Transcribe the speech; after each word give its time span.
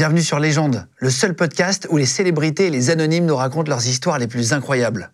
Bienvenue 0.00 0.22
sur 0.22 0.38
Légende, 0.38 0.88
le 0.96 1.10
seul 1.10 1.34
podcast 1.34 1.86
où 1.90 1.98
les 1.98 2.06
célébrités 2.06 2.68
et 2.68 2.70
les 2.70 2.88
anonymes 2.88 3.26
nous 3.26 3.36
racontent 3.36 3.68
leurs 3.68 3.86
histoires 3.86 4.18
les 4.18 4.26
plus 4.28 4.54
incroyables. 4.54 5.12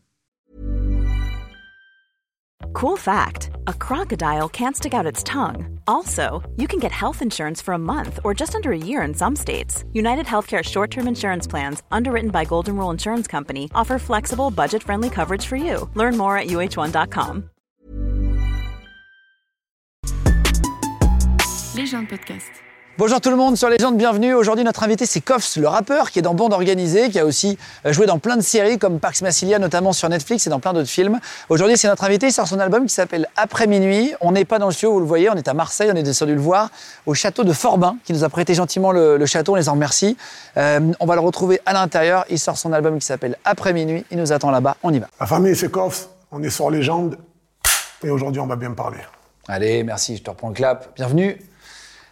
Cool 2.72 2.96
fact 2.96 3.50
a 3.66 3.72
crocodile 3.72 4.48
can't 4.48 4.76
stick 4.76 4.94
out 4.94 5.04
its 5.04 5.24
tongue. 5.24 5.80
Also, 5.88 6.40
you 6.56 6.68
can 6.68 6.78
get 6.78 6.92
health 6.92 7.20
insurance 7.20 7.60
for 7.60 7.74
a 7.74 7.78
month 7.78 8.20
or 8.22 8.32
just 8.32 8.54
under 8.54 8.70
a 8.70 8.78
year 8.78 9.02
in 9.02 9.12
some 9.12 9.34
states. 9.34 9.82
United 9.92 10.24
Healthcare 10.24 10.62
short 10.62 10.92
term 10.92 11.08
insurance 11.08 11.48
plans, 11.48 11.82
underwritten 11.90 12.30
by 12.30 12.44
Golden 12.44 12.76
Rule 12.76 12.92
Insurance 12.92 13.26
Company, 13.26 13.68
offer 13.74 13.98
flexible, 13.98 14.52
budget 14.52 14.84
friendly 14.84 15.10
coverage 15.10 15.46
for 15.46 15.56
you. 15.56 15.90
Learn 15.96 16.16
more 16.16 16.38
at 16.38 16.46
uh1.com. 16.46 17.50
Légende 21.74 22.08
podcast. 22.08 22.65
Bonjour 22.98 23.20
tout 23.20 23.28
le 23.28 23.36
monde 23.36 23.58
sur 23.58 23.68
Légende, 23.68 23.98
bienvenue. 23.98 24.32
Aujourd'hui, 24.32 24.64
notre 24.64 24.82
invité, 24.82 25.04
c'est 25.04 25.20
Koffs, 25.20 25.56
le 25.56 25.68
rappeur 25.68 26.10
qui 26.10 26.18
est 26.18 26.22
dans 26.22 26.32
Bande 26.32 26.54
Organisée, 26.54 27.10
qui 27.10 27.18
a 27.18 27.26
aussi 27.26 27.58
euh, 27.84 27.92
joué 27.92 28.06
dans 28.06 28.18
plein 28.18 28.38
de 28.38 28.40
séries 28.40 28.78
comme 28.78 29.00
Pax 29.00 29.20
Massilia, 29.20 29.58
notamment 29.58 29.92
sur 29.92 30.08
Netflix 30.08 30.46
et 30.46 30.50
dans 30.50 30.60
plein 30.60 30.72
d'autres 30.72 30.88
films. 30.88 31.20
Aujourd'hui, 31.50 31.76
c'est 31.76 31.88
notre 31.88 32.04
invité, 32.04 32.28
il 32.28 32.32
sort 32.32 32.48
son 32.48 32.58
album 32.58 32.86
qui 32.86 32.94
s'appelle 32.94 33.28
Après 33.36 33.66
minuit. 33.66 34.14
On 34.22 34.32
n'est 34.32 34.46
pas 34.46 34.58
dans 34.58 34.64
le 34.64 34.72
studio, 34.72 34.94
vous 34.94 35.00
le 35.00 35.04
voyez, 35.04 35.28
on 35.28 35.34
est 35.34 35.46
à 35.46 35.52
Marseille, 35.52 35.90
on 35.92 35.94
est 35.94 36.02
descendu 36.02 36.34
le 36.34 36.40
voir 36.40 36.70
au 37.04 37.12
château 37.12 37.44
de 37.44 37.52
Forbin, 37.52 37.98
qui 38.02 38.14
nous 38.14 38.24
a 38.24 38.30
prêté 38.30 38.54
gentiment 38.54 38.92
le, 38.92 39.18
le 39.18 39.26
château, 39.26 39.52
on 39.52 39.56
les 39.56 39.68
en 39.68 39.72
remercie. 39.72 40.16
Euh, 40.56 40.80
on 40.98 41.04
va 41.04 41.16
le 41.16 41.20
retrouver 41.20 41.60
à 41.66 41.74
l'intérieur, 41.74 42.24
il 42.30 42.38
sort 42.38 42.56
son 42.56 42.72
album 42.72 42.98
qui 42.98 43.04
s'appelle 43.04 43.36
Après 43.44 43.74
minuit, 43.74 44.06
il 44.10 44.16
nous 44.16 44.32
attend 44.32 44.50
là-bas, 44.50 44.78
on 44.82 44.94
y 44.94 45.00
va. 45.00 45.08
La 45.20 45.26
famille, 45.26 45.54
c'est 45.54 45.70
Koffs, 45.70 46.08
on 46.32 46.42
est 46.42 46.48
sur 46.48 46.70
Légende, 46.70 47.18
et 48.02 48.08
aujourd'hui, 48.08 48.40
on 48.40 48.46
va 48.46 48.56
bien 48.56 48.70
parler. 48.70 49.00
Allez, 49.48 49.84
merci, 49.84 50.16
je 50.16 50.22
te 50.22 50.30
reprends 50.30 50.48
le 50.48 50.54
clap. 50.54 50.94
Bienvenue. 50.96 51.38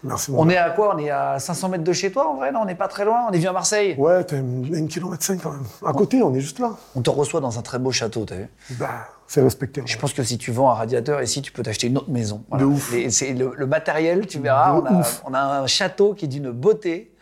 Merci, 0.05 0.31
On 0.37 0.49
est 0.49 0.57
à 0.57 0.71
quoi? 0.71 0.95
On 0.95 0.99
est 0.99 1.11
à 1.11 1.39
500 1.39 1.69
mètres 1.71 1.85
de 1.85 1.93
chez 1.93 2.13
toi 2.13 2.29
en 2.31 2.37
vrai 2.37 2.53
Non, 2.53 2.61
on 2.63 2.65
n'est 2.67 2.75
pas 2.75 2.89
très 2.89 3.05
loin, 3.05 3.27
on 3.29 3.33
est 3.33 3.37
venu 3.39 3.49
à 3.49 3.53
Marseille. 3.53 3.95
Ouais, 3.99 4.23
t'es 4.25 4.37
une 4.39 4.87
kilomètre 4.89 5.25
cinq 5.25 5.41
quand 5.43 5.51
même. 5.53 5.65
À 5.85 5.93
côté, 5.93 6.23
on 6.23 6.35
est 6.35 6.41
juste 6.41 6.59
là. 6.59 6.73
On 6.95 7.01
te 7.03 7.11
reçoit 7.11 7.41
dans 7.41 7.59
un 7.59 7.63
très 7.63 7.79
beau 7.79 7.91
château, 7.91 8.25
t'as 8.25 8.37
vu? 8.37 8.49
Bah, 8.79 9.09
c'est 9.27 9.41
respecté. 9.43 9.83
Je 9.87 9.97
pense 9.99 10.13
que 10.13 10.23
si 10.23 10.37
tu 10.39 10.53
vends 10.53 10.71
un 10.71 10.75
radiateur 10.75 11.23
ici, 11.23 11.41
tu 11.43 11.51
peux 11.53 11.63
t'acheter 11.63 11.87
une 11.87 11.97
autre 11.97 12.11
maison. 12.11 12.45
De 12.53 12.65
ouf. 12.65 12.93
Et 12.93 13.09
c'est 13.11 13.33
le, 13.33 13.53
le 13.57 13.67
matériel, 13.67 14.27
tu 14.27 14.39
verras, 14.39 14.75
De 14.81 14.83
on 14.83 14.87
a, 14.87 15.01
ouf. 15.01 15.23
on 15.27 15.33
a 15.35 15.41
un 15.41 15.67
château 15.67 16.13
qui 16.15 16.27
est 16.27 16.29
d'une 16.29 16.51
beauté. 16.51 17.15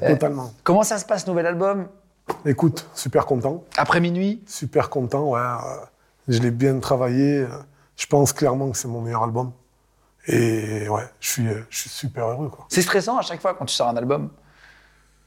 Totalement. 0.00 0.50
Comment 0.64 0.82
ça 0.82 0.98
se 0.98 1.04
passe, 1.04 1.26
nouvel 1.26 1.46
album? 1.46 1.86
Écoute, 2.46 2.88
super 2.94 3.26
content. 3.26 3.62
Après 3.76 4.00
minuit? 4.00 4.42
Super 4.46 4.88
content, 4.88 5.28
ouais. 5.28 5.40
euh, 5.40 5.84
je 6.28 6.38
l'ai 6.40 6.50
bien 6.50 6.78
travaillé. 6.80 7.40
euh, 7.40 7.48
Je 7.96 8.06
pense 8.06 8.32
clairement 8.32 8.70
que 8.70 8.78
c'est 8.78 8.88
mon 8.88 9.02
meilleur 9.02 9.22
album. 9.22 9.52
Et 10.26 10.88
ouais, 10.88 11.02
je 11.20 11.28
suis, 11.28 11.48
euh, 11.48 11.60
je 11.70 11.78
suis 11.80 11.90
super 11.90 12.26
heureux. 12.28 12.50
C'est 12.68 12.82
stressant 12.82 13.18
à 13.18 13.22
chaque 13.22 13.40
fois 13.40 13.54
quand 13.54 13.66
tu 13.66 13.74
sors 13.74 13.88
un 13.88 13.96
album 13.96 14.30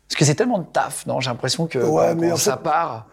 Parce 0.07 0.17
que 0.19 0.25
c'est 0.25 0.35
tellement 0.35 0.59
de 0.59 0.65
taf, 0.65 1.05
non 1.05 1.19
J'ai 1.19 1.29
l'impression 1.29 1.67
que 1.67 1.77
Ouais, 1.79 2.09
quand, 2.09 2.15
mais 2.19 2.27
quand 2.29 2.33
en 2.33 2.37
ça 2.37 2.57
fait- 2.57 2.63
part. 2.63 3.05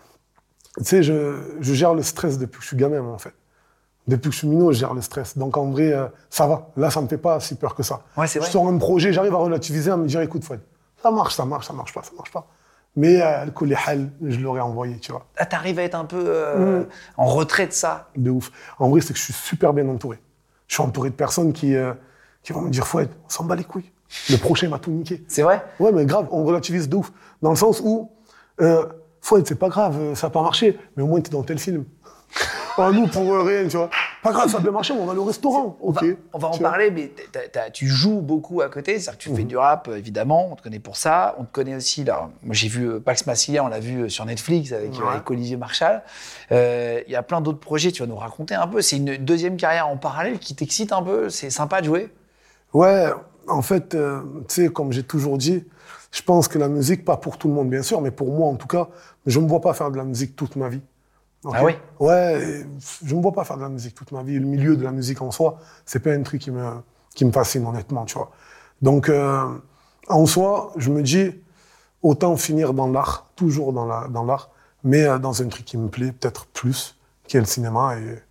Tu 0.79 0.85
sais, 0.85 1.03
je, 1.03 1.57
je 1.61 1.75
gère 1.75 1.95
le 1.95 2.03
stress 2.03 2.39
depuis 2.39 2.57
que 2.59 2.63
je 2.63 2.69
suis 2.69 2.77
gamin, 2.77 3.01
en 3.01 3.19
fait. 3.19 3.35
Depuis 4.09 4.29
que 4.31 4.33
je 4.35 4.39
suis 4.39 4.49
minot, 4.49 4.73
je 4.73 4.79
gère 4.79 4.93
le 4.93 5.01
stress. 5.03 5.39
Donc 5.39 5.57
en 5.57 5.71
vrai, 5.71 5.93
euh, 5.93 6.07
ça 6.31 6.47
va. 6.47 6.69
Là, 6.77 6.91
ça 6.91 7.01
me 7.01 7.07
fait 7.09 7.17
pas 7.19 7.39
si 7.41 7.55
peur 7.55 7.75
que 7.75 7.83
ça. 7.83 8.01
Ouais, 8.17 8.27
je 8.27 8.39
vrai. 8.39 8.51
sors 8.51 8.67
un 8.67 8.77
projet, 8.79 9.13
j'arrive 9.13 9.35
à 9.35 9.39
relativiser, 9.39 9.91
à 9.91 9.97
me 9.97 10.07
dire, 10.07 10.21
écoute, 10.21 10.43
Fred, 10.45 10.61
ça 11.03 11.11
marche, 11.11 11.35
ça 11.35 11.45
marche, 11.45 11.67
ça 11.67 11.73
marche 11.75 11.93
pas, 11.95 12.03
ça 12.03 12.11
marche 12.17 12.33
pas. 12.33 12.47
Mais 12.97 13.21
euh, 13.23 13.47
le 13.63 13.77
hal, 13.87 14.11
je 14.23 14.39
l'aurais 14.41 14.61
envoyé, 14.61 14.99
tu 14.99 15.13
vois. 15.13 15.27
Ah, 15.37 15.47
T'arrives 15.47 15.79
à 15.79 15.83
être 15.83 15.95
un 15.95 16.05
peu 16.05 16.23
euh, 16.27 16.81
Mm. 16.83 16.87
en 17.19 17.27
retrait 17.27 17.67
de 17.67 17.73
ça. 17.73 18.09
De 18.17 18.31
ouf. 18.31 18.51
En 18.79 18.89
vrai, 18.89 19.01
c'est 19.01 19.13
que 19.13 19.19
je 19.19 19.25
suis 19.25 19.33
super 19.33 19.73
bien 19.73 19.89
entouré. 19.89 20.19
Je 20.67 20.75
suis 20.75 20.83
entouré 20.83 21.11
de 21.11 21.15
personnes 21.15 21.53
qui, 21.53 21.75
euh, 21.75 21.93
qui 22.43 22.53
vont 22.53 22.63
me 22.63 22.71
dire, 22.71 22.87
Fouad, 22.87 23.09
on 23.27 23.29
s'en 23.29 23.45
bat 23.45 23.57
les 23.57 23.65
couilles. 23.65 23.91
Le 24.31 24.37
prochain 24.37 24.69
m'a 24.69 24.79
tout 24.79 24.91
niqué. 24.91 25.25
C'est 25.29 25.43
vrai? 25.43 25.65
Ouais, 25.81 25.93
mais 25.93 26.05
grave, 26.07 26.29
on 26.31 26.45
relativise 26.45 26.89
de 26.89 26.97
ouf. 26.97 27.13
Dans 27.43 27.51
le 27.51 27.57
sens 27.57 27.81
où, 27.85 28.11
euh, 28.61 28.87
Fouad, 29.21 29.47
c'est 29.47 29.59
pas 29.59 29.69
grave, 29.69 29.97
euh, 29.99 30.15
ça 30.15 30.29
a 30.29 30.31
pas 30.31 30.43
marché, 30.43 30.79
mais 30.97 31.03
au 31.03 31.07
moins 31.07 31.21
t'es 31.21 31.31
dans 31.31 31.43
tel 31.43 31.59
film. 31.59 31.85
Ah, 32.77 32.91
nous, 32.93 33.07
pour 33.07 33.33
euh, 33.33 33.43
rien, 33.45 33.69
tu 33.69 33.77
vois. 33.77 33.89
Pas 34.25 34.33
grave, 34.33 34.49
ça 34.51 34.57
a 34.57 34.61
bien 34.61 34.71
marché, 34.73 34.95
mais 34.95 35.01
on 35.01 35.05
va 35.05 35.13
aller 35.13 35.21
au 35.21 35.25
restaurant. 35.25 35.77
On 35.81 35.93
va, 35.93 36.01
ok. 36.03 36.17
on 36.33 36.39
va 36.39 36.49
en 36.49 36.59
parler, 36.59 36.91
mais 36.91 37.13
tu 37.73 37.87
joues 37.87 38.21
beaucoup 38.23 38.63
à 38.63 38.69
côté. 38.69 38.99
C'est-à-dire 38.99 39.19
que 39.19 39.23
tu 39.23 39.31
Mhm. 39.31 39.37
fais 39.37 39.43
du 39.45 39.57
rap, 39.57 39.87
euh, 39.89 39.97
évidemment. 39.99 40.49
On 40.51 40.57
te 40.57 40.63
connaît 40.63 40.79
pour 40.81 40.97
ça. 40.97 41.37
On 41.39 41.45
te 41.45 41.53
connaît 41.53 41.77
aussi. 41.77 42.03
Là, 42.05 42.31
moi, 42.43 42.55
j'ai 42.55 42.69
vu 42.69 42.89
euh, 42.89 43.01
Pax 43.01 43.27
Massilia, 43.27 43.63
on 43.63 43.69
l'a 43.69 43.81
vu 43.81 44.01
euh, 44.05 44.09
sur 44.09 44.25
Netflix 44.25 44.73
avec, 44.73 44.93
Ouais. 44.95 44.99
avec 45.13 45.31
Olivier 45.31 45.57
Marchal. 45.59 46.03
Euh, 46.51 47.01
Il 47.07 47.13
y 47.13 47.17
a 47.17 47.23
plein 47.23 47.41
d'autres 47.43 47.61
projets. 47.61 47.93
Tu 47.93 48.03
vas 48.03 48.09
nous 48.09 48.17
raconter 48.17 48.55
un 48.55 48.67
peu. 48.67 48.81
C'est 48.81 48.97
une 48.97 49.17
deuxième 49.19 49.57
carrière 49.59 49.87
en 49.89 49.99
parallèle 49.99 50.39
qui 50.39 50.55
t'excite 50.55 50.93
un 50.93 51.03
peu. 51.03 51.29
C'est 51.29 51.51
sympa 51.51 51.81
de 51.83 51.87
jouer? 51.87 52.11
Ouais, 52.73 53.11
en 53.47 53.61
fait, 53.63 53.95
euh, 53.95 54.21
tu 54.49 54.63
sais, 54.65 54.69
comme 54.69 54.91
j'ai 54.93 55.03
toujours 55.03 55.37
dit, 55.37 55.65
je 56.13 56.23
pense 56.23 56.49
que 56.49 56.59
la 56.59 56.69
musique, 56.69 57.05
pas 57.05 57.19
pour 57.19 57.37
tout 57.37 57.49
le 57.49 57.55
monde, 57.55 57.69
bien 57.69 57.83
sûr, 57.83 58.01
mais 58.01 58.11
pour 58.11 58.33
moi, 58.33 58.49
en 58.49 58.55
tout 58.57 58.67
cas, 58.69 58.89
je 59.27 59.39
me 59.39 59.47
vois 59.47 59.61
pas 59.61 59.75
faire 59.75 59.91
de 59.91 59.97
la 59.99 60.05
musique 60.05 60.35
toute 60.35 60.57
ma 60.57 60.69
vie. 60.71 60.81
Ah 61.53 61.65
oui? 61.65 61.77
Ouais, 62.01 62.65
je 63.05 63.15
me 63.15 63.21
vois 63.21 63.33
pas 63.33 63.45
faire 63.45 63.57
de 63.57 63.63
la 63.63 63.69
musique 63.69 63.95
toute 63.95 64.13
ma 64.13 64.23
vie. 64.23 64.39
Le 64.39 64.47
milieu 64.47 64.77
de 64.77 64.83
la 64.85 64.93
musique 64.93 65.21
en 65.21 65.31
soi, 65.31 65.59
c'est 65.85 66.01
pas 66.01 66.13
un 66.13 66.23
truc 66.23 66.41
qui 66.43 66.51
me, 66.51 66.65
qui 67.15 67.25
me 67.25 67.33
fascine, 67.33 67.67
honnêtement, 67.67 68.05
tu 68.05 68.15
vois. 68.17 68.31
Donc, 68.83 69.09
euh, 69.09 69.47
en 70.09 70.27
soi, 70.27 70.73
je 70.77 70.91
me 70.91 71.03
dis, 71.03 71.33
autant 72.03 72.37
finir 72.37 72.75
dans 72.75 72.89
l'art, 72.89 73.27
toujours 73.37 73.73
dans 73.73 73.87
la- 73.87 74.09
dans 74.09 74.25
l'art, 74.25 74.51
mais 74.83 75.05
euh, 75.05 75.19
dans 75.19 75.43
un 75.43 75.49
truc 75.49 75.65
qui 75.65 75.77
me 75.79 75.89
plaît 75.89 76.13
peut-être 76.13 76.47
plus, 76.47 76.97
qui 77.27 77.37
est 77.37 77.41
le 77.41 77.47
cinéma. 77.47 77.97
Et, 77.99 78.23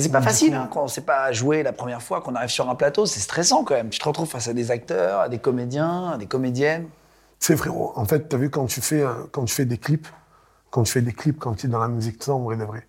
C'est 0.00 0.12
pas 0.12 0.22
facile 0.22 0.54
hein, 0.54 0.68
quand 0.72 0.84
on 0.84 0.88
sait 0.88 1.00
pas 1.00 1.32
jouer 1.32 1.62
la 1.64 1.72
première 1.72 2.02
fois, 2.02 2.20
qu'on 2.20 2.34
arrive 2.36 2.50
sur 2.50 2.68
un 2.70 2.74
plateau. 2.76 3.04
C'est 3.06 3.20
stressant 3.20 3.64
quand 3.64 3.74
même. 3.74 3.90
Tu 3.90 3.98
te 3.98 4.04
retrouves 4.08 4.28
face 4.28 4.46
à 4.48 4.52
des 4.54 4.70
acteurs, 4.70 5.20
à 5.20 5.28
des 5.28 5.38
comédiens, 5.38 6.10
à 6.12 6.18
des 6.18 6.26
comédiennes. 6.26 6.86
C'est 7.40 7.56
frérot. 7.56 7.92
En 7.96 8.04
fait, 8.04 8.28
tu 8.28 8.36
as 8.36 8.38
vu 8.38 8.50
quand 8.50 8.66
tu 8.66 8.80
fais 8.80 9.02
euh, 9.02 9.12
quand 9.32 9.44
tu 9.44 9.54
fais 9.54 9.64
des 9.64 9.78
clips, 9.78 10.06
quand 10.70 10.82
tu 10.82 10.92
fais 10.92 11.02
des 11.02 11.12
clips, 11.12 11.38
quand 11.38 11.54
tu 11.54 11.66
es 11.66 11.68
dans 11.68 11.78
la 11.80 11.88
musique, 11.88 12.18
tout 12.18 12.24
ça, 12.26 12.34
en 12.34 12.40
vrai 12.40 12.56
de 12.56 12.64
vrai. 12.64 12.86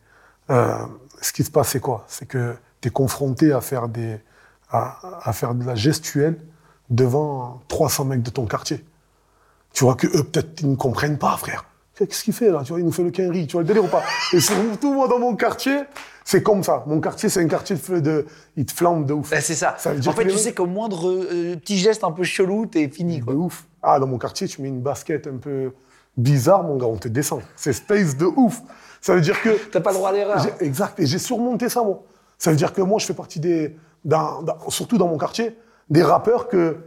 euh, 0.50 0.76
ce 1.22 1.34
qui 1.34 1.44
se 1.44 1.52
passe, 1.52 1.70
c'est 1.70 1.80
quoi? 1.82 2.06
C'est 2.08 2.28
que 2.28 2.56
tu 2.82 2.88
es 2.88 2.92
confronté 2.92 3.52
à 3.52 3.62
faire 3.62 3.88
des 3.90 4.18
à, 4.72 5.00
à 5.28 5.34
faire 5.34 5.54
de 5.56 5.66
la 5.66 5.76
gestuelle 5.76 6.40
devant 6.90 7.62
300 7.68 8.06
mecs 8.06 8.22
de 8.24 8.30
ton 8.30 8.46
quartier. 8.46 8.84
Tu 9.74 9.84
vois 9.84 9.96
que 9.96 10.08
eux 10.08 10.24
peut-être 10.24 10.62
ils 10.62 10.70
ne 10.70 10.76
comprennent 10.76 11.18
pas, 11.18 11.36
frère. 11.38 11.66
Qu'est-ce 11.96 12.24
qu'il 12.24 12.34
fait 12.34 12.50
là? 12.50 12.62
Tu 12.64 12.70
vois, 12.70 12.80
il 12.80 12.86
nous 12.86 12.92
fait 12.92 13.04
le 13.04 13.12
quinri, 13.12 13.46
tu 13.48 13.54
vois 13.54 13.62
le 13.64 13.68
délire 13.68 13.84
ou 13.84 13.88
pas? 13.90 14.04
Et 14.32 14.40
surtout 14.40 14.94
moi 14.94 15.08
dans 15.10 15.20
mon 15.20 15.36
quartier, 15.36 15.82
c'est 16.24 16.42
comme 16.42 16.64
ça. 16.64 16.84
Mon 16.88 17.02
quartier, 17.02 17.28
c'est 17.28 17.42
un 17.44 17.48
quartier 17.48 17.76
de, 17.76 17.82
feu- 17.82 18.02
de 18.02 18.26
il 18.56 18.66
te 18.66 18.72
flambe 18.72 19.06
de 19.06 19.14
ouf. 19.14 19.30
Ben, 19.32 19.42
c'est 19.42 19.56
ça. 19.56 19.76
En 20.08 20.14
fait, 20.14 20.24
tu 20.28 20.38
sais 20.38 20.54
qu'au 20.54 20.66
moindre 20.68 21.10
euh, 21.10 21.56
petit 21.58 21.78
geste 21.78 22.04
un 22.06 22.12
peu 22.12 22.24
chelou, 22.24 22.68
t'es 22.68 22.88
fini. 22.88 23.20
Quoi. 23.20 23.34
De 23.34 23.38
ouf. 23.40 23.66
Ah, 23.84 24.00
dans 24.00 24.08
mon 24.08 24.18
quartier, 24.18 24.48
tu 24.48 24.62
mets 24.62 24.70
une 24.70 24.82
basket 24.82 25.28
un 25.28 25.38
peu 25.38 25.74
bizarre, 26.18 26.64
mon 26.64 26.78
gars, 26.78 26.88
on 26.88 26.98
te 26.98 27.08
descend. 27.08 27.42
C'est 27.56 27.74
space 27.74 28.18
de 28.18 28.26
ouf. 28.26 28.62
Ça 29.02 29.16
veut 29.16 29.22
dire 29.22 29.42
que. 29.42 29.50
T'as 29.72 29.82
pas 29.82 29.92
le 29.92 29.98
droit 29.98 30.10
à 30.10 30.14
l'erreur. 30.14 30.46
Exact. 30.60 31.00
Et 31.00 31.06
j'ai 31.06 31.20
surmonté 31.20 31.70
ça, 31.70 31.84
moi. 31.84 32.04
Ça 32.38 32.52
veut 32.52 32.58
dire 32.58 32.74
que 32.74 32.82
moi, 32.82 33.00
je 33.00 33.06
fais 33.06 33.14
partie 33.14 33.40
des. 33.40 33.76
surtout 34.70 34.98
dans 34.98 35.08
mon 35.08 35.18
quartier, 35.18 35.58
des 35.90 36.04
rappeurs 36.04 36.48
que. 36.48 36.78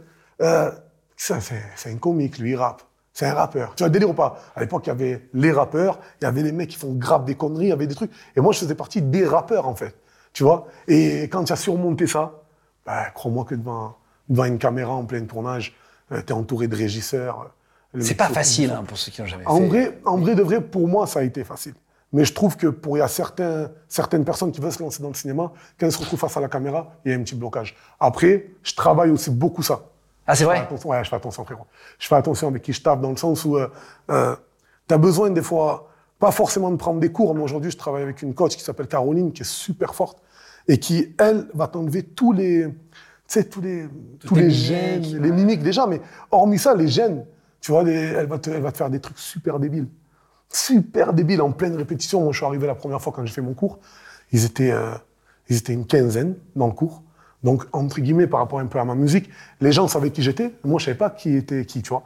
euh, 0.41 0.71
c'est 1.15 1.89
un 1.89 1.97
comique, 1.97 2.37
lui, 2.37 2.51
il 2.51 2.55
rappe. 2.55 2.81
C'est 3.13 3.27
un 3.27 3.33
rappeur. 3.35 3.75
Tu 3.75 3.83
vois 3.83 3.89
délire 3.89 4.09
ou 4.09 4.13
pas? 4.13 4.39
À 4.55 4.61
l'époque, 4.61 4.87
il 4.87 4.89
y 4.89 4.91
avait 4.91 5.29
les 5.33 5.51
rappeurs, 5.51 5.99
il 6.19 6.25
y 6.25 6.27
avait 6.27 6.41
les 6.41 6.51
mecs 6.51 6.69
qui 6.69 6.77
font 6.77 6.93
grave 6.93 7.25
des 7.25 7.35
conneries, 7.35 7.65
il 7.65 7.69
y 7.69 7.71
avait 7.71 7.85
des 7.85 7.93
trucs. 7.95 8.11
Et 8.35 8.41
moi, 8.41 8.53
je 8.53 8.59
faisais 8.59 8.75
partie 8.75 9.01
des 9.01 9.25
rappeurs, 9.25 9.67
en 9.67 9.75
fait. 9.75 9.95
Tu 10.33 10.43
vois? 10.43 10.65
Et 10.87 11.23
quand 11.23 11.43
tu 11.43 11.53
as 11.53 11.57
surmonté 11.57 12.07
ça, 12.07 12.41
bah, 12.85 13.11
crois-moi 13.11 13.45
que 13.45 13.53
devant, 13.53 13.95
devant 14.27 14.45
une 14.45 14.57
caméra 14.57 14.93
en 14.93 15.05
plein 15.05 15.23
tournage, 15.25 15.75
tu 16.09 16.15
es 16.15 16.31
entouré 16.31 16.67
de 16.67 16.75
régisseurs. 16.75 17.51
C'est 17.99 18.15
pas 18.15 18.29
facile 18.29 18.71
hein, 18.71 18.83
pour 18.87 18.97
ceux 18.97 19.11
qui 19.11 19.21
n'ont 19.21 19.27
jamais 19.27 19.45
en 19.45 19.57
fait. 19.57 19.67
vrai, 19.67 19.99
en 20.05 20.17
vrai 20.17 20.35
de 20.35 20.41
vrai, 20.41 20.61
pour 20.61 20.87
moi, 20.87 21.05
ça 21.05 21.19
a 21.19 21.23
été 21.23 21.43
facile. 21.43 21.73
Mais 22.11 22.25
je 22.25 22.33
trouve 22.33 22.57
que 22.57 22.67
pour 22.67 22.97
il 22.97 22.99
y 22.99 23.03
a 23.03 23.07
certains, 23.07 23.71
certaines 23.87 24.23
personnes 24.23 24.51
qui 24.51 24.61
veulent 24.61 24.71
se 24.71 24.81
lancer 24.81 25.01
dans 25.01 25.09
le 25.09 25.15
cinéma, 25.15 25.51
quand 25.79 25.85
elles 25.85 25.91
se 25.91 25.97
retrouvent 25.99 26.19
face 26.19 26.37
à 26.37 26.41
la 26.41 26.47
caméra, 26.47 26.91
il 27.05 27.11
y 27.11 27.15
a 27.15 27.17
un 27.17 27.23
petit 27.23 27.35
blocage. 27.35 27.75
Après, 27.99 28.51
je 28.61 28.75
travaille 28.75 29.09
aussi 29.09 29.31
beaucoup 29.31 29.63
ça. 29.63 29.81
Ah, 30.25 30.35
c'est 30.35 30.43
Je 30.43 30.49
fais 30.49 30.55
vrai? 30.55 30.63
attention, 30.63 30.89
ouais, 30.89 31.03
je 31.03 31.09
fais 31.09 31.15
attention, 31.15 31.43
frérot. 31.43 31.65
Je 31.99 32.07
fais 32.07 32.15
attention 32.15 32.47
avec 32.47 32.61
qui 32.61 32.71
je 32.71 32.81
tape, 32.81 33.01
dans 33.01 33.09
le 33.09 33.17
sens 33.17 33.43
où 33.45 33.57
tu 34.07 34.13
as 34.13 34.97
besoin 34.97 35.31
des 35.31 35.41
fois, 35.41 35.89
pas 36.19 36.31
forcément 36.31 36.71
de 36.71 36.77
prendre 36.77 36.99
des 36.99 37.11
cours, 37.11 37.33
mais 37.35 37.41
aujourd'hui, 37.41 37.71
je 37.71 37.77
travaille 37.77 38.03
avec 38.03 38.21
une 38.21 38.33
coach 38.33 38.55
qui 38.55 38.63
s'appelle 38.63 38.87
Caroline, 38.87 39.33
qui 39.33 39.41
est 39.41 39.49
super 39.49 39.93
forte, 39.93 40.19
et 40.67 40.77
qui, 40.79 41.13
elle, 41.19 41.47
va 41.53 41.67
t'enlever 41.67 42.03
tous 42.03 42.31
les, 42.31 42.67
tu 42.67 42.73
sais, 43.27 43.43
tous 43.43 43.59
les, 43.59 43.87
tous 44.25 44.35
les 44.35 44.41
les 44.43 44.47
mimiques, 44.47 44.65
gènes, 44.65 45.05
ouais. 45.05 45.19
les 45.19 45.31
mimiques 45.31 45.63
déjà, 45.63 45.87
mais 45.87 45.99
hormis 46.31 46.59
ça, 46.59 46.73
les 46.75 46.87
gènes, 46.87 47.25
tu 47.63 47.71
vois, 47.71 47.89
elle, 47.89 48.27
va 48.27 48.39
te, 48.39 48.49
elle 48.49 48.61
va 48.61 48.73
te 48.73 48.77
faire 48.77 48.89
des 48.89 48.99
trucs 48.99 49.17
super 49.17 49.57
débiles. 49.57 49.87
Super 50.49 51.13
débiles, 51.13 51.41
en 51.41 51.53
pleine 51.53 51.77
répétition. 51.77 52.21
Moi, 52.21 52.33
je 52.33 52.37
suis 52.37 52.45
arrivé 52.45 52.67
la 52.67 52.75
première 52.75 53.01
fois 53.01 53.13
quand 53.13 53.25
j'ai 53.25 53.31
fait 53.31 53.41
mon 53.41 53.53
cours, 53.53 53.79
ils 54.33 54.43
étaient, 54.43 54.71
euh, 54.71 54.91
ils 55.47 55.55
étaient 55.55 55.71
une 55.71 55.85
quinzaine 55.85 56.35
dans 56.57 56.67
le 56.67 56.73
cours. 56.73 57.03
Donc, 57.41 57.63
entre 57.71 58.01
guillemets, 58.01 58.27
par 58.27 58.41
rapport 58.41 58.59
un 58.59 58.65
peu 58.65 58.79
à 58.79 58.83
ma 58.83 58.95
musique, 58.95 59.29
les 59.61 59.71
gens 59.71 59.87
savaient 59.87 60.11
qui 60.11 60.21
j'étais, 60.21 60.51
moi, 60.65 60.77
je 60.77 60.85
savais 60.85 60.97
pas 60.97 61.09
qui 61.09 61.37
était 61.37 61.65
qui, 61.65 61.81
tu 61.81 61.89
vois. 61.89 62.03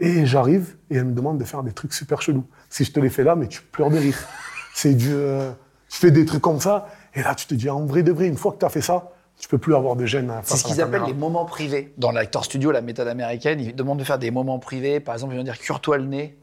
Et 0.00 0.26
j'arrive, 0.26 0.76
et 0.90 0.96
elle 0.96 1.06
me 1.06 1.14
demande 1.14 1.38
de 1.38 1.44
faire 1.44 1.62
des 1.62 1.72
trucs 1.72 1.94
super 1.94 2.20
chelous. 2.20 2.44
Si 2.68 2.84
je 2.84 2.92
te 2.92 3.00
les 3.00 3.08
fais 3.08 3.24
là, 3.24 3.36
mais 3.36 3.48
tu 3.48 3.62
pleures 3.62 3.90
de 3.90 3.96
rire. 3.96 4.18
C'est 4.74 4.92
du... 4.92 5.08
euh, 5.14 5.50
tu 5.88 5.98
fais 5.98 6.10
des 6.10 6.26
trucs 6.26 6.42
comme 6.42 6.60
ça, 6.60 6.88
et 7.14 7.22
là, 7.22 7.34
tu 7.34 7.46
te 7.46 7.54
dis, 7.54 7.70
en 7.70 7.86
vrai 7.86 8.02
de 8.02 8.12
vrai, 8.12 8.26
une 8.26 8.36
fois 8.36 8.52
que 8.52 8.58
tu 8.58 8.66
as 8.66 8.68
fait 8.68 8.82
ça, 8.82 9.12
Tu 9.40 9.48
peux 9.48 9.56
plus 9.56 9.74
avoir 9.74 9.96
de 9.96 10.04
gêne 10.04 10.30
C'est 10.44 10.58
ce 10.58 10.64
qu'ils 10.64 10.82
appellent 10.82 11.04
les 11.06 11.14
moments 11.14 11.46
privés. 11.46 11.94
Dans 11.96 12.12
l'acteur 12.12 12.44
studio, 12.44 12.70
la 12.70 12.82
méthode 12.82 13.08
américaine, 13.08 13.58
ils 13.58 13.74
demandent 13.74 13.98
de 13.98 14.04
faire 14.04 14.18
des 14.18 14.30
moments 14.30 14.58
privés. 14.58 15.00
Par 15.00 15.14
exemple, 15.14 15.32
ils 15.32 15.38
vont 15.38 15.44
dire 15.44 15.58
cure-toi 15.58 15.96
le 15.96 16.04
nez 16.04 16.36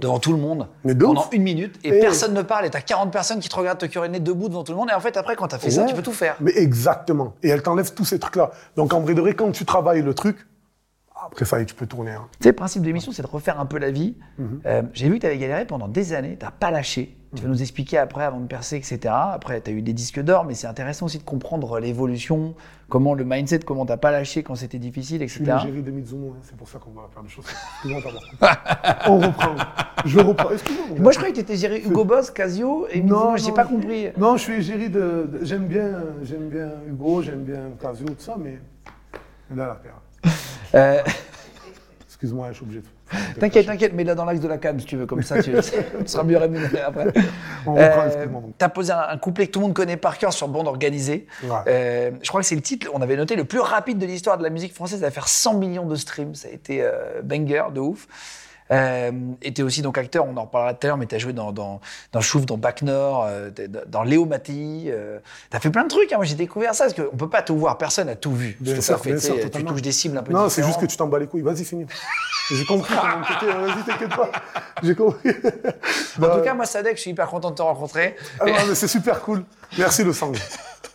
devant 0.00 0.18
tout 0.20 0.32
le 0.32 0.38
monde 0.38 0.68
Mais 0.84 0.94
pendant 0.94 1.28
une 1.32 1.42
minute 1.42 1.80
et, 1.82 1.88
Et- 1.88 2.00
personne 2.00 2.32
ne 2.34 2.42
parle 2.42 2.66
et 2.66 2.70
t'as 2.70 2.80
40 2.80 3.10
personnes 3.10 3.40
qui 3.40 3.48
te 3.48 3.56
regardent 3.56 3.78
te 3.78 3.86
curer 3.86 4.06
le 4.06 4.12
nez 4.12 4.20
debout 4.20 4.48
devant 4.48 4.62
tout 4.62 4.70
le 4.70 4.78
monde 4.78 4.88
et 4.90 4.94
en 4.94 5.00
fait 5.00 5.16
après 5.16 5.34
quand 5.34 5.48
t'as 5.48 5.58
fait 5.58 5.70
ça 5.70 5.84
tu 5.84 5.94
peux 5.96 6.02
tout 6.02 6.12
faire. 6.12 6.36
Mais 6.40 6.52
exactement. 6.56 7.34
Et 7.42 7.48
elle 7.48 7.62
t'enlève 7.62 7.92
tous 7.92 8.04
ces 8.04 8.20
trucs-là. 8.20 8.52
Donc 8.76 8.92
en 8.92 9.00
vrai 9.00 9.14
de 9.14 9.20
vrai, 9.20 9.34
quand 9.34 9.50
tu 9.50 9.64
travailles 9.64 10.02
le 10.02 10.14
truc, 10.14 10.46
après 11.26 11.44
ça 11.44 11.64
tu 11.64 11.74
peux 11.74 11.86
tourner. 11.86 12.12
hein. 12.12 12.26
Tu 12.32 12.44
sais, 12.44 12.48
le 12.50 12.54
principe 12.56 12.82
de 12.82 12.86
l'émission, 12.86 13.12
c'est 13.12 13.22
de 13.22 13.26
refaire 13.26 13.58
un 13.60 13.66
peu 13.66 13.78
la 13.78 13.90
vie. 13.90 14.16
Mhm. 14.38 14.60
Euh, 14.66 14.82
J'ai 14.92 15.08
vu 15.08 15.16
que 15.16 15.20
tu 15.20 15.26
avais 15.26 15.38
galéré 15.38 15.66
pendant 15.66 15.88
des 15.88 16.12
années, 16.12 16.36
tu 16.40 16.46
pas 16.58 16.70
lâché. 16.70 17.14
Tu 17.36 17.42
vas 17.42 17.48
nous 17.50 17.60
expliquer 17.60 17.98
après, 17.98 18.24
avant 18.24 18.40
de 18.40 18.46
percer, 18.46 18.76
etc. 18.76 19.00
Après, 19.12 19.60
tu 19.60 19.70
as 19.70 19.74
eu 19.74 19.82
des 19.82 19.92
disques 19.92 20.18
d'or, 20.18 20.46
mais 20.46 20.54
c'est 20.54 20.66
intéressant 20.66 21.04
aussi 21.04 21.18
de 21.18 21.24
comprendre 21.24 21.78
l'évolution, 21.78 22.54
comment 22.88 23.12
le 23.12 23.22
mindset, 23.26 23.58
comment 23.58 23.84
t'as 23.84 23.98
pas 23.98 24.10
lâché 24.10 24.42
quand 24.42 24.54
c'était 24.54 24.78
difficile, 24.78 25.20
Je 25.20 25.26
suis 25.26 25.42
etc. 25.42 25.66
de 25.84 25.90
Mizuno, 25.90 26.30
hein, 26.34 26.40
c'est 26.42 26.56
pour 26.56 26.66
ça 26.66 26.78
qu'on 26.78 26.92
va 26.92 27.06
faire 27.12 27.22
des 27.22 27.28
choses. 27.28 27.44
On 29.06 29.18
reprend. 29.18 29.56
Je 30.06 30.18
reprends. 30.20 30.50
Excuse-moi. 30.52 30.98
Moi, 31.00 31.12
je 31.12 31.18
croyais 31.18 31.32
que 31.34 31.38
tu 31.38 31.42
étais 31.44 31.56
géré 31.56 31.82
Hugo 31.84 32.04
Boss, 32.04 32.30
Casio, 32.30 32.86
et 32.90 33.02
Mizuno, 33.02 33.36
j'ai 33.36 33.48
non, 33.48 33.54
pas 33.54 33.64
non. 33.64 33.70
compris. 33.72 34.06
Non, 34.16 34.36
je 34.38 34.42
suis 34.44 34.54
égérie 34.54 34.88
de. 34.88 35.28
j'aime 35.42 35.66
bien, 35.66 35.90
bien 36.50 36.70
Hugo, 36.88 37.20
j'aime 37.20 37.42
bien 37.44 37.60
Casio, 37.78 38.06
tout 38.06 38.14
ça, 38.18 38.36
mais 38.42 38.58
là 39.54 39.66
la 39.66 39.74
paire. 39.74 40.00
Euh, 40.74 41.02
Excuse-moi, 42.06 42.48
je 42.50 42.54
suis 42.56 42.64
obligé 42.64 42.80
de. 42.80 43.40
t'inquiète, 43.40 43.66
t'inquiète, 43.66 43.92
mets-la 43.94 44.14
dans 44.16 44.24
l'axe 44.24 44.40
de 44.40 44.48
la 44.48 44.58
canne 44.58 44.80
si 44.80 44.86
tu 44.86 44.96
veux, 44.96 45.06
comme 45.06 45.22
ça 45.22 45.40
tu, 45.40 45.52
tu 45.52 45.62
seras 46.06 46.24
mieux 46.24 46.36
rémunéré 46.36 46.80
après. 46.80 47.12
On 47.64 47.74
reprend, 47.74 48.02
Euh. 48.06 48.26
T'as 48.58 48.68
posé 48.68 48.92
un, 48.92 49.00
un 49.10 49.18
couplet 49.18 49.46
que 49.46 49.52
tout 49.52 49.60
le 49.60 49.66
monde 49.66 49.74
connaît 49.74 49.96
par 49.96 50.18
cœur 50.18 50.32
sur 50.32 50.48
bande 50.48 50.66
organisée. 50.66 51.26
Ouais. 51.44 51.50
Euh, 51.68 52.10
je 52.20 52.28
crois 52.28 52.40
que 52.40 52.46
c'est 52.46 52.56
le 52.56 52.60
titre, 52.60 52.88
on 52.92 53.00
avait 53.02 53.16
noté, 53.16 53.36
le 53.36 53.44
plus 53.44 53.60
rapide 53.60 53.98
de 53.98 54.06
l'histoire 54.06 54.36
de 54.36 54.42
la 54.42 54.50
musique 54.50 54.74
française 54.74 55.04
à 55.04 55.10
faire 55.12 55.28
100 55.28 55.54
millions 55.58 55.86
de 55.86 55.94
streams. 55.94 56.34
Ça 56.34 56.48
a 56.48 56.50
été 56.50 56.82
euh, 56.82 57.22
banger 57.22 57.64
de 57.72 57.80
ouf. 57.80 58.08
Euh, 58.70 59.10
et 59.42 59.52
t'es 59.52 59.62
aussi 59.62 59.82
donc 59.82 59.96
acteur, 59.98 60.26
on 60.26 60.36
en 60.36 60.42
reparlera 60.42 60.74
tout 60.74 60.86
à 60.86 60.88
l'heure, 60.88 60.96
mais 60.96 61.06
t'as 61.06 61.18
joué 61.18 61.32
dans, 61.32 61.52
dans, 61.52 61.80
dans 62.12 62.20
Chouf, 62.20 62.44
dans 62.46 62.56
Bac 62.58 62.82
Nord, 62.82 63.24
euh, 63.26 63.50
dans 63.86 64.02
Léo 64.02 64.26
Mattei. 64.26 64.84
Euh, 64.88 65.18
t'as 65.50 65.60
fait 65.60 65.70
plein 65.70 65.84
de 65.84 65.88
trucs, 65.88 66.12
hein. 66.12 66.16
moi 66.16 66.24
j'ai 66.24 66.34
découvert 66.34 66.74
ça, 66.74 66.84
parce 66.84 66.94
qu'on 66.94 67.16
peut 67.16 67.30
pas 67.30 67.42
tout 67.42 67.56
voir, 67.56 67.78
personne 67.78 68.06
n'a 68.08 68.16
tout 68.16 68.34
vu. 68.34 68.56
Bien 68.60 68.80
sûr, 68.80 68.98
bien 69.00 69.14
tu 69.14 69.20
sûr, 69.20 69.36
tu 69.50 69.64
touches 69.64 69.82
des 69.82 69.92
cibles 69.92 70.18
un 70.18 70.22
peu 70.22 70.32
Non, 70.32 70.48
c'est 70.48 70.64
juste 70.64 70.80
que 70.80 70.86
tu 70.86 70.96
t'en 70.96 71.06
bats 71.06 71.18
les 71.18 71.26
couilles. 71.26 71.42
Vas-y, 71.42 71.64
finis. 71.64 71.86
J'ai 72.50 72.64
compris 72.64 72.94
hein, 72.94 73.22
Vas-y, 73.42 73.84
t'inquiète 73.84 74.16
pas. 74.16 74.30
J'ai 74.82 74.94
compris. 74.94 75.30
En 76.22 76.36
tout 76.36 76.42
cas, 76.42 76.54
moi, 76.54 76.66
Sadek, 76.66 76.96
je 76.96 77.02
suis 77.02 77.10
hyper 77.10 77.28
content 77.28 77.50
de 77.50 77.56
te 77.56 77.62
rencontrer. 77.62 78.16
Ah 78.40 78.46
non, 78.46 78.52
mais 78.68 78.74
c'est 78.74 78.88
super 78.88 79.20
cool. 79.20 79.44
Merci 79.76 80.04
le 80.04 80.12
sang. 80.12 80.32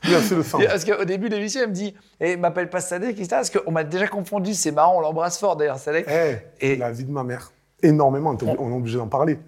Merci 0.10 0.36
le 0.36 0.44
sang. 0.44 0.60
Parce 0.66 0.84
qu'au 0.84 1.06
début 1.06 1.30
de 1.30 1.36
l'émission, 1.36 1.62
elle 1.64 1.70
me 1.70 1.74
dit 1.74 1.96
Eh, 2.20 2.36
m'appelle 2.38 2.70
pas 2.70 2.82
Sadek, 2.82 3.12
etc. 3.12 3.28
Parce 3.30 3.50
qu'on 3.50 3.72
m'a 3.72 3.84
déjà 3.84 4.08
confondu, 4.08 4.54
c'est 4.54 4.72
marrant, 4.72 4.98
on 4.98 5.02
l'embrasse 5.02 5.38
fort 5.38 5.56
d'ailleurs, 5.56 5.78
Sadek. 5.80 6.08
Eh, 6.10 6.38
Et- 6.60 6.76
la 6.76 6.92
vie 6.92 7.06
de 7.06 7.12
ma 7.12 7.24
mère. 7.24 7.52
Énormément. 7.84 8.36
On 8.60 8.72
est 8.72 8.76
obligé 8.76 8.98
d'en 8.98 9.08
parler. 9.08 9.40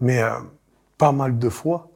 Mais 0.00 0.22
euh, 0.22 0.30
pas 0.98 1.12
mal 1.12 1.38
de 1.38 1.48
fois, 1.48 1.88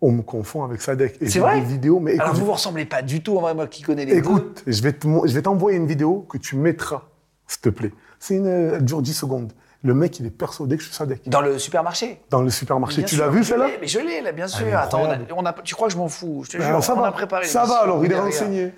on 0.00 0.12
me 0.12 0.22
confond 0.22 0.62
avec 0.64 0.80
Sadek. 0.82 1.16
Et 1.20 1.28
C'est 1.28 1.38
vrai 1.40 1.60
des 1.60 1.66
vidéos. 1.66 1.98
Mais 2.00 2.18
Alors 2.18 2.34
vous 2.34 2.44
vous 2.46 2.52
ressemblez 2.52 2.84
pas 2.84 3.02
du 3.02 3.22
tout, 3.22 3.36
en 3.36 3.40
vrai, 3.40 3.54
moi 3.54 3.66
qui 3.66 3.82
connais 3.82 4.04
les 4.04 4.12
deux. 4.12 4.18
écoute 4.18 4.62
je 4.66 4.82
vais 4.82 4.92
te 4.92 5.06
je 5.24 5.32
vais 5.34 5.42
t'envoyer 5.42 5.76
une 5.78 5.86
vidéo 5.86 6.26
que 6.28 6.38
tu 6.38 6.56
mettras, 6.56 7.02
s'il 7.46 7.60
te 7.62 7.68
plaît. 7.70 7.92
C'est 8.20 8.34
une, 8.36 8.46
elle 8.46 8.84
dure 8.84 9.00
10 9.02 9.14
secondes. 9.14 9.52
Le 9.84 9.94
mec, 9.94 10.18
il 10.18 10.26
est 10.26 10.30
persuadé 10.30 10.76
que 10.76 10.82
je 10.82 10.88
suis 10.88 10.96
Sadek. 10.96 11.28
Dans 11.28 11.40
le 11.40 11.56
supermarché. 11.56 12.20
Dans 12.30 12.42
le 12.42 12.50
supermarché. 12.50 12.96
Bien 12.98 13.06
tu 13.06 13.14
sûr, 13.14 13.24
l'as 13.24 13.30
vu, 13.30 13.44
celle-là 13.44 13.68
Mais 13.80 13.86
je 13.86 14.00
l'ai, 14.00 14.20
là, 14.20 14.32
bien 14.32 14.48
sûr. 14.48 14.66
Attends, 14.76 14.98
on 15.02 15.04
a, 15.04 15.14
incroyable. 15.14 15.34
on 15.36 15.46
a- 15.46 15.52
tu 15.62 15.74
crois 15.76 15.86
que 15.86 15.92
je 15.94 15.98
m'en 15.98 16.08
fous? 16.08 16.42
Je 16.44 16.50
te 16.50 16.56
Ben, 16.58 16.66
jure, 16.66 16.82
ça 16.82 16.94
on 16.96 17.00
va. 17.00 17.06
a 17.06 17.12
préparé. 17.12 17.44
Ça 17.46 17.64
va 17.64 17.76
alors, 17.82 18.04
il 18.04 18.10
est 18.10 18.18
renseigné. 18.18 18.72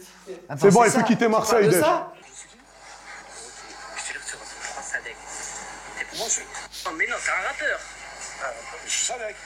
Attends, 0.46 0.58
C'est 0.68 0.74
bon, 0.74 0.84
il 0.84 0.92
peut 0.92 1.02
quitter 1.04 1.26
Marseille, 1.28 1.70
parles 1.80 2.04
moi, 6.20 6.28
je. 6.28 6.40
Non, 6.88 6.96
mais 6.96 7.06
non, 7.06 7.16
c'est 7.18 7.30
un 7.30 7.48
rappeur. 7.48 7.80
je 8.84 8.90
suis 8.90 9.06
Sadek. 9.06 9.36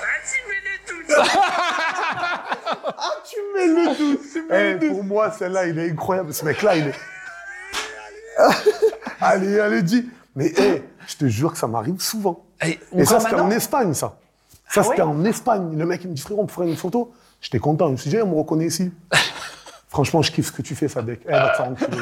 Ah, 0.00 0.04
tu 0.30 0.38
mets 0.48 0.62
le 0.64 0.76
doute. 0.88 1.16
Ah, 3.00 3.14
tu 3.24 3.36
mets 3.54 3.66
le 3.66 3.96
doute. 3.96 4.82
Eh, 4.84 4.88
pour 4.88 5.04
moi, 5.04 5.30
celle-là, 5.30 5.66
il 5.66 5.78
est 5.78 5.90
incroyable. 5.90 6.32
Ce 6.34 6.44
mec-là, 6.44 6.76
il 6.76 6.88
est. 6.88 6.94
allez, 9.20 9.58
allez, 9.60 9.82
dis. 9.82 10.08
Mais 10.36 10.52
eh, 10.56 10.82
je 11.06 11.16
te 11.16 11.26
jure 11.26 11.52
que 11.52 11.58
ça 11.58 11.66
m'arrive 11.66 12.00
souvent. 12.00 12.44
Et, 12.64 12.78
Et 12.96 13.04
ça, 13.04 13.20
c'était 13.20 13.34
en 13.34 13.50
Espagne, 13.50 13.94
ça. 13.94 14.18
Ça, 14.68 14.80
Ah 14.80 14.84
c'était 14.84 15.02
ouais 15.02 15.08
en 15.08 15.24
Espagne. 15.24 15.76
Le 15.76 15.86
mec, 15.86 16.02
il 16.04 16.10
me 16.10 16.14
dit, 16.14 16.22
frérot, 16.22 16.42
on 16.42 16.46
peut 16.46 16.54
faire 16.54 16.64
une 16.64 16.76
photo. 16.76 17.12
J'étais 17.40 17.58
content. 17.58 17.86
Je 17.86 17.92
me 17.92 17.96
suis 17.96 18.10
dit, 18.10 18.16
eh, 18.16 18.22
on 18.22 18.28
me 18.28 18.36
reconnaît 18.36 18.66
ici. 18.66 18.92
Franchement, 19.88 20.20
je 20.22 20.30
kiffe 20.30 20.46
ce 20.48 20.52
que 20.52 20.60
tu 20.62 20.74
fais, 20.74 20.86
Sadek. 20.88 21.20
Eh, 21.26 21.32
va 21.32 21.48
te 21.50 21.56
faire 21.56 21.68
enculer. 21.70 21.98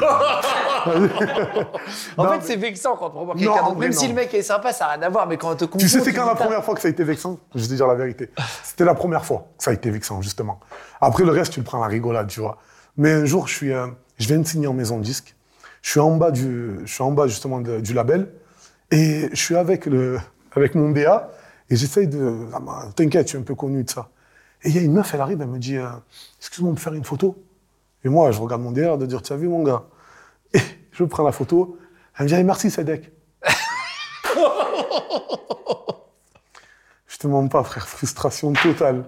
En 2.17 2.23
Non, 2.23 2.29
fait, 2.31 2.37
mais- 2.37 2.43
c'est 2.43 2.55
vexant 2.57 2.95
quand 2.97 3.13
on 3.15 3.25
Non, 3.27 3.33
quelqu'un 3.33 3.75
Même 3.75 3.91
si 3.93 4.07
le 4.07 4.13
mec 4.13 4.33
est 4.33 4.41
sympa, 4.41 4.73
ça 4.73 4.85
n'a 4.85 4.91
rien 4.93 5.01
à 5.03 5.09
voir, 5.09 5.27
mais 5.27 5.37
quand 5.37 5.51
on 5.51 5.55
te 5.55 5.65
confond. 5.65 5.77
Tu 5.79 5.87
sais, 5.89 6.01
c'est 6.01 6.13
quand 6.13 6.25
la 6.25 6.35
première 6.35 6.63
fois 6.63 6.75
que 6.75 6.81
ça 6.81 6.87
a 6.87 6.91
été 6.91 7.03
vexant? 7.03 7.39
Je 7.55 7.61
vais 7.61 7.67
te 7.67 7.73
dire 7.73 7.87
la 7.87 7.95
vérité. 7.95 8.29
C'était 8.63 8.85
la 8.85 8.93
première 8.95 9.23
fois 9.25 9.47
que 9.57 9.63
ça 9.63 9.71
a 9.71 9.73
été 9.73 9.89
vexant, 9.89 10.21
justement. 10.21 10.59
Après, 11.01 11.23
le 11.23 11.31
reste, 11.31 11.53
tu 11.53 11.59
le 11.59 11.65
prends 11.65 11.79
à 11.79 11.87
la 11.87 11.91
rigolade, 11.91 12.27
tu 12.27 12.39
vois. 12.41 12.57
Mais 12.97 13.11
un 13.13 13.25
jour, 13.25 13.47
je, 13.47 13.55
suis, 13.55 13.71
euh, 13.73 13.87
je 14.17 14.27
viens 14.27 14.39
de 14.39 14.47
signer 14.47 14.67
en 14.67 14.73
maison 14.73 14.97
de 14.97 15.03
disque. 15.03 15.35
Je 15.81 15.91
suis 15.91 15.99
en 15.99 16.15
bas, 16.17 16.31
du, 16.31 16.79
je 16.83 16.91
suis 16.93 17.03
en 17.03 17.11
bas 17.11 17.27
justement, 17.27 17.61
de- 17.61 17.79
du 17.79 17.93
label. 17.93 18.29
Et 18.91 19.29
je 19.31 19.35
suis 19.41 19.55
avec, 19.55 19.85
le, 19.85 20.19
avec 20.55 20.75
mon 20.75 20.89
DA. 20.89 21.29
Et 21.69 21.75
j'essaye 21.75 22.07
de. 22.07 22.47
Ah, 22.53 22.59
bah, 22.59 22.85
T'inquiète, 22.95 23.27
je 23.27 23.29
suis 23.29 23.37
un 23.37 23.41
peu 23.43 23.55
connu 23.55 23.83
de 23.83 23.89
ça. 23.89 24.07
Et 24.63 24.69
il 24.69 24.75
y 24.75 24.79
a 24.79 24.81
une 24.81 24.93
meuf, 24.93 25.13
elle 25.13 25.21
arrive, 25.21 25.41
elle 25.41 25.47
me 25.47 25.59
dit 25.59 25.77
euh, 25.77 25.87
Excuse-moi, 26.39 26.71
on 26.71 26.75
peut 26.75 26.81
faire 26.81 26.93
une 26.93 27.03
photo? 27.03 27.37
Et 28.07 28.09
moi, 28.09 28.31
je 28.31 28.39
regarde 28.39 28.61
mon 28.61 28.71
DA 28.71 28.95
de 28.95 29.05
dire 29.05 29.21
Tu 29.21 29.33
as 29.33 29.35
vu, 29.35 29.49
mon 29.49 29.63
gars 29.63 29.83
Et 30.53 30.61
je 30.93 31.03
prends 31.03 31.23
la 31.23 31.33
photo. 31.33 31.77
Elle 32.17 32.23
me 32.23 32.29
dit 32.29 32.43
merci, 32.45 32.71
Sadek. 32.71 33.11
Je 37.07 37.17
te 37.17 37.27
mens 37.27 37.47
pas, 37.47 37.63
frère, 37.63 37.87
frustration 37.87 38.53
totale. 38.53 39.03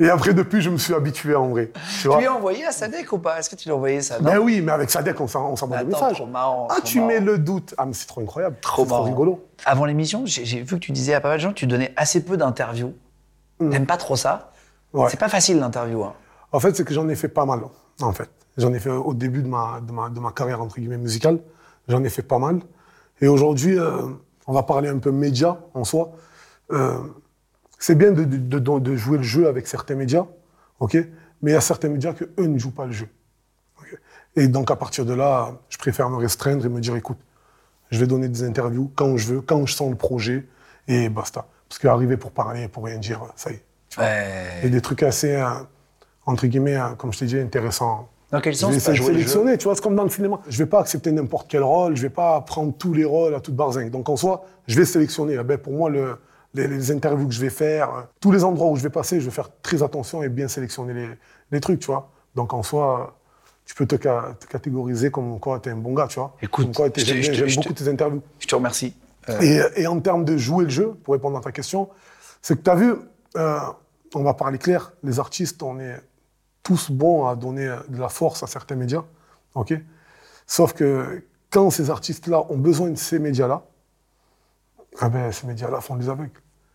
Et 0.00 0.08
après, 0.08 0.32
depuis, 0.32 0.62
je 0.62 0.70
me 0.70 0.78
suis 0.78 0.94
habitué 0.94 1.34
en 1.36 1.50
vrai. 1.50 1.70
Tu 2.00 2.08
lui 2.08 2.24
as 2.26 2.32
envoyé 2.32 2.64
à 2.64 2.72
Sadek 2.72 3.12
ou 3.12 3.18
pas? 3.18 3.38
Est-ce 3.38 3.50
que 3.50 3.54
tu 3.56 3.68
lui 3.68 3.72
as 3.72 3.76
envoyé 3.76 4.00
ça? 4.00 4.18
Ben 4.18 4.38
oui, 4.38 4.62
mais 4.62 4.72
avec 4.72 4.90
Sadek, 4.90 5.20
on 5.20 5.28
s'en- 5.28 5.50
on 5.52 5.56
s'envoie 5.56 5.78
des 5.78 5.84
messages. 5.84 6.16
trop 6.16 6.26
marrant, 6.26 6.66
ah, 6.70 6.74
trop 6.76 6.82
tu 6.82 6.98
marrant. 6.98 7.08
mets 7.08 7.20
le 7.20 7.38
doute. 7.38 7.74
Ah, 7.76 7.84
mais 7.86 7.92
c'est 7.92 8.06
trop 8.06 8.20
incroyable. 8.22 8.56
Trop 8.62 8.84
C'est 8.84 8.90
marrant. 8.90 9.04
rigolo. 9.04 9.46
Avant 9.66 9.84
l'émission, 9.84 10.22
j'ai 10.24 10.62
vu 10.62 10.76
que 10.76 10.80
tu 10.80 10.90
disais 10.92 11.12
à 11.14 11.20
pas 11.20 11.28
mal 11.28 11.36
de 11.38 11.42
gens 11.42 11.50
que 11.50 11.54
tu 11.58 11.66
donnais 11.66 11.92
assez 11.96 12.24
peu 12.24 12.36
d'interviews. 12.36 12.94
T'aimes 13.58 13.86
pas 13.86 13.98
trop 13.98 14.16
ça? 14.16 14.52
Mm. 14.94 14.98
Ouais. 15.00 15.06
C'est 15.10 15.20
pas 15.20 15.28
facile 15.28 15.58
l'interview. 15.60 16.02
Hein. 16.02 16.14
En 16.52 16.58
fait, 16.60 16.74
c'est 16.74 16.84
que 16.84 16.94
j'en 16.94 17.06
ai 17.10 17.14
fait 17.14 17.28
pas 17.28 17.44
mal, 17.44 17.60
en 18.00 18.12
fait. 18.12 18.30
J'en 18.60 18.74
ai 18.74 18.78
fait 18.78 18.90
au 18.90 19.14
début 19.14 19.42
de 19.42 19.48
ma, 19.48 19.80
de 19.80 19.90
ma, 19.90 20.10
de 20.10 20.20
ma 20.20 20.32
carrière, 20.32 20.60
entre 20.60 20.78
guillemets, 20.78 20.98
musicale. 20.98 21.40
J'en 21.88 22.04
ai 22.04 22.10
fait 22.10 22.22
pas 22.22 22.38
mal. 22.38 22.60
Et 23.22 23.26
aujourd'hui, 23.26 23.78
euh, 23.78 24.02
on 24.46 24.52
va 24.52 24.62
parler 24.62 24.90
un 24.90 24.98
peu 24.98 25.10
médias 25.10 25.56
en 25.72 25.84
soi. 25.84 26.12
Euh, 26.70 26.98
c'est 27.78 27.94
bien 27.94 28.12
de, 28.12 28.24
de, 28.24 28.96
jouer 28.96 29.16
le 29.16 29.22
jeu 29.22 29.48
avec 29.48 29.66
certains 29.66 29.94
médias, 29.94 30.26
ok? 30.78 30.94
Mais 31.40 31.52
il 31.52 31.54
y 31.54 31.56
a 31.56 31.62
certains 31.62 31.88
médias 31.88 32.12
que 32.12 32.24
eux 32.38 32.46
ne 32.46 32.58
jouent 32.58 32.74
pas 32.74 32.84
le 32.84 32.92
jeu. 32.92 33.08
et 34.36 34.46
donc, 34.46 34.70
à 34.70 34.76
partir 34.76 35.06
de 35.06 35.14
là, 35.14 35.58
je 35.70 35.78
préfère 35.78 36.10
me 36.10 36.16
restreindre 36.16 36.66
et 36.66 36.68
me 36.68 36.80
dire, 36.80 36.94
écoute, 36.96 37.18
je 37.90 37.98
vais 37.98 38.06
donner 38.06 38.28
des 38.28 38.44
interviews 38.44 38.92
quand 38.94 39.16
je 39.16 39.34
veux, 39.34 39.40
quand 39.40 39.64
je 39.64 39.74
sens 39.74 39.88
le 39.88 39.96
projet, 39.96 40.46
et 40.86 41.08
basta. 41.08 41.46
Parce 41.66 41.78
qu'arriver 41.78 42.18
pour 42.18 42.32
parler, 42.32 42.68
pour 42.68 42.84
rien 42.84 42.98
dire, 42.98 43.22
ça 43.36 43.50
y 43.50 43.54
est. 43.54 43.64
Ouais. 43.98 44.60
Et 44.64 44.68
des 44.68 44.82
trucs 44.82 45.02
assez, 45.02 45.34
euh, 45.34 45.48
entre 46.26 46.46
guillemets, 46.46 46.78
comme 46.98 47.12
je 47.12 47.20
t'ai 47.20 47.26
dit, 47.26 47.38
intéressants. 47.38 48.10
Dans 48.30 48.40
quel 48.40 48.52
Je 48.54 48.58
sens 48.58 48.72
jeu 48.74 49.04
sélectionner, 49.04 49.58
tu 49.58 49.64
vois, 49.64 49.74
c'est 49.74 49.82
comme 49.82 49.96
dans 49.96 50.04
le 50.04 50.10
cinéma. 50.10 50.40
Je 50.48 50.58
vais 50.58 50.66
pas 50.68 50.80
accepter 50.80 51.10
n'importe 51.10 51.46
quel 51.50 51.62
rôle, 51.62 51.96
je 51.96 52.02
vais 52.02 52.10
pas 52.10 52.40
prendre 52.42 52.72
tous 52.76 52.92
les 52.94 53.04
rôles 53.04 53.34
à 53.34 53.40
toute 53.40 53.56
barzingue. 53.56 53.90
Donc 53.90 54.08
en 54.08 54.16
soi, 54.16 54.44
je 54.68 54.76
vais 54.76 54.84
sélectionner. 54.84 55.36
Eh 55.40 55.42
ben, 55.42 55.58
pour 55.58 55.72
moi, 55.72 55.90
le, 55.90 56.16
les, 56.54 56.68
les 56.68 56.90
interviews 56.92 57.26
que 57.26 57.34
je 57.34 57.40
vais 57.40 57.50
faire, 57.50 57.88
euh, 57.90 58.00
tous 58.20 58.30
les 58.32 58.44
endroits 58.44 58.68
où 58.70 58.76
je 58.76 58.82
vais 58.82 58.90
passer, 58.90 59.18
je 59.20 59.24
vais 59.24 59.30
faire 59.32 59.50
très 59.62 59.82
attention 59.82 60.22
et 60.22 60.28
bien 60.28 60.46
sélectionner 60.48 60.94
les, 60.94 61.08
les 61.50 61.60
trucs, 61.60 61.80
tu 61.80 61.86
vois. 61.86 62.10
Donc 62.36 62.52
en 62.54 62.62
soi, 62.62 63.16
tu 63.64 63.74
peux 63.74 63.86
te, 63.86 63.96
ca- 64.00 64.36
te 64.38 64.46
catégoriser 64.46 65.10
comme 65.10 65.38
quoi 65.40 65.58
tu 65.60 65.68
es 65.68 65.72
un 65.72 65.76
bon 65.76 65.94
gars, 65.94 66.06
tu 66.08 66.18
vois. 66.20 66.36
Écoute, 66.40 66.68
j'aime 66.96 67.48
beaucoup 67.56 67.72
tes 67.72 67.88
interviews. 67.88 68.22
Je 68.38 68.46
te 68.46 68.54
remercie. 68.54 68.94
Euh, 69.28 69.40
Et, 69.76 69.82
et 69.82 69.86
en 69.88 69.98
termes 70.00 70.24
de 70.24 70.36
jouer 70.36 70.64
le 70.64 70.70
jeu, 70.70 70.92
pour 71.04 71.14
répondre 71.14 71.36
à 71.36 71.40
ta 71.40 71.52
question, 71.52 71.88
c'est 72.42 72.56
que 72.56 72.62
tu 72.62 72.70
as 72.70 72.74
vu, 72.76 72.94
euh, 73.36 73.58
on 74.14 74.22
va 74.22 74.34
parler 74.34 74.58
clair, 74.58 74.92
les 75.02 75.18
artistes, 75.20 75.62
on 75.62 75.78
est 75.80 76.00
tous 76.62 76.90
bons 76.90 77.26
à 77.26 77.36
donner 77.36 77.66
de 77.88 77.98
la 77.98 78.08
force 78.08 78.42
à 78.42 78.46
certains 78.46 78.76
médias. 78.76 79.02
ok? 79.54 79.74
Sauf 80.46 80.72
que 80.72 81.22
quand 81.50 81.70
ces 81.70 81.90
artistes-là 81.90 82.44
ont 82.50 82.56
besoin 82.58 82.90
de 82.90 82.96
ces 82.96 83.18
médias-là, 83.18 83.62
ah 85.00 85.08
ben, 85.08 85.30
ces 85.32 85.46
médias-là 85.46 85.80
font 85.80 85.96
des 85.96 86.08
aveugles. 86.08 86.30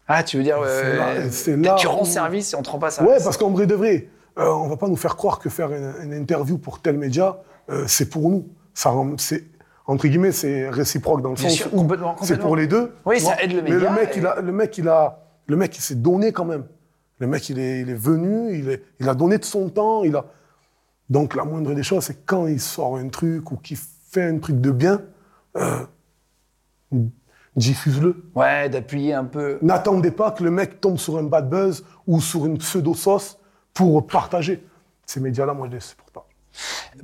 Ah, 0.08 0.24
tu 0.24 0.38
veux 0.38 0.44
dire, 0.44 0.58
euh, 0.62 0.98
là- 0.98 1.56
là 1.58 1.75
tu 1.75 1.88
rends 1.88 2.04
où- 2.04 2.06
service 2.06 2.54
et 2.54 2.56
on 2.56 2.62
te 2.62 2.70
rend 2.70 2.80
pas 2.80 2.88
Ouais, 2.88 2.92
service. 2.92 3.24
parce 3.24 3.38
qu'en 3.38 3.50
vrai 3.51 3.65
de 3.65 3.75
vrai, 3.75 4.08
euh, 4.38 4.48
on 4.50 4.68
va 4.68 4.77
pas 4.77 4.88
nous 4.88 4.96
faire 4.96 5.15
croire 5.15 5.39
que 5.39 5.50
faire 5.50 5.72
une, 5.72 5.94
une 6.04 6.13
interview 6.13 6.58
pour 6.58 6.80
tel 6.82 6.98
média, 6.98 7.38
euh, 7.70 7.86
c'est 7.88 8.10
pour 8.10 8.30
nous. 8.30 8.48
Ça, 8.74 8.94
c'est 9.18 9.44
entre 9.88 10.08
guillemets, 10.08 10.32
c'est 10.32 10.70
réciproque 10.70 11.22
dans 11.22 11.30
le 11.30 11.36
Bien 11.36 11.50
sens 11.50 11.58
sûr, 11.58 11.74
où 11.74 11.88
c'est 12.24 12.39
pour 12.39 12.56
les 12.56 12.68
deux. 12.68 12.94
Oui, 13.06 13.20
ça 13.20 13.39
aide 13.42 13.51
le 13.54 13.62
Mais 13.62 13.72
média 13.72 13.89
le 13.89 13.96
mec, 13.96 14.12
et- 14.15 14.20
il 14.20 14.25
a, 14.27 14.42
le 14.42 14.51
mec, 14.51 14.77
il 14.77 14.88
a, 14.89 15.20
le 15.48 15.56
mec, 15.56 15.77
il 15.77 15.82
s'est 15.82 15.96
donné 15.96 16.32
quand 16.32 16.46
même. 16.46 16.65
Le 17.19 17.27
mec, 17.27 17.50
il 17.50 17.60
est, 17.60 17.81
il 17.81 17.89
est 17.89 17.93
venu, 17.93 18.57
il, 18.57 18.69
est, 18.69 18.84
il 19.00 19.07
a 19.07 19.13
donné 19.13 19.38
de 19.38 19.45
son 19.45 19.69
temps, 19.69 20.03
il 20.03 20.15
a. 20.15 20.25
Donc 21.10 21.36
la 21.36 21.45
moindre 21.45 21.74
des 21.74 21.84
choses, 21.84 22.03
c'est 22.05 22.25
quand 22.25 22.48
il 22.48 22.60
sort 22.60 22.98
un 22.98 23.10
truc 23.10 23.51
ou 23.51 23.57
qu'il 23.57 23.77
fait 23.77 24.24
un 24.24 24.39
truc 24.39 24.60
de 24.60 24.72
bien, 24.72 25.01
euh, 25.55 25.86
diffuse-le. 27.55 28.24
Ouais, 28.36 28.69
d'appuyer 28.69 29.13
un 29.13 29.25
peu. 29.25 29.60
N'attendez 29.62 30.12
pas 30.12 30.31
que 30.31 30.43
le 30.43 30.51
mec 30.51 30.81
tombe 30.81 30.98
sur 30.98 31.17
un 31.17 31.24
bad 31.24 31.50
buzz 31.50 31.86
ou 32.07 32.19
sur 32.19 32.45
une 32.45 32.57
pseudo-sauce 32.57 33.38
pour 33.74 34.05
partager. 34.07 34.63
Ces 35.05 35.19
médias-là, 35.19 35.53
moi, 35.53 35.67
je 35.69 35.75
les 35.75 35.79
supporte 35.79 36.12
pas. 36.12 36.27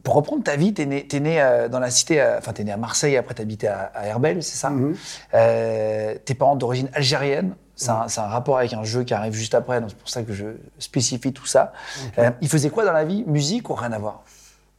Pour 0.04 0.16
reprendre 0.16 0.44
ta 0.44 0.56
vie, 0.56 0.74
t'es 0.74 0.86
né, 0.86 1.06
t'es 1.06 1.20
né 1.20 1.42
euh, 1.42 1.68
dans 1.68 1.80
la 1.80 1.92
cité, 1.92 2.22
euh, 2.22 2.38
enfin 2.38 2.54
t'es 2.54 2.64
né 2.64 2.72
à 2.72 2.78
Marseille, 2.78 3.18
après 3.18 3.34
t'habitais 3.34 3.68
à, 3.68 3.92
à 3.94 4.08
Herbel, 4.08 4.42
c'est 4.42 4.56
ça? 4.56 4.70
Mhm. 4.70 4.96
Euh, 5.34 6.16
Tes 6.24 6.34
parents 6.34 6.56
d'origine 6.56 6.90
algérienne, 6.94 7.56
c'est 7.82 8.20
un, 8.20 8.28
rapport 8.28 8.58
avec 8.58 8.74
un 8.74 8.84
jeu 8.84 9.04
qui 9.04 9.14
arrive 9.14 9.34
juste 9.34 9.56
après, 9.56 9.82
donc 9.82 9.90
c'est 9.90 9.98
pour 9.98 10.10
ça 10.10 10.24
que 10.24 10.34
je 10.34 10.46
spécifie 10.80 11.34
tout 11.34 11.46
ça. 11.46 11.74
Euh, 12.18 12.30
ils 12.42 12.50
faisaient 12.50 12.70
quoi 12.70 12.86
dans 12.86 12.92
la 12.92 13.06
vie? 13.06 13.24
Musique 13.26 13.70
ou 13.70 13.74
rien 13.74 13.92
à 13.92 14.00
voir? 14.00 14.24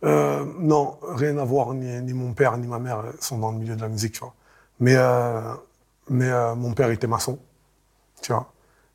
Euh, 0.04 0.44
non, 0.58 0.98
rien 1.02 1.36
à 1.38 1.44
voir. 1.44 1.74
Ni, 1.74 2.00
ni 2.02 2.12
mon 2.12 2.32
père 2.32 2.56
ni 2.58 2.66
ma 2.66 2.78
mère 2.78 2.98
euh, 2.98 3.12
sont 3.20 3.38
dans 3.38 3.52
le 3.52 3.58
milieu 3.58 3.76
de 3.76 3.80
la 3.80 3.88
musique, 3.88 4.12
tu 4.12 4.20
vois. 4.20 4.34
Mais, 4.80 4.94
euh, 4.96 5.40
mais 6.08 6.30
mon 6.56 6.72
père 6.72 6.90
était 6.90 7.06
maçon, 7.06 7.38
tu 8.20 8.32
vois. 8.32 8.52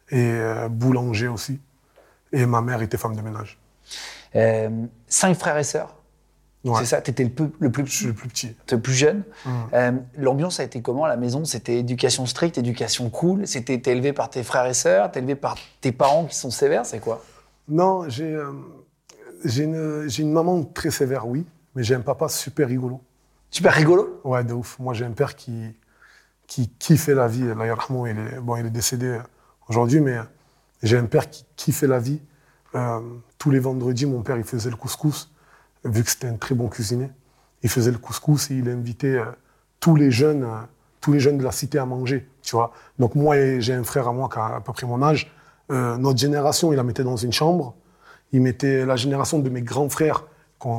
Et 0.09 0.39
boulanger 0.69 1.27
aussi. 1.27 1.59
Et 2.33 2.45
ma 2.45 2.61
mère 2.61 2.81
était 2.81 2.97
femme 2.97 3.15
de 3.15 3.21
ménage. 3.21 3.57
Cinq 5.07 5.37
frères 5.37 5.57
et 5.57 5.63
sœurs, 5.63 5.95
Ouais. 6.63 6.73
c'est 6.79 6.85
ça 6.85 7.01
T'étais 7.01 7.23
le, 7.23 7.29
peu- 7.29 7.51
le 7.59 7.71
plus 7.71 7.85
Je 7.85 7.91
suis 7.91 8.05
le 8.07 8.13
plus 8.13 8.27
petit. 8.27 8.55
Le 8.71 8.79
plus 8.79 8.93
jeune. 8.93 9.23
Mm. 9.45 9.49
Euh, 9.73 9.91
L'ambiance 10.17 10.59
a 10.59 10.63
été 10.63 10.81
comment 10.81 11.05
à 11.05 11.07
la 11.07 11.17
maison? 11.17 11.45
C'était 11.45 11.77
éducation 11.77 12.25
stricte, 12.25 12.57
éducation 12.57 13.09
cool? 13.09 13.47
C'était 13.47 13.79
t'es 13.79 13.91
élevé 13.91 14.11
par 14.11 14.29
tes 14.29 14.43
frères 14.43 14.65
et 14.65 14.73
sœurs? 14.73 15.11
T'es 15.11 15.19
élevé 15.19 15.35
par 15.35 15.55
tes 15.81 15.91
parents 15.91 16.25
qui 16.25 16.35
sont 16.35 16.51
sévères? 16.51 16.85
C'est 16.85 16.99
quoi? 16.99 17.23
Non, 17.69 18.09
j'ai 18.09 18.33
euh, 18.33 18.51
j'ai 19.45 19.63
une, 19.63 20.31
maman 20.31 20.63
très 20.63 20.91
sévère, 20.91 21.27
oui. 21.27 21.45
Mais 21.75 21.83
j'ai 21.83 21.95
un 21.95 22.01
papa 22.01 22.27
super 22.27 22.67
rigolo. 22.67 23.01
Super 23.51 23.73
rigolo? 23.73 24.19
Ouais, 24.23 24.43
de 24.43 24.53
ouf. 24.53 24.77
Moi, 24.79 24.93
j'ai 24.93 25.05
un 25.05 25.11
père 25.11 25.35
qui, 25.35 25.75
qui 26.47 26.69
kiffait 26.69 27.13
la 27.13 27.27
vie. 27.27 27.45
Yarhamou, 27.45 28.07
il 28.07 28.17
est, 28.17 28.39
bon, 28.39 28.55
il 28.57 28.65
est 28.65 28.71
décédé 28.71 29.19
aujourd'hui, 29.69 30.01
mais 30.01 30.17
euh, 30.17 30.23
j'ai 30.83 30.97
un 30.97 31.05
père 31.05 31.29
qui 31.29 31.45
kiffait 31.55 31.87
la 31.87 31.99
vie. 31.99 32.19
Euh, 32.75 32.99
tous 33.37 33.51
les 33.51 33.59
vendredis, 33.59 34.05
mon 34.05 34.21
père, 34.21 34.37
il 34.37 34.43
faisait 34.43 34.69
le 34.69 34.75
couscous, 34.75 35.31
vu 35.83 36.03
que 36.03 36.09
c'était 36.09 36.27
un 36.27 36.35
très 36.35 36.55
bon 36.55 36.67
cuisinier. 36.67 37.09
Il 37.63 37.69
faisait 37.69 37.91
le 37.91 37.97
couscous 37.97 38.51
et 38.51 38.55
il 38.55 38.69
invitait 38.69 39.15
euh, 39.17 39.25
tous 39.79 39.95
les 39.95 40.11
jeunes, 40.11 40.43
euh, 40.43 40.61
tous 41.01 41.11
les 41.13 41.19
jeunes 41.19 41.37
de 41.37 41.43
la 41.43 41.51
cité 41.51 41.79
à 41.79 41.85
manger, 41.85 42.27
tu 42.41 42.55
vois. 42.55 42.71
Donc 42.99 43.15
moi, 43.15 43.35
j'ai 43.59 43.73
un 43.73 43.83
frère 43.83 44.07
à 44.07 44.13
moi 44.13 44.29
qui 44.31 44.39
a 44.39 44.55
à 44.57 44.61
peu 44.61 44.73
près 44.73 44.85
mon 44.85 45.01
âge. 45.01 45.31
Euh, 45.71 45.97
notre 45.97 46.19
génération, 46.19 46.71
il 46.71 46.75
la 46.75 46.83
mettait 46.83 47.03
dans 47.03 47.17
une 47.17 47.33
chambre. 47.33 47.75
Il 48.31 48.41
mettait 48.41 48.85
la 48.85 48.95
génération 48.95 49.39
de 49.39 49.49
mes 49.49 49.61
grands 49.61 49.89
frères, 49.89 50.25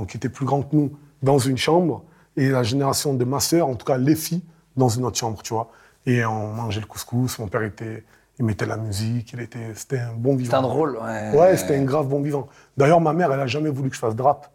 qui 0.08 0.16
étaient 0.16 0.28
plus 0.28 0.44
grands 0.44 0.62
que 0.62 0.74
nous, 0.76 0.92
dans 1.22 1.38
une 1.38 1.56
chambre. 1.56 2.04
Et 2.36 2.48
la 2.50 2.62
génération 2.62 3.14
de 3.14 3.24
ma 3.24 3.40
sœur, 3.40 3.68
en 3.68 3.74
tout 3.74 3.86
cas 3.86 3.96
les 3.96 4.14
filles, 4.14 4.42
dans 4.76 4.88
une 4.88 5.04
autre 5.04 5.16
chambre, 5.18 5.42
tu 5.42 5.54
vois. 5.54 5.70
Et 6.06 6.24
on 6.24 6.52
mangeait 6.52 6.80
le 6.80 6.86
couscous. 6.86 7.38
Mon 7.38 7.48
père 7.48 7.62
était, 7.62 8.04
il 8.38 8.44
mettait 8.44 8.66
la 8.66 8.76
musique. 8.76 9.32
Il 9.32 9.40
était, 9.40 9.74
c'était 9.74 9.98
un 9.98 10.12
bon 10.12 10.36
vivant. 10.36 10.50
C'est 10.50 10.56
un 10.56 10.62
drôle. 10.62 10.98
Ouais, 10.98 11.36
Ouais, 11.36 11.56
c'était 11.56 11.76
un 11.76 11.84
grave 11.84 12.06
bon 12.06 12.20
vivant. 12.20 12.48
D'ailleurs, 12.76 13.00
ma 13.00 13.12
mère, 13.12 13.32
elle 13.32 13.40
a 13.40 13.46
jamais 13.46 13.70
voulu 13.70 13.88
que 13.88 13.94
je 13.96 14.00
fasse 14.00 14.14
de 14.14 14.22
rap. 14.22 14.50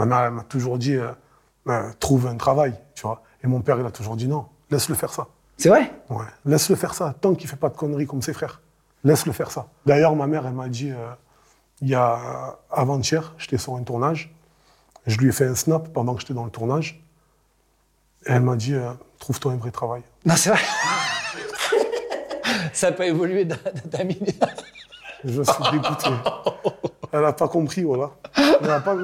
Ma 0.00 0.06
mère, 0.06 0.20
elle 0.20 0.30
m'a 0.30 0.44
toujours 0.44 0.78
dit, 0.78 0.94
euh, 0.94 1.10
euh, 1.68 1.90
trouve 2.00 2.26
un 2.26 2.38
travail, 2.38 2.72
tu 2.94 3.02
vois. 3.02 3.22
Et 3.44 3.46
mon 3.46 3.60
père, 3.60 3.78
il 3.78 3.84
a 3.84 3.90
toujours 3.90 4.16
dit 4.16 4.26
non, 4.26 4.46
laisse-le 4.70 4.94
faire 4.94 5.12
ça. 5.12 5.26
C'est 5.58 5.68
vrai? 5.68 5.92
Ouais, 6.08 6.24
laisse-le 6.46 6.74
faire 6.74 6.94
ça, 6.94 7.14
tant 7.20 7.34
qu'il 7.34 7.50
fait 7.50 7.56
pas 7.56 7.68
de 7.68 7.76
conneries 7.76 8.06
comme 8.06 8.22
ses 8.22 8.32
frères. 8.32 8.62
Laisse-le 9.04 9.32
faire 9.32 9.50
ça. 9.50 9.66
D'ailleurs, 9.84 10.16
ma 10.16 10.26
mère, 10.26 10.46
elle 10.46 10.54
m'a 10.54 10.68
dit, 10.68 10.90
euh, 10.90 11.10
il 11.82 11.88
y 11.88 11.94
a 11.94 12.58
avant-hier, 12.70 13.34
j'étais 13.36 13.58
sur 13.58 13.76
un 13.76 13.82
tournage, 13.82 14.34
je 15.06 15.18
lui 15.18 15.28
ai 15.28 15.32
fait 15.32 15.46
un 15.46 15.54
snap 15.54 15.92
pendant 15.92 16.14
que 16.14 16.22
j'étais 16.22 16.32
dans 16.32 16.46
le 16.46 16.50
tournage, 16.50 17.04
et 18.24 18.32
elle 18.32 18.42
m'a 18.42 18.56
dit, 18.56 18.74
trouve-toi 19.18 19.52
un 19.52 19.56
vrai 19.56 19.70
travail. 19.70 20.00
Non, 20.24 20.34
c'est 20.34 20.48
vrai. 20.48 20.60
Ça 22.72 22.90
n'a 22.90 22.96
pas 22.96 23.04
évolué 23.04 23.44
d'un 23.44 23.58
d'un 23.84 24.04
minute. 24.04 24.42
Je 25.24 25.42
suis 25.42 25.62
dégoûté. 25.72 26.08
Elle 27.12 27.20
n'a 27.20 27.34
pas 27.34 27.48
compris, 27.48 27.82
voilà. 27.82 28.12
Pas... 28.60 28.96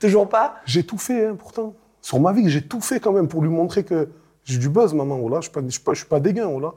Toujours 0.00 0.28
pas 0.28 0.56
J'ai 0.66 0.84
tout 0.84 0.98
fait, 0.98 1.26
hein, 1.26 1.36
pourtant. 1.38 1.74
Sur 2.02 2.20
ma 2.20 2.32
vie, 2.32 2.48
j'ai 2.50 2.62
tout 2.62 2.80
fait 2.80 3.00
quand 3.00 3.12
même 3.12 3.28
pour 3.28 3.42
lui 3.42 3.48
montrer 3.50 3.84
que 3.84 4.08
j'ai 4.44 4.58
du 4.58 4.68
buzz, 4.68 4.94
maman. 4.94 5.18
Oh. 5.22 5.28
Je 5.30 5.36
ne 5.60 5.70
suis, 5.70 5.80
pas- 5.80 5.92
pas- 6.08 6.20
dégain. 6.20 6.46
Oh 6.46 6.60
là. 6.60 6.72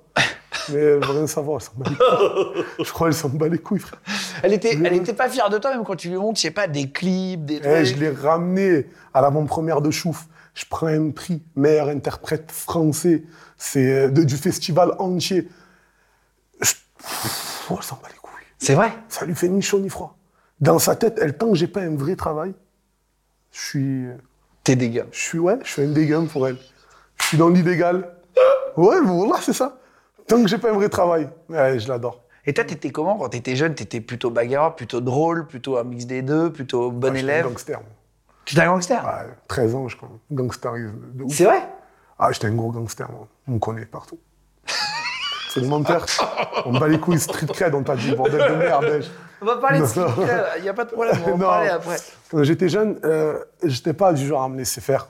Mais 0.72 0.96
rien 1.02 1.28
savoir. 1.28 1.60
Elle 1.62 1.66
s'en 1.68 1.74
bat 1.78 1.90
les 1.90 1.96
couilles. 1.96 2.66
Je 2.86 2.92
crois 2.92 3.08
qu'elle 3.08 3.16
s'en 3.18 3.30
bat 3.30 3.48
les 3.48 3.58
couilles, 3.60 3.80
frère. 3.80 4.02
Elle 4.44 4.54
était, 4.54 4.74
elle 4.74 4.94
était 4.94 5.14
pas 5.14 5.30
fière 5.30 5.50
de 5.50 5.58
toi, 5.58 5.72
même 5.72 5.84
quand 5.84 5.96
tu 5.96 6.10
lui 6.10 6.16
montres, 6.18 6.38
je 6.38 6.44
sais 6.44 6.52
pas, 6.52 6.68
des 6.68 6.90
clips, 6.92 7.46
des 7.46 7.56
Eh, 7.58 7.60
trucs. 7.62 7.86
je 7.86 7.96
l'ai 7.96 8.10
ramené 8.10 8.88
à 9.14 9.22
l'avant-première 9.22 9.82
de 9.82 9.92
Chouf. 9.92 10.28
Je 10.56 10.66
prends 10.70 10.88
un 10.88 11.12
prix, 11.12 11.42
meilleur 11.56 11.90
interprète 11.90 12.52
français. 12.52 13.24
C'est 13.58 14.08
euh, 14.08 14.10
du 14.10 14.36
festival 14.36 14.94
entier. 15.00 15.48
Je... 16.62 16.72
Oh, 17.70 17.76
elle 17.78 17.84
s'en 17.84 17.96
bat 18.02 18.08
les 18.12 18.18
couilles. 18.20 18.32
C'est 18.58 18.74
vrai? 18.76 18.92
Ça 19.10 19.26
lui 19.26 19.36
fait 19.36 19.48
ni 19.50 19.62
chaud 19.62 19.80
ni 19.80 19.90
froid. 19.90 20.18
Dans 20.62 20.80
sa 20.80 20.96
tête, 20.96 21.18
elle, 21.22 21.38
tant 21.38 21.50
que 21.50 21.56
j'ai 21.56 21.68
pas 21.68 21.82
un 21.82 21.96
vrai 21.96 22.16
travail, 22.16 22.54
je 23.52 23.60
suis... 23.60 24.06
T'es 24.64 24.76
dégueu. 24.76 25.06
Je 25.12 25.20
suis, 25.20 25.40
ouais, 25.40 25.58
je 25.64 25.70
suis 25.72 25.82
un 25.84 25.88
dégain 25.92 26.26
pour 26.26 26.48
elle. 26.48 26.58
Je 27.22 27.26
suis 27.28 27.38
dans 27.38 27.50
l'illégal. 27.50 28.10
Ouais, 28.76 29.00
voilà, 29.02 29.36
c'est 29.42 29.54
ça. 29.54 29.78
Tant 30.28 30.42
que 30.42 30.48
j'ai 30.48 30.58
pas 30.58 30.70
un 30.70 30.74
vrai 30.74 30.90
travail. 30.90 31.30
Ouais, 31.50 31.80
je 31.80 31.88
l'adore. 31.88 32.22
Et 32.46 32.54
toi, 32.54 32.64
t'étais 32.64 32.92
comment 32.92 33.18
quand 33.18 33.30
t'étais 33.30 33.56
jeune? 33.56 33.74
T'étais 33.74 34.02
plutôt 34.02 34.30
bagarreur, 34.32 34.76
plutôt 34.76 35.02
drôle, 35.02 35.48
plutôt 35.48 35.78
un 35.78 35.84
mix 35.84 36.06
des 36.06 36.22
deux, 36.22 36.52
plutôt 36.52 36.92
bon 36.92 37.08
Ouais, 37.10 37.16
j'étais 37.20 37.32
élève? 37.32 37.46
un 37.46 37.50
gangster. 37.50 37.80
moi. 37.80 37.90
J'étais 38.46 38.62
un 38.62 38.68
gangster? 38.72 39.04
Ouais, 39.06 39.34
13 39.48 39.76
ans, 39.76 39.88
je 39.88 39.98
crois. 39.98 40.10
Gangsterisme. 40.32 41.00
C'est 41.30 41.46
vrai? 41.46 41.68
Ah, 42.18 42.32
j'étais 42.32 42.48
un 42.48 42.56
gros 42.56 42.72
gangster, 42.72 43.10
moi. 43.12 43.28
On 43.48 43.54
me 43.54 43.60
connaît 43.60 43.86
partout. 43.86 44.20
C'est 45.50 45.62
le 45.62 45.68
menteur. 45.68 46.06
On 46.66 46.72
me 46.74 46.80
bat 46.80 46.88
les 46.88 47.00
couilles, 47.00 47.20
street 47.20 47.48
cred, 47.48 47.74
on 47.74 47.84
t'a 47.84 47.96
dit, 47.96 48.14
bordel 48.16 48.52
de 48.52 48.56
merde. 48.56 49.02
On 49.42 49.46
va 49.46 49.58
parler 49.58 49.80
de 49.80 49.86
ce 49.86 50.00
Non. 50.00 50.08
il 50.58 50.64
n'y 50.64 50.70
a 50.70 50.74
pas 50.74 50.86
de 50.86 50.92
problème, 50.92 51.16
on 51.26 51.36
va 51.38 51.48
en 51.48 51.50
parler 51.50 51.70
après. 51.70 51.96
Quand 52.30 52.44
j'étais 52.44 52.70
jeune, 52.70 53.00
euh, 53.04 53.40
j'étais 53.64 53.94
pas 53.94 54.14
du 54.14 54.26
genre 54.28 54.44
à 54.44 54.50
me 54.50 54.58
laisser 54.58 54.82
faire. 54.82 55.08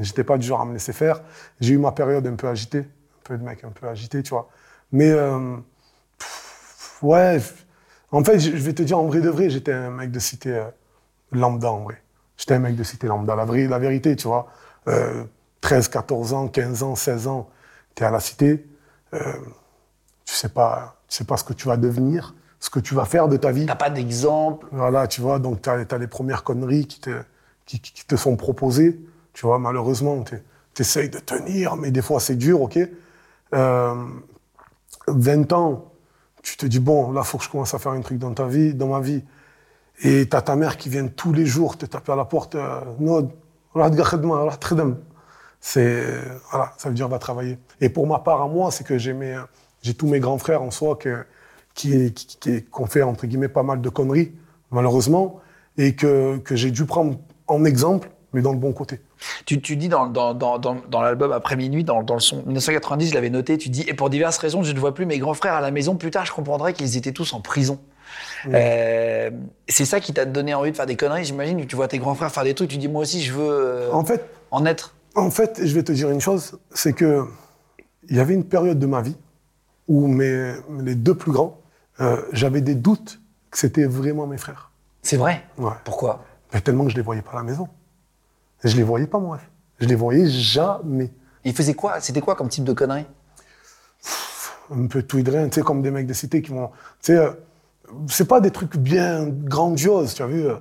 J'étais 0.00 0.24
pas 0.24 0.38
du 0.38 0.46
genre 0.46 0.60
à 0.60 0.64
me 0.64 0.72
laisser 0.72 0.92
faire. 0.92 1.20
J'ai 1.60 1.74
eu 1.74 1.78
ma 1.78 1.92
période 1.92 2.26
un 2.26 2.34
peu 2.36 2.48
agitée, 2.48 2.78
un 2.80 3.22
peu 3.24 3.36
de 3.38 3.42
mec 3.44 3.62
un 3.64 3.70
peu 3.70 3.86
agité, 3.88 4.22
tu 4.22 4.30
vois. 4.30 4.48
Mais 4.92 5.10
euh, 5.10 5.56
pff, 6.18 6.98
ouais, 7.02 7.38
en 8.12 8.24
fait, 8.24 8.38
je 8.40 8.50
vais 8.56 8.72
te 8.72 8.82
dire 8.82 8.98
en 8.98 9.04
vrai 9.06 9.20
de 9.20 9.28
vrai, 9.28 9.50
j'étais 9.50 9.72
un 9.72 9.90
mec 9.90 10.10
de 10.10 10.18
cité 10.18 10.50
euh, 10.56 10.64
lambda 11.32 11.70
en 11.70 11.80
vrai. 11.84 12.02
J'étais 12.36 12.54
un 12.54 12.60
mec 12.60 12.74
de 12.76 12.82
cité 12.82 13.06
lambda, 13.06 13.36
la, 13.36 13.44
vraie, 13.44 13.66
la 13.68 13.78
vérité, 13.78 14.16
tu 14.16 14.26
vois. 14.26 14.46
Euh, 14.88 15.24
13, 15.60 15.88
14 15.88 16.32
ans, 16.32 16.48
15 16.48 16.82
ans, 16.82 16.94
16 16.96 17.26
ans, 17.26 17.50
tu 17.94 18.02
es 18.02 18.06
à 18.06 18.10
la 18.10 18.20
cité. 18.20 18.66
euh, 19.12 19.20
tu 20.30 20.36
sais 20.36 20.48
pas, 20.48 20.96
tu 21.08 21.16
sais 21.16 21.24
pas 21.24 21.36
ce 21.36 21.42
que 21.42 21.52
tu 21.52 21.66
vas 21.66 21.76
devenir, 21.76 22.36
ce 22.60 22.70
que 22.70 22.78
tu 22.78 22.94
vas 22.94 23.04
faire 23.04 23.26
de 23.26 23.36
ta 23.36 23.50
vie. 23.50 23.66
T'as 23.66 23.74
pas 23.74 23.90
d'exemple 23.90 24.68
Voilà, 24.70 25.08
tu 25.08 25.20
vois, 25.20 25.40
donc 25.40 25.60
tu 25.60 25.68
as, 25.68 25.98
les 25.98 26.06
premières 26.06 26.44
conneries 26.44 26.86
qui 26.86 27.00
te, 27.00 27.10
qui, 27.66 27.80
qui 27.80 28.06
te 28.06 28.14
sont 28.14 28.36
proposées. 28.36 29.00
Tu 29.32 29.44
vois, 29.44 29.58
malheureusement, 29.58 30.22
tu 30.22 30.40
essayes 30.78 31.10
de 31.10 31.18
tenir, 31.18 31.74
mais 31.74 31.90
des 31.90 32.00
fois 32.00 32.20
c'est 32.20 32.36
dur, 32.36 32.62
ok? 32.62 32.78
Euh, 33.54 33.94
20 35.08 35.52
ans, 35.52 35.92
tu 36.42 36.56
te 36.56 36.64
dis, 36.64 36.78
bon, 36.78 37.10
là, 37.10 37.24
faut 37.24 37.38
que 37.38 37.44
je 37.44 37.50
commence 37.50 37.74
à 37.74 37.80
faire 37.80 37.92
un 37.92 38.00
truc 38.00 38.18
dans, 38.18 38.32
ta 38.32 38.46
vie, 38.46 38.72
dans 38.72 38.86
ma 38.86 39.00
vie. 39.00 39.24
Et 40.02 40.28
tu 40.28 40.36
as 40.36 40.42
ta 40.42 40.54
mère 40.54 40.76
qui 40.76 40.88
vient 40.88 41.08
tous 41.08 41.32
les 41.32 41.44
jours 41.44 41.76
te 41.76 41.86
taper 41.86 42.12
à 42.12 42.16
la 42.16 42.24
porte. 42.24 42.54
euh, 42.54 42.80
khedem. 43.74 44.96
C'est, 45.60 46.04
voilà, 46.50 46.72
ça 46.78 46.88
veut 46.88 46.94
dire 46.94 47.08
va 47.08 47.18
travailler. 47.18 47.58
Et 47.80 47.88
pour 47.88 48.06
ma 48.06 48.20
part 48.20 48.40
à 48.42 48.48
moi, 48.48 48.70
c'est 48.70 48.84
que 48.84 48.96
j'ai 48.96 49.12
mes- 49.12 49.36
j'ai 49.82 49.94
tous 49.94 50.06
mes 50.06 50.20
grands 50.20 50.38
frères 50.38 50.62
en 50.62 50.70
soi 50.70 50.96
que, 50.96 51.24
qui, 51.74 52.12
qui, 52.12 52.26
qui, 52.26 52.36
qui 52.38 52.64
ont 52.72 52.86
fait, 52.86 53.02
entre 53.02 53.26
guillemets, 53.26 53.48
pas 53.48 53.62
mal 53.62 53.80
de 53.80 53.88
conneries, 53.88 54.32
malheureusement, 54.70 55.40
et 55.78 55.94
que, 55.94 56.38
que 56.38 56.56
j'ai 56.56 56.70
dû 56.70 56.84
prendre 56.84 57.18
en 57.46 57.64
exemple, 57.64 58.10
mais 58.32 58.42
dans 58.42 58.52
le 58.52 58.58
bon 58.58 58.72
côté. 58.72 59.00
Tu, 59.44 59.60
tu 59.60 59.76
dis 59.76 59.88
dans, 59.88 60.06
dans, 60.06 60.34
dans, 60.34 60.58
dans, 60.58 61.02
l'album 61.02 61.32
Après 61.32 61.56
minuit, 61.56 61.84
dans, 61.84 62.02
dans 62.02 62.14
le 62.14 62.20
son 62.20 62.42
1990, 62.46 63.10
je 63.10 63.14
l'avais 63.14 63.30
noté, 63.30 63.58
tu 63.58 63.68
dis 63.68 63.84
Et 63.88 63.94
pour 63.94 64.10
diverses 64.10 64.38
raisons, 64.38 64.62
je 64.62 64.72
ne 64.72 64.78
vois 64.78 64.94
plus 64.94 65.06
mes 65.06 65.18
grands 65.18 65.34
frères 65.34 65.54
à 65.54 65.60
la 65.60 65.70
maison. 65.70 65.96
Plus 65.96 66.10
tard, 66.10 66.24
je 66.24 66.32
comprendrai 66.32 66.72
qu'ils 66.72 66.96
étaient 66.96 67.12
tous 67.12 67.32
en 67.32 67.40
prison. 67.40 67.78
Euh, 68.46 69.30
c'est 69.68 69.84
ça 69.84 70.00
qui 70.00 70.12
t'a 70.12 70.24
donné 70.24 70.54
envie 70.54 70.70
de 70.70 70.76
faire 70.76 70.86
des 70.86 70.96
conneries, 70.96 71.24
j'imagine. 71.24 71.66
Tu 71.66 71.76
vois 71.76 71.88
tes 71.88 71.98
grands 71.98 72.14
frères 72.14 72.32
faire 72.32 72.44
des 72.44 72.54
trucs, 72.54 72.70
tu 72.70 72.78
dis 72.78 72.88
Moi 72.88 73.02
aussi, 73.02 73.22
je 73.22 73.32
veux 73.32 73.50
euh, 73.50 73.92
En 73.92 74.04
fait, 74.04 74.24
en 74.50 74.64
être. 74.64 74.94
En 75.14 75.30
fait, 75.30 75.60
je 75.62 75.74
vais 75.74 75.82
te 75.82 75.92
dire 75.92 76.10
une 76.10 76.20
chose, 76.20 76.58
c'est 76.72 76.92
que 76.92 77.24
il 78.08 78.16
y 78.16 78.20
avait 78.20 78.34
une 78.34 78.44
période 78.44 78.78
de 78.78 78.86
ma 78.86 79.02
vie 79.02 79.16
où 79.90 80.06
mes, 80.06 80.54
les 80.82 80.94
deux 80.94 81.16
plus 81.16 81.32
grands, 81.32 81.58
euh, 81.98 82.22
j'avais 82.32 82.60
des 82.60 82.76
doutes 82.76 83.20
que 83.50 83.58
c'était 83.58 83.86
vraiment 83.86 84.28
mes 84.28 84.38
frères. 84.38 84.70
C'est 85.02 85.16
vrai? 85.16 85.44
Ouais. 85.58 85.72
Pourquoi? 85.84 86.24
Mais 86.54 86.60
tellement 86.60 86.84
que 86.84 86.90
je 86.90 86.96
les 86.96 87.02
voyais 87.02 87.22
pas 87.22 87.32
à 87.32 87.36
la 87.36 87.42
maison. 87.42 87.68
Je 88.62 88.76
les 88.76 88.84
voyais 88.84 89.08
pas 89.08 89.18
moi. 89.18 89.40
Je 89.80 89.86
les 89.86 89.96
voyais 89.96 90.28
jamais. 90.28 91.10
Ils 91.44 91.52
faisaient 91.52 91.74
quoi? 91.74 92.00
C'était 92.00 92.20
quoi 92.20 92.36
comme 92.36 92.48
type 92.48 92.62
de 92.62 92.72
conneries? 92.72 93.06
Un 94.70 94.86
peu 94.86 95.02
tout 95.02 95.20
tu 95.20 95.32
sais, 95.50 95.62
comme 95.62 95.82
des 95.82 95.90
mecs 95.90 96.06
de 96.06 96.12
cité 96.12 96.40
qui 96.40 96.52
vont. 96.52 96.68
Tu 97.02 97.12
sais, 97.12 97.16
euh, 97.16 97.32
c'est 98.06 98.28
pas 98.28 98.40
des 98.40 98.52
trucs 98.52 98.76
bien 98.76 99.26
grandioses, 99.26 100.14
tu 100.14 100.22
as 100.22 100.28
vu. 100.28 100.46
euh, 100.46 100.54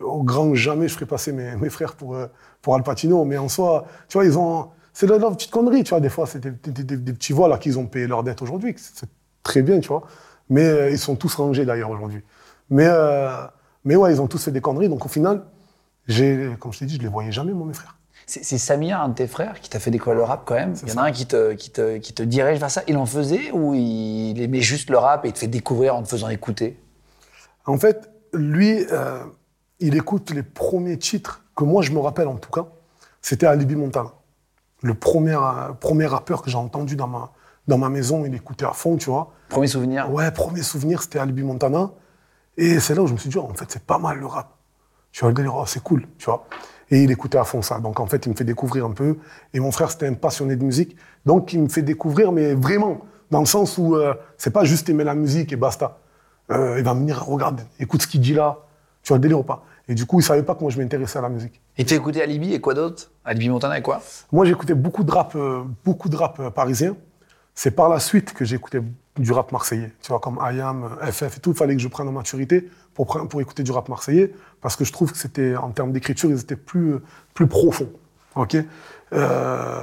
au 0.00 0.22
grand 0.22 0.54
jamais, 0.54 0.88
je 0.88 0.94
ferais 0.94 1.06
passer 1.06 1.32
mes, 1.32 1.56
mes 1.56 1.70
frères 1.70 1.94
pour, 1.94 2.18
pour 2.60 2.74
Al 2.74 2.82
Pacino. 2.82 3.24
Mais 3.24 3.38
en 3.38 3.48
soi, 3.48 3.86
tu 4.08 4.18
vois, 4.18 4.26
ils 4.26 4.36
ont. 4.36 4.68
C'est 4.94 5.06
de 5.06 5.12
la 5.12 5.30
petite 5.30 5.50
connerie, 5.50 5.84
tu 5.84 5.90
vois. 5.90 6.00
Des 6.00 6.08
fois, 6.08 6.26
c'est 6.26 6.38
des, 6.38 6.52
des- 6.52 6.84
des- 6.84 6.96
des 6.96 7.12
petits 7.12 7.32
vols 7.34 7.52
à 7.52 7.58
qui 7.58 7.68
ils 7.68 7.78
ont 7.78 7.86
payé 7.86 8.06
leur 8.06 8.22
dette 8.22 8.40
aujourd'hui. 8.40 8.74
C'est 8.78 9.08
très 9.42 9.60
bien, 9.62 9.80
tu 9.80 9.88
vois. 9.88 10.04
Mais 10.48 10.64
euh, 10.64 10.90
ils 10.90 10.98
sont 10.98 11.16
tous 11.16 11.34
rangés 11.34 11.66
d'ailleurs 11.66 11.90
aujourd'hui. 11.90 12.22
Mais, 12.70 12.86
euh, 12.88 13.44
mais 13.84 13.96
ouais, 13.96 14.12
ils 14.12 14.22
ont 14.22 14.28
tous 14.28 14.42
fait 14.42 14.52
des 14.52 14.60
conneries. 14.62 14.88
Donc 14.88 15.04
au 15.04 15.08
final, 15.08 15.42
j'ai, 16.06 16.56
comme 16.60 16.72
je 16.72 16.78
t'ai 16.78 16.86
dit, 16.86 16.96
je 16.96 17.02
les 17.02 17.08
voyais 17.08 17.32
jamais, 17.32 17.52
moi, 17.52 17.66
mes 17.66 17.74
frères. 17.74 17.98
C'est 18.26 18.42
c'est 18.44 18.56
Samir, 18.56 19.00
un 19.00 19.10
de 19.10 19.14
tes 19.14 19.26
frères, 19.26 19.60
qui 19.60 19.68
t'a 19.68 19.78
fait 19.80 19.90
découvrir 19.90 20.16
le 20.16 20.22
rap 20.24 20.44
quand 20.46 20.54
même. 20.54 20.74
Il 20.84 20.88
y 20.88 20.92
en 20.92 21.02
a 21.02 21.02
un 21.08 21.12
qui 21.12 21.26
te, 21.26 21.52
qui, 21.52 21.70
te, 21.70 21.98
qui 21.98 22.14
te 22.14 22.22
dirige 22.22 22.58
vers 22.58 22.70
ça. 22.70 22.82
Il 22.88 22.96
en 22.96 23.04
faisait 23.04 23.50
ou 23.52 23.74
il 23.74 24.40
aimait 24.40 24.62
juste 24.62 24.88
le 24.88 24.96
rap 24.96 25.24
et 25.24 25.28
il 25.28 25.32
te 25.34 25.38
fait 25.40 25.48
découvrir 25.48 25.94
en 25.96 26.02
te 26.02 26.08
faisant 26.08 26.28
écouter? 26.30 26.80
En 27.66 27.76
fait, 27.78 28.10
lui, 28.32 28.86
euh, 28.92 29.18
il 29.80 29.96
écoute 29.96 30.30
les 30.30 30.42
premiers 30.42 30.98
titres 30.98 31.42
que 31.56 31.64
moi 31.64 31.82
je 31.82 31.90
me 31.92 31.98
rappelle 31.98 32.28
en 32.28 32.36
tout 32.36 32.50
cas. 32.50 32.66
C'était 33.20 33.46
Alibi 33.46 33.74
Montana. 33.76 34.12
Le 34.84 34.92
premier, 34.92 35.38
premier 35.80 36.04
rappeur 36.04 36.42
que 36.42 36.50
j'ai 36.50 36.58
entendu 36.58 36.94
dans 36.94 37.06
ma, 37.08 37.32
dans 37.66 37.78
ma 37.78 37.88
maison, 37.88 38.26
il 38.26 38.34
écoutait 38.34 38.66
à 38.66 38.72
fond, 38.72 38.98
tu 38.98 39.08
vois. 39.08 39.32
Premier 39.48 39.66
souvenir 39.66 40.12
Ouais, 40.12 40.30
premier 40.30 40.62
souvenir, 40.62 41.02
c'était 41.02 41.18
Alibi 41.18 41.42
Montana. 41.42 41.90
Et 42.58 42.78
c'est 42.80 42.94
là 42.94 43.00
où 43.00 43.06
je 43.06 43.14
me 43.14 43.18
suis 43.18 43.30
dit, 43.30 43.38
oh, 43.38 43.48
en 43.50 43.54
fait, 43.54 43.64
c'est 43.68 43.82
pas 43.82 43.96
mal 43.96 44.18
le 44.18 44.26
rap. 44.26 44.50
Tu 45.10 45.20
vois, 45.20 45.30
le 45.30 45.34
délire, 45.34 45.54
oh, 45.56 45.64
c'est 45.66 45.82
cool, 45.82 46.06
tu 46.18 46.26
vois. 46.26 46.46
Et 46.90 47.02
il 47.02 47.10
écoutait 47.10 47.38
à 47.38 47.44
fond 47.44 47.62
ça. 47.62 47.80
Donc, 47.80 47.98
en 47.98 48.06
fait, 48.06 48.26
il 48.26 48.28
me 48.28 48.36
fait 48.36 48.44
découvrir 48.44 48.84
un 48.84 48.90
peu. 48.90 49.16
Et 49.54 49.60
mon 49.60 49.72
frère, 49.72 49.90
c'était 49.90 50.06
un 50.06 50.12
passionné 50.12 50.54
de 50.54 50.62
musique. 50.62 50.96
Donc, 51.24 51.54
il 51.54 51.62
me 51.62 51.68
fait 51.68 51.80
découvrir, 51.80 52.30
mais 52.30 52.52
vraiment, 52.52 53.00
dans 53.30 53.40
le 53.40 53.46
sens 53.46 53.78
où 53.78 53.96
euh, 53.96 54.12
c'est 54.36 54.52
pas 54.52 54.64
juste 54.64 54.90
aimer 54.90 55.04
la 55.04 55.14
musique 55.14 55.50
et 55.50 55.56
basta. 55.56 55.98
Euh, 56.50 56.74
il 56.76 56.84
va 56.84 56.92
me 56.92 57.00
venir, 57.00 57.24
regarde, 57.24 57.62
écoute 57.80 58.02
ce 58.02 58.06
qu'il 58.06 58.20
dit 58.20 58.34
là. 58.34 58.58
Tu 59.02 59.08
vois, 59.08 59.16
le 59.16 59.22
délire 59.22 59.40
ou 59.40 59.44
pas. 59.44 59.64
Et 59.88 59.94
du 59.94 60.06
coup, 60.06 60.20
il 60.20 60.22
savait 60.22 60.42
pas 60.42 60.54
que 60.54 60.60
moi, 60.60 60.70
je 60.70 60.78
m'intéressais 60.80 61.18
à 61.18 61.22
la 61.22 61.28
musique. 61.28 61.60
Il 61.76 61.84
te 61.84 61.90
fait 61.90 61.96
écouter 61.96 62.22
Alibi 62.22 62.54
et 62.54 62.60
quoi 62.60 62.72
d'autre? 62.74 63.10
Alibi 63.24 63.50
Montana 63.50 63.78
et 63.78 63.82
quoi? 63.82 64.00
Moi, 64.32 64.46
j'écoutais 64.46 64.74
beaucoup 64.74 65.04
de 65.04 65.10
rap, 65.10 65.34
euh, 65.36 65.62
beaucoup 65.84 66.08
de 66.08 66.16
rap 66.16 66.40
euh, 66.40 66.50
parisien. 66.50 66.96
C'est 67.54 67.70
par 67.70 67.88
la 67.88 68.00
suite 68.00 68.32
que 68.32 68.44
j'écoutais 68.44 68.80
du 69.18 69.32
rap 69.32 69.52
marseillais. 69.52 69.92
Tu 70.02 70.08
vois, 70.08 70.20
comme 70.20 70.38
IAM, 70.42 70.84
euh, 71.02 71.12
FF 71.12 71.36
et 71.36 71.40
tout. 71.40 71.50
Il 71.50 71.56
fallait 71.56 71.76
que 71.76 71.82
je 71.82 71.88
prenne 71.88 72.08
en 72.08 72.12
maturité 72.12 72.68
pour, 72.94 73.06
pour 73.28 73.40
écouter 73.40 73.62
du 73.62 73.72
rap 73.72 73.88
marseillais 73.88 74.32
parce 74.60 74.74
que 74.76 74.84
je 74.84 74.92
trouve 74.92 75.12
que 75.12 75.18
c'était, 75.18 75.54
en 75.54 75.70
termes 75.70 75.92
d'écriture, 75.92 76.30
ils 76.30 76.40
étaient 76.40 76.56
plus, 76.56 76.94
euh, 76.94 77.02
plus 77.34 77.46
profonds. 77.46 77.90
OK? 78.36 78.56
Euh... 79.12 79.82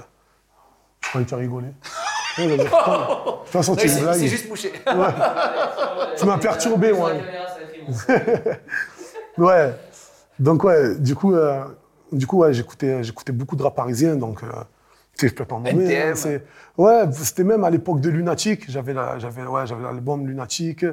Je 1.01 1.10
croyais 1.10 1.25
que 1.25 1.29
tu 1.29 1.36
as 1.36 1.39
rigolé. 1.39 1.67
Ouais, 2.38 2.48
De 2.48 2.63
toute 2.63 3.48
façon, 3.50 3.75
tu 3.75 3.88
es 3.88 3.91
une 3.91 4.03
blague. 4.03 4.48
mouché. 4.48 4.72
Tu 6.17 6.25
m'as 6.25 6.38
perturbé, 6.38 6.93
moi. 6.93 7.12
Ouais. 9.38 9.74
Donc 10.41 10.63
ouais, 10.63 10.95
du 10.98 11.15
coup, 11.15 11.33
euh, 11.36 11.63
du 12.12 12.25
coup 12.25 12.39
ouais, 12.39 12.51
j'écoutais, 12.53 13.03
j'écoutais 13.03 13.31
beaucoup 13.31 13.55
de 13.55 13.62
rap 13.62 13.75
parisien, 13.75 14.15
donc 14.15 14.43
euh, 14.43 14.48
tu 15.15 15.21
sais, 15.21 15.27
je 15.29 15.36
peux 15.36 15.45
pas 15.45 15.55
nommer. 15.60 16.01
Hein, 16.01 16.15
ouais, 16.77 17.03
c'était 17.12 17.43
même 17.43 17.63
à 17.63 17.69
l'époque 17.69 18.01
de 18.01 18.10
Lunatic. 18.10 18.69
J'avais 18.69 18.93
la, 18.93 19.19
j'avais, 19.19 19.43
ouais, 19.45 19.67
j'avais 19.67 19.83
l'album 19.83 20.25
Lunatic. 20.27 20.83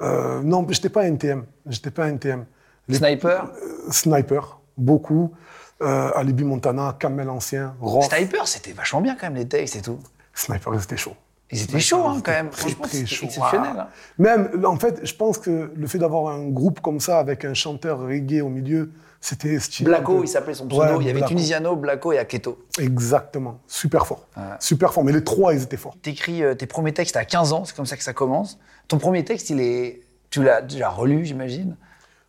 Euh, 0.00 0.42
non, 0.42 0.66
j'étais 0.68 0.88
pas 0.88 1.04
NTM. 1.06 1.44
J'étais 1.66 1.92
pas 1.92 2.08
NTM. 2.08 2.44
Les- 2.88 2.96
Sniper? 2.96 3.44
Euh, 3.44 3.90
Sniper, 3.92 4.58
beaucoup. 4.76 5.32
Alibi 5.80 6.42
Montana, 6.42 6.96
Kamel 6.98 7.30
Ancien, 7.30 7.76
Rof. 7.80 8.08
Sniper, 8.08 8.48
c'était 8.48 8.72
vachement 8.72 9.00
bien 9.00 9.14
quand 9.14 9.26
même 9.28 9.36
les 9.36 9.46
textes 9.46 9.76
et 9.76 9.80
tout. 9.80 10.00
Sniper, 10.34 10.74
ils 10.74 10.82
étaient 10.82 10.96
chauds. 10.96 11.14
Ils 11.50 11.62
étaient 11.62 11.80
chauds 11.80 12.04
hein, 12.04 12.20
quand 12.22 12.32
même. 12.32 12.50
Très, 12.50 12.72
très 12.72 13.06
chaud. 13.06 13.26
exceptionnel. 13.26 13.72
Hein. 13.78 13.88
Même, 14.18 14.64
en 14.64 14.76
fait, 14.76 15.00
je 15.04 15.14
pense 15.14 15.38
que 15.38 15.72
le 15.74 15.86
fait 15.86 15.98
d'avoir 15.98 16.32
un 16.32 16.48
groupe 16.48 16.80
comme 16.80 17.00
ça 17.00 17.18
avec 17.18 17.44
un 17.44 17.54
chanteur 17.54 18.00
reggae 18.00 18.42
au 18.42 18.50
milieu, 18.50 18.90
c'était 19.20 19.58
stylé. 19.58 19.90
peu. 20.04 20.20
il 20.22 20.28
s'appelait 20.28 20.54
son 20.54 20.66
pseudo. 20.66 20.82
Ouais, 20.82 20.96
il 21.00 21.06
y 21.06 21.10
avait. 21.10 21.22
Tunisiano, 21.22 21.74
Blacko 21.74 22.12
et 22.12 22.18
Aketo. 22.18 22.58
Exactement. 22.78 23.60
Super 23.66 24.06
fort. 24.06 24.26
Super 24.60 24.92
fort. 24.92 25.04
Mais 25.04 25.12
les 25.12 25.24
trois, 25.24 25.54
ils 25.54 25.62
étaient 25.62 25.76
forts. 25.76 25.96
T'écris 26.02 26.42
euh, 26.42 26.54
tes 26.54 26.66
premiers 26.66 26.92
textes 26.92 27.16
à 27.16 27.24
15 27.24 27.52
ans, 27.52 27.64
c'est 27.64 27.74
comme 27.74 27.86
ça 27.86 27.96
que 27.96 28.02
ça 28.02 28.12
commence. 28.12 28.58
Ton 28.86 28.98
premier 28.98 29.24
texte, 29.24 29.50
il 29.50 29.60
est. 29.60 30.02
Tu 30.30 30.42
l'as 30.42 30.60
déjà 30.60 30.90
relu, 30.90 31.24
j'imagine? 31.24 31.76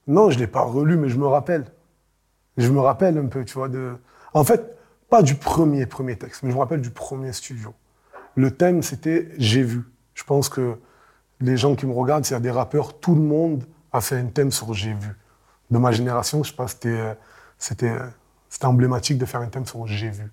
Non, 0.08 0.30
je 0.30 0.36
ne 0.36 0.42
l'ai 0.42 0.48
pas 0.48 0.62
relu, 0.62 0.98
mais 0.98 1.10
je 1.10 1.18
me 1.18 1.28
rappelle. 1.28 1.66
Je 2.58 2.70
me 2.70 2.80
rappelle 2.80 3.18
un 3.18 3.28
peu, 3.28 3.44
tu 3.44 3.54
vois. 3.54 3.68
De... 3.68 3.96
En 4.34 4.44
fait, 4.44 4.78
pas 5.10 5.22
du 5.22 5.36
premier, 5.36 5.86
premier 5.86 6.18
texte, 6.18 6.44
mais 6.44 6.52
je 6.52 6.56
me 6.56 6.60
rappelle 6.60 6.82
du 6.82 6.92
premier 6.92 7.34
studio. 7.34 7.74
Le 8.36 8.52
thème, 8.52 8.82
c'était 8.84 9.28
J'ai 9.38 9.64
vu. 9.64 9.84
Je 10.14 10.24
pense 10.24 10.50
que 10.50 10.76
les 11.42 11.58
gens 11.58 11.76
qui 11.76 11.86
me 11.86 11.94
regardent, 11.94 12.26
s'il 12.26 12.34
y 12.34 12.38
a 12.38 12.42
des 12.42 12.52
rappeurs, 12.52 13.00
tout 13.00 13.16
le 13.16 13.22
monde 13.22 13.64
a 13.92 14.02
fait 14.02 14.18
un 14.18 14.26
thème 14.26 14.52
sur 14.52 14.74
J'ai 14.74 14.94
vu. 14.94 15.16
De 15.72 15.78
ma 15.78 15.92
génération, 15.92 16.44
je 16.44 16.50
sais 16.50 16.56
pas, 16.56 16.68
c'était, 16.68 16.90
euh, 16.90 17.14
euh, 17.84 18.00
c'était 18.50 18.66
emblématique 18.66 19.18
de 19.18 19.26
faire 19.26 19.42
un 19.42 19.48
thème 19.48 19.66
sur 19.66 19.86
J'ai 19.88 20.10
vu. 20.10 20.32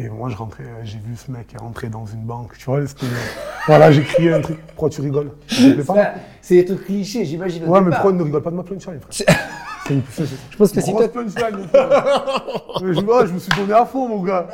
Et 0.00 0.08
moi, 0.08 0.28
je 0.28 0.36
rentrais, 0.36 0.62
euh, 0.64 0.80
j'ai 0.84 0.98
vu 0.98 1.16
ce 1.16 1.30
mec 1.30 1.52
est 1.54 1.58
rentré 1.58 1.88
dans 1.88 2.06
une 2.06 2.22
banque, 2.22 2.56
tu 2.56 2.66
vois. 2.66 2.86
c'était, 2.86 3.06
voilà, 3.66 3.90
j'ai 3.90 4.02
crié 4.04 4.32
un 4.32 4.40
truc. 4.40 4.58
Pourquoi 4.68 4.90
tu 4.90 5.00
rigoles? 5.00 5.32
C'est 6.40 6.54
des 6.54 6.64
trucs 6.64 6.84
clichés, 6.84 7.24
j'imagine. 7.24 7.64
Ouais, 7.66 7.80
mais 7.80 7.90
pourquoi 7.90 8.12
ne 8.12 8.22
rigole 8.22 8.42
pas 8.42 8.50
de 8.50 8.56
ma 8.56 8.62
punchline, 8.62 9.00
frère? 9.00 9.26
C'est 9.86 9.94
une- 9.94 10.02
c'est- 10.10 10.24
Je 10.50 10.56
pense 10.56 10.70
que 10.70 10.76
une 10.76 10.82
si 10.82 10.92
grosse 10.92 11.10
toi- 11.10 11.22
punchline, 11.24 11.56
mon 11.56 11.68
frère. 11.68 12.44
Mais 12.82 12.94
je, 12.94 13.00
ouais, 13.00 13.26
je 13.26 13.32
me 13.32 13.38
suis 13.38 13.52
donné 13.56 13.72
à 13.72 13.84
fond, 13.86 14.08
mon 14.08 14.22
gars. 14.22 14.46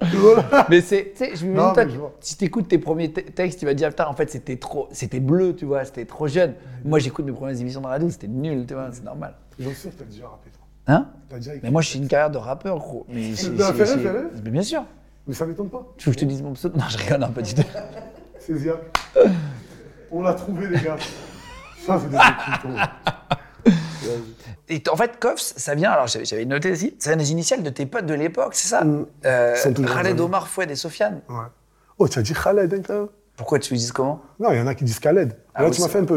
Mais 0.70 0.80
c'est, 0.80 1.12
tu 1.16 1.24
sais, 1.24 1.36
je 1.36 1.44
me 1.46 1.54
Non, 1.54 1.68
dis, 1.68 1.74
toi, 1.74 1.88
je 1.88 1.98
si 2.20 2.36
t'écoutes 2.36 2.68
tes 2.68 2.78
premiers 2.78 3.12
te- 3.12 3.20
textes, 3.20 3.58
tu 3.58 3.64
vas 3.66 3.72
te 3.72 3.78
dire, 3.78 3.88
putain, 3.88 4.06
en 4.06 4.12
fait, 4.14 4.30
c'était 4.30 4.56
trop, 4.56 4.88
c'était 4.92 5.20
bleu, 5.20 5.54
tu 5.56 5.64
vois, 5.64 5.84
c'était 5.84 6.04
trop 6.04 6.28
jeune. 6.28 6.54
Moi, 6.84 6.98
j'écoute 7.00 7.24
mes 7.26 7.32
premières 7.32 7.60
émissions 7.60 7.80
de 7.80 7.86
radio, 7.86 8.08
c'était 8.08 8.28
nul, 8.28 8.64
tu 8.66 8.74
vois, 8.74 8.88
c'est 8.92 9.04
normal. 9.04 9.34
J'en 9.58 9.70
suis 9.70 9.76
sûr 9.78 9.90
que 9.90 9.96
t'as 9.96 10.04
déjà 10.04 10.28
rappé, 10.28 10.50
toi. 10.50 10.64
Hein 10.94 11.06
déjà. 11.30 11.52
Mais 11.62 11.70
moi, 11.70 11.82
j'ai 11.82 11.98
une 11.98 12.06
carrière 12.08 12.30
de 12.30 12.38
rappeur, 12.38 12.78
gros. 12.78 13.06
Mais. 13.08 13.32
Mais 14.44 14.50
bien 14.50 14.62
sûr. 14.62 14.84
Mais 15.26 15.34
ça 15.34 15.44
m'étonne 15.46 15.68
pas. 15.68 15.86
Tu 15.98 16.08
veux 16.08 16.14
que 16.14 16.20
je 16.20 16.24
te 16.24 16.28
dise 16.30 16.42
mon 16.42 16.52
pseudo? 16.54 16.78
Non, 16.78 16.84
je 16.88 16.96
rigole, 16.98 17.20
non, 17.20 17.28
pas 17.30 17.42
du 17.42 17.54
tout. 17.54 17.62
C'est 18.38 18.54
Ziak. 18.56 18.78
On 20.10 20.22
l'a 20.22 20.32
trouvé, 20.34 20.68
les 20.68 20.80
gars. 20.80 20.96
Ça, 21.84 21.98
c'est 22.00 22.08
des 22.08 22.16
trucs. 22.16 22.72
Et 24.68 24.82
en 24.90 24.96
fait, 24.96 25.18
Koffs, 25.18 25.52
ça 25.56 25.74
vient, 25.74 25.90
alors 25.92 26.06
j'avais 26.06 26.44
noté 26.44 26.70
ici, 26.72 26.94
ça 26.98 27.10
vient 27.10 27.16
des 27.16 27.32
initiales 27.32 27.62
de 27.62 27.70
tes 27.70 27.86
potes 27.86 28.06
de 28.06 28.14
l'époque, 28.14 28.54
c'est 28.54 28.68
ça? 28.68 28.84
Mm. 28.84 29.06
Euh, 29.24 29.56
toujours 29.74 29.94
Khaled. 29.94 30.20
Omar, 30.20 30.48
Foued 30.48 30.70
et 30.70 30.76
Sofiane. 30.76 31.20
Ouais. 31.28 31.36
Oh, 31.98 32.06
tu 32.08 32.18
as 32.18 32.22
dit 32.22 32.32
Khaled, 32.34 32.72
hein, 32.90 33.08
Pourquoi 33.36 33.58
tu 33.58 33.74
dis 33.74 33.90
comment? 33.90 34.22
Non, 34.38 34.52
il 34.52 34.58
y 34.58 34.60
en 34.60 34.66
a 34.66 34.74
qui 34.74 34.84
disent 34.84 34.98
Khaled. 35.00 35.36
Ah 35.54 35.62
Là, 35.62 35.68
oui, 35.68 35.74
tu 35.74 35.80
m'as 35.82 35.88
fait 35.88 35.98
un 35.98 36.04
peu 36.04 36.16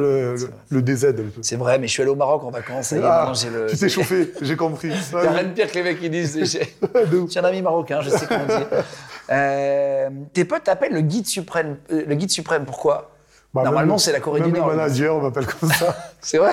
le, 0.70 0.82
DZ. 0.82 1.16
C'est 1.42 1.56
vrai, 1.56 1.80
mais 1.80 1.88
je 1.88 1.92
suis 1.94 2.02
allé 2.04 2.12
au 2.12 2.16
Maroc 2.16 2.44
en 2.44 2.52
vacances, 2.52 2.92
est, 2.94 3.02
Ah, 3.04 3.32
le. 3.52 3.68
tu 3.68 3.78
t'es 3.78 3.90
chauffé, 3.90 4.32
j'ai 4.42 4.56
compris. 4.56 4.90
Il 5.14 5.18
n'y 5.20 5.26
a 5.28 5.32
rien 5.32 5.44
de 5.46 5.54
pire 5.54 5.70
que 5.72 5.76
les 5.76 5.84
mecs 5.84 6.00
qui 6.00 6.10
disent. 6.10 6.40
J'ai 7.30 7.40
un 7.40 7.44
ami 7.46 7.62
marocain, 7.62 8.02
je 8.02 8.10
sais 8.10 8.26
comment 8.28 8.46
dire. 8.46 8.68
Euh, 9.30 10.10
tes 10.34 10.44
potes 10.44 10.66
t'appellent 10.66 10.92
le 10.92 11.00
guide 11.00 11.26
suprême. 11.26 11.78
euh, 11.94 12.04
le 12.06 12.16
guide 12.16 12.32
suprême, 12.32 12.66
pourquoi? 12.66 13.12
Bah, 13.54 13.64
Normalement, 13.64 13.94
même- 13.94 14.00
c'est 14.00 14.12
la 14.12 14.20
Corée 14.20 14.42
même 14.42 14.52
du 14.52 14.60
Nord. 14.60 14.70
le 14.70 14.76
manager 14.76 15.22
m'appelle 15.22 15.46
comme 15.46 15.70
ça. 15.72 15.96
C'est 16.20 16.38
vrai? 16.38 16.52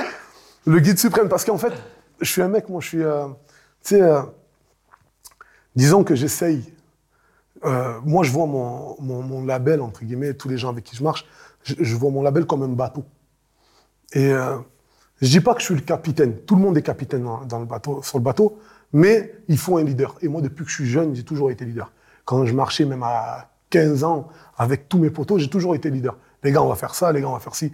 Le 0.68 0.80
guide 0.80 0.98
suprême, 0.98 1.30
parce 1.30 1.46
qu'en 1.46 1.56
fait, 1.56 1.72
je 2.20 2.30
suis 2.30 2.42
un 2.42 2.48
mec, 2.48 2.68
moi, 2.68 2.82
je 2.82 2.88
suis. 2.88 3.02
euh, 3.02 3.26
tu 3.82 3.94
sais, 3.94 4.02
euh, 4.02 4.20
disons 5.74 6.04
que 6.04 6.14
j'essaye. 6.14 6.74
euh, 7.64 7.98
moi, 8.04 8.22
je 8.22 8.30
vois 8.30 8.44
mon, 8.44 9.00
mon, 9.00 9.46
label, 9.46 9.80
entre 9.80 10.04
guillemets, 10.04 10.34
tous 10.34 10.50
les 10.50 10.58
gens 10.58 10.68
avec 10.68 10.84
qui 10.84 10.94
je 10.94 11.02
marche, 11.02 11.24
je, 11.64 11.96
vois 11.96 12.10
mon 12.10 12.20
label 12.20 12.44
comme 12.44 12.62
un 12.62 12.68
bateau. 12.68 13.06
Et 14.12 14.30
je 15.22 15.26
dis 15.26 15.40
pas 15.40 15.54
que 15.54 15.60
je 15.60 15.64
suis 15.64 15.74
le 15.74 15.80
capitaine. 15.80 16.36
Tout 16.40 16.54
le 16.54 16.60
monde 16.60 16.76
est 16.76 16.82
capitaine 16.82 17.26
dans 17.46 17.58
le 17.60 17.64
bateau, 17.64 18.02
sur 18.02 18.18
le 18.18 18.24
bateau, 18.24 18.58
mais 18.92 19.36
il 19.48 19.56
faut 19.56 19.78
un 19.78 19.84
leader. 19.84 20.16
Et 20.20 20.28
moi, 20.28 20.42
depuis 20.42 20.66
que 20.66 20.70
je 20.70 20.76
suis 20.76 20.86
jeune, 20.86 21.14
j'ai 21.14 21.24
toujours 21.24 21.50
été 21.50 21.64
leader. 21.64 21.90
Quand 22.26 22.44
je 22.44 22.52
marchais, 22.52 22.84
même 22.84 23.02
à 23.02 23.48
15 23.70 24.04
ans, 24.04 24.28
avec 24.58 24.86
tous 24.86 24.98
mes 24.98 25.08
potos, 25.08 25.38
j'ai 25.40 25.48
toujours 25.48 25.74
été 25.74 25.88
leader. 25.88 26.18
Les 26.42 26.52
gars, 26.52 26.62
on 26.62 26.68
va 26.68 26.76
faire 26.76 26.94
ça, 26.94 27.10
les 27.10 27.22
gars, 27.22 27.28
on 27.28 27.32
va 27.32 27.40
faire 27.40 27.54
ci. 27.54 27.72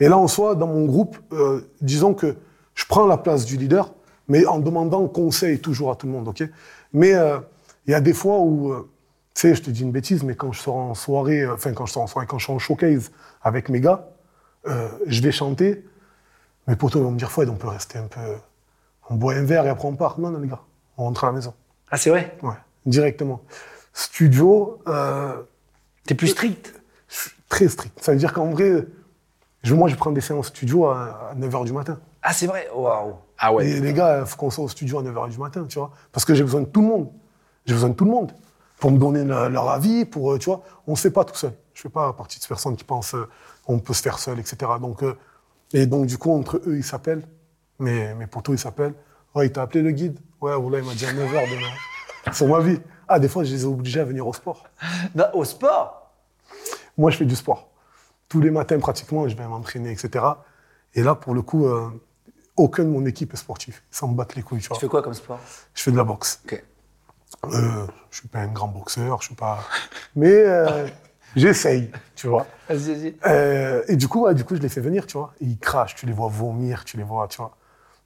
Et 0.00 0.08
là, 0.08 0.18
en 0.18 0.28
soi, 0.28 0.54
dans 0.54 0.66
mon 0.66 0.84
groupe, 0.86 1.16
euh, 1.32 1.70
disons 1.80 2.14
que 2.14 2.36
je 2.74 2.84
prends 2.86 3.06
la 3.06 3.16
place 3.16 3.44
du 3.44 3.56
leader, 3.56 3.92
mais 4.28 4.46
en 4.46 4.58
demandant 4.58 5.06
conseil 5.06 5.60
toujours 5.60 5.90
à 5.90 5.96
tout 5.96 6.06
le 6.06 6.12
monde, 6.12 6.28
ok? 6.28 6.42
Mais 6.92 7.14
euh, 7.14 7.38
il 7.86 7.92
y 7.92 7.94
a 7.94 8.00
des 8.00 8.12
fois 8.12 8.38
où, 8.38 8.72
euh, 8.72 8.90
tu 9.34 9.42
sais, 9.42 9.54
je 9.54 9.62
te 9.62 9.70
dis 9.70 9.82
une 9.82 9.92
bêtise, 9.92 10.22
mais 10.22 10.34
quand 10.34 10.52
je 10.52 10.60
sors 10.60 10.76
en 10.76 10.94
soirée, 10.94 11.46
enfin, 11.46 11.72
quand 11.72 11.86
je 11.86 11.92
sors 11.92 12.02
en 12.02 12.06
soirée, 12.06 12.26
quand 12.26 12.38
je 12.38 12.44
suis 12.44 12.52
en 12.52 12.58
showcase 12.58 13.10
avec 13.42 13.68
mes 13.68 13.80
gars, 13.80 14.08
je 15.06 15.20
vais 15.20 15.32
chanter, 15.32 15.84
mes 16.66 16.74
potos 16.74 17.02
vont 17.02 17.10
me 17.10 17.18
dire, 17.18 17.30
Fouad, 17.30 17.50
on 17.50 17.56
peut 17.56 17.68
rester 17.68 17.98
un 17.98 18.06
peu. 18.06 18.20
On 19.10 19.16
boit 19.16 19.34
un 19.34 19.44
verre 19.44 19.66
et 19.66 19.68
après 19.68 19.86
on 19.86 19.96
part. 19.96 20.18
Non, 20.18 20.30
non, 20.30 20.38
les 20.38 20.48
gars, 20.48 20.62
on 20.96 21.04
rentre 21.04 21.24
à 21.24 21.26
la 21.26 21.34
maison. 21.34 21.52
Ah, 21.90 21.98
c'est 21.98 22.08
vrai? 22.08 22.38
Ouais, 22.42 22.54
directement. 22.86 23.42
Studio, 23.92 24.80
T'es 26.06 26.14
plus 26.14 26.28
strict? 26.28 26.74
Très 27.48 27.68
strict. 27.68 27.98
Ça 28.02 28.12
veut 28.12 28.18
dire 28.18 28.32
qu'en 28.32 28.50
vrai, 28.50 28.84
je, 29.64 29.74
moi, 29.74 29.88
je 29.88 29.96
prends 29.96 30.12
des 30.12 30.20
séances 30.20 30.46
studio 30.48 30.86
à, 30.86 31.32
9h 31.36 31.64
du 31.64 31.72
matin. 31.72 31.98
Ah, 32.22 32.32
c'est 32.32 32.46
vrai? 32.46 32.68
Waouh 32.74 33.14
Ah 33.38 33.52
ouais. 33.52 33.68
Et 33.68 33.80
les 33.80 33.92
gars, 33.92 34.20
il 34.20 34.26
faut 34.26 34.36
qu'on 34.36 34.50
soit 34.50 34.64
au 34.64 34.68
studio 34.68 35.00
à 35.00 35.02
9h 35.02 35.30
du 35.30 35.38
matin, 35.38 35.64
tu 35.68 35.78
vois. 35.78 35.90
Parce 36.12 36.24
que 36.24 36.34
j'ai 36.34 36.44
besoin 36.44 36.60
de 36.60 36.66
tout 36.66 36.82
le 36.82 36.86
monde. 36.88 37.08
J'ai 37.66 37.74
besoin 37.74 37.88
de 37.88 37.94
tout 37.94 38.04
le 38.04 38.10
monde. 38.12 38.32
Pour 38.78 38.90
me 38.90 38.98
donner 38.98 39.24
le- 39.24 39.48
leur 39.48 39.68
avis, 39.70 40.04
pour, 40.04 40.32
euh, 40.32 40.38
tu 40.38 40.46
vois. 40.46 40.62
On 40.86 40.92
ne 40.92 40.96
se 40.96 41.02
fait 41.02 41.10
pas 41.10 41.24
tout 41.24 41.34
seul. 41.34 41.52
Je 41.72 41.80
ne 41.80 41.82
fais 41.82 41.88
pas 41.88 42.12
partie 42.12 42.38
de 42.38 42.42
ces 42.42 42.48
personnes 42.48 42.76
qui 42.76 42.84
pensent 42.84 43.14
euh, 43.14 43.28
on 43.66 43.78
peut 43.78 43.94
se 43.94 44.02
faire 44.02 44.18
seul, 44.18 44.38
etc. 44.38 44.70
Donc, 44.80 45.02
euh, 45.02 45.16
et 45.72 45.86
donc, 45.86 46.06
du 46.06 46.18
coup, 46.18 46.32
entre 46.32 46.58
eux, 46.66 46.76
ils 46.76 46.84
s'appellent. 46.84 47.26
Mes, 47.78 48.14
mes 48.14 48.26
potos, 48.26 48.54
ils 48.54 48.58
s'appellent. 48.58 48.94
Ouais, 49.34 49.46
il 49.46 49.52
t'a 49.52 49.62
appelé 49.62 49.82
le 49.82 49.90
guide? 49.90 50.18
Ouais, 50.40 50.54
voilà, 50.56 50.78
il 50.78 50.84
m'a 50.84 50.94
dit 50.94 51.06
à 51.06 51.12
9h 51.12 51.50
demain. 51.50 52.32
Sur 52.32 52.46
ma 52.48 52.60
vie. 52.60 52.78
Ah, 53.08 53.18
des 53.18 53.28
fois, 53.28 53.44
je 53.44 53.52
les 53.52 53.62
ai 53.62 53.66
obligés 53.66 54.00
à 54.00 54.04
venir 54.04 54.26
au 54.26 54.32
sport. 54.32 54.64
Non, 55.14 55.24
au 55.32 55.44
sport? 55.44 56.10
Moi, 56.96 57.10
je 57.10 57.16
fais 57.16 57.24
du 57.24 57.34
sport. 57.36 57.68
Tous 58.34 58.40
les 58.40 58.50
matins, 58.50 58.80
pratiquement, 58.80 59.28
je 59.28 59.36
vais 59.36 59.46
m'entraîner, 59.46 59.92
etc. 59.92 60.24
Et 60.92 61.04
là, 61.04 61.14
pour 61.14 61.34
le 61.34 61.42
coup, 61.42 61.66
euh, 61.66 61.88
aucun 62.56 62.82
de 62.82 62.88
mon 62.88 63.06
équipe 63.06 63.32
est 63.32 63.36
sportif. 63.36 63.84
Ça 63.92 64.08
me 64.08 64.14
batte 64.14 64.34
les 64.34 64.42
couilles, 64.42 64.58
tu 64.58 64.66
vois. 64.66 64.76
Tu 64.76 64.80
fais 64.80 64.88
quoi 64.88 65.02
comme 65.02 65.14
sport? 65.14 65.38
Je 65.72 65.80
fais 65.80 65.92
de 65.92 65.96
la 65.96 66.02
boxe. 66.02 66.40
Ok. 66.44 66.64
Euh, 67.44 67.86
je 68.10 68.18
suis 68.18 68.26
pas 68.26 68.40
un 68.40 68.48
grand 68.48 68.66
boxeur, 68.66 69.20
je 69.20 69.26
suis 69.26 69.36
pas. 69.36 69.60
Mais 70.16 70.32
euh, 70.34 70.88
j'essaye, 71.36 71.92
tu 72.16 72.26
vois. 72.26 72.48
Vas-y, 72.68 72.94
vas-y. 72.96 73.14
Euh, 73.24 73.84
et 73.86 73.94
du 73.94 74.08
coup, 74.08 74.24
ouais, 74.24 74.34
du 74.34 74.42
coup, 74.42 74.56
je 74.56 74.60
les 74.60 74.68
fais 74.68 74.80
venir, 74.80 75.06
tu 75.06 75.16
vois. 75.16 75.32
Et 75.40 75.44
ils 75.44 75.58
crachent, 75.58 75.94
tu 75.94 76.06
les 76.06 76.12
vois 76.12 76.26
vomir, 76.26 76.84
tu 76.84 76.96
les 76.96 77.04
vois, 77.04 77.28
tu 77.28 77.36
vois. 77.36 77.56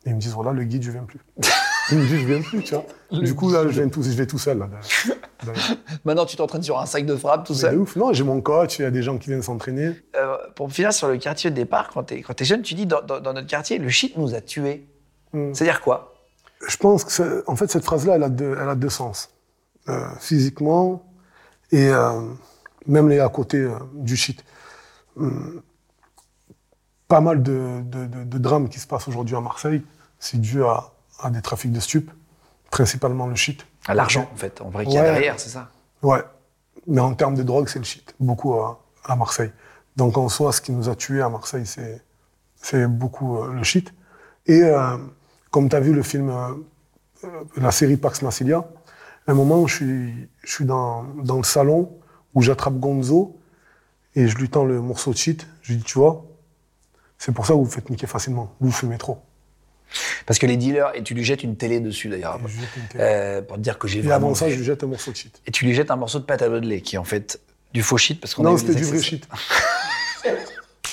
Et 0.04 0.10
ils 0.10 0.14
me 0.14 0.20
disent, 0.20 0.34
voilà, 0.34 0.52
le 0.52 0.62
guide, 0.64 0.82
je 0.82 0.90
viens 0.90 1.04
plus. 1.04 1.20
Ils 1.90 1.98
me 1.98 2.06
disent, 2.06 2.20
je 2.20 2.26
viens 2.26 2.42
plus, 2.42 2.62
tu 2.62 2.74
vois. 2.74 2.84
du 3.20 3.34
coup, 3.34 3.50
là, 3.50 3.62
je, 3.64 3.68
viens 3.80 3.88
tout, 3.88 4.02
je 4.02 4.08
vais 4.10 4.26
tout 4.26 4.38
seul, 4.38 4.58
là. 4.58 4.68
Maintenant, 6.04 6.26
tu 6.26 6.36
t'entraînes 6.36 6.62
sur 6.62 6.78
un 6.78 6.86
sac 6.86 7.06
de 7.06 7.16
frappe 7.16 7.46
tout 7.46 7.52
Mais 7.54 7.58
seul. 7.60 7.74
de 7.74 7.78
ouf. 7.80 7.96
Non, 7.96 8.12
j'ai 8.12 8.24
mon 8.24 8.40
coach, 8.40 8.78
il 8.78 8.82
y 8.82 8.84
a 8.84 8.90
des 8.90 9.02
gens 9.02 9.16
qui 9.18 9.28
viennent 9.30 9.42
s'entraîner. 9.42 9.92
Euh, 10.16 10.36
pour 10.56 10.70
finir 10.72 10.92
sur 10.92 11.08
le 11.08 11.16
quartier 11.16 11.50
de 11.50 11.54
départ, 11.56 11.90
quand 11.92 12.02
t'es 12.04 12.22
es 12.38 12.44
jeune, 12.44 12.62
tu 12.62 12.74
dis 12.74 12.86
dans, 12.86 13.00
dans- 13.02 13.20
dans 13.20 13.32
notre 13.32 13.46
quartier, 13.46 13.78
le 13.78 13.88
shit 13.88 14.16
nous 14.16 14.34
a 14.34 14.40
tués. 14.40 14.86
Mm. 15.32 15.54
C'est-à-dire 15.54 15.80
quoi? 15.80 16.14
Je 16.66 16.76
pense 16.76 17.04
que, 17.04 17.44
en 17.46 17.56
fait, 17.56 17.70
cette 17.70 17.84
phrase-là, 17.84 18.16
elle, 18.16 18.22
a 18.24 18.28
deux- 18.28 18.56
elle 18.60 18.68
a 18.68 18.74
deux 18.74 18.88
sens. 18.90 19.30
Euh, 19.88 20.06
physiquement 20.20 21.02
et 21.72 21.88
euh, 21.88 22.20
même 22.86 23.08
les 23.08 23.20
à 23.20 23.28
côté 23.30 23.56
euh, 23.58 23.70
du 23.94 24.16
shit. 24.16 24.44
Hum, 25.16 25.62
pas 27.06 27.20
mal 27.22 27.42
de, 27.42 27.80
de- 27.84 28.06
de- 28.06 28.24
de 28.24 28.38
drames 28.38 28.68
qui 28.68 28.78
se 28.80 28.86
passent 28.86 29.08
aujourd'hui 29.08 29.34
à 29.34 29.40
Marseille, 29.40 29.82
c'est 30.18 30.38
dû 30.40 30.62
à, 30.62 30.92
à 31.20 31.30
des 31.30 31.42
trafics 31.42 31.72
de 31.72 31.80
stupes, 31.80 32.10
principalement 32.70 33.26
le 33.26 33.34
shit. 33.34 33.66
À 33.86 33.94
l'argent, 33.94 34.28
en 34.32 34.36
fait, 34.36 34.60
en 34.60 34.68
vrai, 34.70 34.84
qu'il 34.84 34.94
y 34.94 34.98
a 34.98 35.02
Ouais. 35.02 35.10
derrière, 35.12 35.38
c'est 35.40 35.48
ça 35.50 35.70
Ouais, 36.02 36.22
mais 36.86 37.00
en 37.00 37.14
termes 37.14 37.34
de 37.34 37.42
drogue, 37.42 37.68
c'est 37.68 37.78
le 37.78 37.84
shit, 37.84 38.14
beaucoup 38.20 38.54
à, 38.54 38.84
à 39.04 39.16
Marseille. 39.16 39.50
Donc 39.96 40.16
en 40.16 40.28
soi, 40.28 40.52
ce 40.52 40.60
qui 40.60 40.72
nous 40.72 40.88
a 40.88 40.94
tués 40.94 41.22
à 41.22 41.28
Marseille, 41.28 41.66
c'est, 41.66 42.02
c'est 42.56 42.86
beaucoup 42.86 43.38
euh, 43.38 43.52
le 43.52 43.62
shit. 43.64 43.92
Et 44.46 44.62
euh, 44.62 44.96
comme 45.50 45.68
tu 45.68 45.74
as 45.76 45.80
vu 45.80 45.92
le 45.92 46.02
film, 46.02 46.30
euh, 46.30 47.28
la 47.56 47.70
série 47.72 47.96
Pax 47.96 48.22
Massilia, 48.22 48.58
à 49.26 49.32
un 49.32 49.34
moment, 49.34 49.66
je 49.66 49.74
suis, 49.74 50.28
je 50.44 50.52
suis 50.52 50.64
dans, 50.64 51.02
dans 51.24 51.36
le 51.36 51.42
salon 51.42 51.98
où 52.34 52.42
j'attrape 52.42 52.74
Gonzo 52.78 53.38
et 54.14 54.28
je 54.28 54.36
lui 54.36 54.48
tends 54.48 54.64
le 54.64 54.80
morceau 54.80 55.10
de 55.12 55.16
shit. 55.16 55.46
Je 55.62 55.72
lui 55.72 55.78
dis, 55.78 55.84
tu 55.84 55.98
vois, 55.98 56.24
c'est 57.18 57.32
pour 57.32 57.44
ça 57.44 57.54
que 57.54 57.58
vous 57.58 57.64
vous 57.64 57.70
faites 57.70 57.90
niquer 57.90 58.06
facilement, 58.06 58.54
vous 58.60 58.70
fumez 58.70 58.98
trop. 58.98 59.18
Parce 60.26 60.38
que 60.38 60.46
les 60.46 60.56
dealers, 60.56 60.92
et 60.94 61.02
tu 61.02 61.14
lui 61.14 61.24
jettes 61.24 61.42
une 61.42 61.56
télé 61.56 61.80
dessus 61.80 62.08
d'ailleurs, 62.08 62.38
Et, 62.94 62.98
euh, 63.00 63.42
pour 63.42 63.56
te 63.56 63.62
dire 63.62 63.78
que 63.78 63.88
j'ai 63.88 63.98
Et 64.00 64.02
vraiment. 64.02 64.26
avant 64.26 64.34
ça, 64.34 64.46
vu. 64.46 64.52
je 64.52 64.58
lui 64.58 64.64
jette 64.64 64.82
un 64.84 64.86
morceau 64.88 65.10
de 65.12 65.16
shit. 65.16 65.40
Et 65.46 65.50
tu 65.50 65.64
lui 65.64 65.74
jettes 65.74 65.90
un 65.90 65.96
morceau 65.96 66.18
de 66.18 66.24
pâte 66.24 66.42
à 66.42 66.48
modeler, 66.48 66.80
qui 66.82 66.96
est 66.96 66.98
en 66.98 67.04
fait 67.04 67.40
du 67.72 67.82
faux 67.82 67.96
shit, 67.98 68.20
parce 68.20 68.34
qu'on 68.34 68.44
a 68.46 68.50
Non, 68.50 68.56
c'était 68.58 68.74
du 68.74 68.84
vrai 68.84 69.02
shit. 69.02 69.26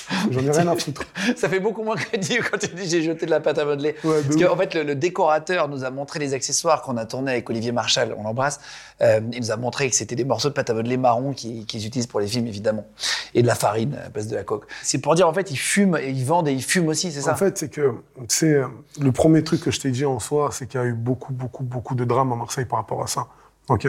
J'en 0.30 0.40
ai 0.40 0.50
rien 0.50 0.68
à 0.68 0.76
foutre. 0.76 1.02
Ça 1.36 1.48
fait 1.48 1.60
beaucoup 1.60 1.82
moins 1.82 1.96
crédible 1.96 2.44
quand 2.50 2.58
tu 2.58 2.68
dis 2.68 2.88
j'ai 2.88 3.02
jeté 3.02 3.26
de 3.26 3.30
la 3.30 3.40
pâte 3.40 3.58
à 3.58 3.64
modeler. 3.64 3.94
Ouais, 4.04 4.22
Parce 4.22 4.36
qu'en 4.36 4.56
fait, 4.56 4.74
le, 4.74 4.82
le 4.82 4.94
décorateur 4.94 5.68
nous 5.68 5.84
a 5.84 5.90
montré 5.90 6.18
les 6.18 6.34
accessoires 6.34 6.82
qu'on 6.82 6.96
a 6.96 7.06
tournés 7.06 7.32
avec 7.32 7.48
Olivier 7.50 7.72
Marchal, 7.72 8.14
on 8.18 8.22
l'embrasse. 8.22 8.60
Euh, 9.02 9.20
il 9.32 9.40
nous 9.40 9.50
a 9.50 9.56
montré 9.56 9.90
que 9.90 9.96
c'était 9.96 10.16
des 10.16 10.24
morceaux 10.24 10.48
de 10.48 10.54
pâte 10.54 10.70
à 10.70 10.74
modeler 10.74 10.96
marron 10.96 11.32
qu'ils 11.32 11.86
utilisent 11.86 12.06
pour 12.06 12.20
les 12.20 12.26
films, 12.26 12.46
évidemment. 12.46 12.86
Et 13.34 13.42
de 13.42 13.46
la 13.46 13.54
farine 13.54 13.98
à 14.06 14.10
place 14.10 14.28
de 14.28 14.34
la 14.36 14.44
coque. 14.44 14.66
C'est 14.82 14.98
pour 14.98 15.14
dire, 15.14 15.28
en 15.28 15.34
fait, 15.34 15.50
ils 15.50 15.56
fument 15.58 15.96
et 16.00 16.10
ils 16.10 16.24
vendent 16.24 16.48
et 16.48 16.52
ils 16.52 16.62
fument 16.62 16.88
aussi, 16.88 17.12
c'est 17.12 17.20
ça 17.20 17.32
En 17.32 17.36
fait, 17.36 17.58
c'est 17.58 17.68
que 17.68 17.94
c'est 18.28 18.52
euh, 18.54 18.66
le 19.00 19.12
premier 19.12 19.42
truc 19.44 19.60
que 19.60 19.70
je 19.70 19.80
t'ai 19.80 19.90
dit 19.90 20.04
en 20.06 20.18
soi, 20.18 20.50
c'est 20.52 20.66
qu'il 20.66 20.80
y 20.80 20.82
a 20.82 20.86
eu 20.86 20.94
beaucoup, 20.94 21.32
beaucoup, 21.32 21.64
beaucoup 21.64 21.94
de 21.94 22.04
drames 22.04 22.32
à 22.32 22.36
Marseille 22.36 22.64
par 22.64 22.78
rapport 22.78 23.02
à 23.02 23.06
ça. 23.06 23.26
Ok. 23.68 23.86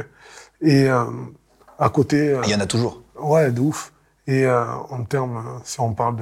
Et 0.62 0.90
euh, 0.90 1.06
à 1.80 1.90
côté, 1.90 2.30
euh, 2.30 2.42
Il 2.46 2.52
y 2.52 2.56
en 2.56 2.60
a 2.60 2.66
toujours. 2.66 3.02
ouais, 3.20 3.52
de 3.52 3.62
ouf. 3.62 3.94
Et 4.28 4.46
euh, 4.46 4.66
en 4.90 5.04
termes, 5.04 5.38
euh, 5.38 5.60
si 5.64 5.80
on 5.80 5.94
parle 5.94 6.18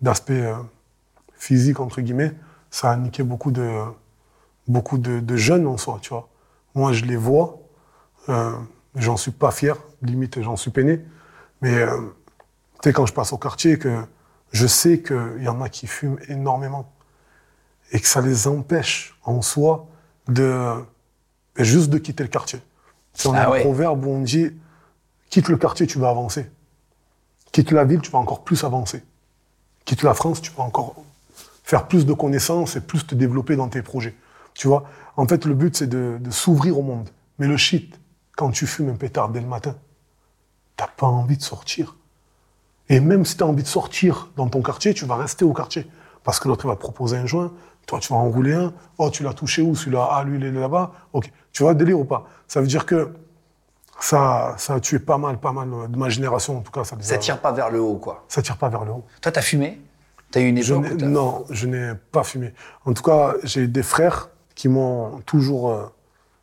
d'aspect 0.00 0.40
euh, 0.42 0.54
physique 1.36 1.80
entre 1.80 2.00
guillemets, 2.00 2.32
ça 2.70 2.90
a 2.90 2.96
niqué 2.96 3.22
beaucoup 3.22 3.50
de 3.50 3.68
beaucoup 4.66 4.96
de, 4.96 5.20
de 5.20 5.36
jeunes 5.36 5.66
en 5.66 5.76
soi, 5.76 5.98
tu 6.00 6.10
vois. 6.10 6.28
Moi, 6.74 6.92
je 6.92 7.04
les 7.04 7.16
vois, 7.16 7.58
euh, 8.30 8.52
j'en 8.94 9.16
suis 9.16 9.30
pas 9.30 9.50
fier, 9.50 9.76
limite 10.02 10.40
j'en 10.40 10.56
suis 10.56 10.70
peiné, 10.70 11.04
mais 11.60 11.84
tu 11.86 12.88
sais 12.88 12.92
quand 12.92 13.04
je 13.06 13.12
passe 13.12 13.32
au 13.34 13.38
quartier 13.38 13.78
que 13.78 14.02
je 14.52 14.66
sais 14.66 15.02
qu'il 15.02 15.42
y 15.42 15.48
en 15.48 15.60
a 15.60 15.68
qui 15.68 15.86
fument 15.86 16.18
énormément 16.28 16.90
et 17.92 18.00
que 18.00 18.06
ça 18.06 18.20
les 18.22 18.48
empêche 18.48 19.18
en 19.24 19.42
soi 19.42 19.86
de 20.28 20.72
juste 21.56 21.90
de 21.90 21.98
quitter 21.98 22.22
le 22.24 22.30
quartier. 22.30 22.60
C'est 23.12 23.28
Ah 23.34 23.48
un 23.48 23.50
ouais. 23.50 23.60
proverbe 23.60 24.04
où 24.06 24.10
on 24.10 24.22
dit 24.22 24.50
quitte 25.28 25.48
le 25.48 25.56
quartier, 25.56 25.86
tu 25.86 25.98
vas 25.98 26.08
avancer. 26.08 26.50
Quitte 27.54 27.70
la 27.70 27.84
ville, 27.84 28.00
tu 28.00 28.10
vas 28.10 28.18
encore 28.18 28.42
plus 28.42 28.64
avancer. 28.64 29.04
Quitte 29.84 30.02
la 30.02 30.12
France, 30.12 30.42
tu 30.42 30.50
vas 30.50 30.64
encore 30.64 30.96
faire 31.62 31.86
plus 31.86 32.04
de 32.04 32.12
connaissances 32.12 32.74
et 32.74 32.80
plus 32.80 33.06
te 33.06 33.14
développer 33.14 33.54
dans 33.54 33.68
tes 33.68 33.80
projets. 33.80 34.16
Tu 34.54 34.66
vois 34.66 34.82
En 35.16 35.28
fait, 35.28 35.44
le 35.44 35.54
but, 35.54 35.76
c'est 35.76 35.86
de, 35.86 36.18
s'ouvrir 36.30 36.76
au 36.76 36.82
monde. 36.82 37.10
Mais 37.38 37.46
le 37.46 37.56
shit, 37.56 38.00
quand 38.34 38.50
tu 38.50 38.66
fumes 38.66 38.88
un 38.88 38.96
pétard 38.96 39.28
dès 39.28 39.40
le 39.40 39.46
matin, 39.46 39.76
t'as 40.76 40.88
pas 40.88 41.06
envie 41.06 41.36
de 41.36 41.44
sortir. 41.44 41.94
Et 42.88 42.98
même 42.98 43.24
si 43.24 43.36
tu 43.36 43.44
as 43.44 43.46
envie 43.46 43.62
de 43.62 43.68
sortir 43.68 44.30
dans 44.34 44.48
ton 44.48 44.60
quartier, 44.60 44.92
tu 44.92 45.04
vas 45.04 45.14
rester 45.14 45.44
au 45.44 45.52
quartier. 45.52 45.86
Parce 46.24 46.40
que 46.40 46.48
l'autre, 46.48 46.66
va 46.66 46.74
te 46.74 46.80
proposer 46.80 47.18
un 47.18 47.26
joint, 47.26 47.52
toi, 47.86 48.00
tu 48.00 48.12
vas 48.12 48.18
en 48.18 48.28
rouler 48.30 48.54
un. 48.54 48.72
Oh, 48.98 49.10
tu 49.10 49.22
l'as 49.22 49.32
touché 49.32 49.62
où? 49.62 49.76
Celui-là 49.76 50.08
Ah, 50.10 50.24
lui, 50.24 50.38
il 50.38 50.44
est 50.44 50.50
là-bas. 50.50 50.90
Ok. 51.12 51.30
Tu 51.52 51.62
vois, 51.62 51.74
délire 51.74 52.00
ou 52.00 52.04
pas? 52.04 52.28
Ça 52.48 52.60
veut 52.60 52.66
dire 52.66 52.84
que 52.84 53.14
ça, 54.00 54.54
ça 54.58 54.74
a 54.74 54.80
tué 54.80 54.98
pas 54.98 55.18
mal, 55.18 55.38
pas 55.38 55.52
mal 55.52 55.68
de 55.88 55.96
ma 55.96 56.08
génération, 56.08 56.58
en 56.58 56.60
tout 56.60 56.72
cas. 56.72 56.84
Ça, 56.84 56.96
Ça 57.00 57.18
tire 57.18 57.40
pas 57.40 57.52
vers 57.52 57.70
le 57.70 57.80
haut, 57.80 57.96
quoi. 57.96 58.24
ça 58.28 58.42
tire 58.42 58.56
pas 58.56 58.68
vers 58.68 58.84
le 58.84 58.92
haut. 58.92 59.04
Toi, 59.20 59.32
t'as 59.32 59.42
fumé? 59.42 59.80
T'as 60.30 60.40
eu 60.40 60.48
une 60.48 60.60
Je 60.62 60.74
époque 60.74 60.96
t'as- 60.98 61.06
non, 61.06 61.44
je 61.50 61.66
n'ai 61.66 61.92
pas 62.10 62.24
fumé. 62.24 62.52
En 62.84 62.92
tout 62.92 63.02
cas, 63.02 63.34
j'ai 63.44 63.66
des 63.68 63.82
frères 63.84 64.30
qui 64.54 64.68
m'ont 64.68 65.20
toujours 65.26 65.70
euh, 65.70 65.86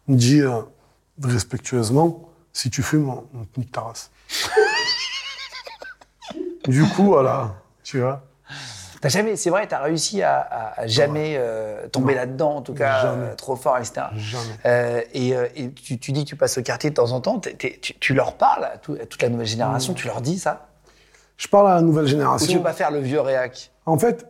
dit 0.08 0.42
euh, 0.42 0.62
respectueusement 1.22 2.30
si 2.54 2.70
tu 2.70 2.84
fumes, 2.84 3.10
on, 3.10 3.26
on 3.34 3.46
te 3.46 3.60
nique 3.60 3.72
ta 3.72 3.82
race. 3.82 4.12
du 6.68 6.84
coup, 6.84 7.06
voilà, 7.06 7.56
tu 7.84 8.00
vois. 8.00 8.24
T'as 9.02 9.10
jamais, 9.10 9.36
c'est 9.36 9.50
vrai, 9.50 9.66
t'as 9.68 9.80
réussi 9.80 10.22
à, 10.22 10.38
à- 10.40 10.82
à 10.82 10.88
jamais 10.88 11.34
euh, 11.38 11.88
tomber 11.88 12.14
là-dedans, 12.14 12.58
en 12.58 12.62
tout 12.62 12.74
cas, 12.76 13.06
euh, 13.08 13.34
trop 13.36 13.56
fort, 13.56 13.78
etc. 13.80 14.02
Jamais. 14.16 14.44
Euh, 14.66 15.02
et 15.14 15.30
et 15.56 15.72
tu, 15.72 15.98
tu 15.98 16.12
dis 16.12 16.24
que 16.24 16.30
tu 16.30 16.36
passes 16.36 16.58
au 16.60 16.62
quartier 16.62 16.92
de 16.92 16.96
temps 16.96 17.12
en 17.12 17.20
temps, 17.20 17.40
t'es- 17.40 17.54
t'es- 17.54 17.80
tu, 17.82 17.96
tu 17.98 18.14
leur 18.14 18.36
parles 18.38 18.64
à, 18.66 18.78
tout- 18.78 18.98
à 19.02 19.06
toute 19.08 19.22
la 19.22 19.30
nouvelle 19.30 19.48
Mm. 19.48 19.50
génération, 19.50 19.94
tu 19.96 20.06
leur 20.08 20.22
dis 20.22 20.38
ça? 20.38 20.68
Je 21.38 21.48
parle 21.48 21.72
à 21.72 21.76
la 21.76 21.82
nouvelle 21.82 22.04
Ou 22.04 22.08
tu 22.08 22.12
génération. 22.12 22.58
veux 22.58 22.64
pas 22.64 22.74
faire 22.74 22.92
le 22.92 23.00
vieux 23.00 23.20
réac? 23.22 23.72
En 23.88 23.98
fait, 23.98 24.28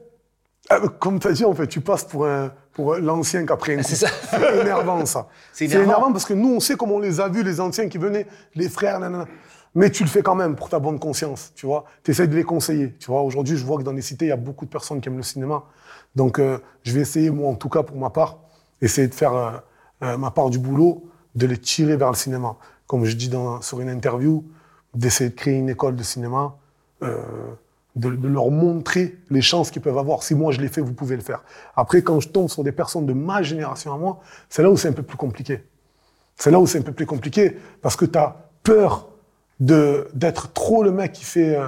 comme 0.99 1.19
tu 1.19 1.27
as 1.27 1.33
dit, 1.33 1.43
en 1.43 1.53
fait, 1.53 1.67
tu 1.67 1.81
passes 1.81 2.05
pour, 2.05 2.25
un, 2.25 2.53
pour 2.71 2.95
l'ancien 2.95 3.45
pris 3.45 3.73
un. 3.73 3.83
C'est 3.83 3.95
ça. 3.97 4.07
C'est 4.29 4.61
énervant, 4.61 5.05
ça. 5.05 5.27
C'est 5.51 5.67
C'est 5.67 5.73
énervant. 5.75 5.83
énervant 5.91 6.11
parce 6.13 6.23
que 6.23 6.33
nous, 6.33 6.55
on 6.55 6.59
sait 6.61 6.75
comment 6.75 6.95
on 6.95 6.99
les 6.99 7.19
a 7.19 7.27
vus, 7.27 7.43
les 7.43 7.59
anciens 7.59 7.89
qui 7.89 7.97
venaient, 7.97 8.25
les 8.55 8.69
frères, 8.69 8.99
nanana. 9.01 9.25
Mais 9.73 9.89
tu 9.89 10.03
le 10.03 10.09
fais 10.09 10.21
quand 10.21 10.35
même 10.35 10.55
pour 10.55 10.69
ta 10.69 10.79
bonne 10.79 10.99
conscience, 10.99 11.53
tu 11.55 11.65
vois. 11.65 11.85
Tu 12.03 12.11
essaies 12.11 12.27
de 12.27 12.35
les 12.35 12.43
conseiller, 12.43 12.93
tu 12.99 13.07
vois. 13.07 13.21
Aujourd'hui, 13.21 13.55
je 13.55 13.65
vois 13.65 13.77
que 13.77 13.83
dans 13.83 13.93
les 13.93 14.01
cités, 14.01 14.25
il 14.25 14.29
y 14.29 14.33
a 14.33 14.37
beaucoup 14.37 14.65
de 14.65 14.69
personnes 14.69 14.99
qui 14.99 15.07
aiment 15.07 15.17
le 15.17 15.23
cinéma. 15.23 15.63
Donc, 16.15 16.39
euh, 16.39 16.57
je 16.83 16.91
vais 16.91 17.01
essayer, 17.01 17.29
moi, 17.29 17.49
en 17.49 17.55
tout 17.55 17.69
cas, 17.69 17.83
pour 17.83 17.95
ma 17.97 18.09
part, 18.09 18.39
essayer 18.81 19.07
de 19.07 19.13
faire 19.13 19.33
euh, 19.33 19.51
euh, 20.03 20.17
ma 20.17 20.31
part 20.31 20.49
du 20.49 20.59
boulot, 20.59 21.05
de 21.35 21.45
les 21.45 21.57
tirer 21.57 21.95
vers 21.95 22.09
le 22.09 22.15
cinéma. 22.15 22.55
Comme 22.85 23.05
je 23.05 23.15
dis 23.15 23.29
dans, 23.29 23.61
sur 23.61 23.79
une 23.79 23.89
interview, 23.89 24.43
d'essayer 24.93 25.29
de 25.29 25.35
créer 25.35 25.55
une 25.55 25.69
école 25.69 25.95
de 25.95 26.03
cinéma, 26.03 26.55
euh, 27.03 27.17
de, 27.95 28.09
de 28.09 28.27
leur 28.27 28.51
montrer 28.51 29.17
les 29.29 29.41
chances 29.41 29.71
qu'ils 29.71 29.81
peuvent 29.81 29.97
avoir. 29.97 30.23
Si 30.23 30.35
moi 30.35 30.51
je 30.51 30.59
l'ai 30.59 30.67
fait, 30.67 30.81
vous 30.81 30.93
pouvez 30.93 31.15
le 31.15 31.21
faire. 31.21 31.43
Après, 31.75 32.01
quand 32.01 32.19
je 32.19 32.29
tombe 32.29 32.49
sur 32.49 32.63
des 32.63 32.71
personnes 32.71 33.05
de 33.05 33.13
ma 33.13 33.41
génération 33.41 33.93
à 33.93 33.97
moi, 33.97 34.19
c'est 34.49 34.63
là 34.63 34.69
où 34.69 34.77
c'est 34.77 34.89
un 34.89 34.93
peu 34.93 35.03
plus 35.03 35.17
compliqué. 35.17 35.63
C'est 36.35 36.51
là 36.51 36.59
où 36.59 36.67
c'est 36.67 36.79
un 36.79 36.83
peu 36.83 36.93
plus 36.93 37.05
compliqué 37.05 37.57
parce 37.81 37.95
que 37.95 38.05
tu 38.05 38.17
as 38.17 38.35
peur 38.63 39.10
de 39.61 40.07
d'être 40.13 40.51
trop 40.51 40.83
le 40.83 40.91
mec 40.91 41.13
qui 41.13 41.23
fait 41.23 41.55
euh, 41.55 41.67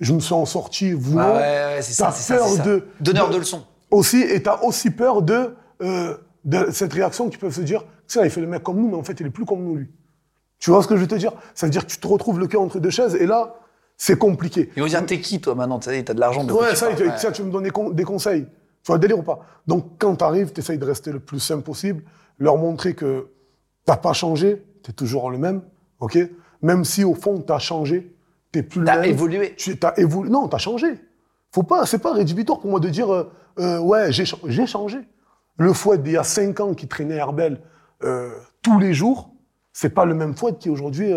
je 0.00 0.12
me 0.12 0.20
suis 0.20 0.34
en 0.34 0.44
sorti, 0.44 0.92
vous 0.92 1.18
Ah 1.18 1.32
ouais, 1.32 1.38
ouais, 1.38 1.78
c'est 1.80 1.94
ça, 1.94 2.06
T'as 2.06 2.12
c'est 2.12 2.22
ça, 2.34 2.36
peur 2.36 2.48
ça. 2.48 2.62
de 2.62 2.84
Donneur 3.00 3.30
de 3.30 3.38
leçons. 3.38 3.64
Aussi, 3.90 4.20
et 4.20 4.42
tu 4.42 4.48
as 4.50 4.62
aussi 4.64 4.90
peur 4.90 5.22
de, 5.22 5.54
euh, 5.82 6.14
de 6.44 6.70
cette 6.70 6.92
réaction 6.92 7.30
qui 7.30 7.38
peuvent 7.38 7.54
se 7.54 7.62
dire, 7.62 7.84
sais, 8.06 8.20
il 8.22 8.30
fait 8.30 8.42
le 8.42 8.46
mec 8.46 8.62
comme 8.62 8.76
nous, 8.76 8.88
mais 8.88 8.96
en 8.96 9.02
fait, 9.02 9.18
il 9.20 9.26
est 9.26 9.30
plus 9.30 9.46
comme 9.46 9.62
nous, 9.64 9.76
lui. 9.76 9.88
Tu 10.58 10.70
vois 10.70 10.82
ce 10.82 10.88
que 10.88 10.94
je 10.96 11.00
veux 11.00 11.06
te 11.06 11.14
dire? 11.14 11.32
Ça 11.54 11.66
veut 11.66 11.70
dire 11.70 11.86
que 11.86 11.90
tu 11.90 11.96
te 11.98 12.06
retrouves 12.06 12.38
le 12.38 12.46
cul 12.48 12.58
entre 12.58 12.78
deux 12.80 12.90
chaises, 12.90 13.14
et 13.14 13.24
là, 13.26 13.54
c'est 13.96 14.18
compliqué. 14.18 14.70
Ils 14.76 14.82
vont 14.82 14.88
dire 14.88 15.04
t'es 15.06 15.20
qui 15.20 15.40
toi 15.40 15.54
maintenant? 15.54 15.78
T'as 15.78 16.02
t'as 16.02 16.12
de 16.14 16.20
l'argent 16.20 16.44
de 16.44 16.52
Ouais, 16.52 16.74
ça, 16.74 16.92
tu, 16.94 17.04
Ouais. 17.08 17.16
ça, 17.16 17.32
tu 17.32 17.42
me 17.42 17.50
donnes 17.50 17.64
des, 17.64 17.70
con- 17.70 17.90
des 17.90 18.04
conseils. 18.04 18.44
Tu 18.44 18.86
vois, 18.88 18.98
délire 18.98 19.18
ou 19.18 19.22
pas? 19.22 19.40
Donc, 19.66 19.92
quand 19.98 20.16
tu 20.16 20.24
arrives, 20.24 20.52
tu 20.52 20.60
essayes 20.60 20.78
de 20.78 20.84
rester 20.84 21.10
le 21.12 21.18
plus 21.20 21.40
simple 21.40 21.62
possible, 21.62 22.02
leur 22.38 22.56
montrer 22.58 22.94
que 22.94 23.28
t'as 23.86 23.96
pas 23.96 24.12
changé, 24.12 24.62
tu 24.82 24.90
es 24.90 24.94
toujours 24.94 25.30
le 25.30 25.38
même, 25.38 25.62
ok? 26.00 26.18
Même 26.62 26.84
si, 26.84 27.04
au 27.04 27.14
fond, 27.14 27.42
tu 27.46 27.52
as 27.52 27.58
changé, 27.58 28.14
tu 28.52 28.62
plus 28.62 28.80
le 28.80 28.86
T'as 28.86 28.96
même. 29.00 29.10
évolué. 29.10 29.54
Tu 29.56 29.76
as 29.82 29.98
évolué. 29.98 30.30
Non, 30.30 30.48
tu 30.48 30.54
as 30.56 30.58
changé. 30.58 30.88
Faut 31.52 31.62
pas, 31.62 31.86
c'est 31.86 31.98
pas 31.98 32.12
rédhibitoire 32.12 32.58
pour 32.60 32.70
moi 32.70 32.80
de 32.80 32.88
dire, 32.88 33.12
euh, 33.12 33.30
euh, 33.58 33.78
ouais, 33.80 34.12
j'ai 34.12 34.24
cha- 34.24 34.36
j'ai 34.46 34.66
changé. 34.66 34.98
le 35.56 35.72
Fouad 35.72 36.02
d'il 36.02 36.12
y 36.12 36.16
a 36.16 36.22
5 36.24 36.60
ans 36.60 36.74
qui 36.74 36.86
traînait 36.86 37.16
Herbel 37.16 37.60
euh, 38.04 38.30
tous 38.62 38.78
les 38.78 38.94
jours, 38.94 39.30
c'est 39.72 39.88
pas 39.90 40.04
le 40.04 40.14
même 40.14 40.34
Fouad 40.36 40.58
qui 40.58 40.70
aujourd'hui 40.70 41.12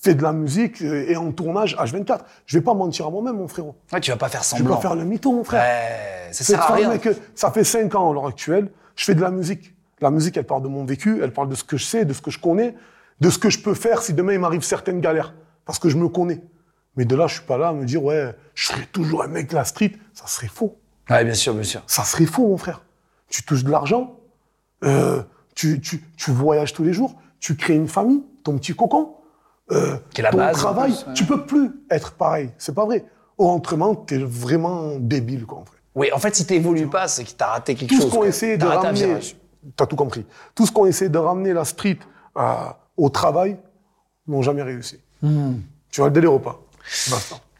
fait 0.00 0.14
de 0.14 0.22
la 0.22 0.32
musique 0.32 0.80
et 0.82 1.16
en 1.16 1.32
tournage 1.32 1.76
H24. 1.76 2.20
Je 2.46 2.58
vais 2.58 2.62
pas 2.64 2.74
mentir 2.74 3.06
à 3.06 3.10
moi-même, 3.10 3.36
mon 3.38 3.48
frérot. 3.48 3.74
Ouais, 3.92 4.00
tu 4.00 4.10
vas 4.12 4.16
pas 4.16 4.28
faire 4.28 4.42
Je 4.44 4.50
vais 4.52 4.58
semblant. 4.58 4.76
pas 4.76 4.80
faire 4.82 4.94
le 4.94 5.04
mytho, 5.04 5.32
mon 5.32 5.42
frère. 5.44 5.62
Ouais, 5.62 6.32
ça 6.32 6.44
sert 6.44 6.60
à 6.62 6.74
rien. 6.74 6.88
mec, 6.90 7.08
ça 7.34 7.50
fait 7.50 7.64
5 7.64 7.92
ans 7.96 8.10
à 8.10 8.14
l'heure 8.14 8.26
actuelle, 8.26 8.70
je 8.94 9.04
fais 9.04 9.14
de 9.14 9.20
la 9.20 9.30
musique. 9.30 9.74
La 10.00 10.10
musique, 10.10 10.36
elle 10.36 10.44
parle 10.44 10.62
de 10.62 10.68
mon 10.68 10.84
vécu, 10.84 11.20
elle 11.22 11.32
parle 11.32 11.48
de 11.48 11.54
ce 11.56 11.64
que 11.64 11.76
je 11.76 11.84
sais, 11.84 12.04
de 12.04 12.12
ce 12.12 12.20
que 12.22 12.30
je 12.30 12.38
connais, 12.38 12.74
de 13.20 13.30
ce 13.30 13.38
que 13.38 13.50
je 13.50 13.60
peux 13.60 13.74
faire 13.74 14.02
si 14.02 14.12
demain 14.14 14.34
il 14.34 14.38
m'arrive 14.40 14.62
certaines 14.62 15.00
galères. 15.00 15.34
Parce 15.64 15.78
que 15.78 15.88
je 15.88 15.96
me 15.96 16.08
connais. 16.08 16.40
Mais 16.96 17.04
de 17.04 17.14
là, 17.16 17.26
je 17.26 17.34
suis 17.34 17.44
pas 17.44 17.58
là 17.58 17.68
à 17.68 17.72
me 17.72 17.84
dire, 17.84 18.02
ouais, 18.02 18.34
je 18.54 18.66
serai 18.68 18.86
toujours 18.86 19.22
un 19.22 19.28
mec 19.28 19.50
de 19.50 19.54
la 19.54 19.64
street. 19.64 19.92
Ça 20.14 20.26
serait 20.26 20.46
faux. 20.48 20.78
Ouais, 21.10 21.24
bien 21.24 21.34
sûr, 21.34 21.52
bien 21.54 21.62
sûr. 21.62 21.82
Ça 21.86 22.04
serait 22.04 22.24
faux, 22.26 22.46
mon 22.48 22.56
frère. 22.56 22.82
Tu 23.28 23.42
touches 23.42 23.64
de 23.64 23.70
l'argent, 23.70 24.18
euh, 24.84 25.22
tu, 25.54 25.80
tu, 25.80 26.04
tu 26.16 26.30
voyages 26.30 26.72
tous 26.72 26.84
les 26.84 26.92
jours, 26.92 27.16
tu 27.40 27.56
crées 27.56 27.74
une 27.74 27.88
famille, 27.88 28.22
ton 28.44 28.56
petit 28.56 28.74
cocon, 28.74 29.14
euh, 29.72 29.96
Qui 30.14 30.20
est 30.20 30.24
la 30.24 30.30
ton 30.30 30.36
base, 30.38 30.56
travail. 30.56 30.92
plus, 30.92 31.06
ouais. 31.08 31.14
Tu 31.14 31.24
peux 31.26 31.44
plus 31.44 31.70
être 31.90 32.12
pareil. 32.12 32.50
C'est 32.58 32.74
pas 32.74 32.84
vrai. 32.86 33.04
Au 33.36 33.48
rentrement, 33.48 33.94
t'es 33.96 34.18
vraiment 34.18 34.96
débile, 34.98 35.44
quoi, 35.44 35.58
en 35.58 35.64
fait. 35.64 35.72
Oui, 35.96 36.12
en 36.12 36.18
fait, 36.18 36.34
si 36.36 36.46
t'évolues 36.46 36.86
pas, 36.88 37.08
c'est 37.08 37.24
que 37.24 37.30
t'as 37.32 37.46
raté 37.48 37.74
quelque 37.74 37.90
Tout 37.90 38.00
chose. 38.02 38.10
ce 38.10 38.16
qu'on 38.16 38.24
essaie 38.24 38.56
de 38.56 38.66
ramener, 38.66 39.18
t'as 39.76 39.86
tout 39.86 39.96
compris. 39.96 40.24
Tout 40.54 40.66
ce 40.66 40.72
qu'on 40.72 40.86
essaie 40.86 41.08
de 41.08 41.18
ramener 41.18 41.52
la 41.52 41.64
street 41.64 41.98
euh, 42.36 42.42
au 42.96 43.08
travail, 43.08 43.56
n'ont 44.26 44.42
jamais 44.42 44.62
réussi. 44.62 45.00
Hmm. 45.22 45.56
Tu 45.90 46.00
vois 46.00 46.08
le 46.08 46.14
délire 46.14 46.34
ou 46.34 46.38
pas. 46.38 46.60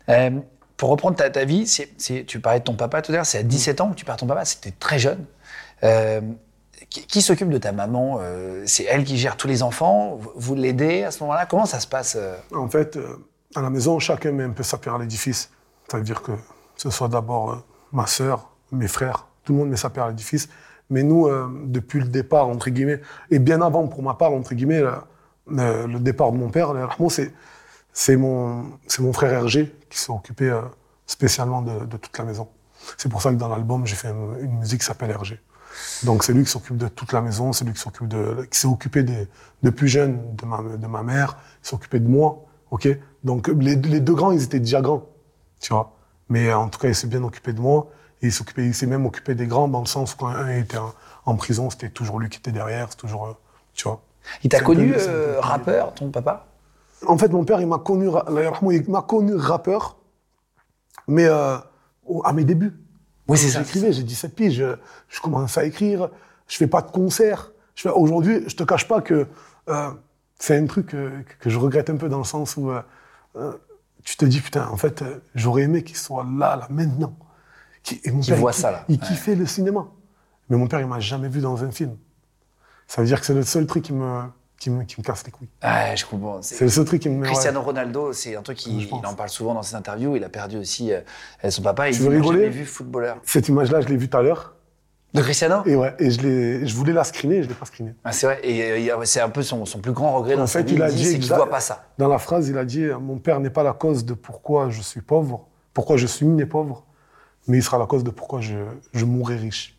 Euh, 0.09 0.31
pour 0.77 0.91
reprendre 0.91 1.17
ta, 1.17 1.31
ta 1.31 1.45
vie, 1.45 1.67
c'est- 1.67 2.25
tu 2.27 2.41
parlais 2.41 2.61
de 2.61 2.65
ton 2.65 2.75
papa 2.75 3.03
tout 3.03 3.13
à 3.13 3.17
l'heure, 3.17 3.27
c'est 3.27 3.39
à 3.39 3.43
17 3.43 3.81
ans 3.81 3.91
que 3.91 3.95
tu 3.95 4.05
perds 4.05 4.17
ton 4.19 4.27
papa, 4.27 4.45
c'était 4.45 4.73
très 4.73 4.99
jeune. 4.99 5.25
Euh, 5.85 6.21
qui 6.91 7.07
qui 7.07 7.23
s'occupe 7.23 7.51
de 7.51 7.59
ta 7.59 7.73
maman 7.73 8.19
Euh, 8.21 8.63
C'est 8.67 8.85
elle 8.85 9.05
qui 9.05 9.19
gère 9.19 9.37
tous 9.37 9.49
les 9.49 9.63
enfants 9.63 10.19
Vous, 10.37 10.55
l'aidez 10.55 11.05
à 11.05 11.11
ce 11.11 11.23
moment-là 11.23 11.45
Comment 11.47 11.67
ça 11.67 11.81
se 11.81 11.87
passe 11.87 12.17
euh 12.19 12.37
En 12.55 12.69
fait, 12.69 12.99
à 13.55 13.61
la 13.63 13.71
maison, 13.71 13.99
chacun 13.99 14.33
met 14.33 14.45
un 14.45 14.51
peu 14.51 14.63
sa 14.63 14.79
pierre 14.79 14.95
à 14.95 14.99
l'édifice. 14.99 15.51
Ça 15.91 15.99
veut 15.99 16.05
dire 16.05 16.23
que 16.23 16.33
ce 16.77 16.91
soit 16.91 17.09
d'abord 17.09 17.63
ma 17.93 18.07
sœur, 18.07 18.51
mes 18.73 18.89
frères, 18.89 19.27
tout 19.45 19.53
le 19.53 19.59
monde 19.59 19.69
met 19.71 19.77
sa 19.77 19.91
pierre 19.91 20.05
à 20.07 20.09
l'édifice. 20.11 20.49
Mais 20.91 21.03
nous, 21.03 21.27
euh, 21.27 21.49
depuis 21.67 22.01
le 22.01 22.07
départ, 22.09 22.49
entre 22.49 22.71
guillemets, 22.71 23.01
et 23.31 23.39
bien 23.39 23.61
avant 23.63 23.87
pour 23.89 24.03
ma 24.03 24.15
part, 24.15 24.33
entre 24.33 24.55
guillemets, 24.55 24.81
le, 24.81 24.93
le- 25.51 25.87
le 25.87 26.01
départ 26.01 26.33
de 26.33 26.39
mon 26.39 26.51
père, 26.51 26.73
c'est 27.11 27.33
c'est 27.93 28.17
mon, 28.17 28.65
mon 29.01 29.13
frère 29.13 29.33
Hergé 29.33 29.75
qui 29.91 29.99
s'est 29.99 30.13
occupé 30.13 30.51
euh, 30.51 30.63
spécialement 31.07 31.63
de, 31.63 31.87
de 31.87 31.97
toute 31.97 32.17
la 32.19 32.25
maison. 32.25 32.49
C'est 32.99 33.09
pour 33.09 33.23
ça 33.23 33.31
que 33.31 33.37
dans 33.37 33.49
l'album, 33.49 33.87
j'ai 33.87 33.97
fait 33.97 34.11
une, 34.11 34.59
musique 34.59 34.81
qui 34.81 34.87
s'appelle 34.87 35.11
Hergé. 35.11 35.41
Donc 36.05 36.25
c'est 36.25 36.33
lui 36.33 36.45
qui 36.45 36.51
s'occupe 36.51 36.77
de 36.77 36.89
toute 36.89 37.13
la 37.13 37.21
maison, 37.21 37.53
c'est 37.53 37.65
lui 37.65 37.73
qui 37.75 37.81
s'occupe 37.81 38.09
de, 38.09 38.47
qui 38.51 38.59
s'est 38.59 38.69
occupé 38.69 39.03
de 39.03 39.71
plus 39.71 39.89
jeunes 39.89 40.37
de 40.37 40.47
ma, 40.47 40.63
de 40.63 40.87
ma 40.87 41.03
mère, 41.03 41.37
s'est 41.63 41.75
occupé 41.75 42.01
de 42.01 42.09
moi, 42.09 42.45
ok? 42.71 42.89
Donc 43.25 43.49
les, 43.49 43.77
les 43.77 44.01
deux 44.01 44.15
grands, 44.15 44.33
ils 44.33 44.43
étaient 44.43 44.61
déjà 44.61 44.81
grands, 44.81 45.05
tu 45.61 45.73
vois? 45.73 45.97
Mais 46.29 46.49
euh, 46.49 46.59
en 46.59 46.69
tout 46.69 46.79
cas, 46.79 46.89
il 46.89 46.95
s'est 46.95 47.07
bien 47.07 47.23
occupé 47.23 47.53
de 47.53 47.61
moi 47.61 47.91
il 48.23 48.33
s'occupait, 48.33 48.65
il 48.67 48.75
s'est 48.75 48.87
même 48.87 49.05
occupé 49.07 49.35
des 49.35 49.47
grands 49.47 49.69
dans 49.69 49.81
le 49.81 49.87
sens 49.87 50.15
quand 50.15 50.29
un 50.29 50.49
était 50.49 50.79
en, 50.79 50.95
en 51.27 51.37
prison, 51.37 51.69
c'était 51.71 51.91
toujours 51.91 52.19
lui 52.19 52.31
qui 52.31 52.39
était 52.39 52.51
derrière, 52.53 52.89
c'est 52.91 52.97
toujours, 52.97 53.27
euh, 53.27 53.33
tu 53.75 53.85
vois? 53.85 54.03
Il 54.43 54.49
t'a 54.51 54.61
connu 54.61 54.95
euh, 54.97 55.41
rappeur, 55.41 55.95
ton 55.95 56.11
papa? 56.11 56.47
En 57.07 57.19
fait, 57.19 57.29
mon 57.29 57.45
père, 57.45 57.61
il 57.61 57.67
m'a 57.67 57.79
connu, 57.79 58.09
il 58.09 58.91
m'a 58.91 59.03
connu 59.03 59.35
rappeur, 59.35 59.97
mais 61.09 61.27
euh, 61.27 61.57
à 62.25 62.33
mes 62.33 62.45
débuts. 62.45 62.75
Oui, 63.29 63.37
c'est 63.39 63.49
ça. 63.49 63.61
J'écrivais, 63.63 63.93
j'ai 63.93 64.03
17 64.03 64.35
piges, 64.35 64.55
je, 64.55 64.77
je 65.09 65.21
commence 65.21 65.59
à 65.59 65.65
écrire, 65.65 66.09
je 66.49 66.57
fais 66.57 66.67
pas 66.67 66.83
de 66.83 66.91
concert. 66.91 67.53
Aujourd'hui, 67.95 68.45
je 68.47 68.57
te 68.57 68.63
cache 68.63 68.89
pas 68.89 69.01
que 69.03 69.27
euh, 69.69 69.91
c'est 70.39 70.57
un 70.57 70.67
truc 70.67 70.87
que, 70.87 71.11
que 71.41 71.51
je 71.51 71.59
regrette 71.59 71.91
un 71.91 71.97
peu 71.97 72.09
dans 72.09 72.19
le 72.19 72.25
sens 72.25 72.57
où 72.57 72.71
tu 74.05 74.17
te 74.17 74.25
dis, 74.25 74.41
putain, 74.41 74.69
en 74.69 74.77
fait, 74.77 75.03
j'aurais 75.35 75.63
aimé 75.63 75.83
qu'il 75.83 75.97
soit 75.97 76.25
là, 76.39 76.57
là, 76.57 76.67
maintenant. 76.71 77.15
Et 78.05 78.11
mon 78.11 78.21
père, 78.23 78.37
voit 78.37 78.53
il, 78.53 78.55
ça, 78.55 78.71
là. 78.71 78.85
Il 78.89 78.99
Ouais. 79.01 79.07
kiffait 79.07 79.35
le 79.35 79.47
cinéma. 79.47 79.87
Mais 80.49 80.57
mon 80.57 80.67
père, 80.69 80.81
il 80.81 80.87
m'a 80.87 81.01
jamais 81.01 81.29
vu 81.29 81.41
dans 81.41 81.63
un 81.65 81.71
film. 81.71 81.97
Ça 82.87 83.01
veut 83.03 83.07
dire 83.07 83.21
que 83.21 83.27
c'est 83.27 83.35
le 83.35 83.43
seul 83.43 83.67
truc 83.67 83.85
qui 83.85 83.93
me, 83.93 84.23
qui 84.59 84.71
me, 84.71 84.85
qui 84.85 84.97
me 85.01 85.05
casse 85.05 85.25
les 85.25 85.33
couilles. 85.33 85.49
Ouais, 85.63 85.97
je 85.97 86.07
comprends. 86.07 86.41
C'est- 86.43 86.61
le 86.65 86.71
seul 86.71 86.85
truc 86.85 87.03
qui 87.03 87.09
me... 87.09 87.21
ouais. 87.21 87.27
Cristiano 87.27 87.61
Ronaldo, 87.61 88.13
c'est 88.13 88.37
un 88.37 88.43
truc 88.43 88.59
pense. 88.59 88.67
il 88.67 89.07
en 89.07 89.15
parle 89.15 89.29
souvent 89.29 89.55
dans 89.55 89.63
ses 89.63 89.75
interviews. 89.75 90.17
Il 90.17 90.25
a 90.25 90.29
perdu 90.29 90.57
aussi 90.59 90.93
euh, 90.93 91.01
son 91.51 91.63
papa. 91.63 91.91
Tu 91.91 91.99
veux 92.01 92.07
il 92.07 92.11
n'a 92.11 92.17
rigoler 92.17 92.49
vu 92.49 92.65
footballeur. 92.65 93.19
Cette 93.25 93.49
image-là, 93.49 93.81
je 93.81 93.89
l'ai 93.89 93.97
vue 93.97 94.09
tout 94.09 94.17
à 94.19 94.23
l'heure. 94.23 94.55
De 95.15 95.23
Cristiano? 95.23 95.63
Et 95.65 95.75
ouais, 95.77 95.95
et 95.99 96.11
je, 96.11 96.21
l'ai- 96.21 96.67
je 96.67 96.75
voulais 96.77 96.93
la 96.93 97.03
screener, 97.05 97.43
je 97.43 97.49
l'ai 97.49 97.55
pas 97.55 97.65
screenée. 97.65 97.95
Ah, 98.05 98.13
C'est 98.13 98.27
vrai. 98.27 98.41
Et 98.43 98.91
euh, 98.93 99.05
c'est 99.05 99.21
un 99.21 99.31
peu 99.31 99.43
son, 99.43 99.65
son 99.65 99.79
plus 99.81 99.93
grand 99.93 100.15
regret 100.17 100.37
dans 100.37 100.43
En 100.43 100.47
sa 100.47 100.59
fait, 100.61 100.65
vie. 100.67 100.75
il 100.75 100.83
a 100.83 100.91
dit, 100.91 101.05
c'est 101.05 101.19
qu'il 101.19 101.27
voit 101.33 101.49
pas 101.49 101.61
ça. 101.61 101.85
Dans 101.99 102.09
la 102.09 102.19
phrase, 102.19 102.49
il 102.49 102.59
a 102.59 102.65
dit 102.65 102.85
Mon 103.01 103.19
père 103.19 103.41
n'est 103.41 103.51
pas 103.51 103.63
la 103.63 103.73
cause 103.73 104.05
de 104.05 104.15
pourquoi 104.15 104.69
je 104.71 104.83
suis 104.83 105.01
pauvre, 105.01 105.47
pourquoi 105.73 105.97
je 105.97 106.07
suis 106.07 106.27
né 106.27 106.45
pauvre, 106.45 106.85
mais 107.49 107.57
il 107.59 107.63
sera 107.63 107.79
la 107.79 107.87
cause 107.87 108.05
de 108.05 108.11
pourquoi 108.11 108.41
je, 108.41 108.57
je 108.93 109.05
mourrai 109.05 109.37
riche. 109.37 109.76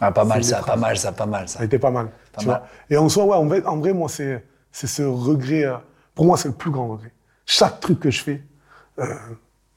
Ah, 0.00 0.10
pas 0.12 0.24
mal 0.24 0.42
ça, 0.44 0.60
des 0.60 0.66
pas 0.66 0.76
mal 0.76 0.96
ça, 0.98 1.12
pas 1.12 1.26
mal 1.26 1.48
ça. 1.48 1.56
Ça 1.58 1.62
a 1.62 1.64
été 1.66 1.78
pas 1.78 1.90
mal. 1.90 2.08
Pas 2.32 2.40
tu 2.40 2.46
mal. 2.48 2.58
vois. 2.58 2.66
Et 2.90 2.96
en 2.96 3.08
soi, 3.08 3.24
ouais, 3.26 3.36
en 3.36 3.46
vrai, 3.46 3.64
en 3.64 3.76
vrai 3.78 3.92
moi, 3.92 4.08
c'est 4.08 4.44
c'est 4.72 4.86
ce 4.88 5.02
regret. 5.02 5.64
euh, 5.64 5.76
pour 6.14 6.24
moi, 6.26 6.36
c'est 6.36 6.48
le 6.48 6.54
plus 6.54 6.70
grand 6.70 6.88
regret. 6.88 7.12
Chaque 7.46 7.80
truc 7.80 8.00
que 8.00 8.10
je 8.10 8.22
fais, 8.22 8.42
euh, 8.98 9.14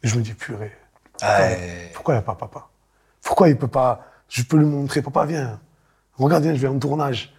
je 0.04 0.16
me 0.18 0.22
dis 0.22 0.34
Purée, 0.34 0.72
Ouais. 1.22 1.92
pourquoi 1.94 2.14
il 2.14 2.18
n'y 2.18 2.24
a 2.24 2.26
pas 2.26 2.36
papa? 2.36 2.68
Pourquoi 3.24 3.50
il 3.50 3.58
peut 3.58 3.68
pas 3.68 4.06
Je 4.30 4.44
peux 4.44 4.58
lui 4.58 4.66
montrer 4.66 5.02
Papa, 5.02 5.26
viens, 5.26 5.60
regarde, 6.18 6.44
viens, 6.44 6.54
je 6.54 6.60
vais 6.60 6.68
en 6.68 6.80
tournage. 6.80 7.34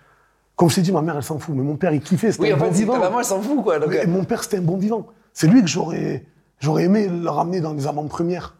Comme 0.57 0.69
je 0.71 0.77
t'ai 0.77 0.83
dit, 0.83 0.93
ma 0.93 1.03
mère, 1.03 1.17
elle 1.17 1.23
s'en 1.23 1.39
fout, 1.39 1.55
mais 1.55 1.63
mon 1.63 1.77
père, 1.77 1.93
il 1.93 2.01
kiffait. 2.01 2.33
C'était 2.33 2.45
Oui, 2.45 2.51
un 2.53 2.57
en 2.57 2.59
bon 2.59 2.65
fait, 2.67 2.73
c'est- 2.73 2.79
vivant. 2.81 2.95
ta 2.95 2.99
maman, 3.01 3.19
elle 3.21 3.25
s'en 3.25 3.41
fout, 3.41 3.63
quoi. 3.63 3.79
Donc, 3.79 3.93
Et 3.93 4.01
euh, 4.03 4.07
mon 4.09 4.25
père, 4.25 4.43
c'était 4.43 4.59
un 4.59 4.63
bon 4.63 4.77
vivant. 4.77 5.07
C'est 5.33 5.47
lui 5.47 5.61
que 5.63 5.69
j'aurais, 5.69 6.25
j'aurais 6.59 6.85
aimé 6.85 7.07
le 7.09 7.31
ramener 7.31 7.61
dans 7.61 7.73
les 7.75 7.87
avant-premières. 7.87 8.57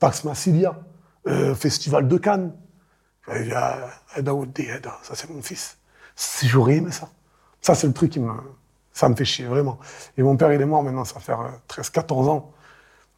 Pax 0.00 0.24
Massilia, 0.24 0.74
euh, 1.28 1.54
Festival 1.54 2.08
de 2.08 2.16
Cannes. 2.18 2.52
Euh, 3.28 3.42
Il 3.42 3.48
y 3.48 3.52
a 3.52 3.88
Eda 4.16 4.34
Oudé, 4.34 4.68
Eda, 4.76 4.98
ça 5.02 5.14
c'est 5.14 5.28
mon 5.30 5.42
fils. 5.42 5.76
Si 6.14 6.48
J'aurais 6.48 6.76
aimé 6.76 6.90
ça. 6.92 7.08
Ça, 7.60 7.74
c'est 7.74 7.86
le 7.86 7.92
truc 7.92 8.12
qui 8.12 8.20
me, 8.20 8.32
ça 8.92 9.08
me 9.08 9.14
fait 9.16 9.24
chier, 9.24 9.44
vraiment. 9.46 9.78
Et 10.16 10.22
mon 10.22 10.36
père, 10.36 10.52
il 10.52 10.60
est 10.60 10.66
mort 10.66 10.82
maintenant, 10.82 11.04
ça 11.04 11.20
fait 11.20 11.32
13-14 11.68 12.28
ans. 12.28 12.52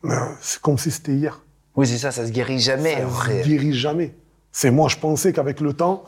Euh, 0.04 0.10
c'est 0.40 0.60
comme 0.60 0.78
si 0.78 0.90
c'était 0.90 1.12
hier. 1.12 1.40
Oui, 1.76 1.86
c'est 1.86 1.98
ça, 1.98 2.10
ça 2.10 2.26
se 2.26 2.32
guérit 2.32 2.58
jamais. 2.58 2.96
Ça 2.96 3.04
vrai. 3.04 3.42
guérit 3.42 3.74
jamais. 3.74 4.16
C'est 4.50 4.70
moi, 4.70 4.88
je 4.88 4.96
pensais 4.96 5.32
qu'avec 5.32 5.60
le 5.60 5.74
temps, 5.74 6.04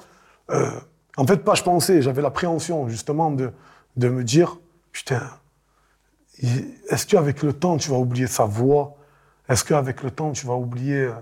euh, 0.51 0.71
en 1.17 1.27
fait, 1.27 1.37
pas 1.39 1.55
je 1.55 1.63
pensais, 1.63 2.03
j'avais 2.03 2.23
l'appréhension 2.23 2.89
justement 2.89 3.31
de, 3.31 3.53
de 3.97 4.09
me 4.09 4.25
dire, 4.25 4.59
putain, 4.91 5.23
est-ce 6.43 7.07
qu'avec 7.07 7.43
le 7.43 7.53
temps, 7.53 7.77
tu 7.77 7.91
vas 7.91 7.99
oublier 7.99 8.27
sa 8.27 8.47
voix? 8.47 8.97
Est-ce 9.49 9.65
qu'avec 9.65 10.03
le 10.03 10.11
temps, 10.11 10.33
tu 10.33 10.47
vas 10.47 10.55
oublier 10.55 11.03
euh, 11.03 11.13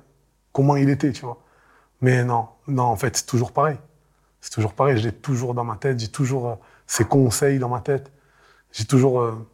comment 0.53 0.77
il 0.77 0.89
était, 0.89 1.13
tu 1.13 1.25
vois? 1.25 1.43
Mais 2.01 2.25
non, 2.25 2.49
non, 2.69 2.85
en 2.85 2.97
fait, 2.97 3.17
c'est 3.17 3.27
toujours 3.27 3.53
pareil. 3.53 3.79
C'est 4.41 4.53
toujours 4.53 4.75
pareil, 4.75 4.99
je 4.99 5.05
l'ai 5.05 5.13
toujours 5.13 5.55
dans 5.55 5.65
ma 5.65 5.77
tête, 5.77 5.99
j'ai 5.99 6.09
toujours 6.09 6.49
euh, 6.49 6.55
ses 6.87 7.05
conseils 7.05 7.59
dans 7.59 7.69
ma 7.69 7.81
tête. 7.81 8.13
J'ai 8.73 8.85
toujours, 8.85 9.21
euh, 9.21 9.47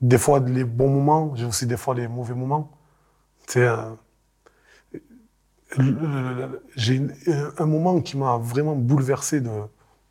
des 0.00 0.18
fois, 0.18 0.40
les 0.40 0.64
bons 0.64 0.90
moments, 0.90 1.34
j'ai 1.36 1.46
aussi 1.46 1.66
des 1.66 1.76
fois 1.76 1.94
les 1.94 2.08
mauvais 2.08 2.34
moments. 2.34 2.70
C'est... 3.46 3.66
euh, 3.66 3.90
j'ai 6.76 7.00
un 7.58 7.64
moment 7.64 8.00
qui 8.02 8.18
m'a 8.18 8.36
vraiment 8.36 8.76
bouleversé 8.76 9.40
de, 9.40 9.50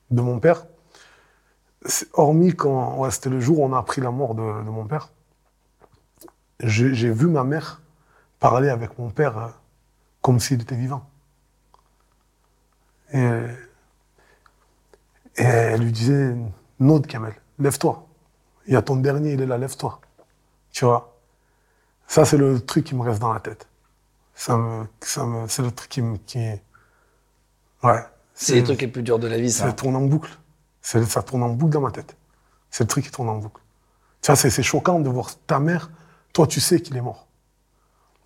mon 0.10 0.39
père. 0.39 0.65
Hormis 2.13 2.56
quand 2.56 3.08
c'était 3.12 3.30
le 3.30 3.39
jour 3.39 3.60
où 3.60 3.65
on 3.65 3.74
a 3.74 3.78
appris 3.78 4.02
la 4.02 4.10
mort 4.10 4.34
de, 4.34 4.41
mon 4.41 4.86
père, 4.86 5.10
j'ai 6.62 7.12
vu 7.12 7.28
ma 7.28 7.44
mère 7.44 7.82
parler 8.39 8.70
avec 8.70 8.98
mon 8.98 9.12
père 9.12 9.54
comme 10.22 10.39
s'il 10.39 10.62
était 10.63 10.76
vivant. 10.76 11.11
Et, 13.13 13.19
et 15.38 15.43
elle 15.43 15.82
lui 15.82 15.91
disait 15.91 16.36
Nod 16.80 17.08
Kamel, 17.08 17.34
lève-toi. 17.60 18.08
Il 18.67 18.74
y 18.74 18.76
a 18.76 18.82
ton 18.82 18.95
dernier, 18.95 19.34
il 19.34 19.41
est 19.41 19.45
là, 19.45 19.58
lève-toi. 19.58 20.00
Tu 20.71 20.86
vois? 20.86 21.17
Ça, 22.08 22.26
c'est 22.26 22.38
le 22.38 22.60
truc 22.60 22.86
qui 22.86 22.95
me 22.95 23.02
reste 23.02 23.19
dans 23.19 23.34
la 23.34 23.39
tête. 23.39 23.67
Ça 24.34 24.58
me, 24.58 24.86
ça 25.02 25.26
me, 25.26 25.47
c'est 25.47 25.62
le 25.62 25.71
truc 25.71 25.89
qui 25.89 26.02
me, 26.02 26.17
qui, 26.17 26.39
ouais. 27.84 28.06
C'est 28.34 28.56
les 28.56 28.63
trucs 28.63 28.82
les 28.82 28.88
plus 28.88 29.04
durs 29.04 29.19
de 29.19 29.28
la 29.28 29.38
vie, 29.38 29.52
ça. 29.52 29.65
Ça 29.67 29.74
tourne 29.74 29.95
en 29.95 30.02
boucle. 30.02 30.32
Ça 30.82 31.21
tourne 31.21 31.43
en 31.43 31.50
boucle 31.50 31.74
dans 31.74 31.82
ma 31.82 31.91
tête. 31.91 32.15
C'est 32.69 32.86
le 32.86 32.88
truc 32.88 33.06
qui 33.06 33.12
tourne 33.12 33.30
en 33.30 33.38
boucle. 33.38 33.62
Tu 34.21 34.28
vois, 34.28 34.36
c'est 34.36 34.50
c'est 34.50 34.63
choquant 34.63 35.00
de 35.00 35.10
voir 35.10 35.30
ta 35.45 35.60
mère, 35.60 35.91
toi, 36.34 36.47
tu 36.47 36.60
sais 36.60 36.80
qu'il 36.82 36.95
est 36.95 37.02
mort. 37.02 37.28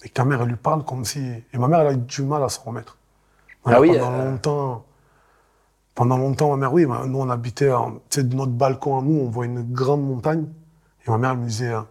Et 0.03 0.09
que 0.09 0.13
ta 0.13 0.25
mère, 0.25 0.41
elle 0.41 0.49
lui 0.49 0.55
parle 0.55 0.85
comme 0.85 1.03
si. 1.05 1.19
Et 1.51 1.57
ma 1.57 1.67
mère, 1.67 1.81
elle 1.81 1.87
a 1.87 1.93
eu 1.93 1.97
du 1.97 2.21
mal 2.23 2.43
à 2.43 2.49
se 2.49 2.59
remettre. 2.59 2.97
Ah 3.65 3.79
oui, 3.81 3.89
Pendant 3.91 4.11
euh, 4.11 4.31
longtemps. 4.31 4.85
Pendant 5.93 6.17
longtemps, 6.17 6.49
ma 6.51 6.57
mère, 6.57 6.73
oui, 6.73 6.85
ma- 6.85 7.05
nous, 7.05 7.19
on 7.19 7.29
habitait, 7.29 7.69
tu 8.09 8.15
sais, 8.21 8.23
de 8.23 8.35
notre 8.35 8.51
balcon 8.51 8.99
à 8.99 9.01
nous, 9.01 9.17
on 9.21 9.29
voit 9.29 9.45
une 9.45 9.63
grande 9.73 10.03
montagne. 10.05 10.45
Et 11.07 11.09
ma 11.11 11.17
mère, 11.17 11.31
elle 11.31 11.37
me 11.37 11.47
disait, 11.47 11.71
euh, 11.73 11.81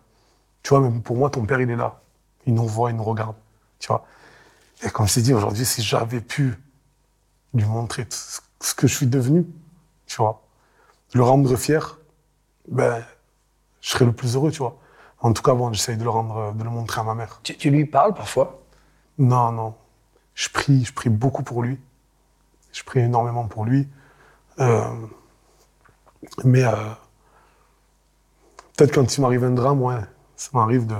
tu 0.62 0.70
vois, 0.70 0.80
même 0.80 1.02
pour 1.02 1.16
moi, 1.16 1.30
ton 1.30 1.46
père, 1.46 1.60
il 1.60 1.70
est 1.70 1.76
là. 1.76 2.00
Il 2.46 2.54
nous 2.54 2.66
voit, 2.66 2.90
il 2.90 2.96
nous 2.96 3.04
regarde. 3.04 3.36
Tu 3.80 3.88
vois. 3.88 4.06
Et 4.84 4.90
comme 4.90 5.08
je 5.08 5.14
t'ai 5.14 5.22
dit, 5.22 5.34
aujourd'hui, 5.34 5.64
si 5.66 5.82
j'avais 5.82 6.20
pu 6.20 6.54
lui 7.54 7.64
montrer 7.64 8.06
ce- 8.10 8.40
ce 8.60 8.74
que 8.74 8.86
je 8.86 8.94
suis 8.96 9.06
devenu, 9.06 9.46
tu 10.06 10.16
vois. 10.16 10.42
Le 11.14 11.22
rendre 11.24 11.56
fier, 11.56 11.98
ben, 12.68 13.04
je 13.82 13.90
serais 13.90 14.04
le 14.06 14.12
plus 14.12 14.36
heureux, 14.36 14.52
tu 14.52 14.58
vois. 14.58 14.78
En 15.20 15.32
tout 15.32 15.42
cas, 15.42 15.54
bon, 15.54 15.72
j'essaye 15.72 15.96
de 15.98 16.04
le 16.04 16.10
rendre, 16.10 16.54
de 16.54 16.64
le 16.64 16.70
montrer 16.70 17.00
à 17.02 17.04
ma 17.04 17.14
mère. 17.16 17.40
Tu, 17.44 17.56
tu 17.56 17.70
lui 17.70 17.86
parles 17.86 18.14
parfois? 18.14 18.62
Non, 19.18 19.52
non. 19.52 19.74
Je 20.34 20.48
prie, 20.48 20.84
je 20.84 20.92
prie 20.92 21.10
beaucoup 21.10 21.42
pour 21.42 21.62
lui. 21.62 21.78
Je 22.72 22.82
prie 22.82 23.00
énormément 23.00 23.46
pour 23.46 23.64
lui. 23.64 23.88
Euh, 24.58 24.82
mais 26.44 26.64
euh, 26.64 26.72
peut-être 28.76 28.94
quand 28.94 29.16
il 29.16 29.20
m'arrive 29.20 29.44
un 29.44 29.50
drame, 29.50 29.80
ouais, 29.82 30.00
ça 30.36 30.50
m'arrive 30.52 30.86
de. 30.86 30.96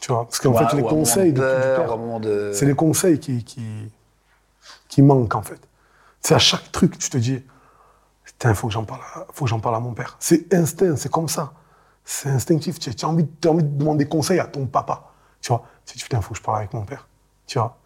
Tu 0.00 0.10
vois, 0.12 0.24
parce 0.24 0.40
qu'en 0.40 0.52
fait, 0.54 0.76
les 0.76 0.82
conseils 0.98 1.32
de 1.32 1.40
c'est 2.52 2.66
les 2.66 2.74
conseils 2.74 3.20
qui, 3.20 3.44
qui, 3.44 3.92
qui 4.88 5.00
manquent, 5.02 5.34
en 5.36 5.42
fait. 5.42 5.60
C'est 6.20 6.34
à 6.34 6.38
chaque 6.40 6.72
truc, 6.72 6.98
tu 6.98 7.08
te 7.10 7.18
dis, 7.18 7.44
putain, 8.24 8.54
faut 8.54 8.66
que 8.66 8.72
j'en 8.72 8.84
parle, 8.84 9.00
à- 9.14 9.26
faut 9.32 9.44
que 9.44 9.50
j'en 9.50 9.60
parle 9.60 9.76
à 9.76 9.80
mon 9.80 9.94
père. 9.94 10.16
C'est 10.18 10.52
instinct, 10.54 10.96
c'est 10.96 11.10
comme 11.10 11.28
ça. 11.28 11.52
C'est 12.04 12.30
instinctif. 12.30 12.80
Tu, 12.80 12.90
as 12.90 13.08
envie, 13.08 13.28
as 13.44 13.48
envie 13.48 13.62
de 13.62 13.78
demander 13.78 14.08
conseil 14.08 14.40
à 14.40 14.46
ton 14.46 14.66
papa. 14.66 15.12
Tu 15.40 15.48
vois, 15.52 15.64
tu 15.86 15.96
dis, 15.96 16.02
putain, 16.02 16.20
faut 16.20 16.32
que 16.34 16.38
je 16.38 16.42
parle 16.42 16.58
avec 16.58 16.72
mon 16.74 16.84
père. 16.84 17.06
Tu 17.46 17.58
vois. 17.58 17.78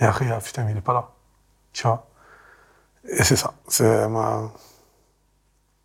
Et 0.00 0.04
après, 0.04 0.30
ah, 0.30 0.38
putain, 0.40 0.64
mais 0.64 0.72
il 0.72 0.76
est 0.78 0.80
pas 0.80 0.92
là. 0.94 1.08
Tu 1.72 1.82
vois. 1.86 2.06
Et 3.08 3.22
c'est 3.24 3.36
ça. 3.36 3.54
C'est 3.68 4.08
ma. 4.08 4.50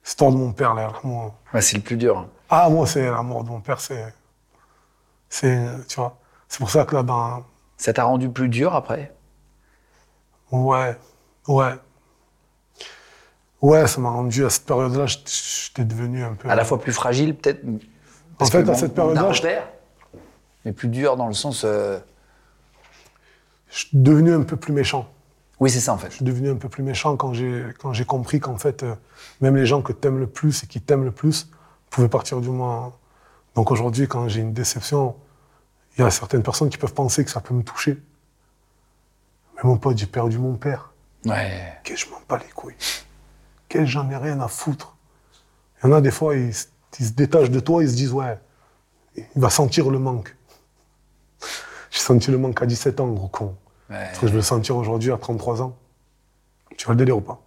L'histoire 0.04 0.32
de 0.32 0.38
mon 0.38 0.52
père, 0.54 0.74
là. 0.74 0.92
Moi, 1.04 1.34
Ouais, 1.54 1.62
c'est 1.62 1.78
le 1.78 1.84
plus 1.84 1.98
dur. 1.98 2.28
ah, 2.50 2.70
moi, 2.70 2.88
c'est 2.88 3.10
la 3.10 3.22
mort 3.22 3.44
de 3.44 3.50
mon 3.50 3.62
père, 3.62 3.80
c'est. 3.80 4.14
C'est. 5.30 5.68
Tu 5.88 5.96
vois. 5.98 6.18
C'est 6.48 6.60
pour 6.60 6.72
ça 6.72 6.86
que 6.86 6.96
là, 6.96 7.04
dans. 7.04 7.44
Ça 7.78 7.94
t'a 7.94 8.04
rendu 8.04 8.30
plus 8.30 8.50
dur 8.50 8.74
après? 8.76 9.14
Ouais, 10.52 10.98
ouais. 11.48 11.74
Ouais, 13.62 13.88
ça 13.88 14.00
m'a 14.02 14.10
rendu 14.10 14.46
à 14.46 14.50
cette 14.50 14.66
période-là, 14.66 15.06
j'étais- 15.06 15.84
devenu 15.84 16.24
un 16.24 16.34
peu. 16.34 16.50
À 16.50 16.56
la 16.56 16.66
fois 16.66 16.80
plus 16.80 16.92
fragile, 16.94 17.36
peut-être 17.36 17.62
En 18.40 18.46
fait, 18.46 18.68
à 18.68 18.74
cette 18.74 18.96
période-là, 18.96 19.32
mais 20.66 20.72
plus 20.74 20.88
dur 20.88 21.16
dans 21.18 21.28
le 21.28 21.34
sens. 21.34 21.64
euh, 21.66 22.00
je 23.70 23.78
suis 23.80 23.90
devenu 23.94 24.34
un 24.34 24.44
peu 24.44 24.56
plus 24.58 24.74
méchant. 24.74 25.10
Oui, 25.60 25.70
c'est 25.70 25.80
ça 25.82 25.94
en 25.94 25.98
fait. 25.98 26.10
Je 26.10 26.16
suis 26.16 26.26
devenu 26.26 26.50
un 26.50 26.56
peu 26.56 26.70
plus 26.70 26.84
méchant 26.84 27.18
quand 27.18 27.34
j'ai 27.34 27.66
quand 27.80 27.92
j'ai 27.94 28.06
compris 28.06 28.40
qu'en 28.40 28.58
fait, 28.58 28.84
euh, 28.84 28.96
même 29.42 29.56
les 29.56 29.66
gens 29.66 29.82
que 29.82 29.92
t'aimes 29.94 30.20
le 30.20 30.28
plus 30.28 30.64
et 30.64 30.68
qui 30.68 30.80
t'aiment 30.82 31.04
le 31.04 31.12
plus 31.12 31.50
pouvaient 31.90 32.08
partir 32.10 32.40
du 32.42 32.50
moins. 32.50 32.94
Donc 33.56 33.72
aujourd'hui, 33.72 34.08
quand 34.08 34.28
j'ai 34.30 34.42
une 34.42 34.54
déception, 34.54 35.16
il 35.98 36.02
y 36.02 36.04
a 36.06 36.10
certaines 36.12 36.44
personnes 36.44 36.70
qui 36.70 36.78
peuvent 36.78 36.94
penser 36.94 37.26
que 37.26 37.32
ça 37.32 37.42
peut 37.42 37.54
me 37.54 37.64
toucher. 37.64 38.02
Mais 39.56 39.62
mon 39.64 39.78
pote, 39.78 39.98
j'ai 39.98 40.06
perdu 40.06 40.38
mon 40.38 40.56
père. 40.56 40.94
Ouais. 41.26 41.74
que 41.84 41.96
je 41.98 42.06
m'en 42.10 42.18
bats 42.30 42.38
les 42.38 42.50
couilles. 42.54 42.76
Que 43.68 43.86
j'en 43.86 44.10
ai 44.10 44.16
rien 44.16 44.40
à 44.40 44.48
foutre. 44.48 44.96
Il 45.84 45.88
y 45.88 45.90
en 45.92 45.96
a 45.96 46.00
des 46.02 46.12
fois, 46.12 46.36
ils, 46.38 46.54
se- 46.54 46.68
ils 47.00 47.08
se 47.08 47.12
détachent 47.12 47.50
de 47.50 47.60
toi, 47.60 47.84
ils 47.84 47.90
se 47.90 47.96
disent, 47.96 48.14
ouais, 48.14 48.40
il 49.18 49.26
va 49.42 49.50
sentir 49.50 49.90
le 49.90 50.00
manque. 50.00 50.34
J'ai 51.92 52.00
senti 52.00 52.32
le 52.32 52.38
manque 52.38 52.62
à 52.62 52.66
17 52.66 53.00
ans, 53.00 53.08
gros 53.08 53.28
con. 53.28 53.56
Ouais. 53.90 53.96
Est-ce 54.12 54.20
que 54.20 54.28
je 54.28 54.32
vais 54.32 54.38
le 54.38 54.44
sentir 54.44 54.76
aujourd'hui 54.78 55.12
à 55.12 55.18
33 55.18 55.62
ans? 55.62 55.76
Tu 56.78 56.86
vois 56.86 56.94
le 56.94 57.00
délire 57.00 57.18
ou 57.18 57.22
pas? 57.22 57.40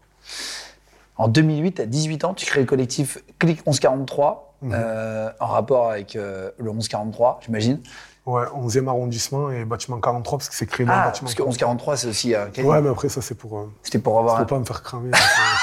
En 1.16 1.28
2008, 1.28 1.81
à 1.81 1.87
18 1.87 2.24
ans, 2.24 2.35
tu 2.35 2.46
crées 2.46 2.61
le 2.61 2.66
collectif 2.66 3.18
Click 3.38 3.59
1143 3.66 4.55
euh, 4.64 5.31
en 5.40 5.46
rapport 5.46 5.90
avec 5.90 6.16
euh, 6.16 6.50
le 6.59 6.70
1143, 6.72 7.40
j'imagine. 7.44 7.81
Ouais, 8.26 8.44
11e 8.55 8.87
arrondissement 8.88 9.50
et 9.50 9.64
bâtiment 9.64 9.98
43, 10.00 10.38
parce 10.38 10.48
que 10.48 10.55
c'est 10.55 10.66
créé 10.66 10.87
dans 10.87 10.92
le 10.92 10.98
Ah, 11.00 11.05
bâtiment 11.07 11.26
parce 11.26 11.35
que 11.35 11.42
1143, 11.42 11.96
c'est 11.96 12.07
aussi. 12.09 12.35
euh, 12.35 12.46
Ouais, 12.62 12.81
mais 12.81 12.88
après, 12.88 13.09
ça, 13.09 13.20
c'est 13.20 13.35
pour. 13.35 13.59
euh, 13.59 13.72
C'était 13.83 13.98
pour 13.98 14.18
avoir. 14.18 14.37
faut 14.37 14.42
un- 14.42 14.46
pas 14.46 14.59
me 14.61 14.64
faire 14.64 14.83
cramer. 14.83 15.11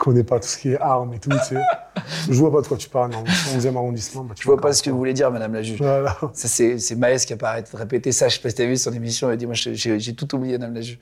je 0.00 0.04
connais 0.04 0.24
pas 0.24 0.40
tout 0.40 0.48
ce 0.48 0.56
qui 0.56 0.70
est 0.70 0.80
armes 0.80 1.12
et 1.12 1.18
tout, 1.18 1.28
tu 1.28 1.38
sais. 1.38 1.60
Je 2.30 2.32
vois 2.32 2.50
pas 2.50 2.62
de 2.62 2.66
quoi 2.66 2.78
tu 2.78 2.88
parles, 2.88 3.12
non. 3.12 3.22
11e 3.24 3.76
arrondissement, 3.76 4.26
Je 4.38 4.44
vois 4.44 4.58
pas 4.58 4.72
ce 4.72 4.82
que 4.82 4.88
vous 4.88 4.96
voulez 4.96 5.12
dire, 5.12 5.30
Madame 5.30 5.52
la 5.52 5.62
juge. 5.62 5.78
Voilà. 5.78 6.16
Ça, 6.32 6.48
c'est, 6.48 6.94
Maës 6.96 7.26
qui 7.26 7.34
a 7.34 7.36
pas 7.36 7.50
arrêté 7.50 7.70
de 7.72 7.76
répéter 7.76 8.10
ça. 8.10 8.28
Je 8.28 8.36
sais 8.36 8.40
pas 8.40 8.48
si 8.48 8.54
t'as 8.54 8.64
vu 8.64 8.76
son 8.76 8.92
émission. 8.92 9.28
Elle 9.28 9.34
a 9.34 9.36
dit 9.36 9.46
Moi, 9.46 9.54
j'ai, 9.54 10.14
tout 10.14 10.34
oublié, 10.34 10.56
Madame 10.56 10.74
la 10.74 10.80
juge. 10.80 10.98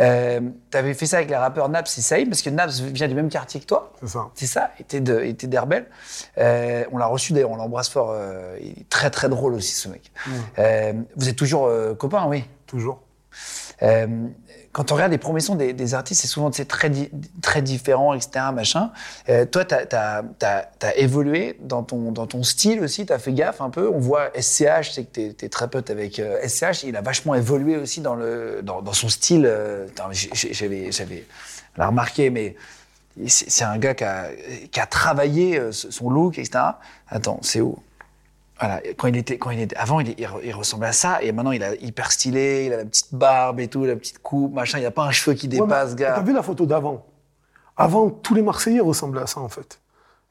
Euh, 0.00 0.40
t'avais 0.70 0.94
fait 0.94 1.04
ça 1.04 1.18
avec 1.18 1.28
les 1.28 1.36
rappeurs 1.36 1.68
Naps 1.68 1.98
et 1.98 2.00
Saïd, 2.00 2.30
parce 2.30 2.40
que 2.40 2.48
Naps 2.48 2.80
vient 2.80 3.08
du 3.08 3.14
même 3.14 3.28
quartier 3.28 3.60
que 3.60 3.66
toi. 3.66 3.92
C'est 4.00 4.08
ça. 4.08 4.30
C'est 4.34 4.46
ça, 4.46 4.70
était 4.80 5.00
de, 5.00 5.20
était 5.20 5.46
d'Herbel. 5.46 5.86
Euh, 6.38 6.84
on 6.90 6.96
l'a 6.96 7.06
reçu 7.06 7.34
d'ailleurs, 7.34 7.50
on 7.50 7.56
l'embrasse 7.56 7.90
fort. 7.90 8.12
euh, 8.12 8.56
il 8.62 8.70
est 8.70 8.88
très 8.88 9.10
très 9.10 9.28
drôle 9.28 9.52
aussi 9.54 9.74
ce 9.74 9.88
mec. 9.88 10.10
Euh, 10.58 10.94
vous 11.16 11.28
êtes 11.28 11.36
toujours 11.36 11.70
copains, 11.98 12.26
oui. 12.26 12.44
Toujours. 12.66 13.02
Euh, 13.82 14.06
quand 14.78 14.92
on 14.92 14.94
regarde 14.94 15.10
les 15.10 15.18
promotions 15.18 15.56
des, 15.56 15.94
artistes, 15.94 16.20
c'est 16.20 16.28
souvent 16.28 16.52
très, 16.52 16.92
très 17.42 17.62
différent, 17.62 18.14
etc. 18.14 18.44
Machin. 18.54 18.92
Euh, 19.28 19.44
toi, 19.44 19.64
tu 19.64 19.74
as, 19.74 20.22
évolué 20.94 21.58
dans 21.58 21.82
ton, 21.82 22.12
dans 22.12 22.28
ton 22.28 22.44
style 22.44 22.80
aussi, 22.80 23.04
tu 23.04 23.12
as 23.12 23.18
fait 23.18 23.32
gaffe 23.32 23.60
un 23.60 23.70
peu? 23.70 23.90
On 23.92 23.98
voit 23.98 24.30
SCH, 24.40 24.92
c'est 24.92 25.02
que 25.02 25.32
tu 25.32 25.44
es, 25.44 25.48
très 25.48 25.66
pote 25.66 25.90
avec 25.90 26.20
euh, 26.20 26.46
SCH, 26.46 26.84
il 26.84 26.94
a 26.94 27.00
vachement 27.00 27.34
évolué 27.34 27.76
aussi 27.76 28.00
dans, 28.00 28.14
le, 28.14 28.60
dans, 28.62 28.80
dans 28.80 28.92
son 28.92 29.08
style. 29.08 29.46
euh, 29.46 29.88
J'avais 30.32 31.24
remarqué, 31.76 32.30
mais 32.30 32.54
c'est 33.26 33.50
c'est 33.50 33.64
un 33.64 33.78
gars 33.78 33.94
qui 33.94 34.04
a, 34.04 34.28
qui 34.70 34.78
a 34.78 34.86
travaillé 34.86 35.58
euh, 35.58 35.72
son 35.72 36.08
look, 36.08 36.38
etc. 36.38 36.66
Attends, 37.08 37.40
c'est 37.42 37.60
où? 37.60 37.76
Voilà, 38.60 38.80
quand 38.96 39.08
il 39.08 39.16
était, 39.16 39.38
quand 39.38 39.50
il 39.50 39.60
était, 39.60 39.76
avant, 39.76 40.00
il, 40.00 40.10
il 40.18 40.26
re- 40.26 40.40
il 40.42 40.54
ressemblait 40.54 40.88
à 40.88 40.92
ça, 40.92 41.22
et 41.22 41.32
maintenant, 41.32 41.52
il 41.52 41.62
est 41.62 41.80
hyper 41.82 42.10
stylé, 42.10 42.64
il 42.66 42.72
a 42.72 42.78
la 42.78 42.84
petite 42.84 43.14
barbe 43.14 43.60
et 43.60 43.68
tout, 43.68 43.84
la 43.84 43.96
petite 43.96 44.20
coupe, 44.20 44.52
machin, 44.52 44.78
il 44.78 44.82
n'y 44.82 44.86
a 44.86 44.90
pas 44.90 45.04
un 45.04 45.10
cheveu 45.12 45.34
qui 45.34 45.48
dépasse, 45.48 45.94
gars. 45.94 46.14
T'as 46.16 46.22
vu 46.22 46.32
la 46.32 46.42
photo 46.42 46.66
d'avant? 46.66 47.06
Avant, 47.76 48.10
tous 48.10 48.34
les 48.34 48.42
Marseillais 48.42 48.80
ressemblaient 48.80 49.22
à 49.22 49.26
ça, 49.26 49.40
en 49.40 49.48
fait. 49.48 49.78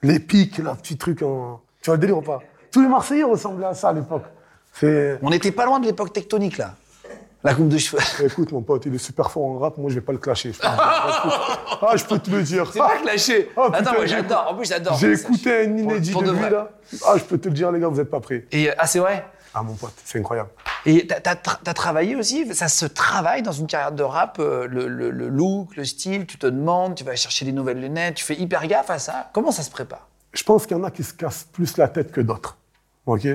Les 0.04 0.20
pics, 0.20 0.58
la 0.58 0.76
petit 0.76 0.98
truc 0.98 1.22
en... 1.22 1.62
Tu 1.82 1.90
vois 1.90 1.96
le 1.96 2.02
délire 2.02 2.18
ou 2.18 2.22
pas? 2.22 2.42
Tous 2.72 2.82
les 2.82 2.90
Marseillais 2.90 3.24
ressemblaient 3.24 3.68
à 3.68 3.74
ça 3.74 3.90
à 3.90 3.94
l'époque. 3.94 4.26
On 5.22 5.30
n'était 5.30 5.54
pas 5.54 5.66
loin 5.66 5.80
de 5.80 5.86
l'époque 5.86 6.12
tectonique, 6.14 6.58
là. 6.58 6.76
La 7.48 7.54
coupe 7.56 7.70
de 7.70 7.78
cheveux. 7.78 8.02
Écoute, 8.26 8.52
mon 8.52 8.62
pote, 8.62 8.86
il 8.88 8.94
est 8.96 8.98
super 8.98 9.32
fort 9.32 9.46
en 9.46 9.58
rap, 9.58 9.78
moi, 9.78 9.90
je 9.90 9.96
vais 9.96 10.02
pas 10.02 10.12
le 10.12 10.18
clasher. 10.18 10.52
je 10.52 10.60
ah, 10.64 11.94
je 11.96 12.04
peux 12.04 12.20
te 12.20 12.30
le 12.30 12.44
dire. 12.44 12.70
C'est 12.74 12.80
pas 12.80 12.98
clashé. 12.98 13.50
Oh, 13.56 13.68
putain, 13.68 13.78
Attends, 13.78 13.94
moi 13.94 14.06
j'adore, 14.06 14.48
en 14.50 14.56
plus 14.56 14.68
j'adore. 14.68 14.98
J'ai 14.98 15.14
écouté 15.14 15.62
un 15.66 15.78
inédit 15.78 16.12
Pour- 16.12 16.24
de 16.24 16.28
pour 16.32 16.36
de 16.40 16.44
lui, 16.44 16.52
là. 16.52 16.70
Ah, 17.08 17.14
je 17.16 17.24
peux 17.24 17.38
te 17.38 17.48
le 17.48 17.54
dire, 17.54 17.72
les 17.72 17.80
gars, 17.80 17.88
vous 17.88 18.02
êtes 18.02 18.10
pas 18.10 18.20
prêts. 18.20 18.46
Et, 18.52 18.70
euh, 18.70 18.74
ah, 18.78 18.86
c'est 18.86 19.00
vrai? 19.00 19.26
Ah, 19.54 19.64
mon 19.64 19.76
pote, 19.76 19.94
c'est 20.04 20.20
incroyable. 20.20 20.50
Et 20.86 21.08
t'as 21.08 21.36
as, 21.66 21.74
travaillé 21.74 22.18
aussi, 22.18 22.54
ça 22.54 22.68
se 22.68 22.86
travaille 22.86 23.44
dans 23.44 23.54
une 23.54 23.68
carrière 23.68 23.94
de 23.94 24.04
rap, 24.04 24.40
euh, 24.40 24.68
le, 24.70 24.90
le- 24.90 25.10
le 25.10 25.30
look, 25.30 25.78
le 25.78 25.86
style, 25.86 26.26
tu 26.26 26.38
te 26.38 26.48
demandes, 26.48 26.96
tu 26.96 27.06
vas 27.06 27.16
chercher 27.16 27.46
des 27.46 27.54
nouvelles 27.54 27.80
lunettes, 27.80 28.16
tu 28.16 28.26
fais 28.26 28.36
hyper 28.36 28.68
gaffe 28.68 28.90
à 28.90 29.00
ça? 29.00 29.30
Comment 29.32 29.52
ça 29.52 29.64
se 29.64 29.72
prépare? 29.72 30.06
Je 30.34 30.44
pense 30.44 30.68
qu'il 30.68 30.76
y 30.76 30.80
en 30.80 30.84
a 30.84 30.92
qui 30.92 31.04
se 31.04 31.14
cassent 31.14 31.48
plus 31.54 31.78
la 31.78 31.88
tête 31.88 32.12
que 32.12 32.20
d'autres. 32.20 32.58
Ok? 33.06 33.26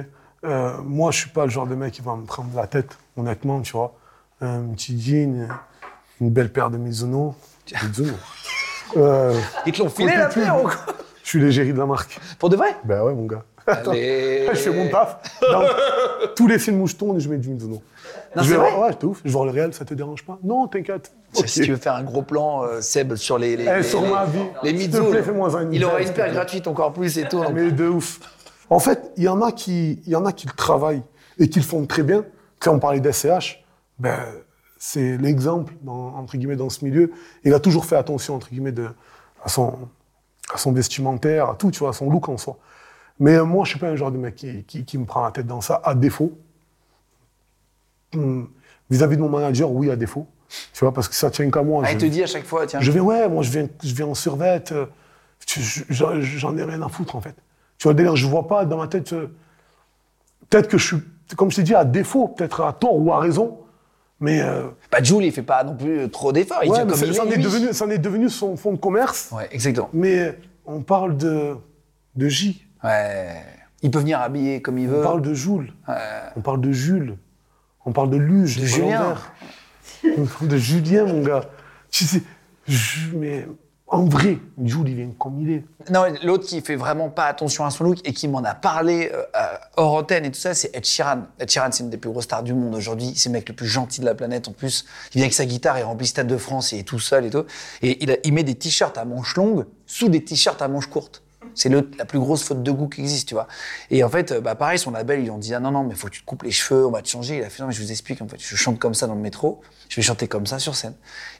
Euh, 0.44 0.76
Moi, 0.82 1.10
je 1.12 1.18
suis 1.20 1.30
pas 1.30 1.44
le 1.44 1.50
genre 1.50 1.66
de 1.66 1.74
mec 1.74 1.94
qui 1.94 2.02
va 2.02 2.14
me 2.14 2.26
prendre 2.26 2.54
la 2.54 2.66
tête, 2.66 2.98
honnêtement, 3.16 3.62
tu 3.62 3.72
vois. 3.72 3.94
Un 4.42 4.62
petit 4.74 5.00
jean, 5.00 5.48
une 6.20 6.30
belle 6.30 6.52
paire 6.52 6.68
de 6.70 6.76
Mizuno. 6.76 7.34
Mizuno. 7.82 8.12
Euh, 8.94 9.32
Ils 9.64 9.72
te 9.72 9.78
l'ont 9.82 9.88
filé 9.88 10.14
la 10.14 10.26
paire 10.26 10.54
ou 10.58 10.64
quoi 10.64 10.74
je 11.22 11.28
suis 11.28 11.40
l'égérie 11.40 11.72
de 11.72 11.78
la 11.78 11.86
marque. 11.86 12.20
Pour 12.38 12.50
de 12.50 12.56
vrai? 12.56 12.76
Ben 12.84 13.02
ouais, 13.02 13.14
mon 13.14 13.24
gars. 13.24 13.42
Allez. 13.66 14.46
je 14.52 14.58
fais 14.58 14.70
mon 14.70 14.90
taf. 14.90 15.16
Dans 15.50 15.62
tous 16.36 16.46
les 16.46 16.58
films 16.58 16.82
où 16.82 16.86
je 16.86 16.94
tourne, 16.96 17.18
je 17.18 17.26
mets 17.30 17.38
du 17.38 17.48
Mizuno. 17.48 17.80
Non, 18.36 18.42
je 18.42 18.50
vais 18.50 18.56
voir- 18.56 18.78
ouais, 18.80 18.92
t'es 18.92 19.06
ouf. 19.06 19.20
Je 19.20 19.28
vais 19.28 19.30
voir 19.30 19.46
le 19.46 19.50
réel, 19.52 19.72
ça 19.72 19.86
te 19.86 19.94
dérange 19.94 20.26
pas? 20.26 20.38
Non, 20.42 20.66
t'inquiète. 20.68 21.10
Si 21.46 21.62
tu 21.62 21.70
veux 21.70 21.78
faire 21.78 21.94
un 21.94 22.02
gros 22.02 22.20
plan, 22.20 22.64
euh, 22.64 22.82
Seb, 22.82 23.14
sur 23.14 23.38
les, 23.38 23.56
les, 23.56 23.64
Eh, 23.66 23.76
les, 23.76 23.82
sur 23.82 24.02
les- 24.02 24.10
ma 24.10 24.26
vie. 24.26 24.40
les 24.62 24.72
Mizuno, 24.74 25.10
Il 25.72 25.84
aura 25.86 25.96
belle, 25.98 26.06
une 26.08 26.12
paire 26.12 26.32
gratuite 26.34 26.66
encore 26.66 26.92
plus 26.92 27.16
et 27.16 27.26
tout. 27.26 27.42
Mais 27.54 27.70
de 27.70 27.88
ouf. 27.88 28.20
En 28.68 28.78
fait, 28.80 29.10
il 29.16 29.22
y 29.22 29.28
en 29.28 29.40
a 29.40 29.52
qui, 29.52 30.02
il 30.04 30.12
y 30.12 30.16
en 30.16 30.26
a 30.26 30.32
qui 30.32 30.46
le 30.46 30.52
travaillent 30.52 31.02
et 31.38 31.48
qui 31.48 31.60
le 31.60 31.64
font 31.64 31.86
très 31.86 32.02
bien. 32.02 32.24
Quand 32.60 32.74
on 32.74 32.78
parlait 32.78 33.00
d'SCH, 33.00 33.61
ben, 34.02 34.18
c'est 34.78 35.16
l'exemple, 35.16 35.72
dans- 35.82 36.14
entre 36.16 36.36
guillemets, 36.36 36.56
dans 36.56 36.68
ce 36.70 36.84
milieu. 36.84 37.12
Il 37.44 37.54
a 37.54 37.60
toujours 37.60 37.84
fait 37.84 37.96
attention, 37.96 38.34
entre 38.34 38.48
guillemets, 38.50 38.72
de, 38.72 38.88
à, 39.44 39.48
son, 39.48 39.88
à 40.52 40.58
son 40.58 40.72
vestimentaire, 40.72 41.50
à 41.50 41.54
tout, 41.54 41.70
tu 41.70 41.78
vois, 41.78 41.90
à 41.90 41.92
son 41.92 42.10
look 42.10 42.28
en 42.28 42.36
soi. 42.36 42.58
Mais 43.20 43.36
euh, 43.36 43.44
moi, 43.44 43.64
je 43.64 43.70
suis 43.70 43.78
pas 43.78 43.88
un 43.88 43.96
genre 43.96 44.10
de 44.10 44.18
mec 44.18 44.34
qui, 44.34 44.64
qui, 44.64 44.84
qui 44.84 44.98
me 44.98 45.04
prend 45.04 45.22
la 45.24 45.30
tête 45.30 45.46
dans 45.46 45.60
ça, 45.60 45.80
à 45.84 45.94
défaut. 45.94 46.32
Hum, 48.14 48.48
Vis-à-vis 48.90 49.16
de 49.16 49.22
mon 49.22 49.28
manager, 49.28 49.70
oui, 49.70 49.90
à 49.90 49.96
défaut. 49.96 50.26
Tu 50.74 50.80
vois, 50.80 50.92
parce 50.92 51.08
que 51.08 51.14
ça 51.14 51.30
tient 51.30 51.48
qu'à 51.50 51.62
moi. 51.62 51.82
Ah, 51.84 51.88
Je- 51.88 51.94
il 51.94 51.98
te 51.98 52.04
dit 52.06 52.22
à 52.22 52.26
chaque 52.26 52.44
fois, 52.44 52.66
tiens. 52.66 52.80
je 52.80 52.90
vais, 52.90 53.00
ouais, 53.00 53.28
moi, 53.28 53.42
je 53.42 53.50
viens, 53.50 53.68
je 53.82 53.94
viens 53.94 54.06
en 54.06 54.14
survette. 54.14 54.72
euh, 54.72 54.86
j'en 55.88 56.56
ai 56.58 56.64
rien 56.64 56.82
à 56.82 56.88
foutre, 56.88 57.16
en 57.16 57.20
fait. 57.20 57.34
Tu 57.78 57.84
vois, 57.84 57.94
d'ailleurs, 57.94 58.16
je 58.16 58.26
vois 58.26 58.46
pas 58.48 58.64
dans 58.64 58.76
ma 58.78 58.88
tête. 58.88 59.12
euh, 59.12 59.28
Peut-être 60.50 60.68
que 60.68 60.76
je 60.76 60.86
suis, 60.86 60.96
comme 61.36 61.50
je 61.50 61.56
t'ai 61.56 61.62
dit, 61.62 61.74
à 61.74 61.84
défaut, 61.86 62.28
peut-être 62.28 62.60
à 62.60 62.72
tort 62.74 62.96
ou 62.98 63.12
à 63.12 63.18
raison. 63.20 63.60
Mais, 64.22 64.40
euh, 64.40 64.62
Bah, 64.90 65.02
Jules, 65.02 65.24
il 65.24 65.32
fait 65.32 65.42
pas 65.42 65.64
non 65.64 65.76
plus 65.76 66.08
trop 66.08 66.32
d'efforts. 66.32 66.60
Il 66.62 66.70
ouais, 66.70 66.76
ça 66.78 66.84
il 67.06 67.14
ça 67.14 67.24
en 67.24 67.26
est, 67.26 67.34
est, 67.34 67.38
devenu, 67.38 67.72
ça 67.72 67.84
en 67.84 67.90
est 67.90 67.98
devenu 67.98 68.28
son 68.30 68.56
fonds 68.56 68.72
de 68.72 68.78
commerce. 68.78 69.30
Ouais, 69.32 69.48
exactement. 69.50 69.90
Mais 69.92 70.38
on 70.64 70.80
parle 70.80 71.16
de, 71.16 71.56
de 72.16 72.28
J, 72.28 72.66
Ouais. 72.84 73.36
Il 73.82 73.90
peut 73.90 73.98
venir 73.98 74.20
habiller 74.20 74.62
comme 74.62 74.78
il 74.78 74.88
on 74.88 74.92
veut. 74.92 75.02
parle 75.02 75.22
de 75.22 75.34
Joule, 75.34 75.72
Ouais. 75.88 75.94
on 76.36 76.40
parle 76.40 76.60
de 76.60 76.70
Jules, 76.72 77.16
on 77.84 77.92
parle 77.92 78.10
de 78.10 78.16
Luge, 78.16 78.58
De 78.60 78.64
Julien. 78.66 79.16
On 80.16 80.24
parle 80.24 80.48
de 80.48 80.56
Julien, 80.56 81.04
mon 81.04 81.22
gars. 81.22 81.42
Tu 81.90 82.04
sais, 82.04 82.22
je- 82.68 83.14
mais 83.16 83.46
en 83.92 84.06
vrai, 84.06 84.38
Jules, 84.64 84.88
il 84.88 84.94
vient 84.94 85.10
comme 85.18 85.38
il 85.42 85.50
est. 85.50 85.64
Non, 85.90 86.04
l'autre 86.22 86.46
qui 86.46 86.62
fait 86.62 86.76
vraiment 86.76 87.10
pas 87.10 87.26
attention 87.26 87.66
à 87.66 87.70
son 87.70 87.84
look 87.84 87.98
et 88.04 88.14
qui 88.14 88.26
m'en 88.26 88.42
a 88.42 88.54
parlé 88.54 89.12
euh, 89.12 89.22
hors 89.76 89.92
antenne 89.92 90.24
et 90.24 90.30
tout 90.30 90.40
ça, 90.40 90.54
c'est 90.54 90.74
Ed 90.74 90.86
Sheeran. 90.86 91.24
Ed 91.38 91.50
Sheeran, 91.50 91.70
c'est 91.72 91.84
une 91.84 91.90
des 91.90 91.98
plus 91.98 92.10
grosses 92.10 92.24
stars 92.24 92.42
du 92.42 92.54
monde 92.54 92.74
aujourd'hui. 92.74 93.12
C'est 93.14 93.28
le 93.28 93.34
mec 93.34 93.46
le 93.50 93.54
plus 93.54 93.66
gentil 93.66 94.00
de 94.00 94.06
la 94.06 94.14
planète. 94.14 94.48
En 94.48 94.52
plus, 94.52 94.86
il 95.10 95.18
vient 95.18 95.24
avec 95.24 95.34
sa 95.34 95.44
guitare, 95.44 95.78
il 95.78 95.82
remplit 95.82 96.06
Stade 96.06 96.26
de 96.26 96.38
France, 96.38 96.72
il 96.72 96.78
est 96.78 96.84
tout 96.84 96.98
seul 96.98 97.26
et 97.26 97.30
tout. 97.30 97.44
Et 97.82 98.02
il, 98.02 98.18
il 98.24 98.32
met 98.32 98.44
des 98.44 98.54
t-shirts 98.54 98.96
à 98.96 99.04
manches 99.04 99.36
longues 99.36 99.66
sous 99.86 100.08
des 100.08 100.24
t-shirts 100.24 100.62
à 100.62 100.68
manches 100.68 100.88
courtes. 100.88 101.22
C'est 101.54 101.68
le- 101.68 101.90
la 101.98 102.04
plus 102.04 102.18
grosse 102.18 102.42
faute 102.44 102.62
de 102.62 102.70
goût 102.70 102.88
qui 102.88 103.00
existe, 103.02 103.28
tu 103.28 103.34
vois. 103.34 103.46
Et 103.90 104.02
en 104.04 104.08
fait, 104.08 104.32
euh, 104.32 104.40
bah 104.40 104.54
pareil, 104.54 104.78
son 104.78 104.90
label, 104.90 105.22
ils 105.22 105.30
ont 105.30 105.38
dit 105.38 105.54
ah 105.54 105.60
non 105.60 105.70
non, 105.70 105.84
mais 105.84 105.94
faut 105.94 106.06
que 106.08 106.12
tu 106.12 106.20
te 106.22 106.26
coupes 106.26 106.42
les 106.44 106.50
cheveux, 106.50 106.86
on 106.86 106.90
va 106.90 107.02
te 107.02 107.08
changer. 107.08 107.38
Il 107.38 107.44
a 107.44 107.50
fait 107.50 107.62
non 107.62 107.68
mais 107.68 107.74
je 107.74 107.82
vous 107.82 107.90
explique, 107.90 108.22
en 108.22 108.28
fait, 108.28 108.36
je 108.40 108.56
chante 108.56 108.78
comme 108.78 108.94
ça 108.94 109.06
dans 109.06 109.14
le 109.14 109.20
métro, 109.20 109.60
je 109.88 109.96
vais 109.96 110.02
chanter 110.02 110.28
comme 110.28 110.46
ça 110.46 110.58
sur 110.58 110.74
scène. 110.74 110.94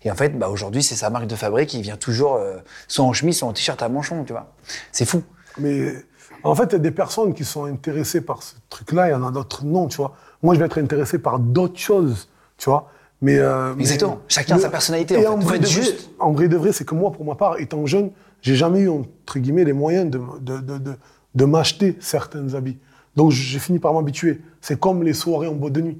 Et 0.05 0.11
en 0.11 0.15
fait, 0.15 0.31
bah 0.39 0.49
aujourd'hui, 0.49 0.83
c'est 0.83 0.95
sa 0.97 1.09
marque 1.11 1.27
de 1.27 1.37
fabrique. 1.37 1.73
Il 1.75 1.83
vient 1.83 1.97
toujours 1.97 2.35
euh, 2.37 2.59
soit 2.89 3.05
en 3.05 3.13
chemise, 3.13 3.39
soit 3.39 3.49
en 3.49 3.53
t-shirt 3.53 3.81
à 3.83 3.89
manches 3.89 4.11
longues, 4.11 4.27
tu 4.27 4.33
vois. 4.33 4.53
C'est 4.93 5.05
fou. 5.07 5.23
Mais 5.59 5.95
en 6.45 6.55
fait, 6.55 6.65
il 6.65 6.73
y 6.73 6.77
a 6.77 6.79
des 6.79 6.91
personnes 6.91 7.35
qui 7.35 7.45
sont 7.45 7.65
intéressées 7.65 8.21
par 8.21 8.43
ce 8.43 8.55
truc-là, 8.69 9.09
il 9.09 9.13
y 9.13 9.15
en 9.15 9.27
a 9.27 9.31
d'autres 9.31 9.65
non, 9.65 9.87
tu 9.89 9.97
vois. 9.99 10.15
Moi, 10.43 10.55
je 10.55 10.59
vais 10.61 10.67
être 10.67 10.79
intéressé 10.79 11.19
par 11.19 11.39
d'autres 11.39 11.79
choses, 11.79 12.29
tu 12.59 12.69
vois. 12.69 12.91
Mais, 13.21 13.39
euh, 13.39 13.75
Exactement. 13.79 14.17
mais- 14.17 14.23
Chacun 14.27 14.57
a 14.57 14.59
sa 14.59 14.69
personnalité, 14.69 15.17
en 15.17 15.21
Et 15.21 15.23
fait. 15.23 15.29
en 15.29 15.41
Faut 15.41 15.47
vrai, 15.47 15.59
de 15.61 15.65
vrai, 15.67 15.73
juste. 15.73 16.11
en 16.19 16.33
vrai 16.33 16.49
de 16.49 16.57
vrai, 16.57 16.73
c'est 16.73 16.85
que 16.85 16.95
moi, 16.97 17.13
pour 17.13 17.25
ma 17.25 17.37
part, 17.37 17.61
étant 17.61 17.87
jeune, 17.87 18.11
j'ai 18.43 18.55
jamais 18.57 18.81
eu, 18.81 18.89
entre 18.89 19.39
guillemets, 19.39 19.65
les 19.65 19.73
moyens 19.73 20.11
de, 20.11 20.21
de, 20.41 20.59
de, 20.59 20.93
de, 21.35 21.45
m'acheter 21.45 21.97
certains 22.01 22.53
habits. 22.55 22.77
Donc, 23.17 23.31
j'ai 23.31 23.59
fini 23.59 23.79
par 23.79 23.95
m'habituer. 23.95 24.41
C'est 24.61 24.79
comme 24.79 25.03
les 25.03 25.15
soirées 25.15 25.47
en 25.49 25.55
boîte 25.55 25.73
de 25.73 25.81
nuit. 25.81 25.99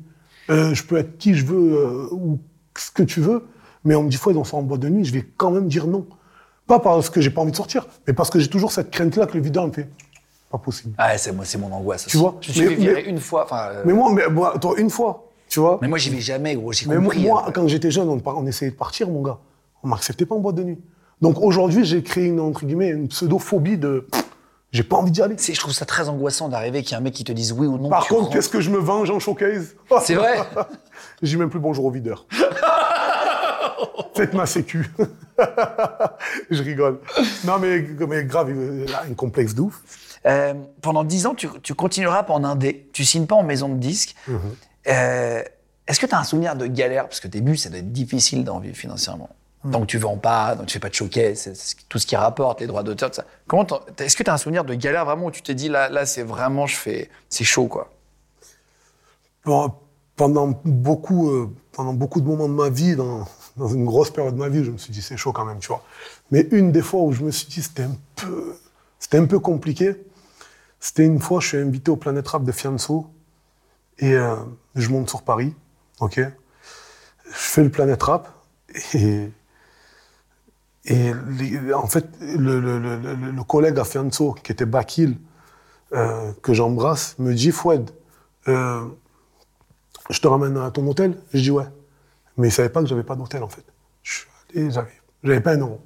Euh, 0.51 0.75
je 0.75 0.83
peux 0.85 0.97
être 0.97 1.17
qui 1.19 1.35
je 1.35 1.47
veux 1.47 1.79
euh, 1.79 2.09
ou 2.13 2.39
ce 2.77 2.91
que 2.91 3.03
tu 3.03 3.21
veux, 3.21 3.47
mais 3.85 3.95
on 3.95 4.03
me 4.03 4.11
dit, 4.11 4.17
faut 4.17 4.33
dans 4.33 4.43
en 4.53 4.63
boîte 4.63 4.81
de 4.81 4.89
nuit, 4.89 5.05
je 5.05 5.13
vais 5.13 5.25
quand 5.37 5.51
même 5.51 5.69
dire 5.69 5.87
non. 5.87 6.07
Pas 6.67 6.79
parce 6.81 7.11
que 7.11 7.21
j'ai 7.21 7.31
pas 7.31 7.41
envie 7.41 7.51
de 7.53 7.57
sortir, 7.57 7.87
mais 8.07 8.13
parce 8.13 8.31
que 8.31 8.39
j'ai 8.39 8.49
toujours 8.49 8.73
cette 8.73 8.91
crainte-là 8.91 9.27
que 9.27 9.37
le 9.37 9.43
videur 9.43 9.67
me 9.67 9.73
fait. 9.73 9.89
Pas 10.51 10.59
possible. 10.59 10.95
Ah, 10.99 11.17
c'est 11.17 11.33
moi, 11.33 11.45
c'est 11.45 11.59
mon 11.59 11.73
angoisse. 11.73 12.03
Tu 12.07 12.17
aussi. 12.17 12.17
vois, 12.19 12.37
je 12.41 12.49
me 12.49 12.53
suis 12.55 12.63
mais- 12.63 12.69
fait 12.71 12.75
virer 12.77 13.03
mais- 13.05 13.11
une 13.11 13.19
fois. 13.21 13.47
Euh, 13.53 13.83
Mais 13.87 13.93
moi, 13.93 14.13
mais, 14.13 14.29
moi, 14.29 14.59
toi, 14.59 14.75
une 14.79 14.91
fois, 14.91 15.29
tu 15.49 15.61
vois. 15.61 15.79
mais 15.81 15.89
moi, 15.89 15.99
j'y 15.99 16.11
vais 16.11 16.21
jamais, 16.21 16.55
gros. 16.57 16.73
J'ai 16.73 16.87
Mais 16.87 16.97
moi, 16.99 17.05
compris. 17.15 17.23
moi, 17.27 17.51
quand 17.55 17.67
j'étais 17.69 17.91
jeune, 17.91 18.09
on, 18.09 18.21
on 18.25 18.47
essayait 18.47 18.71
de 18.71 18.77
partir, 18.77 19.09
mon 19.09 19.23
gars. 19.23 19.39
On 19.83 19.89
m'acceptait 19.89 20.27
pas 20.27 20.35
en 20.35 20.39
boîte 20.41 20.57
de 20.57 20.65
nuit. 20.65 20.79
Donc 21.23 21.41
aujourd'hui, 21.41 21.85
j'ai 21.85 22.03
créé 22.03 22.27
une, 22.27 22.41
entre 22.41 22.67
guillemets, 22.67 22.89
une 22.89 23.09
pseudo-phobie 23.09 23.79
de. 23.79 24.09
J'ai 24.73 24.83
pas 24.83 24.97
envie 24.97 25.13
d'y 25.13 25.23
aller. 25.23 25.37
Je 25.39 25.59
trouve 25.59 25.73
ça 25.73 25.85
très 25.85 26.09
angoissant 26.09 26.49
d'arriver 26.49 26.83
qu'il 26.83 26.91
y 26.93 26.95
ait 26.95 26.99
un 26.99 27.03
mec 27.03 27.15
qui 27.15 27.25
te 27.25 27.33
dise 27.33 27.53
oui 27.53 27.67
ou 27.69 27.79
non. 27.79 27.89
Par 27.89 28.09
contre, 28.09 28.31
qu'est-ce 28.31 28.49
que 28.49 28.61
je 28.61 28.71
me 28.71 28.79
venge 28.79 29.09
en 29.11 29.21
showcase? 29.21 29.77
C'est 30.03 30.15
vrai 30.15 30.39
dis 31.23 31.37
même 31.37 31.49
plus 31.51 31.61
bonjour 31.61 31.85
au 31.85 31.91
videur. 31.91 32.27
Faites 34.15 34.35
ma 34.35 34.47
sécu. 34.47 34.91
je 36.51 36.63
rigole. 36.63 36.99
Non, 37.45 37.59
mais, 37.59 37.87
mais 38.09 38.25
grave, 38.25 38.51
il 38.51 38.93
a 38.93 39.05
un 39.09 39.15
complexe 39.15 39.55
de 39.55 39.63
ouf. 39.63 39.81
Euh, 40.27 40.55
pendant 40.81 41.05
10 41.05 41.27
ans, 41.27 41.35
tu, 41.35 41.49
tu 41.63 41.75
continueras 41.75 42.25
en 42.29 42.45
indé. 42.45 42.89
Tu 42.93 43.05
signes 43.05 43.27
pas 43.27 43.37
en 43.37 43.43
maison 43.43 43.69
de 43.69 43.77
disques. 43.79 44.17
Mhm. 44.27 44.41
Euh, 44.89 45.43
Est-ce 45.87 46.01
que 46.01 46.07
tu 46.07 46.15
as 46.15 46.19
un 46.19 46.25
souvenir 46.25 46.57
de 46.57 46.67
galère? 46.67 47.05
Parce 47.05 47.21
que 47.21 47.29
buts, 47.29 47.57
ça 47.57 47.71
doit 47.71 47.79
être 47.79 47.93
difficile 47.93 48.45
d'en 48.45 48.59
vivre 48.59 48.77
financièrement. 48.77 49.31
Mhm. 49.65 49.71
Donc 49.71 49.87
tu 49.87 49.99
vends 49.99 50.17
pas, 50.17 50.55
donc 50.57 50.67
tu 50.67 50.75
fais 50.75 50.81
pas 50.81 50.89
de 50.89 50.95
showcase, 50.95 51.77
tout 51.89 51.99
ce 51.99 52.07
qui 52.07 52.17
rapporte, 52.17 52.61
les 52.61 52.67
droits 52.67 52.83
d'auteur, 52.83 53.11
tout 53.11 53.17
ça. 53.17 53.27
Est-ce 53.99 54.17
que 54.17 54.23
tu 54.23 54.31
as 54.31 54.35
un 54.35 54.39
souvenir 54.39 54.65
de 54.65 54.75
galère 54.75 55.05
vraiment 55.05 55.27
où 55.27 55.31
tu 55.31 55.43
t'es 55.43 55.55
dit 55.55 55.69
là, 55.69 55.89
là 55.89 56.05
c'est 56.07 56.23
vraiment, 56.25 56.67
je 56.67 56.77
fais, 56.77 57.11
c'est 57.29 57.45
chaud 57.45 57.69
quoi? 57.69 57.93
Pendant 60.17 60.61
beaucoup, 60.65 61.31
euh, 61.31 61.51
pendant 61.73 61.95
beaucoup 61.95 62.21
de 62.21 62.27
moments 62.27 62.49
de 62.49 62.55
ma 62.55 62.69
vie, 62.69 62.97
dans, 62.97 63.25
dans 63.57 63.69
une 63.69 63.85
grosse 63.85 64.11
période 64.11 64.35
de 64.35 64.39
ma 64.39 64.49
vie, 64.49 64.65
je 64.65 64.71
me 64.71 64.79
suis 64.79 64.93
dit 64.93 65.03
c'est 65.03 65.17
chaud 65.17 65.33
quand 65.33 65.45
même, 65.45 65.59
tu 65.59 65.69
vois. 65.69 65.83
Mais 66.31 66.47
une 66.51 66.71
des 66.73 66.83
fois 66.83 67.03
où 67.03 67.13
je 67.13 67.23
me 67.23 67.31
suis 67.31 67.47
dit 67.47 67.63
c'était 67.63 67.85
un 67.85 67.97
peu, 68.17 68.57
c'était 68.99 69.19
un 69.19 69.27
peu 69.27 69.39
compliqué, 69.39 69.95
c'était 70.81 71.05
une 71.05 71.21
fois 71.21 71.41
je 71.41 71.49
suis 71.49 71.59
invité 71.59 71.91
au 71.91 71.97
Planète 71.97 72.29
Rap 72.29 72.45
de 72.45 72.53
Fianso 72.53 73.07
et 73.99 74.13
euh, 74.15 74.37
je 74.75 74.89
monte 74.89 75.09
sur 75.09 75.23
Paris, 75.23 75.55
ok? 76.01 76.19
Je 76.19 76.31
fais 77.33 77.63
le 77.63 77.71
Planète 77.71 78.03
Rap 78.03 78.29
et 78.95 79.31
et 80.85 81.13
en 81.75 81.87
fait 81.87 82.09
le, 82.21 82.59
le- 82.61 82.79
le- 82.79 82.97
le- 83.15 83.45
collègue 83.45 83.79
à 83.79 83.85
Fianso 83.85 84.33
qui 84.33 84.51
était 84.53 84.67
Bakil 84.67 85.17
euh, 85.93 86.33
que 86.43 86.53
j'embrasse 86.55 87.17
me 87.19 87.35
dit 87.35 87.53
Foued. 87.53 87.91
euh, 88.49 88.85
je 90.11 90.21
te 90.21 90.27
ramène 90.27 90.57
à 90.57 90.71
ton 90.71 90.87
hôtel 90.89 91.19
Je 91.33 91.41
dis 91.41 91.51
ouais. 91.51 91.67
Mais 92.37 92.49
il 92.49 92.51
savait 92.51 92.69
pas 92.71 92.81
que 92.81 92.87
j'avais 92.89 93.05
pas 93.05 93.15
d'hôtel 93.15 93.43
en 93.43 93.49
fait. 93.49 93.65
Je 94.03 94.13
suis 94.13 94.27
allé, 94.55 94.71
j'avais, 94.71 94.91
j'avais 95.23 95.41
pas 95.41 95.53
un 95.53 95.59
euro. 95.59 95.81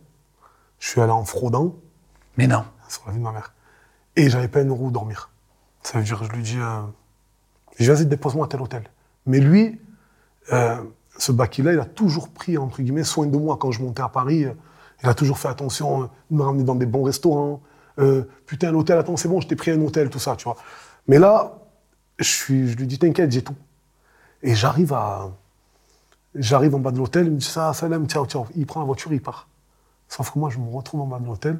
Je 0.78 0.88
suis 0.88 1.00
allé 1.00 1.12
en 1.12 1.24
fraudant 1.24 1.74
Mais 2.38 2.46
non. 2.46 2.64
sur 2.88 3.02
la 3.06 3.12
vie 3.12 3.18
de 3.18 3.24
ma 3.24 3.32
mère. 3.32 3.52
Et 4.14 4.30
j'avais 4.30 4.48
pas 4.48 4.60
un 4.60 4.68
euro 4.68 4.86
où 4.86 4.90
dormir. 4.90 5.30
Ça 5.82 5.98
veut 5.98 6.04
dire, 6.04 6.22
je 6.24 6.30
lui 6.30 6.42
dis, 6.42 6.58
euh, 6.58 6.80
je 7.78 7.92
vas-y, 7.92 8.06
dépose-moi 8.06 8.46
à 8.46 8.48
tel 8.48 8.62
hôtel. 8.62 8.84
Mais 9.26 9.40
lui, 9.40 9.80
ce 10.48 11.32
Baki-là, 11.32 11.72
il 11.72 11.80
a 11.80 11.84
toujours 11.84 12.28
pris, 12.28 12.56
entre 12.56 12.80
guillemets, 12.82 13.04
soin 13.04 13.26
de 13.26 13.36
moi 13.36 13.56
quand 13.60 13.72
je 13.72 13.82
montais 13.82 14.02
à 14.02 14.08
Paris. 14.08 14.46
Euh, 14.96 15.02
Il 15.04 15.08
a 15.08 15.14
toujours 15.14 15.38
fait 15.38 15.48
attention, 15.48 16.02
euh, 16.02 16.06
il 16.30 16.36
m'a 16.36 16.44
ramené 16.44 16.64
dans 16.64 16.74
des 16.74 16.86
bons 16.86 17.02
restaurants. 17.02 17.60
Euh, 17.98 18.24
putain, 18.46 18.72
l'hôtel, 18.72 18.98
attends, 18.98 19.16
c'est 19.16 19.28
bon, 19.28 19.40
je 19.40 19.48
t'ai 19.48 19.56
pris 19.56 19.70
un 19.70 19.80
hôtel, 19.80 20.10
tout 20.10 20.18
ça, 20.18 20.36
tu 20.36 20.44
vois. 20.44 20.56
Mais 21.08 21.18
là, 21.18 21.58
je, 22.18 22.52
lui 22.52 22.86
dis, 22.86 22.98
t'inquiète, 22.98 23.30
j'ai 23.32 23.42
tout. 23.42 23.56
Et 24.42 24.54
j'arrive 24.54 24.92
à. 24.92 25.30
J'arrive 26.34 26.74
en 26.74 26.80
bas 26.80 26.90
de 26.90 26.98
l'hôtel, 26.98 27.26
il 27.26 27.32
me 27.32 27.38
dit 27.38 27.46
ça, 27.46 27.72
salam, 27.72 28.06
ciao, 28.06 28.26
ciao. 28.26 28.46
Il 28.56 28.66
prend 28.66 28.80
la 28.80 28.86
voiture, 28.86 29.12
il 29.12 29.22
part. 29.22 29.48
Sauf 30.08 30.30
que 30.30 30.38
moi, 30.38 30.50
je 30.50 30.58
me 30.58 30.68
retrouve 30.70 31.00
en 31.00 31.06
bas 31.06 31.18
de 31.18 31.24
l'hôtel. 31.24 31.58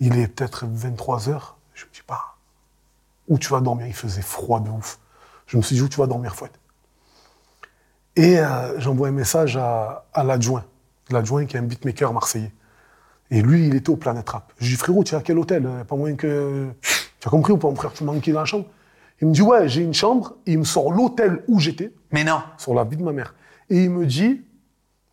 Il 0.00 0.18
est 0.18 0.28
peut-être 0.28 0.66
23 0.66 1.30
heures. 1.30 1.56
Je 1.74 1.86
me 1.86 1.90
dis 1.90 2.02
pas, 2.06 2.36
où 3.28 3.38
tu 3.38 3.48
vas 3.48 3.60
dormir? 3.60 3.86
Il 3.86 3.94
faisait 3.94 4.22
froid 4.22 4.60
de 4.60 4.68
ouf. 4.68 4.98
Je 5.46 5.56
me 5.56 5.62
suis 5.62 5.76
dit, 5.76 5.82
où 5.82 5.88
tu 5.88 5.98
vas 5.98 6.06
dormir, 6.06 6.34
Fouette? 6.34 6.58
Et 8.16 8.38
euh, 8.38 8.78
j'envoie 8.80 9.08
un 9.08 9.12
message 9.12 9.56
à 9.56 10.04
l'adjoint. 10.22 10.64
L'adjoint 11.10 11.44
qui 11.46 11.56
est 11.56 11.60
un 11.60 11.64
beatmaker 11.64 12.12
marseillais. 12.12 12.52
Et 13.30 13.42
lui, 13.42 13.66
il 13.68 13.74
était 13.76 13.90
au 13.90 13.96
Planète 13.96 14.28
Rap. 14.28 14.52
Je 14.58 14.64
lui 14.64 14.70
dis, 14.72 14.76
frérot, 14.76 15.04
tu 15.04 15.14
es 15.14 15.18
à 15.18 15.20
quel 15.22 15.38
hôtel 15.38 15.64
Euh, 15.66 15.84
Pas 15.84 15.96
moins 15.96 16.14
que. 16.14 16.68
Tu 16.82 17.28
as 17.28 17.30
compris 17.30 17.52
ou 17.52 17.58
pas, 17.58 17.68
mon 17.68 17.76
frère 17.76 17.92
Tu 17.92 18.02
manquais 18.04 18.32
dans 18.32 18.40
la 18.40 18.44
chambre 18.46 18.66
Il 19.20 19.28
me 19.28 19.32
dit, 19.32 19.42
ouais, 19.42 19.68
j'ai 19.68 19.82
une 19.82 19.94
chambre. 19.94 20.34
Et 20.46 20.52
il 20.52 20.58
me 20.58 20.64
sort 20.64 20.92
l'hôtel 20.92 21.42
où 21.48 21.60
j'étais, 21.60 21.92
Mais 22.12 22.24
non. 22.24 22.42
sur 22.58 22.74
la 22.74 22.84
vie 22.84 22.96
de 22.96 23.02
ma 23.04 23.12
mère. 23.12 23.34
Et 23.68 23.84
il 23.84 23.90
me 23.90 24.04
dit, 24.06 24.42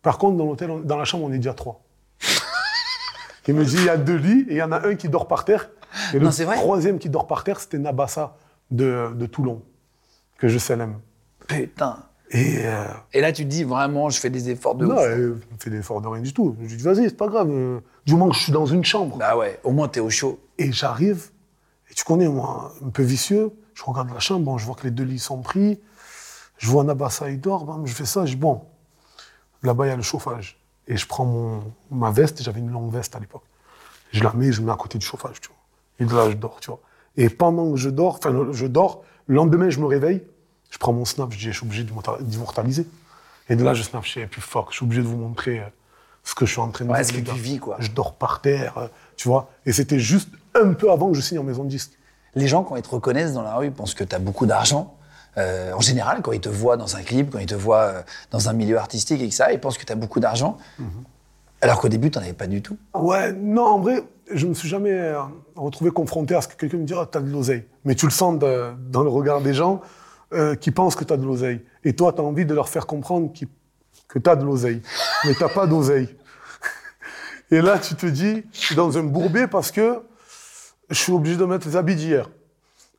par 0.02 0.18
contre, 0.18 0.36
dans 0.36 0.46
l'hôtel, 0.46 0.70
on- 0.70 0.80
dans 0.80 0.96
la 0.96 1.04
chambre, 1.04 1.24
on 1.24 1.32
est 1.32 1.36
déjà 1.38 1.54
trois. 1.54 1.82
il 3.48 3.54
me 3.54 3.64
dit, 3.64 3.76
il 3.76 3.84
y 3.84 3.88
a 3.88 3.96
deux 3.96 4.16
lits 4.16 4.46
et 4.48 4.52
il 4.52 4.56
y 4.56 4.62
en 4.62 4.72
a 4.72 4.86
un 4.86 4.94
qui 4.94 5.08
dort 5.08 5.28
par 5.28 5.44
terre. 5.44 5.70
Et 6.12 6.18
le 6.18 6.24
Non, 6.26 6.30
c'est 6.32 6.44
vrai 6.44 6.56
troisième 6.56 6.98
qui 6.98 7.08
dort 7.08 7.26
par 7.26 7.44
terre, 7.44 7.60
c'était 7.60 7.78
Nabassa 7.78 8.36
de, 8.70 9.12
de 9.14 9.26
Toulon, 9.26 9.62
que 10.38 10.48
je 10.48 10.58
célèbre. 10.58 11.00
Putain. 11.46 11.98
Et 12.30 12.58
euh, 12.66 12.84
Et 13.14 13.20
là, 13.20 13.32
tu 13.32 13.44
te 13.44 13.48
dis 13.48 13.64
vraiment, 13.64 14.10
je 14.10 14.20
fais 14.20 14.28
des 14.30 14.50
efforts 14.50 14.74
de 14.74 14.84
non, 14.86 14.94
ouf. 14.96 15.00
euh, 15.02 15.40
je 15.52 15.56
fais 15.64 15.70
des 15.70 15.78
efforts 15.78 16.00
de 16.00 16.08
rien 16.08 16.22
du 16.22 16.32
tout. 16.34 16.54
Je 16.62 16.74
dis, 16.76 16.82
vas-y, 16.82 17.04
c'est 17.08 17.16
pas 17.16 17.28
grave. 17.28 17.48
euh, 17.50 17.80
du 18.04 18.12
moment 18.14 18.28
que 18.30 18.36
je 18.36 18.42
suis 18.42 18.52
dans 18.52 18.66
une 18.66 18.84
chambre. 18.84 19.16
Bah 19.16 19.36
ouais, 19.36 19.58
au 19.64 19.70
moins 19.72 19.88
t'es 19.88 20.00
au 20.00 20.10
chaud. 20.10 20.38
Et 20.58 20.70
j'arrive, 20.72 21.30
et 21.90 21.94
tu 21.94 22.04
connais, 22.04 22.28
moi, 22.28 22.74
un 22.84 22.90
peu 22.90 23.02
vicieux. 23.02 23.50
Je 23.74 23.82
regarde 23.84 24.10
la 24.12 24.18
chambre, 24.18 24.44
bon, 24.44 24.58
je 24.58 24.66
vois 24.66 24.74
que 24.74 24.84
les 24.84 24.90
deux 24.90 25.04
lits 25.04 25.18
sont 25.20 25.40
pris. 25.40 25.80
Je 26.58 26.68
vois 26.68 26.84
Nabassa, 26.84 27.30
il 27.30 27.40
dort. 27.40 27.64
bam, 27.64 27.86
je 27.86 27.94
fais 27.94 28.04
ça, 28.04 28.26
je 28.26 28.32
dis, 28.32 28.36
bon, 28.36 28.62
là-bas, 29.62 29.86
il 29.86 29.90
y 29.90 29.92
a 29.92 29.96
le 29.96 30.02
chauffage. 30.02 30.58
Et 30.86 30.96
je 30.96 31.06
prends 31.06 31.24
mon, 31.24 31.62
ma 31.90 32.10
veste, 32.10 32.42
j'avais 32.42 32.60
une 32.60 32.70
longue 32.70 32.92
veste 32.92 33.14
à 33.14 33.20
l'époque. 33.20 33.44
Je 34.12 34.22
la 34.24 34.32
mets, 34.32 34.52
je 34.52 34.60
me 34.60 34.66
mets 34.66 34.72
à 34.72 34.76
côté 34.76 34.98
du 34.98 35.04
chauffage, 35.06 35.40
tu 35.40 35.48
vois. 35.48 35.56
Et 36.00 36.10
là, 36.14 36.30
je 36.30 36.36
dors, 36.36 36.58
tu 36.60 36.70
vois. 36.70 36.80
Et 37.16 37.28
pendant 37.28 37.70
que 37.72 37.76
je 37.76 37.90
dors, 37.90 38.16
enfin, 38.16 38.48
je 38.52 38.66
dors, 38.66 39.02
le 39.26 39.36
lendemain, 39.36 39.70
je 39.70 39.80
me 39.80 39.86
réveille, 39.86 40.22
je 40.70 40.78
prends 40.78 40.92
mon 40.92 41.04
snap, 41.04 41.32
je 41.32 41.38
dis, 41.38 41.44
je 41.46 41.50
suis 41.52 41.64
obligé 41.66 41.84
d'immorta- 41.84 42.18
d'immortaliser. 42.20 42.86
Et 43.48 43.56
de 43.56 43.64
là, 43.64 43.74
je 43.74 43.82
snap, 43.82 44.04
je 44.04 44.20
dis, 44.20 44.26
plus 44.26 44.40
fort, 44.42 44.68
je 44.70 44.76
suis 44.76 44.84
obligé 44.84 45.02
de 45.02 45.06
vous 45.06 45.16
montrer 45.16 45.60
euh, 45.60 45.64
ce 46.24 46.34
que 46.34 46.44
je 46.46 46.52
suis 46.52 46.60
en 46.60 46.68
train 46.68 46.84
de 46.84 46.90
Ouais, 46.90 47.02
ce 47.04 47.12
que 47.12 47.20
tu 47.20 47.34
vis, 47.36 47.58
quoi. 47.58 47.76
Je 47.78 47.90
dors 47.90 48.14
par 48.14 48.40
terre, 48.42 48.76
euh, 48.78 48.88
tu 49.16 49.28
vois. 49.28 49.50
Et 49.66 49.72
c'était 49.72 49.98
juste 49.98 50.28
un 50.54 50.72
peu 50.74 50.90
avant 50.92 51.08
que 51.10 51.14
je 51.16 51.20
signe 51.22 51.38
en 51.38 51.44
maison 51.44 51.64
de 51.64 51.70
disque. 51.70 51.92
Les 52.34 52.46
gens, 52.46 52.62
quand 52.62 52.76
ils 52.76 52.82
te 52.82 52.90
reconnaissent 52.90 53.32
dans 53.32 53.42
la 53.42 53.54
rue, 53.56 53.70
pensent 53.70 53.94
que 53.94 54.04
tu 54.04 54.14
as 54.14 54.18
beaucoup 54.18 54.44
d'argent. 54.46 54.94
Euh, 55.38 55.72
en 55.72 55.80
général, 55.80 56.20
quand 56.20 56.32
ils 56.32 56.40
te 56.40 56.48
voient 56.48 56.76
dans 56.76 56.96
un 56.96 57.02
clip, 57.02 57.30
quand 57.30 57.38
ils 57.38 57.46
te 57.46 57.54
voient 57.54 58.04
dans 58.30 58.48
un 58.48 58.52
milieu 58.52 58.76
artistique 58.78 59.22
et 59.22 59.28
que 59.28 59.34
ça, 59.34 59.52
ils 59.52 59.60
pensent 59.60 59.78
que 59.78 59.84
tu 59.84 59.92
as 59.92 59.96
beaucoup 59.96 60.20
d'argent. 60.20 60.58
Alors 61.60 61.80
qu'au 61.80 61.88
début, 61.88 62.10
tu 62.10 62.18
n'en 62.18 62.24
avais 62.24 62.32
pas 62.34 62.46
du 62.46 62.62
tout. 62.62 62.76
Ouais, 62.94 63.32
non, 63.32 63.64
en 63.64 63.78
vrai, 63.80 64.04
je 64.32 64.46
me 64.46 64.54
suis 64.54 64.68
jamais 64.68 65.12
retrouvé 65.56 65.90
confronté 65.90 66.34
à 66.34 66.40
ce 66.40 66.48
que 66.48 66.54
quelqu'un 66.54 66.76
me 66.76 66.84
dira, 66.84 67.06
t'as 67.06 67.20
de 67.20 67.30
l'oseille. 67.30 67.64
Mais 67.84 67.94
tu 67.94 68.04
le 68.06 68.12
sens 68.12 68.38
de- 68.38 68.72
dans 68.90 69.02
le 69.02 69.08
regard 69.08 69.40
des 69.40 69.54
gens 69.54 69.80
euh, 70.32 70.54
qui 70.54 70.70
pensent 70.70 70.94
que 70.94 71.04
t'as 71.04 71.16
de 71.16 71.24
l'oseille. 71.24 71.64
Et 71.84 71.94
toi, 71.94 72.12
t'as 72.12 72.22
envie 72.22 72.44
de 72.44 72.54
leur 72.54 72.68
faire 72.68 72.86
comprendre 72.86 73.32
que 74.08 74.18
t'as 74.18 74.36
de 74.36 74.44
l'oseille. 74.44 74.82
Mais 75.24 75.34
t'as 75.34 75.48
pas 75.48 75.66
d'oseille. 75.66 76.14
Et 77.50 77.62
là, 77.62 77.78
tu 77.78 77.94
te 77.94 78.06
dis, 78.06 78.44
je 78.52 78.58
suis 78.58 78.74
dans 78.74 78.98
un 78.98 79.04
bourbier 79.04 79.46
parce 79.46 79.70
que 79.70 80.02
je 80.90 80.94
suis 80.94 81.12
obligé 81.12 81.36
de 81.36 81.44
mettre 81.44 81.66
les 81.66 81.76
habits 81.76 81.96
d'hier. 81.96 82.28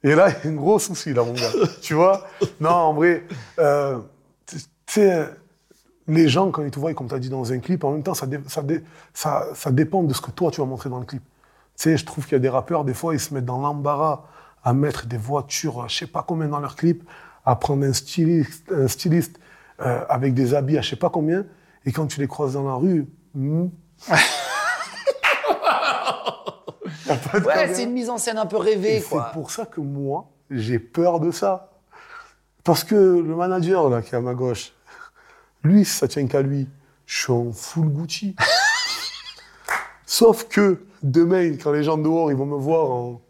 Et 0.04 0.16
là, 0.16 0.30
il 0.30 0.46
y 0.46 0.48
a 0.48 0.52
un 0.52 0.56
gros 0.56 0.80
souci, 0.80 1.14
là, 1.14 1.24
mon 1.24 1.34
gars. 1.34 1.52
tu 1.82 1.94
vois? 1.94 2.26
Non, 2.60 2.70
en 2.70 2.94
vrai, 2.94 3.26
euh, 3.60 4.00
tu 4.46 4.58
tu 4.58 4.66
sais, 4.88 5.30
les 6.08 6.28
gens, 6.28 6.50
quand 6.50 6.64
ils 6.64 6.72
te 6.72 6.80
voient, 6.80 6.94
comme 6.96 7.08
tu 7.08 7.14
as 7.14 7.20
dit 7.20 7.30
dans 7.30 7.54
un 7.54 7.60
clip, 7.60 7.84
en 7.84 7.92
même 7.92 8.02
temps, 8.02 8.16
ça, 8.16 8.26
ça 9.54 9.72
dépend 9.72 10.02
de 10.02 10.14
ce 10.16 10.22
que 10.22 10.32
toi, 10.32 10.50
tu 10.50 10.62
vas 10.62 10.68
montrer 10.68 10.90
dans 10.90 11.00
le 11.00 11.06
clip. 11.06 11.22
Tu 11.78 11.84
sais, 11.84 11.98
je 11.98 12.06
trouve 12.06 12.24
qu'il 12.24 12.34
y 12.34 12.36
a 12.38 12.40
des 12.40 12.50
rappeurs, 12.50 12.86
des 12.86 12.96
fois, 12.96 13.14
ils 13.14 13.20
se 13.20 13.34
mettent 13.36 13.46
dans 13.46 13.62
l'embarras 13.62 14.26
à 14.64 14.74
mettre 14.74 15.06
des 15.06 15.18
voitures, 15.18 15.88
je 15.88 15.98
sais 15.98 16.08
pas 16.08 16.24
combien 16.28 16.48
dans 16.48 16.60
leur 16.60 16.76
clip, 16.76 17.04
à 17.46 17.56
prendre 17.56 17.86
un 17.86 17.94
styliste, 17.94 18.72
un 18.72 18.88
styliste 18.88 19.40
euh, 19.82 20.04
avec 20.10 20.34
des 20.34 20.54
habits 20.54 20.78
à 20.78 20.82
je 20.82 20.90
sais 20.90 20.96
pas 20.96 21.10
combien, 21.10 21.46
et 21.86 21.92
quand 21.92 22.08
tu 22.08 22.20
les 22.20 22.28
croises 22.28 22.54
dans 22.54 22.68
la 22.68 22.76
rue, 22.76 23.08
hmm. 23.34 23.68
Ouais, 27.46 27.74
c'est 27.74 27.84
une 27.84 27.94
mise 27.94 28.10
en 28.10 28.18
scène 28.18 28.38
un 28.38 28.46
peu 28.46 28.58
rêvée, 28.58 29.02
c'est 29.02 29.18
pour 29.34 29.52
ça 29.52 29.66
que 29.66 29.82
moi, 29.82 30.30
j'ai 30.50 30.80
peur 30.80 31.20
de 31.20 31.32
ça. 31.32 31.72
Parce 32.64 32.84
que 32.84 32.96
le 32.96 33.36
manager 33.36 33.90
là, 33.90 34.02
qui 34.02 34.14
est 34.14 34.18
à 34.18 34.22
ma 34.22 34.34
gauche, 34.34 34.74
lui, 35.64 35.86
ça 35.86 36.08
tient 36.08 36.28
qu'à 36.28 36.42
lui. 36.42 36.68
Je 37.06 37.24
suis 37.24 37.32
en 37.32 37.52
full 37.52 37.88
Gucci. 37.90 38.36
Sauf 40.06 40.48
que 40.48 40.86
demain, 41.02 41.56
quand 41.58 41.72
les 41.72 41.84
gens 41.84 41.98
dehors, 41.98 42.32
ils 42.32 42.38
vont 42.38 42.46
me 42.46 42.58
voir 42.58 42.92
en, 42.92 43.22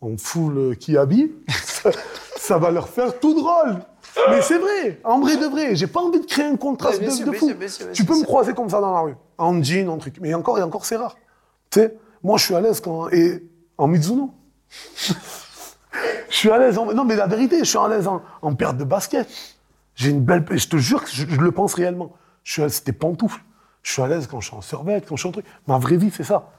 en 0.00 0.16
full 0.16 0.58
euh, 0.58 0.74
Kiabi, 0.74 1.32
ça, 1.48 1.90
ça 2.36 2.58
va 2.58 2.70
leur 2.70 2.88
faire 2.88 3.18
tout 3.18 3.34
drôle. 3.34 3.78
Mais 4.30 4.42
c'est 4.42 4.58
vrai, 4.58 5.00
en 5.04 5.20
vrai 5.20 5.36
de 5.36 5.46
vrai, 5.46 5.76
j'ai 5.76 5.86
pas 5.86 6.00
envie 6.00 6.20
de 6.20 6.26
créer 6.26 6.46
un 6.46 6.56
contraste 6.56 7.00
Ouais, 7.00 7.06
de, 7.06 7.10
sûr, 7.10 7.26
de 7.26 7.30
bien 7.30 7.40
fou. 7.40 7.48
sûr, 7.48 7.68
sûr, 7.68 7.92
tu 7.92 8.04
peux 8.04 8.18
me 8.18 8.24
croiser 8.24 8.52
comme 8.52 8.68
ça 8.68 8.80
dans 8.80 8.92
la 8.92 9.00
rue, 9.00 9.14
en 9.36 9.62
jean, 9.62 9.88
en 9.88 9.98
truc. 9.98 10.16
Mais 10.20 10.34
encore 10.34 10.58
et 10.58 10.62
encore, 10.62 10.84
c'est 10.84 10.96
rare. 10.96 11.16
Tu 11.70 11.80
sais, 11.80 11.96
moi, 12.22 12.36
je 12.38 12.44
suis 12.44 12.54
à 12.54 12.60
l'aise 12.60 12.80
quand. 12.80 13.08
Et 13.10 13.44
en 13.76 13.86
Mizuno. 13.86 14.32
je 16.30 16.36
suis 16.36 16.50
à 16.50 16.58
l'aise. 16.58 16.78
En... 16.78 16.92
Non, 16.92 17.04
mais 17.04 17.16
la 17.16 17.26
vérité, 17.26 17.58
je 17.60 17.64
suis 17.64 17.78
à 17.78 17.86
l'aise 17.88 18.08
en, 18.08 18.22
en 18.42 18.54
paire 18.54 18.74
de 18.74 18.84
basket. 18.84 19.28
J'ai 19.94 20.10
une 20.10 20.20
belle. 20.20 20.44
Je 20.50 20.66
te 20.68 20.76
jure 20.76 21.04
que 21.04 21.10
je, 21.10 21.26
je 21.28 21.40
le 21.40 21.52
pense 21.52 21.74
réellement. 21.74 22.12
Je 22.42 22.52
suis 22.52 22.62
à 22.62 22.64
l'aise, 22.66 22.82
des 22.82 22.92
pantoufles. 22.92 23.42
Je 23.82 23.92
suis 23.92 24.02
à 24.02 24.08
l'aise 24.08 24.26
quand 24.26 24.40
je 24.40 24.48
suis 24.48 24.56
en 24.56 24.60
survêt, 24.62 25.02
quand 25.06 25.16
je 25.16 25.20
suis 25.20 25.28
en 25.28 25.32
truc. 25.32 25.46
Ma 25.66 25.78
vraie 25.78 25.96
vie, 25.96 26.10
c'est 26.14 26.24
ça. 26.24 26.50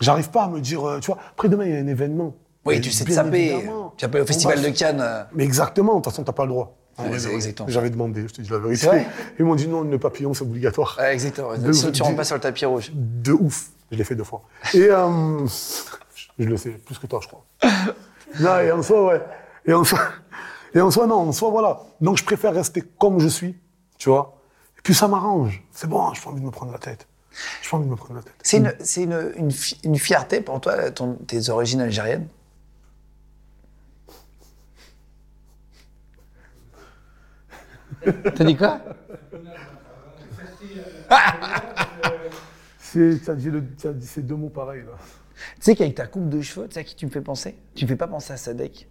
J'arrive 0.00 0.30
pas 0.30 0.44
à 0.44 0.48
me 0.48 0.60
dire, 0.60 0.86
euh, 0.88 1.00
tu 1.00 1.06
vois, 1.06 1.18
après 1.30 1.48
demain, 1.48 1.64
il 1.64 1.72
y 1.72 1.76
a 1.76 1.78
un 1.78 1.86
événement. 1.86 2.34
Oui, 2.64 2.80
tu 2.80 2.90
sais 2.90 3.04
te 3.04 3.12
saper. 3.12 3.68
Tu 3.96 4.04
appelles 4.04 4.22
au 4.22 4.26
Festival 4.26 4.58
va- 4.60 4.68
de 4.70 4.74
Cannes. 4.76 5.00
euh, 5.00 5.24
Mais 5.34 5.44
exactement, 5.44 5.92
de 5.94 5.98
toute 5.98 6.06
façon, 6.12 6.22
t'as 6.24 6.32
pas 6.32 6.44
le 6.44 6.50
droit. 6.50 6.76
J'avais 7.68 7.90
demandé, 7.90 8.22
je 8.28 8.34
te 8.34 8.42
dis 8.42 8.50
la 8.50 8.58
vérité. 8.58 8.86
Ils 9.38 9.44
m'ont 9.44 9.54
dit 9.54 9.66
non, 9.66 9.82
le 9.82 9.98
papillon, 9.98 10.34
c'est 10.34 10.42
obligatoire. 10.42 10.98
Exactement. 11.00 11.56
De- 11.56 11.72
Sinon, 11.72 11.90
tu 11.92 12.02
rentres 12.02 12.16
pas 12.16 12.24
sur 12.24 12.36
le 12.36 12.40
tapis 12.40 12.64
rouge. 12.66 12.92
De 12.94 13.32
ouf. 13.32 13.70
Je 13.90 13.96
l'ai 13.96 14.04
fait 14.04 14.14
deux 14.14 14.24
fois. 14.24 14.42
Et 14.74 14.88
euh, 14.90 15.46
je 16.38 16.44
le 16.44 16.56
sais, 16.56 16.70
plus 16.70 16.98
que 16.98 17.06
toi, 17.06 17.20
je 17.22 17.28
crois. 17.28 17.44
Non, 18.40 18.58
et 18.60 18.72
en 18.72 18.82
soi, 18.82 19.06
ouais. 19.08 19.22
Et 19.66 19.74
en 19.74 19.84
soi, 19.84 19.98
et 20.74 20.80
en 20.80 20.90
soi, 20.90 21.06
non, 21.06 21.16
en 21.28 21.32
soi, 21.32 21.50
voilà. 21.50 21.80
Donc, 22.00 22.16
je 22.16 22.24
préfère 22.24 22.54
rester 22.54 22.82
comme 22.98 23.18
je 23.20 23.28
suis, 23.28 23.54
tu 23.98 24.08
vois. 24.08 24.38
Et 24.78 24.80
puis, 24.82 24.94
ça 24.94 25.06
m'arrange. 25.06 25.62
C'est 25.70 25.86
bon, 25.86 26.12
j'ai 26.14 26.22
pas 26.22 26.30
envie 26.30 26.40
de 26.40 26.46
me 26.46 26.50
prendre 26.50 26.72
la 26.72 26.78
tête. 26.78 27.06
J'ai 27.62 27.68
pas 27.70 27.76
envie 27.76 27.86
de 27.86 27.90
me 27.90 27.96
prendre 27.96 28.14
la 28.14 28.22
tête. 28.22 28.32
C'est 28.42 28.56
une, 28.56 28.72
c'est 28.80 29.02
une, 29.02 29.32
une, 29.36 29.50
fi- 29.50 29.78
une 29.84 29.98
fierté 29.98 30.40
pour 30.40 30.60
toi, 30.62 30.90
ton- 30.92 31.16
tes 31.26 31.50
origines 31.50 31.82
algériennes? 31.82 32.26
T'as 38.34 38.44
dit 38.44 38.56
quoi 38.56 38.80
C'est, 42.78 44.26
deux 44.26 44.34
mots 44.36 44.48
pareils, 44.50 44.82
là. 44.82 44.92
Tu 45.56 45.62
sais 45.62 45.74
qu'avec 45.74 45.94
ta 45.94 46.06
coupe 46.06 46.28
de 46.28 46.40
cheveux, 46.40 46.68
tu 46.68 46.74
sais 46.74 46.80
à 46.80 46.84
qui 46.84 46.94
tu 46.94 47.06
me 47.06 47.10
fais 47.10 47.20
penser 47.22 47.56
Tu 47.74 47.84
me 47.84 47.88
fais 47.88 47.96
pas 47.96 48.06
penser 48.06 48.32
à 48.32 48.36
Sadek. 48.36 48.86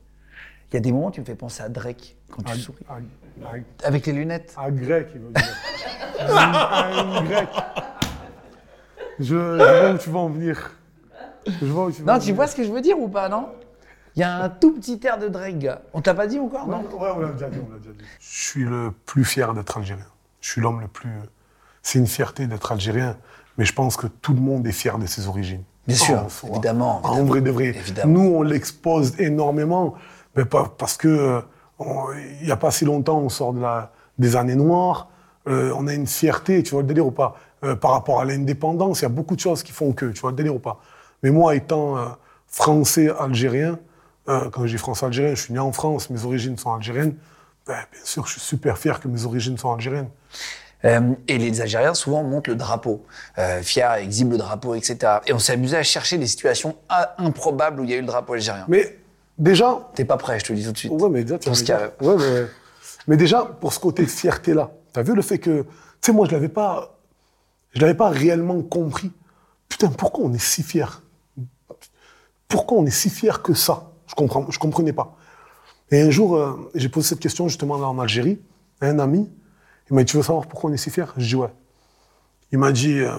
Il 0.71 0.75
y 0.75 0.77
a 0.77 0.79
des 0.79 0.91
moments 0.91 1.07
où 1.07 1.11
tu 1.11 1.19
me 1.21 1.25
fais 1.25 1.35
penser 1.35 1.61
à 1.63 1.69
Drake 1.69 2.15
quand 2.29 2.41
tu 2.43 2.57
souris. 2.57 2.85
À, 2.89 2.95
à- 3.47 3.87
Avec 3.87 4.05
les 4.07 4.13
lunettes. 4.13 4.53
à 4.57 4.71
grec, 4.71 5.09
il 5.13 5.21
veut 5.21 5.31
dire. 5.31 5.55
à 6.35 7.23
grec. 7.25 7.49
Je, 9.19 9.25
je 9.25 9.33
vois 9.81 9.91
où 9.93 9.97
tu 9.97 10.09
vas 10.09 10.19
en 10.19 10.29
venir. 10.29 10.71
Je 11.45 11.65
vois 11.65 11.85
où 11.85 11.91
tu 11.91 12.01
vas 12.01 12.13
Non, 12.13 12.17
en 12.17 12.19
tu 12.19 12.25
venir. 12.27 12.35
vois 12.35 12.47
ce 12.47 12.55
que 12.55 12.63
je 12.63 12.71
veux 12.71 12.81
dire 12.81 12.97
ou 12.97 13.07
pas, 13.09 13.29
non 13.29 13.49
Il 14.15 14.19
y 14.19 14.23
a 14.23 14.43
un 14.43 14.49
tout 14.49 14.73
petit 14.73 14.99
air 15.05 15.17
de 15.17 15.27
Drake. 15.29 15.67
On 15.93 16.01
t'a 16.01 16.13
pas 16.13 16.27
dit 16.27 16.39
encore, 16.39 16.67
non 16.67 16.83
Ouais, 16.99 17.09
on 17.15 17.19
l'a 17.19 17.29
déjà 17.29 17.49
dit, 17.49 17.59
on 17.65 17.71
l'a 17.71 17.79
déjà 17.79 17.91
dit. 17.91 18.03
Je 18.19 18.47
suis 18.49 18.63
le 18.65 18.91
plus 19.05 19.23
fier 19.23 19.53
d'être 19.53 19.77
algérien. 19.77 20.05
Je 20.41 20.49
suis 20.49 20.61
l'homme 20.61 20.81
le 20.81 20.87
plus. 20.87 21.09
C'est 21.81 21.99
une 21.99 22.07
fierté 22.07 22.45
d'être 22.47 22.71
algérien, 22.71 23.15
mais 23.57 23.65
je 23.65 23.73
pense 23.73 23.95
que 23.97 24.07
tout 24.07 24.33
le 24.33 24.41
monde 24.41 24.67
est 24.67 24.71
fier 24.73 24.97
de 24.97 25.05
ses 25.05 25.27
origines. 25.27 25.63
Bien 25.87 25.95
sûr, 25.97 26.29
soi. 26.29 26.49
évidemment, 26.51 26.97
En 27.03 27.09
évidemment, 27.13 27.27
vrai 27.29 27.41
de 27.41 27.51
vrai. 27.51 27.65
évidemment. 27.67 28.13
Nous, 28.13 28.29
on 28.35 28.41
l'expose 28.43 29.19
énormément, 29.19 29.95
mais 30.35 30.45
pas, 30.45 30.71
parce 30.77 30.95
que 30.97 31.07
euh, 31.07 31.41
il 32.41 32.45
n'y 32.45 32.51
a 32.51 32.57
pas 32.57 32.69
si 32.71 32.85
longtemps, 32.85 33.17
on 33.19 33.29
sort 33.29 33.53
de 33.53 33.61
la, 33.61 33.91
des 34.19 34.35
années 34.35 34.55
noires. 34.55 35.07
euh, 35.47 35.73
on 35.75 35.87
a 35.87 35.93
une 35.93 36.05
fierté, 36.05 36.61
tu 36.61 36.71
vois 36.71 36.81
le 36.81 36.87
délire 36.87 37.07
ou 37.07 37.11
pas 37.11 37.35
Euh, 37.63 37.75
Par 37.75 37.91
rapport 37.91 38.19
à 38.21 38.25
l'indépendance, 38.25 38.99
il 38.99 39.03
y 39.03 39.05
a 39.05 39.09
beaucoup 39.09 39.35
de 39.35 39.39
choses 39.39 39.63
qui 39.63 39.71
font 39.71 39.91
que, 39.93 40.05
tu 40.07 40.19
vois 40.21 40.31
le 40.31 40.35
délire 40.35 40.55
ou 40.55 40.59
pas 40.59 40.79
Mais 41.23 41.31
moi, 41.31 41.55
étant 41.55 41.97
euh, 41.97 42.05
français 42.47 43.09
algérien, 43.19 43.79
euh, 44.29 44.49
quand 44.49 44.65
je 44.65 44.71
dis 44.75 44.77
français 44.77 45.05
algérien, 45.05 45.35
je 45.35 45.41
suis 45.41 45.53
né 45.53 45.59
en 45.59 45.71
France, 45.71 46.09
mes 46.09 46.23
origines 46.25 46.57
sont 46.57 46.73
algériennes. 46.73 47.15
Ben, 47.67 47.77
bien 47.91 48.01
sûr, 48.03 48.25
je 48.25 48.33
suis 48.33 48.41
super 48.41 48.77
fier 48.77 48.99
que 48.99 49.07
mes 49.07 49.25
origines 49.25 49.57
sont 49.57 49.73
algériennes. 49.73 50.09
Euh, 50.83 51.13
et 51.27 51.37
les 51.37 51.61
Algériens 51.61 51.93
souvent 51.93 52.23
montent 52.23 52.47
le 52.47 52.55
drapeau, 52.55 53.05
euh, 53.37 53.61
fiers, 53.61 53.97
exhibent 53.99 54.31
le 54.31 54.37
drapeau, 54.37 54.73
etc. 54.73 55.19
Et 55.27 55.33
on 55.33 55.37
s'est 55.37 55.53
amusé 55.53 55.77
à 55.77 55.83
chercher 55.83 56.17
des 56.17 56.25
situations 56.25 56.75
ah, 56.89 57.13
improbables 57.19 57.79
où 57.81 57.83
il 57.83 57.91
y 57.91 57.93
a 57.93 57.97
eu 57.97 58.01
le 58.01 58.07
drapeau 58.07 58.33
algérien. 58.33 58.65
Mais 58.67 58.97
déjà, 59.37 59.87
T'es 59.93 60.05
pas 60.05 60.17
prêt, 60.17 60.39
je 60.39 60.45
te 60.45 60.53
le 60.53 60.57
dis 60.57 60.65
tout 60.65 60.71
de 60.71 60.77
suite. 60.77 60.91
Ouais, 60.91 61.09
mais 61.09 61.23
déjà, 61.23 61.37
dire- 61.37 61.65
calme. 61.65 61.91
Ouais, 62.01 62.15
mais, 62.17 62.47
mais 63.07 63.17
déjà, 63.17 63.45
pour 63.45 63.73
ce 63.73 63.79
côté 63.79 64.07
fierté-là, 64.07 64.71
t'as 64.91 65.03
vu 65.03 65.13
le 65.13 65.21
fait 65.21 65.37
que, 65.37 65.61
tu 65.61 65.67
sais, 66.01 66.13
moi, 66.13 66.25
je 66.25 66.31
l'avais 66.31 66.49
pas, 66.49 66.97
je 67.73 67.81
l'avais 67.81 67.93
pas 67.93 68.09
réellement 68.09 68.61
compris. 68.63 69.11
Putain, 69.69 69.89
pourquoi 69.89 70.25
on 70.25 70.33
est 70.33 70.41
si 70.41 70.63
fier? 70.63 71.03
Pourquoi 72.47 72.79
on 72.79 72.85
est 72.87 72.89
si 72.91 73.09
fier 73.11 73.41
que 73.43 73.53
ça? 73.53 73.90
Je 74.11 74.15
comprends, 74.15 74.51
je 74.51 74.59
comprenais 74.59 74.91
pas. 74.91 75.15
Et 75.89 76.01
un 76.01 76.09
jour, 76.09 76.35
euh, 76.35 76.69
j'ai 76.75 76.89
posé 76.89 77.07
cette 77.07 77.21
question 77.21 77.47
justement 77.47 77.77
là 77.77 77.87
en 77.87 77.97
Algérie 77.97 78.41
à 78.81 78.87
un 78.87 78.99
ami. 78.99 79.31
Il 79.89 79.95
m'a 79.95 80.03
dit, 80.03 80.11
tu 80.11 80.17
veux 80.17 80.23
savoir 80.23 80.47
pourquoi 80.47 80.69
on 80.69 80.73
est 80.73 80.77
si 80.77 80.89
fier 80.89 81.13
Je 81.15 81.25
dis 81.25 81.35
ouais. 81.35 81.53
Il 82.51 82.59
m'a 82.59 82.73
dit, 82.73 82.99
euh, 82.99 83.13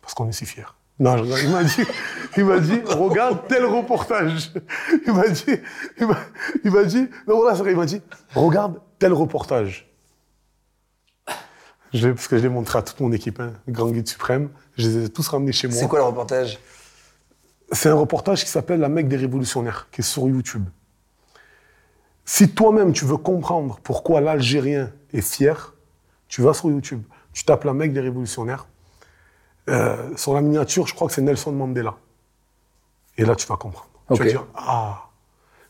parce 0.00 0.14
qu'on 0.14 0.26
est 0.28 0.32
si 0.32 0.46
fier. 0.46 0.74
Non, 0.98 1.18
je 1.18 1.44
il 1.44 1.50
m'a 1.50 1.64
dit, 1.64 1.82
il 2.38 2.44
m'a 2.46 2.60
dit, 2.60 2.80
regarde 2.86 3.46
tel 3.46 3.66
reportage. 3.66 4.52
Il 5.06 5.12
m'a 5.12 5.28
dit, 5.28 5.44
il 6.00 6.06
m'a, 6.72 6.84
dit, 6.84 7.08
non, 7.28 7.36
voilà, 7.36 7.54
vrai, 7.54 7.72
il 7.72 7.76
m'a 7.76 7.86
dit, 7.86 8.00
regarde 8.34 8.80
tel 8.98 9.12
reportage. 9.12 9.92
Je 11.92 12.08
parce 12.08 12.26
que 12.26 12.38
je 12.38 12.42
l'ai 12.42 12.48
montré 12.48 12.78
à 12.78 12.82
toute 12.82 13.00
mon 13.00 13.12
équipe, 13.12 13.38
hein, 13.38 13.52
Grand 13.68 13.90
Guide 13.90 14.08
Suprême. 14.08 14.48
Je 14.78 14.88
les 14.88 15.04
ai 15.04 15.08
tous 15.10 15.28
ramenés 15.28 15.52
chez 15.52 15.68
moi. 15.68 15.76
C'est 15.76 15.88
quoi 15.88 15.98
le 15.98 16.06
reportage? 16.06 16.58
C'est 17.72 17.88
un 17.88 17.94
reportage 17.94 18.44
qui 18.44 18.50
s'appelle 18.50 18.80
La 18.80 18.88
Mecque 18.88 19.08
des 19.08 19.16
révolutionnaires, 19.16 19.88
qui 19.90 20.02
est 20.02 20.04
sur 20.04 20.28
YouTube. 20.28 20.64
Si 22.24 22.50
toi-même 22.50 22.92
tu 22.92 23.04
veux 23.04 23.16
comprendre 23.16 23.78
pourquoi 23.82 24.20
l'Algérien 24.20 24.92
est 25.12 25.22
fier, 25.22 25.74
tu 26.28 26.42
vas 26.42 26.54
sur 26.54 26.70
YouTube, 26.70 27.02
tu 27.32 27.44
tapes 27.44 27.64
La 27.64 27.72
Mecque 27.72 27.92
des 27.92 28.00
révolutionnaires. 28.00 28.66
Euh, 29.70 30.16
sur 30.16 30.34
la 30.34 30.40
miniature, 30.40 30.86
je 30.86 30.94
crois 30.94 31.08
que 31.08 31.14
c'est 31.14 31.22
Nelson 31.22 31.52
Mandela. 31.52 31.96
Et 33.16 33.24
là, 33.24 33.34
tu 33.36 33.46
vas 33.46 33.56
comprendre. 33.56 33.88
Tu 34.12 34.18
vas 34.18 34.28
dire 34.28 34.46
Ah, 34.54 35.08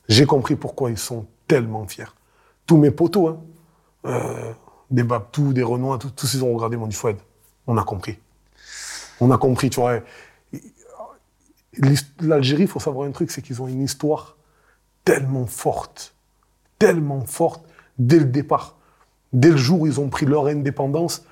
j'ai 0.08 0.26
compris 0.26 0.56
pourquoi 0.56 0.90
ils 0.90 0.98
sont 0.98 1.26
tellement 1.46 1.86
fiers. 1.86 2.04
Tous 2.66 2.76
mes 2.76 2.90
potos, 2.90 3.28
hein, 3.28 3.40
euh, 4.06 4.52
des 4.90 5.02
Babtou, 5.02 5.52
des 5.52 5.62
Renois, 5.62 5.98
tous, 5.98 6.10
tous 6.10 6.34
ils 6.34 6.44
ont 6.44 6.54
regardé 6.54 6.76
mon 6.76 6.90
Fouad. 6.90 7.16
On 7.66 7.76
a 7.76 7.84
compris. 7.84 8.18
On 9.20 9.30
a 9.30 9.38
compris, 9.38 9.70
tu 9.70 9.80
vois. 9.80 10.00
L'Algérie, 12.20 12.62
il 12.62 12.68
faut 12.68 12.80
savoir 12.80 13.08
un 13.08 13.12
truc, 13.12 13.30
c'est 13.30 13.42
qu'ils 13.42 13.62
ont 13.62 13.68
une 13.68 13.82
histoire 13.82 14.36
tellement 15.04 15.46
forte, 15.46 16.14
tellement 16.78 17.24
forte, 17.24 17.64
dès 17.98 18.18
le 18.18 18.26
départ. 18.26 18.76
Dès 19.32 19.50
le 19.50 19.56
jour 19.56 19.80
où 19.80 19.86
ils 19.86 19.98
ont 19.98 20.08
pris 20.08 20.26
leur 20.26 20.46
indépendance, 20.46 21.24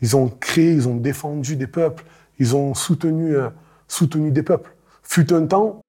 ils 0.00 0.16
ont 0.16 0.28
créé, 0.28 0.72
ils 0.72 0.88
ont 0.88 0.96
défendu 0.96 1.56
des 1.56 1.68
peuples, 1.68 2.04
ils 2.38 2.56
ont 2.56 2.74
soutenu, 2.74 3.36
euh, 3.36 3.50
soutenu 3.86 4.32
des 4.32 4.42
peuples. 4.42 4.74
Fut 5.02 5.32
un 5.32 5.46
temps, 5.46 5.80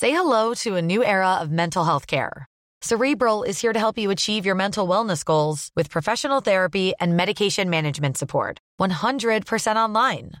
Say 0.00 0.12
hello 0.12 0.54
to 0.64 0.76
a 0.76 0.80
new 0.80 1.04
era 1.04 1.42
of 1.42 1.50
mental 1.50 1.84
health 1.84 2.06
care. 2.06 2.46
Cerebral 2.80 3.42
is 3.42 3.60
here 3.60 3.74
to 3.74 3.78
help 3.78 3.98
you 3.98 4.10
achieve 4.10 4.46
your 4.46 4.54
mental 4.54 4.88
wellness 4.88 5.22
goals 5.22 5.70
with 5.76 5.90
professional 5.90 6.40
therapy 6.40 6.94
and 6.98 7.18
medication 7.18 7.68
management 7.68 8.16
support. 8.16 8.56
100% 8.80 9.76
online. 9.76 10.40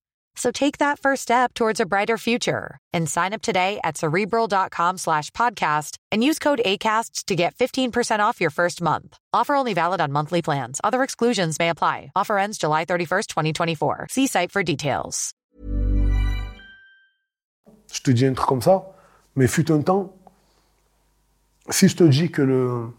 So 0.35 0.51
take 0.51 0.77
that 0.79 0.97
first 0.99 1.21
step 1.23 1.53
towards 1.53 1.79
a 1.79 1.85
brighter 1.85 2.17
future 2.17 2.77
and 2.93 3.07
sign 3.09 3.33
up 3.33 3.41
today 3.41 3.79
at 3.83 3.97
cerebral.com 3.97 4.97
slash 4.97 5.29
podcast 5.31 5.97
and 6.11 6.23
use 6.23 6.39
code 6.39 6.61
ACAST 6.65 7.25
to 7.25 7.35
get 7.35 7.53
15% 7.55 8.19
off 8.19 8.41
your 8.41 8.49
first 8.49 8.81
month. 8.81 9.17
Offer 9.33 9.55
only 9.55 9.73
valid 9.73 10.01
on 10.01 10.11
monthly 10.11 10.41
plans. 10.41 10.79
Other 10.83 11.03
exclusions 11.03 11.59
may 11.59 11.69
apply. 11.69 12.11
Offer 12.15 12.37
ends 12.39 12.57
July 12.57 12.85
31st, 12.85 13.27
2024. 13.27 14.07
See 14.09 14.27
site 14.27 14.51
for 14.51 14.63
details. 14.63 15.33
Je 17.91 17.99
te 18.01 18.11
dis 18.11 18.25
un 18.25 18.33
truc 18.33 18.47
comme 18.47 18.61
ça, 18.61 18.85
mais 19.35 19.47
fut 19.47 19.69
un 19.69 19.81
temps, 19.81 20.13
si 21.69 21.89
je 21.89 21.95
te 21.97 22.03
dis 22.05 22.31
que 22.31 22.41
le, 22.41 22.89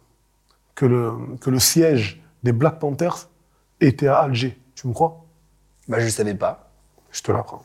que 0.74 0.84
le, 0.84 1.36
que 1.40 1.48
le 1.50 1.58
siège 1.58 2.20
des 2.42 2.52
Black 2.52 2.78
Panthers 2.78 3.28
était 3.80 4.06
à 4.08 4.18
Alger, 4.18 4.58
tu 4.74 4.86
me 4.88 4.92
crois 4.92 5.24
Bah, 5.88 5.98
je 5.98 6.04
ne 6.04 6.10
savais 6.10 6.34
pas. 6.34 6.61
Je 7.12 7.22
te 7.22 7.30
l'apprends. 7.32 7.64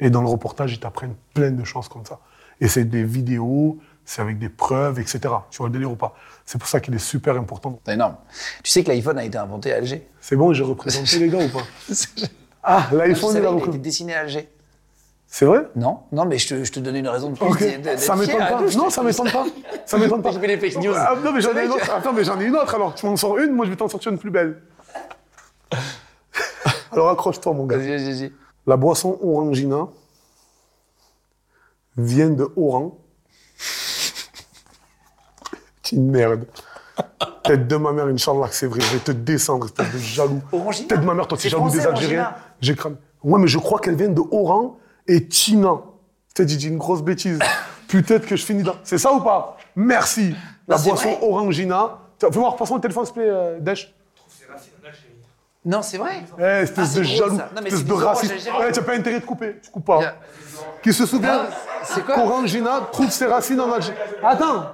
Et 0.00 0.10
dans 0.10 0.20
le 0.22 0.28
reportage, 0.28 0.72
ils 0.72 0.80
t'apprennent 0.80 1.14
plein 1.34 1.50
de 1.50 1.64
choses 1.64 1.88
comme 1.88 2.04
ça. 2.04 2.18
Et 2.60 2.68
c'est 2.68 2.84
des 2.84 3.04
vidéos, 3.04 3.78
c'est 4.04 4.20
avec 4.22 4.38
des 4.38 4.48
preuves, 4.48 4.98
etc. 4.98 5.20
Tu 5.50 5.58
vois 5.58 5.68
le 5.68 5.72
délire 5.72 5.90
ou 5.92 5.96
pas 5.96 6.14
C'est 6.44 6.58
pour 6.58 6.68
ça 6.68 6.80
qu'il 6.80 6.94
est 6.94 6.98
super 6.98 7.36
important. 7.36 7.78
C'est 7.86 7.94
énorme. 7.94 8.16
Tu 8.62 8.70
sais 8.70 8.82
que 8.84 8.88
l'iPhone 8.90 9.18
a 9.18 9.24
été 9.24 9.38
inventé 9.38 9.72
à 9.72 9.76
Alger 9.76 10.06
C'est 10.20 10.36
bon, 10.36 10.52
j'ai 10.52 10.64
représenté 10.64 11.18
les 11.18 11.28
gars 11.28 11.38
ou 11.44 11.48
pas? 11.48 11.62
Ah, 12.62 12.88
l'iPhone, 12.92 13.34
il 13.38 13.46
a 13.46 13.50
été 13.68 13.78
dessiné 13.78 14.14
à 14.14 14.20
Alger. 14.20 14.46
C'est 15.26 15.46
vrai? 15.46 15.66
Non, 15.76 16.00
non, 16.12 16.26
mais 16.26 16.36
je 16.36 16.48
te, 16.48 16.62
je 16.64 16.70
te 16.72 16.78
donnais 16.80 16.98
une 16.98 17.08
raison 17.08 17.30
de 17.30 17.36
plus. 17.36 17.46
Ok, 17.46 17.58
d'être- 17.60 17.80
d'être 17.82 17.98
ça 18.00 18.16
m'étonne 18.16 18.36
pas. 18.38 18.60
Non, 18.76 18.90
ça 18.90 19.02
m'étonne 19.02 19.30
pas. 19.30 19.46
Ça 19.86 19.96
m'étonne 19.98 20.20
pas. 20.20 20.32
Je 20.32 20.38
fais 20.40 20.46
les 20.46 20.58
fake 20.58 20.82
news. 20.82 20.92
Ah, 20.94 21.14
non, 21.24 21.32
mais 21.32 21.40
j'en 21.40 21.56
ai 21.56 21.64
une 21.64 21.70
autre. 21.72 21.90
Attends, 21.90 22.12
mais 22.12 22.22
j'en 22.24 22.38
ai 22.38 22.44
une 22.44 22.56
autre 22.56 22.74
alors. 22.74 22.94
Tu 22.94 23.06
m'en 23.06 23.16
sors 23.16 23.38
une, 23.38 23.52
moi 23.52 23.64
je 23.64 23.70
vais 23.70 23.76
t'en 23.76 23.88
sortir 23.88 24.12
une 24.12 24.18
plus 24.18 24.30
belle. 24.30 24.60
alors 26.92 27.10
accroche-toi, 27.10 27.52
mon 27.54 27.64
gars. 27.66 27.76
Vas-y, 27.78 27.96
vas-y. 28.04 28.32
La 28.70 28.76
boisson 28.76 29.18
Orangina 29.20 29.88
vient 31.96 32.30
de 32.30 32.48
Oran. 32.56 32.96
T'es 35.82 35.96
une 35.96 36.08
merde. 36.08 36.46
Tête 37.42 37.66
de 37.66 37.74
ma 37.74 37.90
mère, 37.90 38.06
Inch'Allah, 38.06 38.46
que 38.46 38.54
c'est 38.54 38.68
vrai. 38.68 38.80
Je 38.80 38.92
vais 38.92 39.00
te 39.00 39.10
descendre, 39.10 39.66
espèce 39.66 39.92
de 39.92 39.98
jaloux. 39.98 40.40
Orangina 40.52 40.86
Tête 40.86 41.00
de 41.00 41.04
ma 41.04 41.14
mère, 41.14 41.26
toi, 41.26 41.36
tu 41.36 41.42
C'est 41.42 41.48
es 41.48 41.58
jaloux 41.58 41.68
des 41.68 41.84
Algériens. 41.84 42.32
J'ai 42.60 42.76
cramé. 42.76 42.94
Ouais, 43.24 43.40
mais 43.40 43.48
je 43.48 43.58
crois 43.58 43.80
qu'elle 43.80 43.96
vient 43.96 44.08
de 44.08 44.22
Oran 44.30 44.78
et 45.08 45.26
Tina. 45.26 45.80
J'ai 46.36 46.44
dit 46.44 46.68
une 46.68 46.78
grosse 46.78 47.02
bêtise. 47.02 47.40
Peut-être 47.88 48.24
que 48.24 48.36
je 48.36 48.44
finis 48.44 48.62
dans. 48.62 48.76
C'est 48.84 48.98
ça 48.98 49.12
ou 49.12 49.20
pas? 49.20 49.56
Merci. 49.74 50.36
La 50.68 50.76
Non, 50.76 50.82
boisson 50.84 51.08
vrai. 51.08 51.18
Orangina. 51.22 51.98
Fais 52.20 52.30
voir, 52.30 52.54
passe-moi 52.54 52.78
le 52.78 52.82
téléphone, 52.82 53.04
s'il 53.04 53.14
te 53.14 53.18
plaît, 53.18 53.30
euh, 53.30 53.58
Desch. 53.58 53.92
Non, 55.64 55.82
c'est 55.82 55.98
vrai. 55.98 56.24
Eh, 56.38 56.42
espèce 56.62 56.78
Ah, 56.78 56.86
c'est 56.86 56.98
de 57.00 57.04
jaloux, 57.04 57.36
ça. 57.36 57.48
Non, 57.54 57.60
mais 57.62 57.68
espèce 57.68 57.78
c'est 57.80 57.86
de 57.86 57.92
raciste. 57.92 58.34
tu 58.38 58.80
n'as 58.80 58.86
pas 58.86 58.94
intérêt 58.94 59.20
de 59.20 59.24
couper, 59.26 59.56
tu 59.62 59.70
coupes 59.70 59.84
pas. 59.84 60.00
Qui 60.82 60.92
se 60.92 61.04
souvient 61.04 61.42
Non, 61.44 61.48
c'est 61.84 62.04
quoi 62.04 62.14
qu'Orangina 62.14 62.88
trouve 62.92 63.10
ses 63.10 63.26
racines 63.26 63.60
en 63.60 63.70
Algérie? 63.70 63.98
Attends 64.24 64.72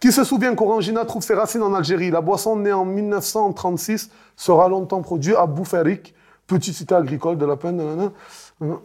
Qui 0.00 0.10
se 0.10 0.24
souvient 0.24 0.54
qu'Orangina 0.56 1.04
trouve 1.04 1.22
ses 1.22 1.34
racines 1.34 1.62
en 1.62 1.72
Algérie? 1.74 2.10
La 2.10 2.20
boisson 2.20 2.56
née 2.56 2.72
en 2.72 2.84
1936 2.84 4.10
sera 4.36 4.68
longtemps 4.68 5.00
produite 5.02 5.36
à 5.36 5.46
Boufarik, 5.46 6.14
petite 6.48 6.74
cité 6.74 6.94
agricole 6.96 7.38
de 7.38 7.46
la 7.46 7.56
peine. 7.56 7.76
nanana. 7.76 8.10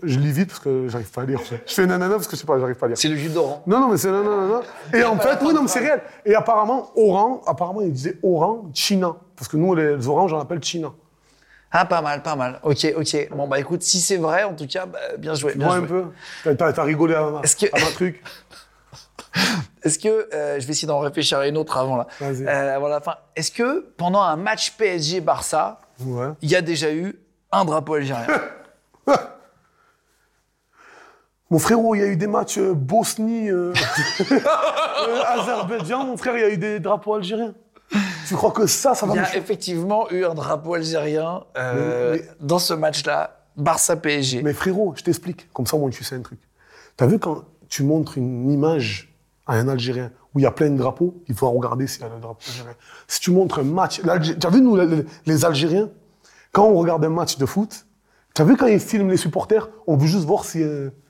Je 0.04 0.20
lis 0.20 0.32
vite 0.34 0.50
parce 0.50 0.60
que 0.60 0.88
j'arrive 0.90 1.10
pas 1.12 1.22
à 1.22 1.26
lire. 1.26 1.40
Je 1.66 1.74
fais 1.74 1.86
nanana 1.88 2.16
parce 2.16 2.28
que 2.28 2.36
je 2.36 2.42
sais 2.42 2.46
pas, 2.48 2.60
j'arrive 2.60 2.76
pas 2.76 2.86
à 2.86 2.90
lire. 2.90 2.98
C'est 2.98 3.08
le 3.08 3.16
jus 3.16 3.30
d'oran. 3.30 3.64
Non, 3.66 3.80
non, 3.80 3.88
mais 3.88 3.98
c'est 3.98 4.12
nanana. 4.12 4.62
Et 4.94 5.04
en 5.04 5.18
fait, 5.18 5.40
oui, 5.42 5.54
non, 5.54 5.64
mais 5.64 5.68
c'est 5.70 5.80
réel. 5.80 6.02
Et 6.26 6.36
apparemment, 6.36 6.92
Oran, 6.96 7.42
apparemment, 7.48 7.82
il 7.82 7.92
disait 7.92 8.18
Oran, 8.22 8.66
China. 8.74 9.16
Parce 9.36 9.48
que 9.48 9.58
nous, 9.58 9.74
les 9.74 10.08
oranges, 10.08 10.34
on 10.34 10.38
l'appelle 10.38 10.62
China. 10.64 10.92
Ah, 11.72 11.86
pas 11.86 12.02
mal, 12.02 12.22
pas 12.22 12.36
mal. 12.36 12.60
Ok, 12.64 12.86
ok. 12.98 13.30
Bon, 13.32 13.48
bah 13.48 13.60
écoute, 13.60 13.82
si 13.82 14.02
c'est 14.02 14.18
vrai, 14.18 14.44
en 14.44 14.54
tout 14.56 14.68
cas, 14.68 14.86
bah, 14.86 15.00
bien 15.18 15.34
joué. 15.36 15.54
Bien 15.56 15.68
Vois 15.68 15.76
un 15.78 15.84
peu. 15.84 16.06
T'as- 16.58 16.84
rigolé 16.84 17.16
à 17.16 17.22
que- 17.56 17.72
ma 17.74 17.92
truc. 17.92 18.22
Est-ce 19.84 19.98
que, 19.98 20.28
euh, 20.34 20.60
je 20.60 20.66
vais 20.68 20.72
essayer 20.74 20.88
d'en 20.88 21.00
réfléchir 21.00 21.38
à 21.40 21.48
une 21.48 21.58
autre 21.58 21.78
avant 21.78 21.96
là, 21.98 22.08
Vas-y. 22.20 22.46
Euh, 22.46 22.74
fin. 23.00 23.16
Est-ce 23.36 23.52
que 23.52 23.80
pendant 23.98 24.22
un 24.22 24.36
match 24.36 24.72
PSG-Barça, 24.78 25.80
Ouais. 26.06 26.28
il 26.42 26.50
y 26.52 26.56
a 26.56 26.62
déjà 26.62 26.92
eu 26.94 27.16
un 27.52 27.64
drapeau 27.66 27.94
algérien? 27.96 28.28
Mon 31.50 31.60
frérot, 31.60 31.96
il 31.96 32.02
y 32.02 32.04
a 32.04 32.08
eu 32.08 32.16
des 32.16 32.28
matchs 32.28 32.58
euh, 32.60 32.74
Bosnie, 32.74 33.50
euh, 33.50 33.74
Azerbaïdjan. 35.28 36.06
Mon 36.06 36.16
frère, 36.18 36.36
il 36.38 36.42
y 36.42 36.46
a 36.46 36.50
eu 36.50 36.58
des 36.58 36.80
drapeaux 36.80 37.16
algériens. 37.16 37.54
Tu 38.28 38.36
crois 38.36 38.52
que 38.52 38.66
ça, 38.68 38.94
ça 38.96 39.06
va 39.06 39.14
Il 39.14 39.18
y 39.18 39.20
a 39.20 39.36
effectivement 39.38 40.10
eu 40.12 40.24
un 40.26 40.34
drapeau 40.34 40.74
algérien 40.76 41.44
euh, 41.58 42.14
Mais- 42.14 42.20
mais- 42.20 42.30
dans 42.40 42.60
ce 42.60 42.74
match-là, 42.74 43.38
Barça-PSG. 43.58 44.42
Mais 44.44 44.54
frérot, 44.54 44.94
je 44.96 45.04
t'explique. 45.04 45.52
Comme 45.54 45.66
ça, 45.68 45.78
moi, 45.78 45.90
tu 45.92 46.04
sais 46.04 46.16
un 46.16 46.22
truc. 46.22 46.40
T'as 46.98 47.06
vu 47.06 47.20
quand 47.20 47.44
tu 47.70 47.84
montres 47.84 48.18
une 48.18 48.50
image 48.52 49.14
à 49.48 49.54
un 49.56 49.68
Algérien 49.68 50.12
où 50.34 50.40
il 50.40 50.44
y 50.44 50.46
a 50.46 50.52
plein 50.52 50.70
de 50.70 50.78
drapeaux, 50.78 51.22
il 51.28 51.36
faut 51.36 51.50
regarder 51.52 51.88
s'il 51.88 52.02
y 52.02 52.06
a 52.06 52.10
le 52.10 52.20
drapeau 52.22 52.40
algérien. 52.48 52.74
Si 53.08 53.20
tu 53.20 53.32
montres 53.32 53.60
un 53.60 53.64
match, 53.64 54.02
l'Algé- 54.04 54.38
t'as 54.38 54.50
vu 54.50 54.62
nous, 54.62 54.78
les, 55.26 55.46
Algériens, 55.46 55.90
quand 56.54 56.66
on 56.66 56.78
regarde 56.78 57.04
un 57.04 57.10
match 57.10 57.38
de 57.38 57.46
foot, 57.46 57.86
t'as 58.34 58.44
vu 58.46 58.56
quand 58.56 58.68
ils 58.68 58.80
filment 58.80 59.10
les 59.10 59.18
supporters, 59.18 59.70
on 59.88 59.98
veut 59.98 60.08
juste 60.08 60.26
voir 60.26 60.46
s'il 60.46 60.62
y 60.62 60.64
a, 60.64 60.68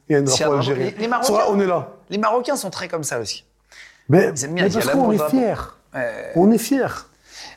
il 0.09 0.13
y 0.13 0.15
a 0.15 0.19
un 0.19 0.21
drapeau 0.23 0.51
un 0.53 0.57
algérien. 0.57 0.85
les- 0.85 0.91
les 0.97 1.07
Marocains- 1.07 1.23
Ça 1.27 1.33
va, 1.33 1.51
on 1.51 1.59
est 1.59 1.67
là. 1.67 1.89
Les 2.09 2.17
Marocains 2.17 2.55
sont 2.55 2.69
très 2.71 2.87
comme 2.87 3.03
ça 3.03 3.19
aussi. 3.19 3.45
Mais, 4.09 4.31
Ils 4.35 4.45
aiment 4.45 4.55
bien 4.55 4.63
mais 4.65 4.69
parce 4.71 4.87
qu'on 4.87 5.11
est 5.11 5.29
fiers. 5.29 5.53
Euh, 5.95 6.31
On 6.35 6.51
est 6.51 6.57
fiers. 6.57 6.85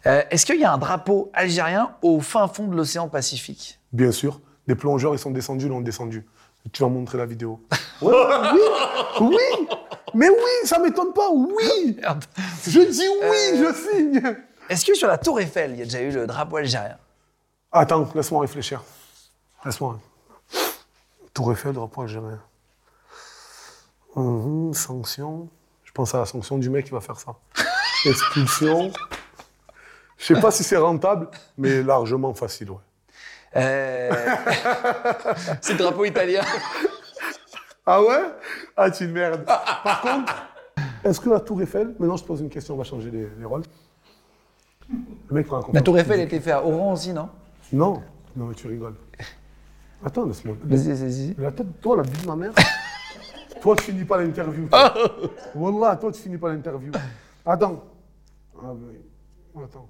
euh, 0.06 0.22
Est-ce 0.30 0.44
qu'il 0.46 0.58
y 0.60 0.64
a 0.64 0.72
un 0.72 0.78
drapeau 0.78 1.30
algérien 1.34 1.94
au 2.02 2.20
fin 2.20 2.48
fond 2.48 2.66
de 2.66 2.76
l'océan 2.76 3.08
Pacifique? 3.08 3.78
Bien 3.92 4.10
sûr. 4.12 4.40
Des 4.66 4.74
plongeurs, 4.74 5.14
ils 5.14 5.18
sont 5.18 5.30
descendus, 5.30 5.68
l'ont 5.68 5.80
descendu. 5.80 6.26
Tu 6.72 6.82
vas 6.82 6.88
montrer 6.88 7.18
la 7.18 7.26
vidéo. 7.26 7.60
Ouais, 8.02 8.12
oui, 8.52 8.60
oui, 9.20 9.68
mais 10.14 10.28
oui, 10.28 10.34
ça 10.66 10.80
m'étonne 10.80 11.12
pas, 11.12 11.30
oui. 11.32 11.96
Merde. 12.00 12.24
Je 12.66 12.80
dis 12.80 13.06
oui, 13.22 13.60
Euh. 13.62 13.72
je 13.72 13.88
signe. 13.96 14.36
Est-ce 14.68 14.84
que 14.84 14.94
sur 14.94 15.06
la 15.06 15.16
Tour 15.16 15.38
Eiffel, 15.40 15.70
il 15.72 15.78
y 15.78 15.82
a 15.82 15.84
déjà 15.84 16.00
eu 16.00 16.10
le 16.10 16.26
drapeau 16.26 16.56
algérien? 16.56 16.98
Attends, 17.70 18.08
laisse-moi 18.14 18.40
réfléchir. 18.40 18.82
Laisse-moi. 19.64 20.00
Tour 21.32 21.52
Eiffel, 21.52 21.72
drapeau 21.72 22.02
algérien. 22.02 22.40
Hum, 24.16 24.72
sanction. 24.74 25.48
Je 25.84 25.92
pense 25.92 26.14
à 26.14 26.18
la 26.18 26.26
sanction 26.26 26.58
du 26.58 26.68
mec 26.70 26.86
qui 26.86 26.90
va 26.90 27.00
faire 27.00 27.18
ça. 27.18 27.34
Expulsion. 28.06 28.92
Je 30.18 30.34
sais 30.34 30.40
pas 30.40 30.50
si 30.50 30.62
c'est 30.64 30.76
rentable, 30.76 31.28
mais 31.58 31.82
largement 31.82 32.34
facile, 32.34 32.70
ouais. 32.70 32.78
Euh, 33.56 34.10
C'est 35.60 35.74
le 35.74 35.78
drapeau 35.78 36.04
italien. 36.04 36.42
Ah 37.86 38.02
ouais? 38.02 38.22
Ah, 38.76 38.90
tu 38.90 39.04
une 39.04 39.12
merde. 39.12 39.44
Par 39.44 40.00
contre, 40.00 40.34
est-ce 41.04 41.20
que 41.20 41.30
la 41.30 41.40
Tour 41.40 41.62
Eiffel. 41.62 41.94
Maintenant, 41.98 42.16
je 42.16 42.22
te 42.22 42.28
pose 42.28 42.40
une 42.40 42.48
question, 42.48 42.74
on 42.74 42.78
va 42.78 42.84
changer 42.84 43.10
les, 43.10 43.28
les 43.38 43.44
rôles. 43.44 43.62
Le 44.90 45.34
mec 45.34 45.46
prend 45.46 45.64
la. 45.72 45.80
Tour 45.82 45.98
Eiffel 45.98 46.20
était 46.20 46.40
faite 46.40 46.54
à 46.54 46.64
Oran 46.64 46.92
aussi, 46.92 47.12
non? 47.12 47.28
Non, 47.72 48.02
non, 48.36 48.46
mais 48.46 48.54
tu 48.54 48.66
rigoles. 48.66 48.94
Attends, 50.04 50.26
laisse-moi. 50.26 50.56
Vas-y, 50.64 50.92
vas-y. 50.92 51.34
La 51.38 51.52
tête, 51.52 51.80
toi, 51.80 51.96
la 51.96 52.02
vie 52.02 52.22
de 52.22 52.26
ma 52.26 52.36
mère. 52.36 52.52
toi, 53.60 53.76
tu 53.76 53.84
finis 53.84 54.04
pas 54.04 54.18
l'interview. 54.18 54.68
Wallah, 55.54 55.96
toi, 55.96 56.12
tu 56.12 56.20
finis 56.20 56.38
pas 56.38 56.48
l'interview. 56.48 56.92
Attends. 57.46 57.84
Ah, 58.64 58.72
oui. 58.72 59.62
Attends. 59.62 59.88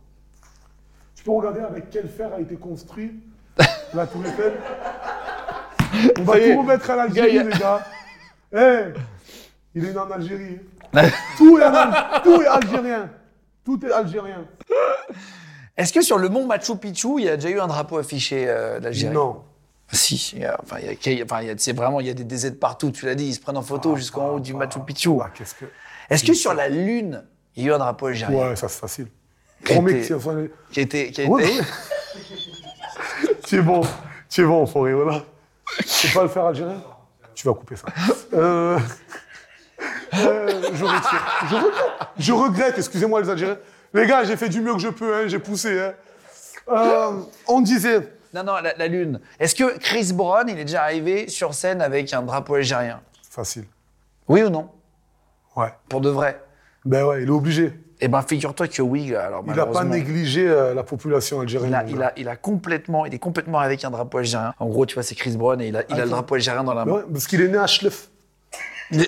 Tu 1.14 1.25
peux 1.25 1.31
regarder 1.31 1.61
avec 1.61 1.91
quel 1.91 2.09
fer 2.09 2.33
a 2.35 2.41
été 2.41 2.57
construit 2.57 3.12
la 3.95 4.07
Tour 4.07 4.22
Eiffel 4.27 4.55
On 6.18 6.22
va 6.25 6.39
est. 6.39 6.53
tout 6.55 6.61
remettre 6.61 6.91
à 6.91 6.97
l'Algérie, 6.97 7.45
les 7.45 7.59
gars. 7.59 7.81
Eh, 8.57 8.93
il 9.75 9.85
est 9.85 9.93
né 9.93 9.99
en 9.99 10.09
Algérie. 10.12 10.61
tout, 11.39 11.59
est 11.59 12.22
tout 12.22 12.41
est 12.41 12.47
algérien. 12.47 13.11
Tout 13.64 13.85
est 13.85 13.91
algérien. 13.91 14.47
Est-ce 15.77 15.93
que 15.93 16.03
sur 16.03 16.18
le 16.18 16.29
mont 16.29 16.47
Machu 16.47 16.77
Picchu, 16.77 17.18
il 17.18 17.25
y 17.25 17.29
a 17.29 17.37
déjà 17.37 17.51
eu 17.51 17.59
un 17.59 17.66
drapeau 17.66 17.99
affiché 17.99 18.45
euh, 18.47 18.79
d'Algérie? 18.79 19.12
Non. 19.12 19.43
Si, 19.91 20.35
il 20.37 20.43
y 20.43 20.45
a- 20.45 20.57
enfin, 20.62 20.77
il 20.81 20.87
y 20.87 20.89
a, 20.89 20.95
qu'il 20.95 21.14
y 21.18 21.20
a- 21.20 21.25
enfin, 21.25 21.41
il 21.43 21.49
y 21.49 21.51
a- 21.51 21.55
c'est 21.59 21.72
vraiment, 21.72 21.99
il 21.99 22.07
y 22.07 22.11
a 22.11 22.14
des 22.14 22.22
DZ 22.22 22.53
partout, 22.61 22.93
tu 22.93 23.07
l'as 23.07 23.16
dit, 23.16 23.27
ils 23.27 23.35
se 23.35 23.41
prennent 23.41 23.57
en 23.57 23.62
photo 23.62 23.97
jusqu'en 23.97 24.29
haut 24.29 24.41
du 24.41 24.55
Machu 24.55 24.79
Picchu. 24.87 25.11
Ah, 25.20 25.31
qu'est-ce 25.35 25.57
que. 25.57 25.64
Est-ce 26.09 26.22
que 26.25 26.33
sur 26.35 26.55
la 26.55 26.68
Lune, 26.68 27.25
il 27.57 27.65
y 27.65 27.67
a 27.67 27.71
eu 27.71 27.75
un 27.75 27.79
drapeau 27.79 28.07
algérien 28.07 28.37
Ouais, 28.51 28.57
ça 28.57 28.69
c'est 28.69 28.81
facile. 28.81 29.07
Qui 29.65 29.73
Promets 29.75 30.01
était- 30.03 30.15
qui 30.73 30.81
a 30.81 30.83
été, 30.83 31.11
qui 31.11 31.23
a 31.23 31.27
Ouais, 31.27 31.45
été- 31.45 31.59
ouais. 31.61 31.65
tu 33.47 33.57
es 33.59 33.63
bon, 33.63 33.81
tu 34.29 34.43
es 34.43 34.45
bon, 34.45 34.67
Forêt, 34.67 34.93
voilà. 34.93 35.23
Tu 35.79 36.09
peux 36.09 36.15
pas 36.15 36.23
le 36.25 36.29
faire 36.29 36.45
algérien? 36.47 36.83
Tu 37.35 37.47
vas 37.47 37.55
couper 37.55 37.77
ça. 37.77 37.87
Euh, 38.35 38.79
euh, 40.15 40.63
je 40.73 40.85
retire. 40.85 41.27
Je 41.49 41.55
regrette, 41.57 42.09
je 42.19 42.33
regrette, 42.33 42.79
excusez-moi 42.79 43.21
les 43.23 43.31
Algériens. 43.31 43.59
Les 43.93 44.07
gars, 44.07 44.25
j'ai 44.25 44.37
fait 44.37 44.49
du 44.49 44.61
mieux 44.61 44.73
que 44.75 44.79
je 44.81 44.89
peux, 44.89 45.15
hein, 45.15 45.23
j'ai 45.27 45.39
poussé. 45.39 45.81
hein. 45.81 45.95
Euh, 46.69 47.21
on 47.47 47.61
disait, 47.61 48.13
Non, 48.33 48.43
non, 48.45 48.55
la, 48.61 48.75
la 48.77 48.87
Lune. 48.89 49.21
Est-ce 49.39 49.55
que 49.55 49.79
Chris 49.79 50.13
Brown, 50.13 50.49
il 50.49 50.59
est 50.59 50.65
déjà 50.65 50.83
arrivé 50.83 51.29
sur 51.29 51.55
scène 51.55 51.81
avec 51.83 52.13
un 52.13 52.23
drapeau 52.23 52.55
algérien? 52.55 53.01
Facile. 53.31 53.65
Oui 54.29 54.43
ou 54.43 54.49
non? 54.51 54.71
Ouais. 55.57 55.73
Pour 55.89 56.01
de 56.01 56.09
vrai? 56.11 56.41
Ben 56.85 57.05
ouais, 57.05 57.22
il 57.22 57.28
est 57.28 57.32
obligé. 57.32 57.72
Eh 58.01 58.09
ben, 58.09 58.20
figure-toi 58.22 58.68
que 58.68 58.82
oui. 58.82 59.14
Alors, 59.14 59.43
Il 59.47 59.55
n'a 59.55 59.66
pas 59.66 59.85
négligé 59.85 60.47
euh, 60.49 60.74
la 60.74 60.82
population 60.82 61.41
algérienne. 61.41 61.70
il 61.70 61.74
a, 61.74 61.82
le 61.85 61.89
il, 61.91 61.99
gars. 61.99 62.07
a, 62.09 62.12
il 62.18 62.28
a 62.28 62.37
complètement, 62.37 63.07
il 63.07 63.14
est 63.14 63.18
complètement 63.18 63.61
avec 63.61 63.85
un 63.85 63.91
drapeau 63.91 64.18
algérien. 64.18 64.53
En 64.59 64.66
gros, 64.66 64.85
tu 64.85 64.95
vois, 64.95 65.03
c'est 65.03 65.14
Chris 65.14 65.37
Brown 65.37 65.61
et 65.61 65.68
il 65.68 65.76
a, 65.76 65.85
il 65.89 65.95
a 66.01 66.05
le 66.05 66.11
drapeau 66.11 66.35
algérien 66.35 66.64
dans 66.64 66.74
la 66.74 66.85
Mais 66.85 66.91
main. 66.93 66.99
ouais, 66.99 67.05
parce 67.12 67.26
qu'il 67.26 67.41
est 67.41 67.49
né 67.49 67.57
à 67.57 67.66
Schleff. 67.66 68.11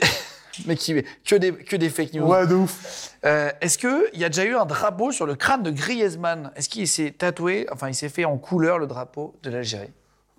Mais 0.66 0.74
qui, 0.76 1.04
que 1.26 1.34
des, 1.36 1.52
que 1.52 1.76
des 1.76 1.90
fake 1.90 2.14
news. 2.14 2.26
Ouais, 2.26 2.46
de 2.46 2.54
ouf. 2.54 3.10
Euh, 3.26 3.50
Est-ce 3.60 3.76
qu'il 3.76 4.18
y 4.18 4.24
a 4.24 4.30
déjà 4.30 4.44
eu 4.46 4.54
un 4.54 4.64
drapeau 4.64 5.12
sur 5.12 5.26
le 5.26 5.34
crâne 5.34 5.62
de 5.62 5.70
Griezmann? 5.70 6.50
Est-ce 6.56 6.70
qu'il 6.70 6.88
s'est 6.88 7.10
tatoué, 7.10 7.66
enfin, 7.70 7.88
il 7.88 7.94
s'est 7.94 8.08
fait 8.08 8.24
en 8.24 8.38
couleur 8.38 8.78
le 8.78 8.86
drapeau 8.86 9.34
de 9.42 9.50
l'Algérie? 9.50 9.90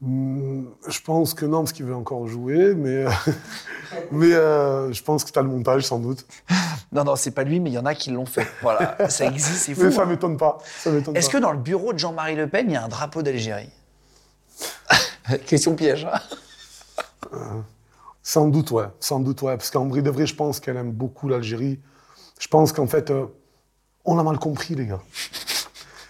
Hmm, 0.02 0.64
Je 0.88 1.00
pense 1.02 1.36
que 1.36 1.46
non, 1.46 1.60
parce 1.60 1.72
qu'il 1.74 1.86
veut 1.86 1.94
encore 1.96 2.28
jouer, 2.28 2.74
mais, 2.74 3.06
mais 4.12 4.34
euh, 4.34 4.92
je 4.92 5.04
pense 5.04 5.24
que 5.24 5.32
tu 5.32 5.38
as 5.38 5.44
le 5.44 5.50
montage 5.50 5.84
sans 5.84 6.00
doute. 6.00 6.26
Non, 6.92 7.04
non, 7.04 7.16
c'est 7.16 7.32
pas 7.32 7.44
lui, 7.44 7.60
mais 7.60 7.70
il 7.70 7.74
y 7.74 7.78
en 7.78 7.86
a 7.86 7.94
qui 7.96 8.12
l'ont 8.12 8.26
fait. 8.26 8.48
Voilà, 8.62 9.10
ça 9.10 9.26
existe, 9.26 9.66
c'est 9.66 9.74
fou. 9.76 9.84
Mais 9.84 9.92
ça 9.92 10.04
hein. 10.04 10.06
m'étonne 10.06 10.38
pas. 10.38 10.58
Est-ce 11.14 11.30
que 11.30 11.38
dans 11.38 11.52
le 11.52 11.58
bureau 11.58 11.94
de 11.94 12.00
Jean-Marie 12.00 12.36
Le 12.36 12.48
Pen, 12.48 12.66
il 12.70 12.74
y 12.74 12.76
a 12.78 12.84
un 12.84 12.88
drapeau 12.88 13.22
d'Algérie 13.22 13.70
Question 15.46 15.76
piège. 15.76 16.08
hein. 17.32 17.64
Sans 18.24 18.48
doute, 18.48 18.72
ouais. 18.72 18.86
Sans 19.00 19.20
doute, 19.20 19.42
ouais. 19.42 19.58
Parce 19.58 19.70
qu'en 19.70 19.88
vrai 19.88 20.02
de 20.02 20.10
vrai, 20.10 20.26
je 20.26 20.36
pense 20.36 20.60
qu'elle 20.60 20.78
aime 20.78 20.92
beaucoup 20.92 21.28
l'Algérie. 21.28 21.80
Je 22.40 22.48
pense 22.48 22.72
qu'en 22.72 22.88
fait, 22.88 23.12
euh, 23.12 23.26
on 24.06 24.18
a 24.20 24.24
mal 24.24 24.38
compris, 24.38 24.76
les 24.76 24.86
gars. 24.86 25.02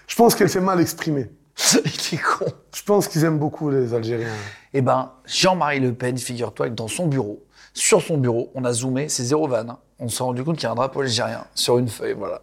Je 0.07 0.15
pense 0.15 0.35
qu'elle 0.35 0.49
s'est 0.49 0.61
mal 0.61 0.79
exprimée. 0.79 1.31
il 1.73 2.15
est 2.15 2.21
con. 2.21 2.45
Je 2.75 2.83
pense 2.83 3.07
qu'ils 3.07 3.23
aiment 3.23 3.39
beaucoup 3.39 3.69
les 3.69 3.93
Algériens. 3.93 4.33
Eh 4.73 4.81
ben, 4.81 5.11
Jean-Marie 5.25 5.79
Le 5.79 5.93
Pen, 5.93 6.17
figure-toi 6.17 6.69
que 6.69 6.75
dans 6.75 6.87
son 6.87 7.07
bureau, 7.07 7.43
sur 7.73 8.01
son 8.01 8.17
bureau, 8.17 8.51
on 8.55 8.63
a 8.65 8.73
zoomé, 8.73 9.09
c'est 9.09 9.23
zéro 9.23 9.47
van. 9.47 9.79
On 9.99 10.09
s'est 10.09 10.23
rendu 10.23 10.43
compte 10.43 10.55
qu'il 10.57 10.63
y 10.65 10.67
a 10.67 10.71
un 10.71 10.75
drapeau 10.75 11.01
algérien 11.01 11.43
sur 11.55 11.77
une 11.79 11.89
feuille, 11.89 12.13
voilà. 12.13 12.41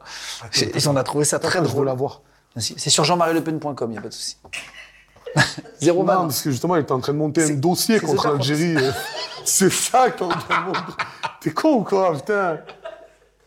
Et 0.61 0.87
on 0.89 0.97
a 0.97 1.05
trouvé 1.05 1.25
ça 1.25 1.39
très 1.39 1.63
drôle. 1.63 1.87
la 1.87 1.95
voir. 1.95 2.23
C'est 2.57 2.91
sur 2.91 3.05
jean-marie-le-pen.com, 3.05 3.77
il 3.89 3.93
n'y 3.93 3.99
a 3.99 4.01
pas 4.01 4.09
de 4.09 4.13
souci. 4.15 4.37
zéro 5.81 6.01
Non, 6.05 6.23
parce 6.23 6.43
que 6.43 6.51
justement, 6.51 6.77
il 6.77 6.83
était 6.83 6.93
en 6.93 7.01
train 7.01 7.13
de 7.13 7.19
monter 7.19 7.45
un 7.45 7.55
dossier 7.55 8.01
contre 8.01 8.29
l'Algérie. 8.29 8.77
C'est 9.45 9.71
ça 9.71 10.11
qu'on 10.11 10.29
montre. 10.29 10.97
T'es 11.41 11.51
con 11.53 11.75
ou 11.75 11.83
quoi, 11.85 12.15
putain? 12.15 12.59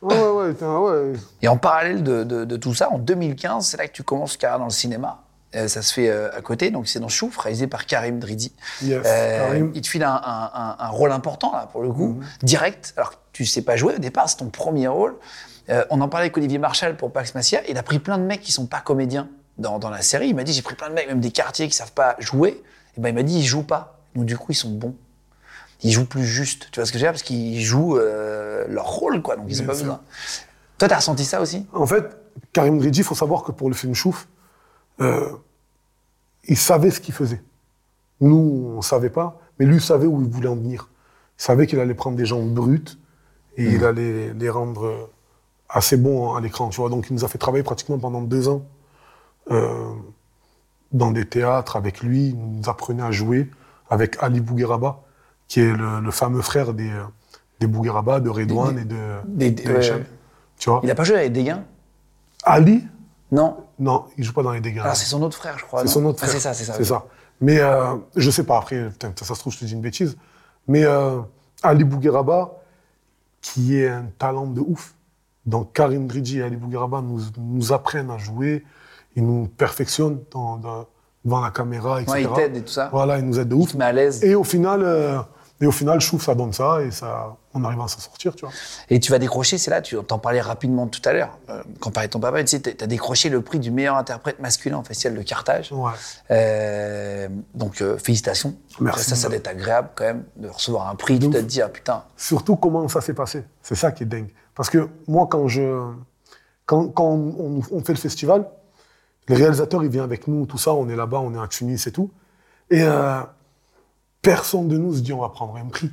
Ouais, 0.01 0.15
ouais, 0.15 0.29
ouais, 0.29 0.49
putain, 0.53 0.77
ouais. 0.77 1.13
Et 1.41 1.47
en 1.47 1.57
parallèle 1.57 2.03
de, 2.03 2.23
de- 2.23 2.45
de 2.45 2.57
tout 2.57 2.73
ça, 2.75 2.89
en 2.91 2.99
2015, 2.99 3.65
c'est 3.65 3.77
là 3.77 3.87
que 3.87 3.93
tu 3.93 4.03
commences 4.03 4.37
carrière 4.37 4.59
dans 4.59 4.65
le 4.65 4.69
cinéma. 4.71 5.23
Euh, 5.55 5.67
ça 5.69 5.81
se 5.81 5.93
fait 5.93 6.09
euh, 6.09 6.29
à 6.35 6.41
côté, 6.41 6.71
donc 6.71 6.87
c'est 6.89 6.99
dans 6.99 7.07
Chouf, 7.07 7.37
réalisé 7.37 7.67
par 7.67 7.85
Karim 7.85 8.19
Dridi. 8.19 8.51
Yes, 8.83 9.01
Euh, 9.05 9.37
Karim. 9.47 9.71
Il 9.75 9.81
te 9.81 9.87
file 9.87 10.03
un, 10.03 10.11
un- 10.13 10.51
un- 10.53 10.75
un 10.79 10.87
rôle 10.89 11.11
important, 11.13 11.53
là, 11.53 11.69
pour 11.71 11.81
le 11.83 11.91
coup, 11.91 12.09
Mhm. 12.19 12.25
direct. 12.43 12.93
Alors 12.97 13.11
que 13.11 13.15
tu 13.31 13.45
sais 13.45 13.61
pas 13.61 13.77
jouer 13.77 13.95
au 13.95 13.99
départ, 13.99 14.29
c'est 14.29 14.37
ton 14.37 14.49
premier 14.49 14.87
rôle. 14.87 15.15
On 15.89 15.99
en 16.01 16.07
parlait 16.09 16.25
avec 16.25 16.37
Olivier 16.37 16.59
Marchal 16.59 16.95
pour 16.97 17.11
Pax 17.11 17.33
Massia. 17.35 17.61
Il 17.69 17.77
a 17.77 17.83
pris 17.83 17.99
plein 17.99 18.17
de 18.17 18.23
mecs 18.23 18.41
qui 18.41 18.51
sont 18.53 18.65
pas 18.67 18.79
comédiens 18.79 19.27
dans, 19.57 19.79
dans 19.79 19.89
la 19.89 20.01
série. 20.01 20.29
Il 20.29 20.35
m'a 20.35 20.43
dit 20.43 20.53
j'ai 20.53 20.61
pris 20.61 20.75
plein 20.75 20.87
de 20.89 20.93
mecs, 20.93 21.07
même 21.07 21.19
des 21.19 21.31
quartiers 21.31 21.67
qui 21.67 21.75
savent 21.75 21.91
pas 21.91 22.15
jouer. 22.19 22.63
Et 22.97 23.01
ben 23.01 23.09
il 23.09 23.15
m'a 23.15 23.23
dit 23.23 23.39
ils 23.39 23.45
jouent 23.45 23.63
pas. 23.63 23.99
Donc 24.15 24.25
du 24.25 24.37
coup 24.37 24.53
ils 24.53 24.55
sont 24.55 24.69
bons. 24.69 24.95
Ils 25.83 25.91
jouent 25.91 26.05
plus 26.05 26.25
juste. 26.25 26.69
Tu 26.71 26.79
vois 26.79 26.85
ce 26.85 26.91
que 26.91 26.97
je 26.97 27.03
veux 27.03 27.07
dire? 27.07 27.11
Parce 27.13 27.23
qu'ils 27.23 27.61
jouent 27.61 27.97
leur 27.97 28.85
rôle, 28.87 29.21
quoi. 29.21 29.35
Donc 29.35 29.45
ils 29.49 29.61
ont 29.61 29.65
Bien 29.65 29.73
pas 29.73 29.79
besoin. 29.79 30.01
Toi, 30.77 30.87
t'as 30.87 30.95
ressenti 30.97 31.25
ça 31.25 31.41
aussi? 31.41 31.65
En 31.73 31.85
fait, 31.85 32.05
Karim 32.53 32.77
Dridji, 32.79 33.01
il 33.01 33.03
faut 33.03 33.15
savoir 33.15 33.43
que 33.43 33.51
pour 33.51 33.67
le 33.69 33.75
film 33.75 33.93
Chouf, 33.93 34.27
euh, 35.01 35.29
il 36.45 36.57
savait 36.57 36.91
ce 36.91 36.99
qu'il 36.99 37.13
faisait. 37.13 37.41
Nous, 38.21 38.73
on 38.77 38.81
savait 38.81 39.09
pas, 39.09 39.39
mais 39.59 39.65
lui 39.65 39.79
savait 39.81 40.07
où 40.07 40.21
il 40.21 40.27
voulait 40.27 40.47
en 40.49 40.55
venir. 40.55 40.89
Il 41.39 41.43
savait 41.43 41.67
qu'il 41.67 41.79
allait 41.79 41.93
prendre 41.93 42.17
des 42.17 42.25
gens 42.25 42.41
bruts 42.43 42.83
et 43.57 43.65
il 43.65 43.83
allait 43.85 44.33
les 44.33 44.49
rendre 44.49 44.85
euh, 44.85 45.09
assez 45.69 45.97
bons 45.97 46.33
à 46.33 46.41
l'écran, 46.41 46.69
tu 46.69 46.81
vois. 46.81 46.89
Donc, 46.89 47.07
il 47.09 47.13
nous 47.13 47.25
a 47.25 47.27
fait 47.27 47.37
travailler 47.37 47.63
pratiquement 47.63 47.99
pendant 47.99 48.21
deux 48.21 48.47
ans 48.47 48.63
euh, 49.51 49.91
dans 50.91 51.11
des 51.11 51.25
théâtres 51.25 51.75
avec 51.75 52.01
lui. 52.01 52.29
Il 52.29 52.37
nous 52.37 52.69
apprenait 52.69 53.03
à 53.03 53.11
jouer 53.11 53.49
avec 53.89 54.17
Ali 54.21 54.39
Bougueraba, 54.41 55.01
qui 55.47 55.59
est 55.61 55.73
le, 55.73 55.99
le 55.99 56.11
fameux 56.11 56.41
frère 56.41 56.73
des, 56.73 56.91
des 57.59 57.67
Bougueraba, 57.67 58.19
de 58.19 58.29
Redouane 58.29 58.79
et 58.79 58.85
de, 58.85 58.97
des- 59.25 59.51
de 59.51 59.71
ouais. 59.73 60.05
Tu 60.57 60.69
vois 60.69 60.81
Il 60.83 60.89
a 60.89 60.95
pas 60.95 61.03
joué 61.03 61.17
avec 61.17 61.33
des 61.33 61.43
gains 61.43 61.63
Ali, 62.43 62.83
Non. 63.31 63.57
Non, 63.79 64.05
il 64.17 64.23
joue 64.23 64.33
pas 64.33 64.43
dans 64.43 64.51
les 64.51 64.61
dégâts. 64.61 64.79
Alors 64.79 64.95
c'est 64.95 65.05
son 65.05 65.21
autre 65.21 65.37
frère, 65.37 65.57
je 65.57 65.65
crois. 65.65 65.81
C'est 65.81 65.87
son 65.87 66.03
autre 66.05 66.19
Ah, 66.23 66.27
frère. 66.27 66.35
c'est 66.41 66.43
ça, 66.47 66.53
c'est 66.53 66.65
ça. 66.65 66.73
C'est 66.73 66.83
ça. 66.85 67.05
Mais 67.41 67.59
euh, 67.59 67.95
je 68.15 68.31
sais 68.31 68.43
pas, 68.43 68.57
après, 68.57 68.89
putain, 68.89 69.11
ça 69.15 69.35
se 69.35 69.39
trouve, 69.39 69.53
je 69.53 69.59
te 69.59 69.65
dis 69.65 69.73
une 69.73 69.81
bêtise. 69.81 70.17
Mais 70.67 70.83
euh, 70.83 71.19
Ali 71.63 71.83
Bougueraba, 71.83 72.53
qui 73.41 73.77
est 73.77 73.87
un 73.89 74.05
talent 74.17 74.47
de 74.47 74.61
ouf. 74.61 74.93
Donc 75.45 75.71
Karim 75.73 76.07
Dridji 76.07 76.39
et 76.39 76.43
Ali 76.43 76.55
Bougueraba 76.55 77.01
nous, 77.01 77.21
nous 77.37 77.71
apprennent 77.71 78.09
à 78.11 78.17
jouer, 78.17 78.65
ils 79.15 79.25
nous 79.25 79.47
perfectionnent 79.47 80.19
dans, 80.31 80.57
dans- 80.57 80.87
devant 81.23 81.41
la 81.41 81.51
caméra, 81.51 82.01
etc. 82.01 82.13
Ouais, 82.17 82.23
ils 82.23 82.33
t'aident 82.33 82.57
et 82.57 82.61
tout 82.61 82.71
ça. 82.71 82.89
Voilà, 82.91 83.17
ils 83.19 83.25
nous 83.25 83.39
aident 83.39 83.49
de 83.49 83.55
ouf. 83.55 83.73
Mais 83.75 83.85
à 83.85 83.91
l'aise. 83.91 84.23
Et 84.23 84.33
au 84.35 84.43
final, 84.43 84.81
euh, 84.83 85.19
et 85.59 85.65
au 85.65 85.71
final, 85.71 85.99
je 85.99 86.07
trouve 86.07 86.21
ça 86.21 86.35
donne 86.35 86.53
ça 86.53 86.81
et 86.83 86.91
ça, 86.91 87.35
on 87.53 87.63
arrive 87.63 87.81
à 87.81 87.87
s'en 87.87 87.99
sortir, 87.99 88.35
tu 88.35 88.45
vois. 88.45 88.53
Et 88.89 88.99
tu 88.99 89.11
vas 89.11 89.17
décrocher, 89.17 89.57
c'est 89.57 89.71
là, 89.71 89.81
tu 89.81 89.97
t'en 90.03 90.19
parlais 90.19 90.41
rapidement 90.41 90.87
tout 90.87 91.01
à 91.05 91.13
l'heure, 91.13 91.37
euh, 91.49 91.63
quand 91.79 91.91
parlait 91.91 92.09
ton 92.09 92.19
papa, 92.19 92.43
tu 92.43 92.49
sais, 92.49 92.59
t'as 92.59 92.85
décroché 92.85 93.29
le 93.29 93.41
prix 93.41 93.59
du 93.59 93.71
meilleur 93.71 93.95
interprète 93.95 94.39
masculin 94.39 94.79
au 94.79 94.83
Festival 94.83 95.17
de 95.17 95.23
Carthage. 95.23 95.71
Ouais. 95.71 95.91
Euh, 96.31 97.27
donc 97.55 97.81
euh, 97.81 97.97
félicitations. 97.97 98.55
Merci. 98.79 99.09
Ça, 99.09 99.15
ça 99.15 99.27
doit 99.29 99.37
être 99.37 99.47
agréable 99.47 99.89
quand 99.95 100.05
même 100.05 100.23
de 100.35 100.47
recevoir 100.47 100.89
un 100.89 100.95
prix, 100.95 101.19
tu 101.19 101.29
te 101.29 101.37
dire, 101.37 101.71
putain, 101.71 102.03
Surtout 102.15 102.55
comment 102.55 102.87
ça 102.87 103.01
s'est 103.01 103.15
passé. 103.15 103.43
C'est 103.63 103.75
ça 103.75 103.91
qui 103.91 104.03
est 104.03 104.07
dingue. 104.07 104.31
Parce 104.53 104.69
que 104.69 104.87
moi, 105.07 105.27
quand 105.29 105.47
je, 105.47 105.91
quand, 106.65 106.89
quand 106.89 107.09
on, 107.09 107.61
on 107.71 107.83
fait 107.83 107.93
le 107.93 107.99
festival, 107.99 108.45
le 109.27 109.35
réalisateur, 109.35 109.83
il 109.83 109.89
vient 109.89 110.03
avec 110.03 110.27
nous, 110.27 110.45
tout 110.45 110.57
ça, 110.57 110.73
on 110.73 110.87
est 110.87 110.95
là-bas, 110.95 111.19
on 111.19 111.33
est 111.33 111.41
à 111.41 111.47
Tunis 111.47 111.85
et 111.87 111.91
tout. 111.91 112.11
Et 112.69 112.83
euh, 112.83 113.21
personne 114.27 114.67
de 114.67 114.77
nous 114.77 114.93
se 114.93 114.99
dit 114.99 115.13
on 115.13 115.21
va 115.21 115.29
prendre 115.29 115.55
un 115.55 115.67
prix. 115.67 115.89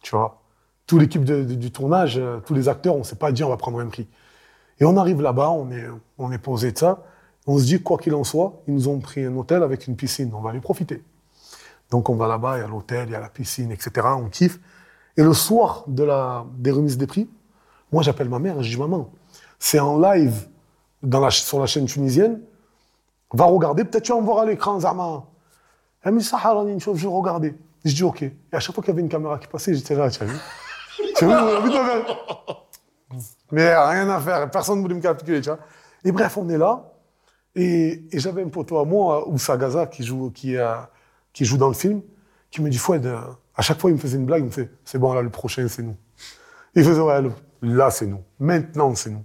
Tu 0.00 0.16
vois? 0.16 0.40
Toute 0.86 1.00
l'équipe 1.00 1.22
du 1.22 1.70
tournage, 1.70 2.16
euh, 2.16 2.40
tous 2.40 2.54
les 2.54 2.66
acteurs, 2.66 2.94
on 2.94 3.00
ne 3.00 3.04
s'est 3.04 3.16
pas 3.16 3.30
dit 3.30 3.44
on 3.44 3.50
va 3.50 3.58
prendre 3.58 3.78
un 3.78 3.88
prix. 3.88 4.08
Et 4.80 4.86
on 4.86 4.96
arrive 4.96 5.20
là-bas, 5.20 5.50
on 5.50 5.70
est, 5.70 5.84
on 6.16 6.32
est 6.32 6.38
posé 6.38 6.72
de 6.72 6.78
ça. 6.78 7.02
On 7.46 7.58
se 7.58 7.64
dit, 7.64 7.82
quoi 7.82 7.98
qu'il 7.98 8.14
en 8.14 8.24
soit, 8.24 8.62
ils 8.66 8.74
nous 8.74 8.88
ont 8.88 9.00
pris 9.00 9.22
un 9.22 9.36
hôtel 9.36 9.62
avec 9.62 9.86
une 9.86 9.96
piscine, 9.96 10.32
on 10.34 10.40
va 10.40 10.48
aller 10.50 10.60
profiter. 10.60 11.02
Donc 11.90 12.08
on 12.08 12.16
va 12.16 12.26
là-bas, 12.26 12.56
il 12.56 12.60
y 12.62 12.64
a 12.64 12.68
l'hôtel, 12.68 13.08
il 13.08 13.12
y 13.12 13.14
a 13.14 13.20
la 13.20 13.28
piscine, 13.28 13.70
etc. 13.70 14.06
On 14.16 14.30
kiffe. 14.30 14.58
Et 15.18 15.22
le 15.22 15.34
soir 15.34 15.84
de 15.88 16.04
la, 16.04 16.46
des 16.56 16.70
remises 16.70 16.96
des 16.96 17.06
prix, 17.06 17.28
moi 17.92 18.02
j'appelle 18.02 18.30
ma 18.30 18.38
mère 18.38 18.62
je 18.62 18.70
dis 18.70 18.78
maman, 18.78 19.10
c'est 19.58 19.78
en 19.78 20.00
live 20.00 20.48
sur 21.30 21.60
la 21.60 21.66
chaîne 21.66 21.84
tunisienne. 21.84 22.40
Va 23.34 23.44
regarder, 23.44 23.84
peut-être 23.84 24.04
tu 24.04 24.12
vas 24.12 24.20
me 24.20 24.24
voir 24.24 24.38
à 24.38 24.46
l'écran, 24.46 24.80
Zama. 24.80 25.24
Dit 26.10 26.24
Sahara, 26.24 26.64
je 26.66 27.06
regarder. 27.06 27.54
Je 27.84 27.94
dis 27.94 28.02
ok. 28.02 28.22
Et 28.22 28.32
à 28.52 28.60
chaque 28.60 28.74
fois 28.74 28.82
qu'il 28.82 28.92
y 28.92 28.94
avait 28.94 29.02
une 29.02 29.08
caméra 29.08 29.38
qui 29.38 29.46
passait, 29.46 29.74
j'étais 29.74 29.94
là, 29.94 30.10
tu 30.10 30.22
as 30.22 30.26
vu 30.26 30.36
Tu 31.16 31.24
as 31.24 31.60
vu, 31.60 31.70
Mais 33.52 33.74
rien 33.74 34.08
à 34.10 34.20
faire, 34.20 34.50
personne 34.50 34.78
ne 34.78 34.82
voulait 34.82 34.94
me 34.94 35.00
calculer, 35.00 35.40
tu 35.40 35.48
vois. 35.48 35.58
Et 36.04 36.12
bref, 36.12 36.36
on 36.36 36.48
est 36.48 36.58
là. 36.58 36.92
Et, 37.54 38.04
j'avais 38.12 38.42
un 38.42 38.48
poteau 38.48 38.78
à 38.78 38.84
moi, 38.84 39.28
Oussa 39.28 39.56
Gaza, 39.56 39.86
qui 39.86 40.04
joue, 40.04 40.30
qui, 40.30 40.56
joue 41.40 41.56
dans 41.56 41.68
le 41.68 41.74
film, 41.74 42.02
qui 42.50 42.62
me 42.62 42.68
dit 42.68 42.78
Foued, 42.78 43.06
euh, 43.06 43.20
à 43.56 43.62
chaque 43.62 43.80
fois, 43.80 43.90
il 43.90 43.94
me 43.94 43.98
faisait 43.98 44.16
une 44.16 44.26
blague, 44.26 44.42
il 44.42 44.46
me 44.46 44.50
fait 44.50 44.70
C'est 44.84 44.98
bon, 44.98 45.12
là, 45.12 45.22
le 45.22 45.30
prochain, 45.30 45.66
c'est 45.68 45.82
nous. 45.82 45.96
Il 46.74 46.84
faisait 46.84 47.00
Ouais, 47.00 47.20
là, 47.62 47.90
c'est 47.90 48.06
nous. 48.06 48.22
Maintenant, 48.38 48.94
c'est 48.94 49.10
nous. 49.10 49.24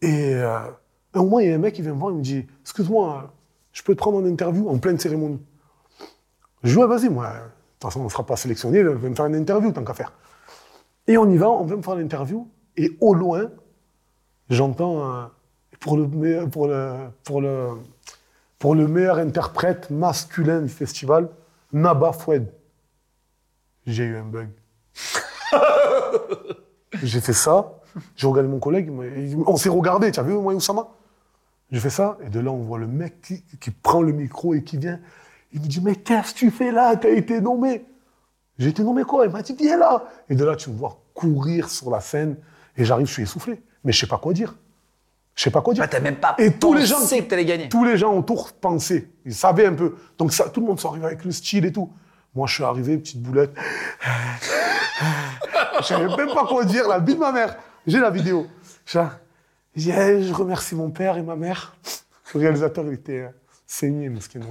Et 0.00 0.34
euh, 0.34 0.58
un 1.14 1.22
moment, 1.22 1.40
il 1.40 1.48
y 1.48 1.52
a 1.52 1.54
un 1.54 1.58
mec 1.58 1.74
qui 1.74 1.82
vient 1.82 1.94
me 1.94 1.98
voir, 1.98 2.12
il 2.12 2.18
me 2.18 2.22
dit 2.22 2.46
Excuse-moi, 2.62 3.32
je 3.72 3.82
peux 3.82 3.94
te 3.94 3.98
prendre 3.98 4.18
en 4.18 4.26
interview 4.26 4.68
en 4.68 4.78
pleine 4.78 4.98
cérémonie 4.98 5.40
Je 6.62 6.78
Ouais, 6.78 6.86
vas-y, 6.86 7.08
moi, 7.08 7.28
de 7.28 7.34
toute 7.78 7.82
façon, 7.90 8.00
on 8.00 8.04
ne 8.04 8.08
sera 8.08 8.24
pas 8.24 8.36
sélectionné, 8.36 8.82
je 8.82 8.88
vais 8.88 9.08
me 9.10 9.14
faire 9.14 9.26
une 9.26 9.34
interview, 9.34 9.72
tant 9.72 9.84
qu'à 9.84 9.94
faire. 9.94 10.12
Et 11.06 11.18
on 11.18 11.28
y 11.28 11.36
va, 11.36 11.50
on 11.50 11.64
vient 11.64 11.76
me 11.76 11.82
faire 11.82 11.96
l'interview, 11.96 12.48
et 12.76 12.96
au 13.00 13.14
loin, 13.14 13.50
j'entends 14.48 15.02
euh, 15.10 15.24
pour, 15.80 15.96
le, 15.96 16.06
meilleur- 16.06 16.48
pour, 16.48 16.68
le, 16.68 16.94
pour, 17.24 17.40
le, 17.40 17.70
pour 18.58 18.74
le 18.74 18.86
meilleur 18.86 19.18
interprète 19.18 19.90
masculin 19.90 20.62
du 20.62 20.68
festival, 20.68 21.28
Naba 21.72 22.12
Foued. 22.12 22.46
J'ai 23.86 24.04
eu 24.04 24.16
un 24.16 24.24
bug. 24.24 24.48
J'ai 27.02 27.20
fait 27.20 27.32
ça, 27.32 27.72
j'ai 28.14 28.26
regardé 28.26 28.48
mon 28.48 28.58
collègue, 28.60 28.90
on 29.46 29.56
s'est 29.56 29.68
regardé, 29.70 30.12
tu 30.12 30.20
as 30.20 30.22
vu 30.22 30.34
moi 30.34 30.54
Oussama? 30.54 30.88
J'ai 31.70 31.80
fait 31.80 31.90
ça, 31.90 32.18
et 32.24 32.28
de 32.28 32.38
là 32.38 32.50
on 32.50 32.58
voit 32.58 32.78
le 32.78 32.86
mec 32.86 33.22
qui, 33.22 33.42
qui 33.60 33.70
prend 33.70 34.02
le 34.02 34.12
micro 34.12 34.52
et 34.54 34.62
qui 34.62 34.76
vient, 34.76 35.00
il 35.52 35.60
me 35.60 35.66
dit 35.66 35.80
mais 35.80 35.96
qu'est-ce 35.96 36.34
que 36.34 36.38
tu 36.38 36.50
fais 36.50 36.72
là 36.72 36.96
T'as 36.96 37.10
été 37.10 37.40
nommé? 37.40 37.84
J'ai 38.58 38.70
été 38.70 38.82
nommé 38.82 39.04
quoi? 39.04 39.26
Il 39.26 39.32
m'a 39.32 39.42
dit 39.42 39.54
viens 39.58 39.78
là 39.78 40.04
Et 40.28 40.34
de 40.34 40.44
là 40.44 40.56
tu 40.56 40.70
me 40.70 40.76
vois 40.76 40.98
courir 41.14 41.68
sur 41.68 41.90
la 41.90 42.00
scène, 42.00 42.36
et 42.76 42.84
j'arrive, 42.84 43.06
je 43.06 43.12
suis 43.12 43.22
essoufflé, 43.22 43.62
mais 43.84 43.92
je 43.92 44.00
sais 44.00 44.06
pas 44.06 44.18
quoi 44.18 44.32
dire. 44.32 44.56
Je 45.34 45.42
sais 45.44 45.50
pas 45.50 45.60
quoi 45.60 45.74
dire. 45.74 45.82
Bah, 45.82 45.88
t'as 45.88 46.00
même 46.00 46.16
pas 46.16 46.34
Et 46.38 46.52
tous 46.52 46.74
les 46.74 46.84
gens 46.86 47.00
que 47.00 47.22
t'allais 47.22 47.44
gagner. 47.44 47.68
Tous 47.68 47.84
les 47.84 47.96
gens 47.96 48.14
autour 48.14 48.52
pensaient, 48.52 49.08
ils 49.24 49.34
savaient 49.34 49.66
un 49.66 49.74
peu. 49.74 49.96
Donc 50.18 50.32
ça, 50.32 50.48
tout 50.48 50.60
le 50.60 50.66
monde 50.66 50.80
s'est 50.80 50.88
arrivé 50.88 51.06
avec 51.06 51.24
le 51.24 51.32
style 51.32 51.64
et 51.64 51.72
tout. 51.72 51.90
Moi, 52.34 52.46
je 52.46 52.54
suis 52.54 52.64
arrivé, 52.64 52.96
petite 52.98 53.22
boulette. 53.22 53.52
Je 55.80 55.84
savais 55.84 56.16
même 56.16 56.32
pas 56.34 56.46
quoi 56.46 56.64
dire, 56.64 56.88
la 56.88 56.98
bite 57.00 57.16
de 57.16 57.20
ma 57.20 57.32
mère. 57.32 57.56
J'ai 57.86 57.98
la 57.98 58.10
vidéo. 58.10 58.46
Je 58.86 58.98
Eh, 59.76 60.22
je 60.22 60.32
remercie 60.32 60.74
mon 60.74 60.90
père 60.90 61.16
et 61.16 61.22
ma 61.22 61.36
mère. 61.36 61.74
Le 62.34 62.40
réalisateur, 62.40 62.84
il 62.86 62.94
était 62.94 63.20
euh, 63.20 63.28
saigné, 63.66 64.08
parce 64.10 64.28
qu'il 64.28 64.42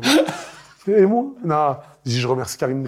Et 0.88 1.06
moi 1.06 1.26
Non. 1.44 1.78
Je 2.06 2.28
remercie 2.28 2.58
Karim. 2.58 2.86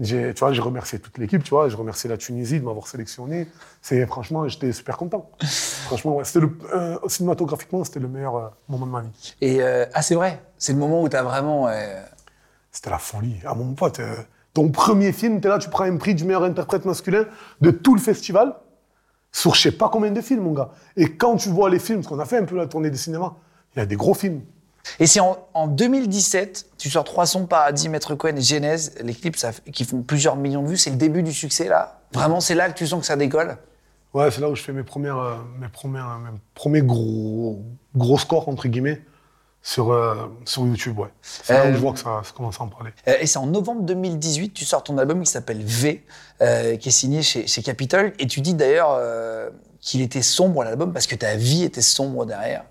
J'ai, 0.00 0.34
tu 0.34 0.40
vois, 0.40 0.52
j'ai 0.52 0.60
remercié 0.60 0.98
toute 0.98 1.18
l'équipe, 1.18 1.44
tu 1.44 1.50
vois. 1.50 1.68
Je 1.68 1.76
remercie 1.76 2.08
la 2.08 2.16
Tunisie 2.16 2.58
de 2.58 2.64
m'avoir 2.64 2.88
sélectionné. 2.88 3.46
C'est, 3.80 4.04
franchement, 4.06 4.48
j'étais 4.48 4.72
super 4.72 4.96
content. 4.96 5.30
franchement, 5.86 6.16
ouais, 6.16 6.24
c'était 6.24 6.40
le, 6.40 6.58
euh, 6.74 6.98
cinématographiquement, 7.06 7.84
c'était 7.84 8.00
le 8.00 8.08
meilleur 8.08 8.36
euh, 8.36 8.48
moment 8.68 8.86
de 8.86 8.90
ma 8.90 9.00
vie. 9.02 9.36
Et 9.40 9.62
euh, 9.62 9.86
ah, 9.94 10.02
c'est 10.02 10.16
vrai, 10.16 10.42
c'est 10.58 10.72
le 10.72 10.78
moment 10.78 11.00
où 11.02 11.08
tu 11.08 11.16
as 11.16 11.22
vraiment. 11.22 11.68
C'était 12.72 12.90
la 12.90 12.98
folie. 12.98 13.36
Ah, 13.46 13.54
mon 13.54 13.74
pote, 13.74 14.00
ton 14.52 14.68
premier 14.70 15.12
film, 15.12 15.40
t'es 15.40 15.48
là, 15.48 15.58
tu 15.58 15.68
prends 15.68 15.84
un 15.84 15.96
prix 15.96 16.16
du 16.16 16.24
meilleur 16.24 16.42
interprète 16.42 16.84
masculin 16.84 17.26
de 17.60 17.70
tout 17.70 17.94
le 17.94 18.00
festival, 18.00 18.56
sur 19.30 19.54
je 19.54 19.62
sais 19.62 19.72
pas 19.72 19.88
combien 19.88 20.10
de 20.10 20.20
films, 20.20 20.42
mon 20.42 20.54
gars. 20.54 20.70
Et 20.96 21.16
quand 21.16 21.36
tu 21.36 21.50
vois 21.50 21.70
les 21.70 21.78
films, 21.78 22.00
parce 22.00 22.08
qu'on 22.08 22.18
a 22.18 22.24
fait 22.24 22.38
un 22.38 22.44
peu 22.44 22.56
la 22.56 22.66
tournée 22.66 22.90
des 22.90 22.96
cinémas, 22.96 23.34
il 23.76 23.78
y 23.78 23.82
a 23.82 23.86
des 23.86 23.96
gros 23.96 24.14
films. 24.14 24.42
Et 25.00 25.06
c'est 25.06 25.20
en, 25.20 25.38
en 25.54 25.66
2017, 25.66 26.66
tu 26.78 26.90
sors 26.90 27.04
trois 27.04 27.26
sons 27.26 27.46
Paradis, 27.46 27.88
Maître 27.88 28.14
Cohen 28.14 28.36
et 28.36 28.40
Genèse, 28.42 28.94
les 29.02 29.14
clips 29.14 29.36
ça, 29.36 29.52
qui 29.72 29.84
font 29.84 30.02
plusieurs 30.02 30.36
millions 30.36 30.62
de 30.62 30.68
vues, 30.68 30.76
c'est 30.76 30.90
le 30.90 30.96
début 30.96 31.22
du 31.22 31.32
succès 31.32 31.68
là. 31.68 32.00
Vraiment, 32.12 32.40
c'est 32.40 32.54
là 32.54 32.68
que 32.70 32.76
tu 32.78 32.86
sens 32.86 33.00
que 33.00 33.06
ça 33.06 33.16
décolle. 33.16 33.56
Ouais, 34.12 34.30
c'est 34.30 34.40
là 34.40 34.48
où 34.48 34.54
je 34.54 34.62
fais 34.62 34.72
mes 34.72 34.84
premières, 34.84 35.18
euh, 35.18 35.34
mes 35.58 35.68
premières, 35.68 36.18
mes 36.20 36.38
premiers 36.54 36.82
gros, 36.82 37.60
gros 37.96 38.18
scores, 38.18 38.48
entre 38.48 38.68
guillemets, 38.68 39.02
sur, 39.60 39.90
euh, 39.92 40.14
sur 40.44 40.64
YouTube, 40.66 40.98
ouais. 41.00 41.08
C'est 41.22 41.52
là 41.54 41.64
Euh, 41.64 41.70
où 41.72 41.74
je 41.74 41.78
vois 41.80 41.92
que 41.94 41.98
ça, 41.98 42.20
ça 42.22 42.30
commence 42.36 42.60
à 42.60 42.64
en 42.64 42.68
parler. 42.68 42.90
Euh, 43.08 43.14
et 43.20 43.26
c'est 43.26 43.38
en 43.38 43.46
novembre 43.46 43.82
2018, 43.82 44.50
tu 44.50 44.64
sors 44.64 44.84
ton 44.84 44.98
album 44.98 45.22
qui 45.24 45.30
s'appelle 45.32 45.62
V, 45.64 46.04
euh, 46.42 46.76
qui 46.76 46.90
est 46.90 46.92
signé 46.92 47.22
chez, 47.22 47.46
chez 47.48 47.62
Capitol. 47.62 48.12
Et 48.20 48.26
tu 48.28 48.40
dis 48.40 48.54
d'ailleurs 48.54 48.90
euh, 48.92 49.48
qu'il 49.80 50.02
était 50.02 50.22
sombre 50.22 50.62
l'album 50.62 50.92
parce 50.92 51.06
que 51.08 51.16
ta 51.16 51.34
vie 51.34 51.64
était 51.64 51.82
sombre 51.82 52.24
derrière. 52.26 52.64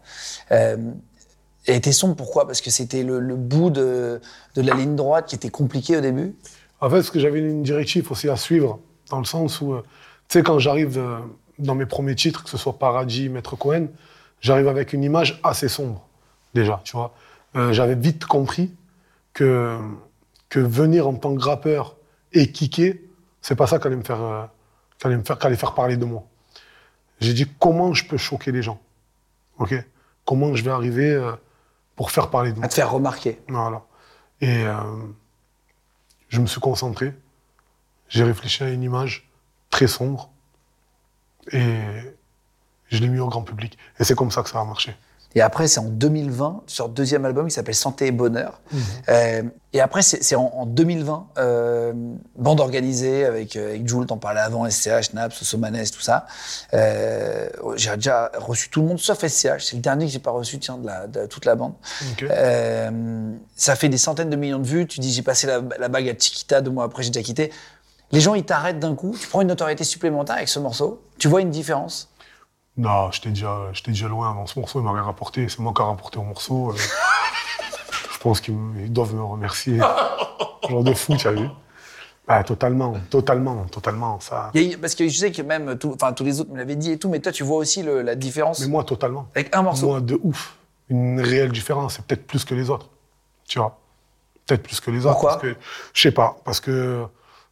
Elle 1.66 1.76
était 1.76 1.92
sombre 1.92 2.16
pourquoi? 2.16 2.46
Parce 2.46 2.62
que 2.62 2.70
c'était 2.70 3.04
le, 3.04 3.20
le 3.20 3.36
bout 3.36 3.70
de, 3.70 4.20
de 4.56 4.62
la 4.62 4.74
ligne 4.74 4.96
droite 4.96 5.28
qui 5.28 5.36
était 5.36 5.50
compliqué 5.50 5.98
au 5.98 6.02
début? 6.02 6.36
En 6.82 6.90
fait, 6.90 7.02
ce 7.04 7.12
que 7.12 7.20
j'avais 7.20 7.40
une 7.40 7.64
directive 7.64 8.12
aussi 8.12 8.28
à 8.28 8.36
suivre, 8.36 8.80
dans 9.10 9.20
le 9.20 9.26
sens 9.26 9.62
où, 9.62 9.74
euh, 9.74 9.82
tu 10.28 10.40
sais, 10.40 10.44
quand 10.44 10.60
j'arrive 10.60 11.02
dans 11.60 11.76
mes 11.76 11.86
premiers 11.86 12.16
titres, 12.16 12.44
que 12.44 12.50
ce 12.50 12.58
soit 12.58 12.78
Paradis, 12.78 13.30
Maître 13.30 13.56
Cohen, 13.56 13.88
j'arrive 14.42 14.68
avec 14.68 14.92
une 14.92 15.04
image 15.04 15.40
assez 15.44 15.70
sombre, 15.70 16.06
déjà, 16.54 16.82
tu 16.84 16.98
vois. 16.98 17.14
Euh, 17.56 17.72
j'avais 17.72 17.96
vite 17.96 18.26
compris 18.26 18.74
que, 19.34 19.78
que 20.50 20.60
venir 20.60 21.08
en 21.08 21.14
tant 21.14 21.36
que 21.36 21.42
rappeur 21.42 21.96
et 22.34 22.52
kicker, 22.52 23.00
c'est 23.42 23.56
pas 23.56 23.68
ça 23.68 23.80
qui 23.80 23.88
allait 23.88 23.96
me 23.96 24.04
faire, 24.04 24.22
euh, 24.22 25.10
me 25.10 25.24
faire, 25.24 25.40
faire 25.40 25.74
parler 25.74 25.96
de 25.96 26.06
moi. 26.06 26.24
J'ai 27.20 27.34
dit 27.34 27.48
comment 27.60 27.94
je 27.94 28.06
peux 28.06 28.18
choquer 28.18 28.52
les 28.52 28.62
gens, 28.62 28.80
ok? 29.60 29.76
Comment 30.26 30.56
je 30.56 30.64
vais 30.64 30.72
arriver 30.72 31.34
pour 31.96 32.12
faire 32.12 32.30
parler 32.30 32.52
de 32.52 32.58
moi. 32.58 32.66
À 32.66 32.68
te 32.70 32.74
faire 32.74 32.92
remarquer. 32.92 33.40
Voilà. 33.48 33.84
Et 34.42 34.66
euh, 34.66 34.82
je 36.30 36.40
me 36.40 36.48
suis 36.48 36.60
concentré. 36.60 37.14
J'ai 38.10 38.24
réfléchi 38.24 38.64
à 38.64 38.70
une 38.70 38.84
image 38.84 39.30
très 39.70 39.88
sombre. 39.88 40.32
Et 41.52 41.80
je 42.88 42.98
l'ai 43.00 43.08
mis 43.08 43.20
au 43.20 43.28
grand 43.28 43.44
public. 43.44 43.78
Et 44.00 44.04
c'est 44.04 44.16
comme 44.16 44.32
ça 44.32 44.44
que 44.44 44.50
ça 44.50 44.60
a 44.60 44.66
marché. 44.66 44.96
Et 45.36 45.42
après, 45.42 45.68
c'est 45.68 45.80
en 45.80 45.86
2020, 45.90 46.64
tu 46.68 46.76
sors 46.76 46.88
le 46.88 46.94
deuxième 46.94 47.26
album 47.26 47.48
qui 47.48 47.54
s'appelle 47.54 47.76
Santé 47.76 48.08
et 48.08 48.12
Bonheur. 48.12 48.62
Euh, 49.10 49.44
et 49.74 49.82
après, 49.82 50.04
c'est 50.04 50.36
en, 50.36 50.52
en 50.56 50.66
2020, 50.68 51.28
euh, 51.40 51.94
bande 52.38 52.60
organisée 52.60 53.26
avec, 53.26 53.56
euh, 53.56 53.70
avec 53.70 53.88
Jules, 53.88 54.06
t'en 54.06 54.18
parlais 54.18 54.42
avant, 54.42 54.70
SCH, 54.70 55.14
Naps, 55.14 55.42
Somanes, 55.44 55.84
tout 55.92 56.02
ça. 56.02 56.28
Euh, 56.76 57.50
j'ai 57.76 57.96
déjà 57.96 58.32
reçu 58.38 58.70
tout 58.70 58.82
le 58.82 58.88
monde 58.88 59.00
sauf 59.00 59.26
SCH. 59.26 59.64
C'est 59.64 59.76
le 59.76 59.82
dernier 59.82 60.06
que 60.06 60.12
j'ai 60.12 60.20
pas 60.20 60.32
reçu, 60.32 60.60
tiens, 60.60 60.78
de, 60.78 60.86
la, 60.86 61.08
de 61.08 61.26
toute 61.26 61.46
la 61.46 61.56
bande. 61.56 61.74
Ça 63.56 63.76
fait 63.76 63.90
des 63.90 63.98
centaines 63.98 64.30
de 64.30 64.36
millions 64.36 64.60
de 64.60 64.68
vues. 64.68 64.86
Tu 64.86 65.00
dis, 65.00 65.12
j'ai 65.12 65.24
passé 65.24 65.48
la, 65.48 65.62
la 65.80 65.88
bague 65.88 66.08
à 66.08 66.14
Chiquita, 66.14 66.62
deux 66.62 66.72
mois 66.72 66.84
après, 66.84 67.02
j'ai 67.02 67.10
déjà 67.10 67.24
quitté. 67.24 67.52
Les 68.12 68.22
gens, 68.22 68.36
ils 68.36 68.46
t'arrêtent 68.46 68.80
d'un 68.80 68.94
coup. 68.94 69.16
Tu 69.20 69.28
prends 69.28 69.42
une 69.42 69.48
notoriété 69.48 69.84
supplémentaire 69.84 70.36
avec 70.36 70.48
ce 70.48 70.60
morceau. 70.60 71.02
Tu 71.18 71.28
vois 71.28 71.42
une 71.42 71.50
différence 71.50 72.13
Non, 72.78 73.12
j'étais 73.12 73.30
déjà, 73.30 73.58
j'étais 73.74 73.92
déjà 73.92 74.08
loin 74.08 74.32
avant 74.32 74.48
ce 74.48 74.58
morceau. 74.60 74.80
Il 74.80 74.84
m'a 74.84 74.94
rien 74.94 75.04
rapporté. 75.04 75.48
C'est 75.48 75.60
moi 75.60 75.74
qui 75.76 75.82
a 75.82 75.86
rapporté 75.86 76.18
au 76.18 76.24
morceau. 76.24 76.72
euh. 76.72 76.76
je 78.14 78.18
pense 78.20 78.42
qu'ils 78.42 78.92
doivent 78.92 79.14
me 79.14 79.24
remercier. 79.24 79.78
Genre 80.70 80.84
de 80.84 80.94
fou, 80.94 81.16
tu 81.16 81.28
as 81.28 81.34
vu 81.34 81.48
Bah, 82.28 82.44
Totalement, 82.44 82.96
totalement, 83.10 83.66
totalement. 83.66 84.20
Ça... 84.22 84.50
Il 84.56 84.64
y 84.64 84.74
a- 84.74 84.78
Parce 84.78 84.96
que 84.96 85.08
je 85.08 85.18
sais 85.18 85.32
que 85.32 85.42
même 85.42 85.78
tout- 85.78 85.92
enfin, 85.94 86.14
tous 86.14 86.24
les 86.24 86.40
autres 86.40 86.52
me 86.52 86.58
l'avaient 86.58 86.76
dit 86.78 86.92
et 86.92 86.98
tout, 86.98 87.10
mais 87.10 87.20
toi, 87.20 87.32
tu 87.32 87.44
vois 87.44 87.58
aussi 87.58 87.84
le- 87.84 88.02
la 88.02 88.16
différence 88.16 88.62
Mais 88.62 88.68
moi, 88.68 88.84
totalement. 88.84 89.28
avec 89.36 89.56
un 89.56 89.62
morceau. 89.62 89.88
Moi, 89.88 90.02
de 90.02 90.20
ouf. 90.24 90.56
Une 90.90 91.20
réelle 91.20 91.52
différence. 91.52 91.96
C'est 91.96 92.06
peut-être 92.06 92.26
plus 92.26 92.44
que 92.46 92.56
les 92.56 92.70
autres. 92.70 92.90
Tu 93.48 93.60
vois 93.60 93.78
Peut-être 94.48 94.64
plus 94.64 94.80
que 94.80 94.90
les 94.90 95.06
autres. 95.06 95.20
Pourquoi 95.20 95.42
Je 95.94 96.02
sais 96.02 96.12
pas. 96.12 96.38
Parce 96.44 96.60
que, 96.60 97.06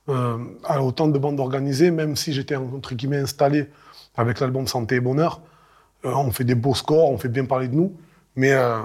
euh, 0.10 0.38
à 0.64 0.82
autant 0.82 1.08
de 1.08 1.20
bandes 1.20 1.40
organisées, 1.40 1.92
même 1.92 2.16
si 2.16 2.34
j'étais, 2.34 2.56
entre 2.56 2.96
guillemets, 2.96 3.20
installé 3.20 3.70
avec 4.16 4.40
l'album 4.40 4.68
Santé 4.68 4.96
et 4.96 5.00
Bonheur, 5.00 5.42
euh, 6.06 6.14
on 6.14 6.32
fait 6.32 6.44
des 6.44 6.56
beaux 6.56 6.76
scores, 6.76 7.10
on 7.12 7.18
fait 7.18 7.30
bien 7.30 7.46
parler 7.46 7.68
de 7.68 7.76
nous. 7.76 7.96
Mais 8.36 8.54
euh, 8.54 8.80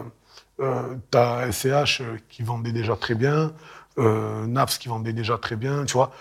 euh, 0.60 0.96
t'as 1.10 1.50
SCH 1.50 2.00
euh, 2.00 2.16
qui 2.28 2.42
vendait 2.42 2.72
déjà 2.72 2.96
très 2.96 3.14
bien, 3.14 3.52
Naps 3.98 4.76
qui 4.76 4.88
vendait 4.88 5.14
déjà 5.14 5.38
très 5.38 5.56
bien, 5.56 5.86
tu 5.86 5.94
vois. 5.94 6.12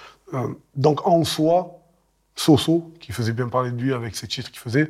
Donc, 0.76 1.06
en 1.06 1.26
soi, 1.26 1.82
Soso, 2.34 2.94
qui 3.02 3.12
faisait 3.12 3.34
bien 3.34 3.50
parler 3.50 3.72
de 3.72 3.82
lui 3.82 3.94
avec 3.94 4.16
ses 4.16 4.28
titres 4.28 4.50
qu'il 4.50 4.62
faisait, 4.62 4.90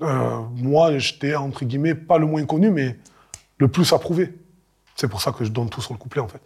moi, 0.00 0.98
j'étais, 0.98 1.34
entre 1.34 1.64
guillemets, 1.64 1.94
pas 1.94 2.18
le 2.18 2.26
moins 2.26 2.44
connu, 2.44 2.70
mais 2.70 2.98
le 3.56 3.68
plus 3.68 3.90
approuvé. 3.94 4.34
C'est 4.96 5.08
pour 5.08 5.22
ça 5.22 5.32
que 5.32 5.44
je 5.46 5.50
donne 5.50 5.70
tout 5.70 5.80
sur 5.80 5.94
le 5.94 5.98
couplet, 5.98 6.20
en 6.20 6.28
fait. 6.28 6.42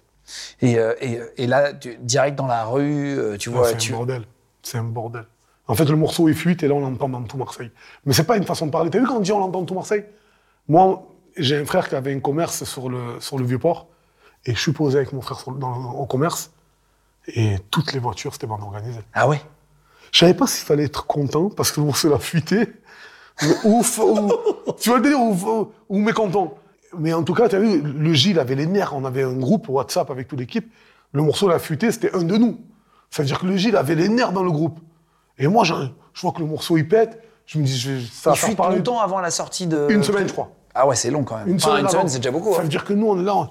Et, 0.60 0.74
et, 1.00 1.20
et 1.38 1.46
là, 1.48 1.72
tu- 1.72 1.96
direct 1.96 2.36
dans 2.36 2.46
la 2.46 2.64
rue, 2.64 3.18
tu 3.40 3.50
vois. 3.50 3.68
c'est 3.68 3.78
tu... 3.78 3.92
un 3.92 3.96
bordel. 3.96 4.22
C'est 4.62 4.78
un 4.78 4.84
bordel. 4.84 5.26
En 5.66 5.74
fait, 5.74 5.86
le 5.86 5.96
morceau 5.96 6.28
est 6.28 6.34
fuite 6.34 6.62
et 6.62 6.68
là, 6.68 6.74
on 6.74 6.80
l'entend 6.80 7.08
dans 7.08 7.22
tout 7.22 7.38
Marseille. 7.38 7.70
Mais 8.04 8.12
c'est 8.12 8.24
pas 8.24 8.36
une 8.36 8.44
façon 8.44 8.66
de 8.66 8.70
parler. 8.70 8.90
T'as 8.90 8.98
vu 8.98 9.06
quand 9.06 9.16
on 9.16 9.20
dit 9.20 9.32
on 9.32 9.38
l'entend 9.38 9.60
dans 9.60 9.64
tout 9.66 9.74
Marseille? 9.74 10.04
Moi, 10.68 11.06
j'ai 11.36 11.56
un 11.58 11.64
frère 11.64 11.88
qui 11.88 11.94
avait 11.94 12.14
un 12.14 12.20
commerce 12.20 12.64
sur 12.64 12.88
le, 12.88 13.18
sur 13.20 13.38
le 13.38 13.44
Vieux-Port 13.44 13.86
et 14.44 14.54
je 14.54 14.60
suis 14.60 14.72
posé 14.72 14.98
avec 14.98 15.12
mon 15.12 15.20
frère 15.22 15.40
sur 15.40 15.50
le- 15.52 15.58
dans- 15.58 15.92
au 15.92 16.06
commerce 16.06 16.50
et 17.28 17.56
toutes 17.70 17.92
les 17.94 17.98
voitures, 17.98 18.34
c'était 18.34 18.46
bande 18.46 18.62
organisée. 18.62 19.00
Ah 19.14 19.26
ouais? 19.28 19.40
Je 20.12 20.18
savais 20.18 20.34
pas 20.34 20.46
s'il 20.46 20.66
fallait 20.66 20.84
être 20.84 21.06
content 21.06 21.48
parce 21.48 21.72
que 21.72 21.80
le 21.80 21.86
morceau 21.86 22.10
l'a 22.10 22.18
fuité, 22.18 22.68
ouf, 23.64 23.98
ou, 23.98 24.30
tu 24.78 24.90
vois 24.90 24.98
le 24.98 25.02
délire, 25.04 25.20
ou, 25.20 25.32
ou, 25.32 25.72
ou 25.88 25.98
mécontent. 25.98 26.54
Mais 26.98 27.12
en 27.14 27.22
tout 27.24 27.34
cas, 27.34 27.48
tu 27.48 27.56
as 27.56 27.58
vu, 27.60 27.80
le 27.80 28.12
Gilles 28.12 28.38
avait 28.38 28.54
les 28.54 28.66
nerfs, 28.66 28.94
on 28.94 29.04
avait 29.04 29.22
un 29.24 29.32
groupe 29.32 29.68
WhatsApp 29.68 30.10
avec 30.10 30.28
toute 30.28 30.38
l'équipe, 30.38 30.70
le 31.12 31.22
morceau 31.22 31.48
l'a 31.48 31.58
fuité, 31.58 31.90
c'était 31.90 32.14
un 32.14 32.22
de 32.22 32.36
nous. 32.36 32.60
Ça 33.10 33.22
veut 33.22 33.26
dire 33.26 33.38
que 33.40 33.46
le 33.46 33.56
Gilles 33.56 33.76
avait 33.76 33.94
les 33.94 34.08
nerfs 34.08 34.32
dans 34.32 34.42
le 34.44 34.50
groupe. 34.52 34.78
Et 35.38 35.46
moi, 35.48 35.64
je, 35.64 35.74
je 36.12 36.20
vois 36.20 36.32
que 36.32 36.40
le 36.40 36.46
morceau 36.46 36.76
il 36.76 36.86
pète, 36.88 37.20
je 37.46 37.58
me 37.58 37.64
dis, 37.64 37.76
je 37.78 37.98
ça 38.12 38.30
va 38.30 38.36
faire 38.36 38.54
parler. 38.56 38.76
longtemps 38.76 39.00
avant 39.00 39.20
la 39.20 39.30
sortie 39.30 39.66
de. 39.66 39.86
Une 39.90 40.02
semaine, 40.04 40.28
je 40.28 40.32
crois. 40.32 40.50
Ah 40.74 40.86
ouais, 40.86 40.96
c'est 40.96 41.10
long 41.10 41.24
quand 41.24 41.36
même. 41.38 41.48
Une 41.48 41.56
Enfin, 41.56 41.86
semaine, 41.88 42.08
c'est 42.08 42.18
déjà 42.18 42.30
beaucoup. 42.30 42.52
Ça 42.52 42.60
hein. 42.60 42.62
veut 42.62 42.68
dire 42.68 42.84
que 42.84 42.92
nous, 42.92 43.06
on 43.08 43.20
est 43.20 43.24
là. 43.24 43.34
on- 43.36 43.48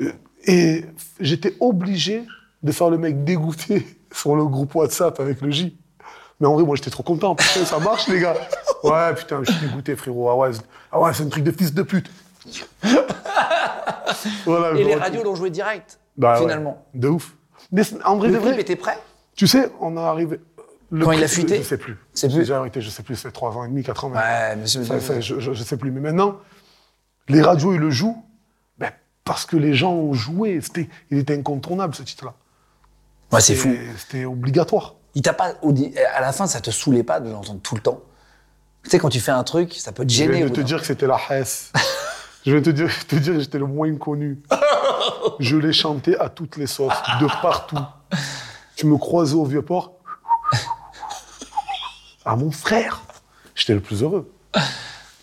euh, 0.00 0.12
Et 0.46 0.84
j'étais 1.20 1.54
obligé 1.60 2.24
de 2.62 2.72
faire 2.72 2.90
le 2.90 2.98
mec 2.98 3.24
dégoûté 3.24 3.86
sur 4.12 4.36
le 4.36 4.44
groupe 4.46 4.74
WhatsApp 4.74 5.18
avec 5.20 5.40
le 5.40 5.50
J. 5.50 5.76
Mais 6.40 6.46
en 6.46 6.54
vrai, 6.54 6.64
moi, 6.64 6.76
j'étais 6.76 6.90
trop 6.90 7.02
content. 7.02 7.34
Putain, 7.34 7.64
ça 7.64 7.78
marche, 7.78 8.08
les 8.08 8.20
gars. 8.20 8.34
Ouais, 8.84 9.14
putain, 9.14 9.40
je 9.42 9.50
suis 9.50 9.66
dégoûté, 9.66 9.96
frérot. 9.96 10.28
Ah 10.30 10.36
ouais, 10.36 10.52
c'est- 10.52 10.60
ah 10.92 11.00
ouais, 11.00 11.12
c'est 11.12 11.22
un 11.24 11.28
truc 11.28 11.42
de 11.42 11.50
fils 11.50 11.72
de 11.74 11.82
pute. 11.82 12.08
voilà, 14.44 14.72
Et 14.78 14.84
les 14.84 14.94
vois- 14.94 15.02
radios 15.04 15.22
l'ont 15.24 15.34
joué 15.34 15.50
direct, 15.50 15.98
Bah 16.16 16.34
ouais, 16.34 16.40
finalement. 16.40 16.84
de 16.94 17.08
ouf. 17.08 17.34
Mais 17.72 17.82
en 18.04 18.16
vrai, 18.16 18.28
Le 18.28 18.34
de 18.34 18.38
clip 18.38 18.52
vrai, 18.52 18.60
était 18.60 18.76
prêt? 18.76 18.98
tu 19.34 19.46
sais, 19.46 19.70
on 19.80 19.96
est 19.96 20.00
arrivé. 20.00 20.40
Le 20.90 21.04
Quand 21.04 21.12
il 21.12 21.22
a 21.24 21.28
fuité 21.28 21.58
Je 21.58 21.62
sais 21.62 21.78
plus. 21.78 21.96
C'est 22.14 22.28
J'ai 22.28 22.36
plus 22.36 22.42
déjà 22.44 22.58
arrêté, 22.58 22.80
je 22.80 22.90
sais 22.90 23.02
plus, 23.02 23.16
c'est 23.16 23.32
3 23.32 23.56
ans 23.56 23.64
et 23.64 23.68
demi, 23.68 23.82
4 23.82 24.04
ans. 24.04 24.12
Ouais. 24.12 24.66
Ça, 24.66 25.00
ça, 25.00 25.20
je, 25.20 25.40
je, 25.40 25.52
je 25.52 25.62
sais 25.64 25.76
plus. 25.76 25.90
Mais 25.90 26.00
maintenant, 26.00 26.36
les 27.28 27.42
radios, 27.42 27.72
ils 27.74 27.80
le 27.80 27.90
jouent 27.90 28.24
ben, 28.78 28.90
parce 29.24 29.46
que 29.46 29.56
les 29.56 29.74
gens 29.74 29.92
ont 29.92 30.12
joué. 30.12 30.60
C'était, 30.60 30.88
il 31.10 31.18
était 31.18 31.36
incontournable, 31.36 31.94
ce 31.94 32.02
titre-là. 32.04 32.34
Ouais, 33.32 33.40
c'est 33.40 33.56
fou. 33.56 33.74
C'était- 33.98 34.24
obligatoire. 34.26 34.94
Il 35.16 35.22
t'a 35.22 35.32
pas. 35.32 35.54
À 36.14 36.20
la 36.20 36.32
fin, 36.32 36.46
ça 36.46 36.60
te 36.60 36.70
saoulait 36.70 37.02
pas 37.02 37.18
de 37.20 37.30
l'entendre 37.30 37.60
tout 37.62 37.74
le 37.74 37.80
temps? 37.80 38.00
Tu 38.84 38.90
sais, 38.90 38.98
quand 39.00 39.08
tu 39.08 39.18
fais 39.18 39.32
un 39.32 39.42
truc, 39.42 39.74
ça 39.74 39.90
peut 39.90 40.04
te 40.06 40.12
Je 40.12 40.18
gêner. 40.18 40.38
vais 40.40 40.44
au 40.44 40.50
te 40.50 40.60
dire 40.60 40.78
que 40.80 40.86
c'était 40.86 41.08
la 41.08 41.18
Hesse. 41.30 41.72
je 42.46 42.52
vais 42.54 42.62
te 42.62 42.70
dire, 42.70 42.90
te 43.08 43.16
dire 43.16 43.32
que 43.34 43.40
j'étais 43.40 43.58
le 43.58 43.66
moins 43.66 43.92
connu. 43.96 44.40
je 45.40 45.56
l'ai 45.56 45.72
chanté 45.72 46.16
à 46.20 46.28
toutes 46.28 46.56
les 46.56 46.68
sauces, 46.68 46.92
de 47.20 47.26
partout. 47.42 47.78
Tu 48.76 48.86
me 48.86 48.96
croisais 48.98 49.34
au 49.34 49.44
Vieux-Port. 49.44 49.94
À 52.26 52.34
mon 52.34 52.50
frère. 52.50 53.02
J'étais 53.54 53.72
le 53.72 53.80
plus 53.80 54.02
heureux. 54.02 54.30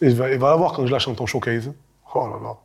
Et 0.01 0.07
il 0.07 0.15
va, 0.15 0.31
il 0.31 0.39
quand 0.39 0.85
je 0.87 0.91
la 0.91 0.99
chante 0.99 1.19
en 1.21 1.25
showcase. 1.25 1.71
Oh 2.15 2.27
là 2.27 2.39
là. 2.41 2.57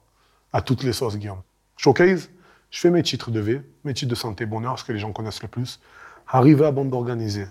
À 0.53 0.63
toutes 0.63 0.85
les 0.85 0.93
sauces, 0.93 1.17
Guillaume. 1.17 1.43
Showcase, 1.77 2.31
je 2.71 2.81
fais 2.81 2.91
mes 2.91 3.03
titres 3.03 3.31
de 3.31 3.41
V, 3.41 3.63
mes 3.85 3.95
titres 3.95 4.11
de 4.11 4.15
santé 4.15 4.47
bonheur, 4.47 4.79
ce 4.79 4.85
que 4.85 4.93
les 4.93 4.99
gens 4.99 5.13
connaissent 5.13 5.43
le 5.43 5.49
plus. 5.49 5.81
Arrivé 6.29 6.65
à 6.65 6.71
bande 6.71 6.95
organisée. 6.95 7.47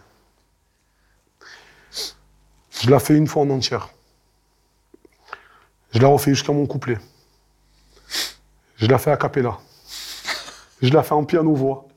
Je 2.80 2.90
la 2.90 3.00
fais 3.00 3.16
une 3.16 3.28
fois 3.28 3.44
en 3.44 3.50
entière. 3.50 3.90
Je 5.92 6.00
la 6.00 6.08
refais 6.08 6.32
jusqu'à 6.32 6.54
mon 6.54 6.68
couplet. 6.68 6.98
Je 8.78 8.88
la 8.88 8.98
fais 8.98 9.12
à 9.12 9.18
cappella. 9.18 9.58
Je 10.82 10.94
la 10.94 11.04
fais 11.04 11.14
en 11.14 11.26
piano-voix. 11.26 11.88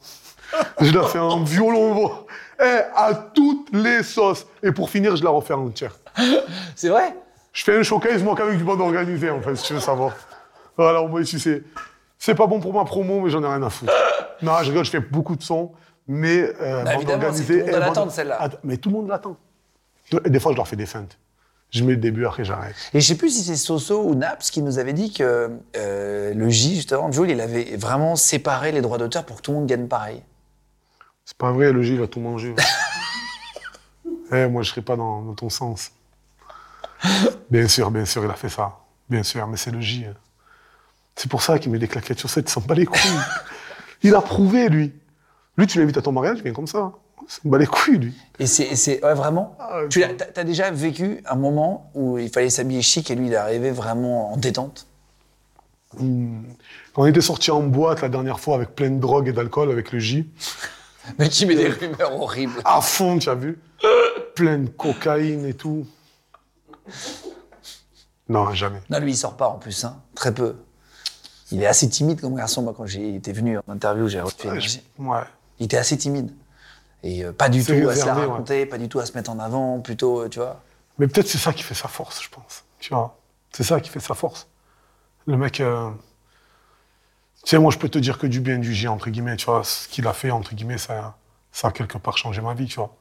Je 0.80 0.90
la 0.92 1.06
fais 1.06 1.18
en 1.18 1.44
violon-voix. 1.44 2.26
Eh, 2.62 2.80
à 2.94 3.14
toutes 3.14 3.68
les 3.72 4.02
sauces. 4.02 4.46
Et 4.62 4.72
pour 4.72 4.90
finir, 4.90 5.16
je 5.16 5.24
la 5.24 5.30
refais 5.30 5.54
en 5.54 5.66
entière. 5.66 5.96
C'est 6.76 6.88
vrai? 6.88 7.14
Je 7.52 7.64
fais 7.64 7.76
un 7.76 7.82
showcase, 7.82 8.22
moi, 8.22 8.34
qu'avec 8.36 8.58
du 8.58 8.64
bande 8.64 8.80
organisé, 8.80 9.30
en 9.30 9.40
fait, 9.40 9.56
si 9.56 9.64
tu 9.64 9.74
veux 9.74 9.80
savoir. 9.80 10.14
Voilà, 10.76 11.02
au 11.02 11.08
moins, 11.08 11.22
tu 11.22 11.38
sais. 11.38 11.62
C'est 12.18 12.34
pas 12.34 12.46
bon 12.46 12.60
pour 12.60 12.74
ma 12.74 12.84
promo, 12.84 13.20
mais 13.20 13.30
j'en 13.30 13.42
ai 13.42 13.46
rien 13.46 13.62
à 13.62 13.70
foutre. 13.70 13.92
Non, 14.42 14.52
je 14.62 14.70
rigole, 14.70 14.86
je 14.86 14.90
fais 14.90 15.00
beaucoup 15.00 15.36
de 15.36 15.42
sons, 15.42 15.70
mais 16.08 16.50
euh, 16.62 16.82
Bah, 16.82 16.94
bande 16.94 17.04
que 17.04 17.42
tout 17.42 17.52
le 17.52 17.58
monde 17.60 17.70
l'attendre, 17.72 18.10
celle-là. 18.10 18.48
Mais 18.64 18.78
tout 18.78 18.88
le 18.88 18.94
monde 18.94 19.08
l'attend. 19.08 19.36
Des 20.24 20.40
fois, 20.40 20.52
je 20.52 20.56
leur 20.56 20.66
fais 20.66 20.76
des 20.76 20.86
feintes. 20.86 21.18
Je 21.70 21.84
mets 21.84 21.92
le 21.92 21.98
début, 21.98 22.24
après 22.24 22.42
j'arrête. 22.42 22.74
Et 22.94 23.00
je 23.00 23.06
sais 23.06 23.16
plus 23.16 23.28
si 23.28 23.44
c'est 23.44 23.56
Soso 23.56 24.02
ou 24.02 24.14
Naps 24.14 24.50
qui 24.50 24.62
nous 24.62 24.78
avait 24.78 24.94
dit 24.94 25.12
que 25.12 25.50
euh, 25.76 26.34
le 26.34 26.48
J, 26.48 26.76
justement, 26.76 27.12
Jules, 27.12 27.30
il 27.30 27.40
avait 27.40 27.76
vraiment 27.76 28.16
séparé 28.16 28.72
les 28.72 28.80
droits 28.80 28.96
d'auteur 28.96 29.24
pour 29.24 29.36
que 29.36 29.42
tout 29.42 29.52
le 29.52 29.58
monde 29.58 29.66
gagne 29.66 29.86
pareil. 29.86 30.22
C'est 31.24 31.36
pas 31.36 31.52
vrai, 31.52 31.72
le 31.72 31.82
G, 31.82 31.94
il 31.94 32.02
a 32.02 32.06
tout 32.08 32.20
mangé. 32.20 32.54
eh, 34.32 34.46
moi, 34.46 34.62
je 34.62 34.70
serais 34.70 34.82
pas 34.82 34.96
dans, 34.96 35.22
dans 35.22 35.34
ton 35.34 35.48
sens. 35.48 35.92
Bien 37.50 37.68
sûr, 37.68 37.90
bien 37.90 38.04
sûr, 38.04 38.24
il 38.24 38.30
a 38.30 38.34
fait 38.34 38.48
ça. 38.48 38.78
Bien 39.08 39.22
sûr, 39.22 39.46
mais 39.46 39.56
c'est 39.56 39.70
le 39.70 39.80
J. 39.80 40.06
hein. 40.06 40.14
C'est 41.16 41.30
pour 41.30 41.42
ça 41.42 41.58
qu'il 41.58 41.70
met 41.72 41.78
des 41.78 41.88
claquettes 41.88 42.18
sur 42.18 42.30
ça, 42.30 42.40
il 42.40 42.48
s'en 42.48 42.60
bat 42.60 42.74
les 42.74 42.86
couilles. 42.86 43.00
il 44.02 44.14
a 44.14 44.20
prouvé, 44.20 44.68
lui. 44.68 44.92
Lui, 45.56 45.66
tu 45.66 45.78
l'invites 45.78 45.96
à 45.98 46.02
ton 46.02 46.12
mariage, 46.12 46.38
il 46.38 46.44
vient 46.44 46.52
comme 46.52 46.66
ça. 46.66 46.92
Il 47.22 47.30
s'en 47.30 47.48
bat 47.48 47.58
les 47.58 47.66
couilles, 47.66 47.98
lui. 47.98 48.14
Et 48.38 48.46
c'est, 48.46 49.04
ouais, 49.04 49.14
vraiment? 49.14 49.56
Ah, 49.58 49.80
tu 49.88 50.02
t'as 50.34 50.44
déjà 50.44 50.70
vécu 50.70 51.22
un 51.26 51.34
moment 51.36 51.90
où 51.94 52.18
il 52.18 52.30
fallait 52.30 52.50
s'habiller 52.50 52.82
chic 52.82 53.10
et 53.10 53.14
lui, 53.14 53.26
il 53.26 53.32
est 53.32 53.36
arrivé 53.36 53.70
vraiment 53.70 54.32
en 54.32 54.36
détente? 54.36 54.86
Quand 55.98 56.04
on 57.02 57.06
était 57.06 57.20
sortis 57.20 57.50
en 57.50 57.62
boîte 57.64 58.00
la 58.00 58.08
dernière 58.08 58.38
fois 58.38 58.54
avec 58.54 58.76
plein 58.76 58.90
de 58.90 59.00
drogue 59.00 59.26
et 59.28 59.32
d'alcool 59.32 59.70
avec 59.72 59.90
le 59.90 59.98
J, 59.98 60.30
Mais 61.18 61.28
qui 61.28 61.46
met 61.46 61.54
des 61.56 61.68
rumeurs 61.68 62.20
horribles. 62.20 62.60
à 62.64 62.80
fond, 62.80 63.18
tu 63.18 63.28
as 63.30 63.34
vu 63.34 63.58
Plein 64.34 64.58
de 64.58 64.68
cocaïne 64.68 65.46
et 65.46 65.54
tout. 65.54 65.86
Non, 68.28 68.52
jamais. 68.52 68.80
Non, 68.90 68.98
lui, 69.00 69.12
il 69.12 69.16
sort 69.16 69.36
pas 69.36 69.48
en 69.48 69.58
plus, 69.58 69.84
hein. 69.84 70.00
très 70.14 70.32
peu. 70.32 70.56
Il 71.50 71.62
est 71.62 71.66
assez 71.66 71.88
timide 71.88 72.20
comme 72.20 72.36
garçon. 72.36 72.62
Moi, 72.62 72.74
quand 72.76 72.86
j'ai 72.86 73.16
été 73.16 73.32
venu 73.32 73.58
en 73.58 73.62
interview, 73.72 74.06
j'ai. 74.08 74.20
Ouais, 74.22 74.60
je- 74.60 74.78
ouais. 74.98 75.22
Il 75.58 75.64
était 75.64 75.78
assez 75.78 75.98
timide. 75.98 76.30
Et 77.02 77.24
euh, 77.24 77.32
pas 77.32 77.48
du 77.48 77.64
tout 77.64 77.72
à 77.88 77.94
se 77.96 78.06
la 78.06 78.14
ouais. 78.14 78.26
raconter, 78.26 78.66
pas 78.66 78.78
du 78.78 78.88
tout 78.88 79.00
à 79.00 79.06
se 79.06 79.14
mettre 79.14 79.30
en 79.30 79.38
avant, 79.38 79.80
plutôt, 79.80 80.20
euh, 80.20 80.28
tu 80.28 80.38
vois. 80.38 80.62
Mais 80.98 81.08
peut-être 81.08 81.26
c'est 81.26 81.38
ça 81.38 81.52
qui 81.52 81.62
fait 81.62 81.74
sa 81.74 81.88
force, 81.88 82.22
je 82.22 82.28
pense. 82.28 82.62
Tu 82.78 82.92
vois 82.94 83.18
C'est 83.52 83.64
ça 83.64 83.80
qui 83.80 83.88
fait 83.90 84.00
sa 84.00 84.14
force. 84.14 84.46
Le 85.26 85.36
mec. 85.36 85.60
euh, 85.60 85.90
sais, 87.44 87.58
moi, 87.58 87.70
je 87.70 87.78
peux 87.78 87.88
te 87.88 87.98
dire 87.98 88.18
que 88.18 88.26
du 88.26 88.40
bien 88.40 88.58
du 88.58 88.74
J, 88.74 88.88
entre 88.88 89.10
guillemets, 89.10 89.36
tu 89.36 89.46
vois. 89.46 89.64
Ce 89.64 89.88
qu'il 89.88 90.06
a 90.06 90.12
fait, 90.12 90.30
entre 90.30 90.54
guillemets, 90.54 90.78
ça, 90.78 91.16
ça 91.52 91.68
a 91.68 91.70
quelque 91.72 91.98
part 91.98 92.18
changé 92.18 92.40
ma 92.40 92.54
vie, 92.54 92.66
tu 92.66 92.76
vois. 92.76 92.94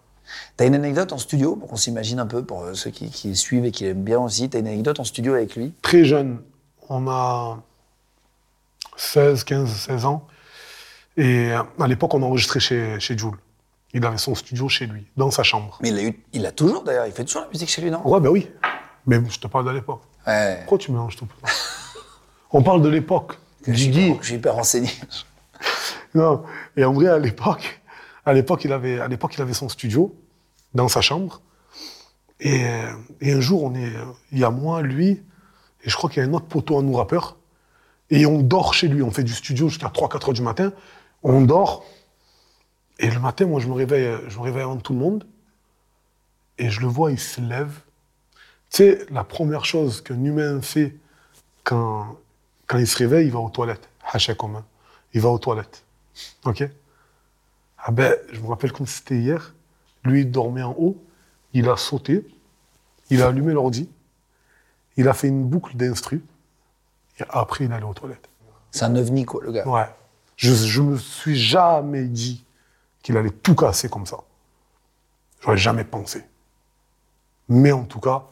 T'as 0.58 0.68
une 0.68 0.76
anecdote 0.76 1.12
en 1.12 1.18
studio, 1.18 1.56
pour 1.56 1.70
qu'on 1.70 1.76
s'imagine 1.76 2.20
un 2.20 2.28
peu, 2.28 2.44
pour 2.44 2.64
euh, 2.64 2.74
ceux 2.74 2.92
qui, 2.92 3.10
qui 3.10 3.36
suivent 3.36 3.66
et 3.66 3.72
qui 3.72 3.84
l'aiment 3.84 4.04
bien 4.04 4.20
aussi. 4.20 4.50
T'as 4.50 4.60
une 4.60 4.68
anecdote 4.68 5.00
en 5.00 5.04
studio 5.04 5.34
avec 5.34 5.56
lui? 5.56 5.74
Très 5.82 6.06
jeune, 6.06 6.42
on 6.88 7.08
a 7.08 7.62
16, 8.96 9.44
15, 9.44 9.70
16 9.70 10.06
ans. 10.06 10.28
Et 11.18 11.52
euh, 11.52 11.64
à 11.80 11.88
l'époque, 11.88 12.14
on 12.14 12.22
enregistrait 12.22 12.60
chez, 12.60 13.00
chez 13.00 13.18
Jules. 13.18 13.32
Il 13.94 14.06
avait 14.06 14.20
son 14.20 14.36
studio 14.36 14.70
chez 14.70 14.86
lui, 14.86 15.08
dans 15.18 15.32
sa 15.32 15.42
chambre. 15.42 15.80
Mais 15.82 15.90
il 15.90 15.96
l'a 15.96 16.04
eu, 16.04 16.24
il 16.32 16.46
a 16.46 16.52
toujours 16.52 16.84
d'ailleurs, 16.84 17.08
il 17.08 17.12
fait 17.12 17.26
toujours 17.26 17.42
la 17.42 17.48
musique 17.48 17.70
chez 17.70 17.82
lui, 17.82 17.90
non? 17.90 18.08
Ouais, 18.08 18.20
ben 18.20 18.30
oui. 18.30 18.48
Mais 19.08 19.20
je 19.28 19.40
te 19.40 19.48
parle 19.48 19.66
de 19.66 19.72
l'époque. 19.72 20.04
Ouais. 20.28 20.58
Pourquoi 20.60 20.78
tu 20.78 20.92
mélanges 20.92 21.16
tout 21.16 21.28
On 22.52 22.62
parle 22.62 22.84
de 22.84 22.90
l'époque. 22.90 23.40
Je 23.70 23.74
Guigui. 23.74 24.08
hyper, 24.08 24.22
je 24.22 24.26
suis 24.28 24.36
hyper 24.36 24.56
renseigné. 24.56 24.90
Non. 26.16 26.44
Et 26.76 26.84
en 26.84 26.94
vrai, 26.94 27.06
à 27.06 27.20
l'époque, 27.20 27.82
à 28.26 28.34
l'époque, 28.34 28.64
il 28.66 28.74
avait, 28.74 29.00
à 29.00 29.08
l'époque, 29.08 29.36
il 29.36 29.42
avait 29.44 29.54
son 29.54 29.70
studio 29.70 30.16
dans 30.74 30.88
sa 30.88 31.02
chambre. 31.02 31.42
Et, 32.40 32.66
euh, 32.66 32.94
et 33.22 33.32
un 33.32 33.42
jour, 33.42 33.64
on 33.64 33.76
est, 33.76 33.96
euh, 33.96 34.06
il 34.32 34.40
y 34.40 34.44
a 34.44 34.50
moi, 34.50 34.82
lui, 34.82 35.22
et 35.84 35.90
je 35.90 35.96
crois 35.96 36.10
qu'il 36.10 36.24
y 36.24 36.26
a 36.26 36.30
un 36.30 36.34
autre 36.34 36.48
poteau, 36.48 36.78
un 36.78 36.84
nous 36.84 36.94
rappeur. 36.94 37.38
Et 38.10 38.26
on 38.26 38.42
dort 38.42 38.74
chez 38.74 38.88
lui. 38.88 39.02
On 39.02 39.12
fait 39.12 39.24
du 39.24 39.34
studio 39.34 39.70
jusqu'à 39.70 39.90
3-4 39.90 40.30
heures 40.30 40.34
du 40.34 40.42
matin. 40.42 40.74
On 41.24 41.42
dort. 41.42 41.86
Et 42.98 43.10
le 43.10 43.20
matin, 43.20 43.46
moi, 43.46 43.60
je 43.60 43.68
me 43.68 43.74
réveille, 43.74 44.18
je 44.28 44.38
me 44.38 44.44
réveille 44.44 44.64
avant 44.64 44.78
tout 44.78 44.94
le 44.94 45.00
monde. 45.00 45.28
Et 46.58 46.70
je 46.70 46.82
le 46.82 46.88
vois, 46.88 47.12
il 47.12 47.20
se 47.20 47.40
lève. 47.40 47.72
Tu 48.72 48.78
sais, 48.78 49.06
la 49.10 49.24
première 49.24 49.66
chose 49.66 50.02
qu'un 50.02 50.22
humain 50.24 50.60
fait 50.62 50.96
quand, 51.64 52.18
quand 52.70 52.78
il 52.78 52.88
se 52.88 52.98
réveille, 52.98 53.26
il 53.26 53.34
va 53.34 53.40
aux 53.40 53.50
toilettes. 53.50 53.90
Hacha 54.14 54.36
commun. 54.36 54.64
Il 55.14 55.22
va 55.22 55.30
aux 55.30 55.40
toilettes. 55.40 55.84
OK? 56.46 56.64
Ah 57.80 57.92
ben, 57.92 58.16
je 58.32 58.40
me 58.40 58.48
rappelle 58.48 58.72
comme 58.72 58.86
c'était 58.86 59.18
hier. 59.18 59.56
Lui, 60.04 60.22
il 60.22 60.32
dormait 60.32 60.62
en 60.62 60.76
haut. 60.78 61.04
Il 61.54 61.68
a 61.68 61.78
sauté. 61.78 62.28
Il 63.10 63.24
a 63.24 63.28
allumé 63.30 63.54
l'ordi. 63.54 63.90
Il 64.98 65.08
a 65.08 65.14
fait 65.14 65.30
une 65.30 65.46
boucle 65.46 65.76
d'instru. 65.76 66.24
Et 67.20 67.24
après, 67.30 67.66
il 67.66 67.72
est 67.72 67.74
allé 67.74 67.86
aux 67.86 67.94
toilettes. 67.94 68.30
C'est 68.70 68.86
un 68.86 68.96
ovni, 68.96 69.26
quoi, 69.26 69.44
le 69.44 69.52
gars. 69.52 69.68
Ouais. 69.68 69.90
Je, 70.36 70.54
je 70.54 70.82
me 70.82 70.96
suis 70.96 71.36
jamais 71.36 72.04
dit 72.04 72.46
qu'il 73.02 73.18
allait 73.18 73.32
tout 73.32 73.56
casser 73.56 73.90
comme 73.90 74.06
ça. 74.06 74.18
J'aurais 75.42 75.58
jamais 75.58 75.86
pensé. 75.86 76.24
Mais 77.48 77.72
en 77.72 77.86
tout 77.86 78.00
cas, 78.00 78.26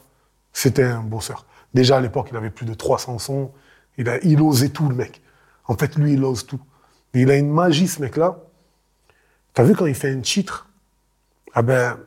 c'était 0.54 0.84
un 0.84 1.02
bosseur. 1.02 1.48
Déjà 1.74 1.98
à 1.98 2.02
l'époque, 2.02 2.28
il 2.30 2.38
avait 2.38 2.52
plus 2.52 2.68
de 2.68 2.76
300 2.76 3.18
sons. 3.18 3.52
Il, 3.98 4.10
a, 4.10 4.20
osait 4.42 4.70
tout, 4.70 4.88
le 4.90 4.96
mec. 4.96 5.22
En 5.66 5.76
fait, 5.76 5.96
lui, 5.96 6.14
il 6.14 6.24
ose 6.24 6.46
tout. 6.46 6.60
Il 7.14 7.32
a 7.32 7.36
une 7.36 7.52
magie, 7.52 7.88
ce 7.88 8.02
mec-là. 8.02 8.38
T'as 9.54 9.64
vu 9.64 9.76
quand 9.76 9.88
il 9.88 9.96
fait 9.96 10.12
un 10.12 10.22
titre? 10.22 10.70
Ah 11.54 11.64
ben, 11.64 11.98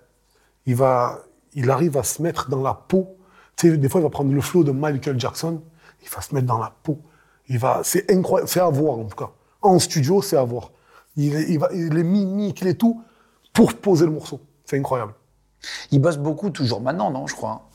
il, 0.67 0.77
va, 0.77 1.25
il 1.55 1.71
arrive 1.71 1.97
à 1.97 2.05
se 2.05 2.23
mettre 2.23 2.49
dans 2.49 2.63
la 2.63 2.75
peau. 2.75 3.17
Tu 3.57 3.71
sais, 3.71 3.77
des 3.77 3.89
fois, 3.89 4.01
il 4.01 4.05
va 4.05 4.11
prendre 4.11 4.33
le 4.33 4.41
flow 4.41 4.63
de 4.63 4.71
Michael 4.71 5.19
Jackson. 5.19 5.63
Il 6.03 6.09
va 6.09 6.21
se 6.21 6.35
mettre 6.35 6.47
dans 6.47 6.59
la 6.59 6.73
peau. 6.83 7.01
Il 7.49 7.59
va, 7.59 7.81
c'est 7.83 8.11
incroyable. 8.11 8.49
C'est 8.49 8.61
à 8.61 8.69
voir, 8.69 8.99
en 8.99 9.05
tout 9.05 9.17
cas. 9.17 9.31
En 9.63 9.79
studio, 9.79 10.23
c'est 10.23 10.37
à 10.37 10.45
voir. 10.45 10.71
Il, 11.17 11.35
il, 11.51 11.59
va, 11.59 11.69
il 11.73 11.99
est 11.99 12.05
mimique, 12.05 12.61
il 12.61 12.69
est 12.69 12.75
tout 12.75 13.03
pour 13.53 13.75
poser 13.75 14.07
le 14.07 14.13
morceau. 14.13 14.41
C'est 14.65 14.79
incroyable. 14.79 15.15
Il 15.91 16.01
bosse 16.01 16.17
beaucoup, 16.17 16.51
toujours 16.51 16.81
maintenant, 16.81 17.11
non, 17.11 17.27
je 17.27 17.35
crois. 17.35 17.69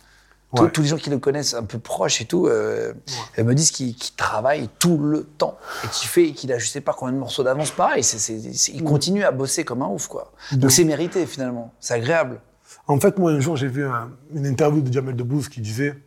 Tous- 0.54 0.62
Ouais. 0.64 0.72
Tous 0.72 0.82
les 0.84 0.88
gens 0.88 0.98
qui 0.98 1.10
le 1.10 1.18
connaissent 1.18 1.54
un 1.54 1.64
peu 1.64 1.80
proches 1.80 2.22
et 2.22 2.26
tout, 2.26 2.48
euh, 2.48 2.94
me 3.38 3.54
disent 3.54 3.72
qu'il 3.72 3.94
qu'il 3.96 4.16
travaille 4.16 4.70
tout 4.80 4.98
le 4.98 5.24
temps 5.24 5.58
et 5.84 5.88
qu'il 5.90 6.08
fait, 6.08 6.32
qu'il 6.32 6.52
a 6.54 6.60
je 6.60 6.68
sais 6.68 6.82
pas 6.82 6.94
combien 6.94 7.14
de 7.14 7.18
morceaux 7.20 7.44
d'avance 7.44 7.72
pareil. 7.72 8.04
c'est- 8.04 8.20
c'est- 8.20 8.72
il 8.72 8.84
continue 8.84 9.24
à 9.24 9.32
bosser 9.32 9.66
comme 9.66 9.82
un 9.82 9.88
ouf, 9.88 10.08
quoi. 10.08 10.32
Donc 10.54 10.72
c'est 10.72 10.84
mérité 10.86 11.26
finalement, 11.26 11.74
c'est 11.80 11.96
agréable. 11.96 12.40
En 12.88 13.00
fait, 13.00 13.18
moi, 13.18 13.32
un 13.32 13.40
jour, 13.40 13.58
j'ai 13.58 13.68
vu 13.68 13.86
un- 13.86 14.12
une 14.34 14.46
interview 14.46 14.82
de 14.82 14.94
Jamel 14.94 15.16
Debbouze 15.16 15.50
qui 15.50 15.62
disait 15.62 15.98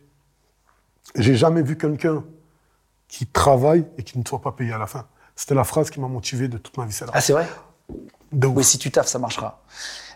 J'ai 1.15 1.35
jamais 1.35 1.61
vu 1.63 1.75
quelqu'un 1.77 2.23
qui 3.07 3.25
travaille 3.25 3.85
et 3.97 4.03
qui 4.03 4.17
ne 4.19 4.23
soit 4.27 4.41
pas 4.41 4.51
payé 4.51 4.71
à 4.73 4.77
la 4.77 4.85
fin. 4.87 5.07
C'était 5.35 5.55
la 5.55 5.63
phrase 5.63 5.89
qui 5.89 5.99
m'a 5.99 6.07
motivé 6.07 6.47
de 6.47 6.57
toute 6.59 6.77
ma 6.77 6.85
vie. 6.85 6.93
celle-là. 6.93 7.13
Ah 7.15 7.21
c'est 7.21 7.33
vrai? 7.33 7.47
Ouf. 7.89 7.97
Oui, 8.55 8.63
si 8.63 8.77
tu 8.77 8.91
taffes, 8.91 9.07
ça 9.07 9.17
marchera. 9.19 9.61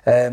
Euh, 0.07 0.29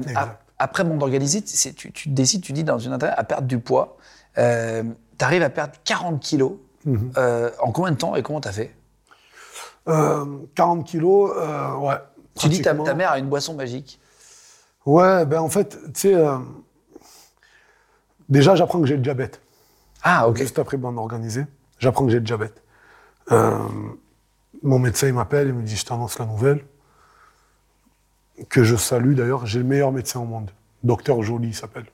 après 0.61 0.85
monde 0.85 1.03
organisé, 1.03 1.43
tu, 1.43 1.91
tu 1.91 2.09
décides, 2.11 2.43
tu 2.43 2.53
dis 2.53 2.65
dans 2.65 2.79
une 2.79 2.93
interview, 2.93 3.15
à 3.19 3.25
perdre 3.25 3.49
du 3.49 3.59
poids. 3.59 3.97
Euh, 4.37 4.85
tu 5.19 5.25
arrives 5.25 5.43
à 5.43 5.49
perdre 5.49 5.73
40 5.85 6.21
kilos. 6.21 6.53
Mhm. 6.85 7.13
Euh, 7.17 7.51
en 7.61 7.73
combien 7.73 7.93
de 7.93 7.97
temps 7.97 8.15
et 8.15 8.23
comment 8.23 8.41
t'as 8.41 8.53
fait? 8.53 8.75
Euh, 9.89 10.25
40 10.55 10.87
kilos, 10.87 11.33
euh, 11.35 11.77
ouais. 11.77 11.95
Tu 12.39 12.49
dis 12.49 12.61
ta, 12.61 12.75
ta 12.75 12.95
mère 12.95 13.11
a 13.11 13.19
une 13.19 13.29
boisson 13.29 13.55
magique. 13.55 13.99
Ouais, 14.85 15.25
ben 15.27 15.41
en 15.41 15.49
fait, 15.49 15.79
tu 15.95 16.13
sais, 16.13 16.15
déjà, 18.29 18.55
j'apprends 18.55 18.81
que 18.81 18.87
j'ai 18.87 18.97
le 18.97 19.03
diabète. 19.03 19.41
Ah 20.03 20.29
ok. 20.29 20.39
Juste 20.39 20.59
après 20.59 20.77
bande 20.77 20.99
organisée, 20.99 21.45
j'apprends 21.79 22.05
que 22.05 22.13
j'ai 22.13 22.19
le 22.19 22.25
diabète. 22.25 22.63
Mon 23.31 24.79
médecin, 24.79 25.07
il 25.07 25.15
m'appelle, 25.15 25.49
il 25.49 25.55
me 25.55 25.63
dit, 25.63 25.77
je 25.77 25.85
t'annonce 25.87 26.19
la 26.19 26.27
nouvelle. 26.27 26.65
Que 28.49 28.65
je 28.65 28.77
salue 28.77 29.15
d'ailleurs, 29.15 29.47
j'ai 29.47 29.59
le 29.59 29.65
meilleur 29.65 29.93
médecin 29.93 30.21
au 30.21 30.25
monde. 30.25 30.51
Docteur 30.83 31.23
Joly, 31.23 31.49
il 31.49 31.55
s'appelle. 31.55 31.87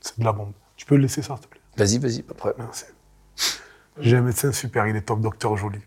C'est 0.00 0.18
de 0.18 0.24
la 0.24 0.32
bombe. 0.32 0.52
Tu 0.76 0.86
peux 0.86 0.96
le 0.96 1.02
laisser 1.02 1.22
ça, 1.22 1.36
s'il 1.36 1.44
te 1.44 1.48
plaît 1.48 1.60
Vas-y, 1.76 1.98
vas-y, 1.98 2.22
pas 2.22 2.34
problème. 2.34 2.66
Merci. 2.66 2.84
J'ai 3.98 4.16
un 4.16 4.22
médecin 4.22 4.52
super, 4.52 4.86
il 4.86 4.96
est 4.96 5.02
top, 5.02 5.20
docteur 5.20 5.56
Joly. 5.56 5.80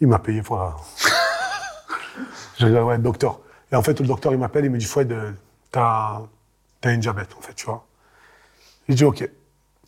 Il 0.00 0.08
m'a 0.08 0.18
payé 0.18 0.42
pour 0.42 0.56
la... 0.56 0.76
Je 2.58 2.66
dis, 2.66 2.72
ouais, 2.72 2.98
docteur. 2.98 3.40
Et 3.70 3.76
en 3.76 3.82
fait, 3.82 4.00
le 4.00 4.06
docteur, 4.06 4.32
il 4.32 4.38
m'appelle, 4.38 4.64
il 4.64 4.70
me 4.70 4.78
dit, 4.78 4.86
Fouad, 4.86 5.10
euh, 5.10 5.32
t'as 5.70 6.22
t'as 6.80 6.90
un 6.90 6.98
diabète, 6.98 7.34
en 7.36 7.40
fait, 7.40 7.54
tu 7.54 7.66
vois. 7.66 7.86
Je 8.88 8.94
dis, 8.94 9.04
OK. 9.04 9.28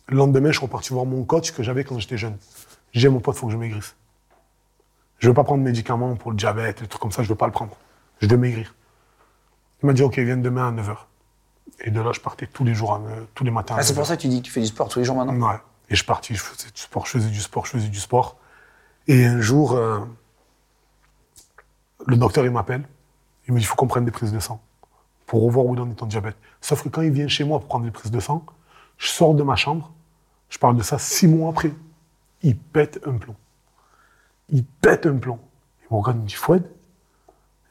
Le 0.09 0.15
lendemain, 0.15 0.51
je 0.51 0.57
suis 0.57 0.65
reparti 0.65 0.93
voir 0.93 1.05
mon 1.05 1.23
coach 1.23 1.51
que 1.51 1.63
j'avais 1.63 1.83
quand 1.83 1.99
j'étais 1.99 2.17
jeune. 2.17 2.37
J'ai 2.93 3.07
dit, 3.07 3.13
mon 3.13 3.19
pote, 3.19 3.35
il 3.35 3.39
faut 3.39 3.47
que 3.47 3.53
je 3.53 3.57
maigrisse. 3.57 3.95
Je 5.19 5.27
ne 5.27 5.31
veux 5.31 5.35
pas 5.35 5.43
prendre 5.43 5.59
de 5.59 5.65
médicaments 5.65 6.15
pour 6.15 6.31
le 6.31 6.37
diabète, 6.37 6.81
des 6.81 6.87
trucs 6.87 7.01
comme 7.01 7.11
ça, 7.11 7.23
je 7.23 7.27
ne 7.27 7.33
veux 7.33 7.37
pas 7.37 7.47
le 7.47 7.51
prendre. 7.51 7.75
Je 8.21 8.27
veux 8.27 8.37
maigrir. 8.37 8.73
Il 9.83 9.85
m'a 9.87 9.93
dit, 9.93 10.03
OK, 10.03 10.17
viens 10.19 10.37
demain 10.37 10.69
à 10.69 10.71
9h. 10.71 10.95
Et 11.81 11.91
de 11.91 12.01
là, 12.01 12.11
je 12.11 12.19
partais 12.19 12.47
tous 12.47 12.63
les 12.63 12.73
jours, 12.73 12.95
à 12.95 12.99
neuf- 12.99 13.27
tous 13.35 13.43
les 13.43 13.51
matins. 13.51 13.75
Ah, 13.77 13.83
c'est 13.83 13.93
9h. 13.93 13.95
pour 13.97 14.05
ça 14.07 14.17
que 14.17 14.21
tu 14.21 14.27
dis 14.27 14.41
que 14.41 14.45
tu 14.45 14.51
fais 14.51 14.61
du 14.61 14.67
sport 14.67 14.89
tous 14.89 14.99
les 14.99 15.05
jours 15.05 15.15
maintenant 15.15 15.47
Ouais. 15.49 15.57
Et 15.89 15.95
je 15.95 16.03
parti, 16.03 16.33
je 16.35 16.41
faisais 16.41 16.69
du 16.71 16.81
sport, 16.81 17.05
je 17.05 17.11
faisais 17.11 17.29
du 17.29 17.39
sport, 17.39 17.65
je 17.65 17.71
faisais 17.71 17.87
du 17.87 17.99
sport. 17.99 18.37
Et 19.07 19.25
un 19.25 19.39
jour, 19.39 19.73
euh, 19.73 19.99
le 22.05 22.17
docteur, 22.17 22.45
il 22.45 22.51
m'appelle. 22.51 22.87
Il 23.47 23.53
me 23.53 23.59
dit, 23.59 23.63
il 23.63 23.67
faut 23.67 23.75
qu'on 23.75 23.87
prenne 23.87 24.05
des 24.05 24.11
prises 24.11 24.31
de 24.33 24.39
sang 24.39 24.61
pour 25.25 25.43
revoir 25.43 25.65
où 25.65 25.75
en 25.77 25.89
est 25.89 25.93
ton 25.95 26.05
diabète. 26.05 26.35
Sauf 26.61 26.83
que 26.83 26.89
quand 26.89 27.01
il 27.01 27.11
vient 27.11 27.27
chez 27.27 27.43
moi 27.43 27.59
pour 27.59 27.67
prendre 27.67 27.85
des 27.85 27.91
prises 27.91 28.11
de 28.11 28.19
sang, 28.19 28.45
je 28.97 29.07
sors 29.07 29.33
de 29.33 29.43
ma 29.43 29.55
chambre, 29.55 29.91
je 30.49 30.57
parle 30.57 30.75
de 30.77 30.83
ça 30.83 30.97
six 30.97 31.27
mois 31.27 31.49
après, 31.51 31.71
il 32.41 32.57
pète 32.57 32.99
un 33.05 33.17
plomb. 33.17 33.35
Il 34.49 34.63
pète 34.65 35.05
un 35.05 35.17
plomb. 35.17 35.39
Il 35.81 35.93
me 35.93 35.99
regarde, 35.99 36.17
il 36.17 36.23
me 36.23 36.27
dit, 36.27 36.33
Foued 36.35 36.69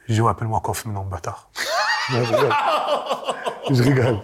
Je 0.07 0.15
dis, 0.15 0.21
ouais, 0.21 0.31
appelle-moi 0.31 0.61
Koff 0.61 0.85
maintenant, 0.87 1.05
bâtard. 1.05 1.51
Je 2.11 2.17
rigole. 2.19 2.53
Je 3.71 3.83
rigole. 3.83 4.19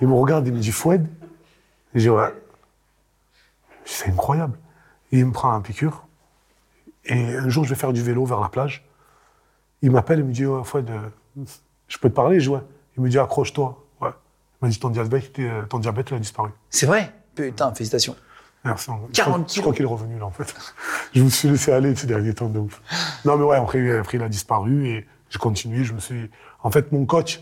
Il 0.00 0.08
me 0.08 0.14
regarde, 0.14 0.46
il 0.46 0.52
me 0.52 0.58
dit, 0.58 0.72
Foued 0.72 1.06
Je 1.94 2.00
dis, 2.00 2.08
ouais. 2.10 2.32
C'est 3.84 4.08
incroyable. 4.10 4.58
Et 5.12 5.18
il 5.18 5.26
me 5.26 5.32
prend 5.32 5.52
un 5.52 5.60
piqûre. 5.60 6.04
Et 7.06 7.36
un 7.36 7.48
jour, 7.48 7.64
je 7.64 7.70
vais 7.70 7.74
faire 7.74 7.92
du 7.92 8.02
vélo 8.02 8.24
vers 8.24 8.40
la 8.40 8.48
plage. 8.48 8.84
Il 9.82 9.90
m'appelle, 9.90 10.20
il 10.20 10.24
me 10.24 10.32
dit, 10.32 10.46
ouais, 10.46 10.64
Foued, 10.64 10.88
euh, 10.90 11.44
je 11.88 11.98
peux 11.98 12.08
te 12.08 12.14
parler 12.14 12.40
Je 12.40 12.48
dis, 12.48 12.54
ouais. 12.54 12.62
Il 12.96 13.02
me 13.02 13.08
dit, 13.08 13.18
accroche-toi. 13.18 13.84
Ouais. 14.00 14.10
Il 14.10 14.66
m'a 14.66 14.68
dit, 14.70 14.78
ton 14.78 14.90
diabète, 14.90 15.38
euh, 15.38 15.62
ton 15.66 15.78
diabète 15.78 16.10
il 16.10 16.16
a 16.16 16.18
disparu. 16.18 16.50
C'est 16.70 16.86
vrai? 16.86 17.12
Putain, 17.34 17.72
félicitations. 17.74 18.16
Merci. 18.64 18.90
Je 19.10 19.16
40 19.16 19.32
crois, 19.32 19.44
je 19.46 19.52
kilos. 19.52 19.62
crois 19.62 19.74
qu'il 19.74 19.84
est 19.84 19.88
revenu 19.88 20.18
là 20.18 20.24
en 20.24 20.30
fait. 20.30 20.54
Je 21.14 21.22
me 21.22 21.28
suis 21.28 21.48
laissé 21.50 21.70
aller 21.70 21.94
ces 21.96 22.06
derniers 22.06 22.32
temps 22.32 22.48
de 22.48 22.58
ouf. 22.58 22.80
Non 23.26 23.36
mais 23.36 23.44
ouais, 23.44 23.56
après, 23.58 23.98
après 23.98 24.16
il 24.16 24.22
a 24.22 24.28
disparu 24.30 24.86
et 24.88 25.06
j'ai 25.34 25.38
continué. 25.40 25.82
Je 25.84 25.92
me 25.92 26.00
suis. 26.00 26.30
En 26.62 26.70
fait, 26.70 26.92
mon 26.92 27.04
coach, 27.06 27.40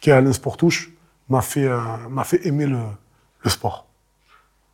qui 0.00 0.08
est 0.10 0.14
Alain 0.14 0.32
Sportouche, 0.32 0.90
m'a 1.28 1.42
fait 1.42 1.64
euh, 1.64 1.78
m'a 2.08 2.24
fait 2.24 2.46
aimer 2.46 2.66
le, 2.66 2.78
le 3.42 3.50
sport. 3.50 3.86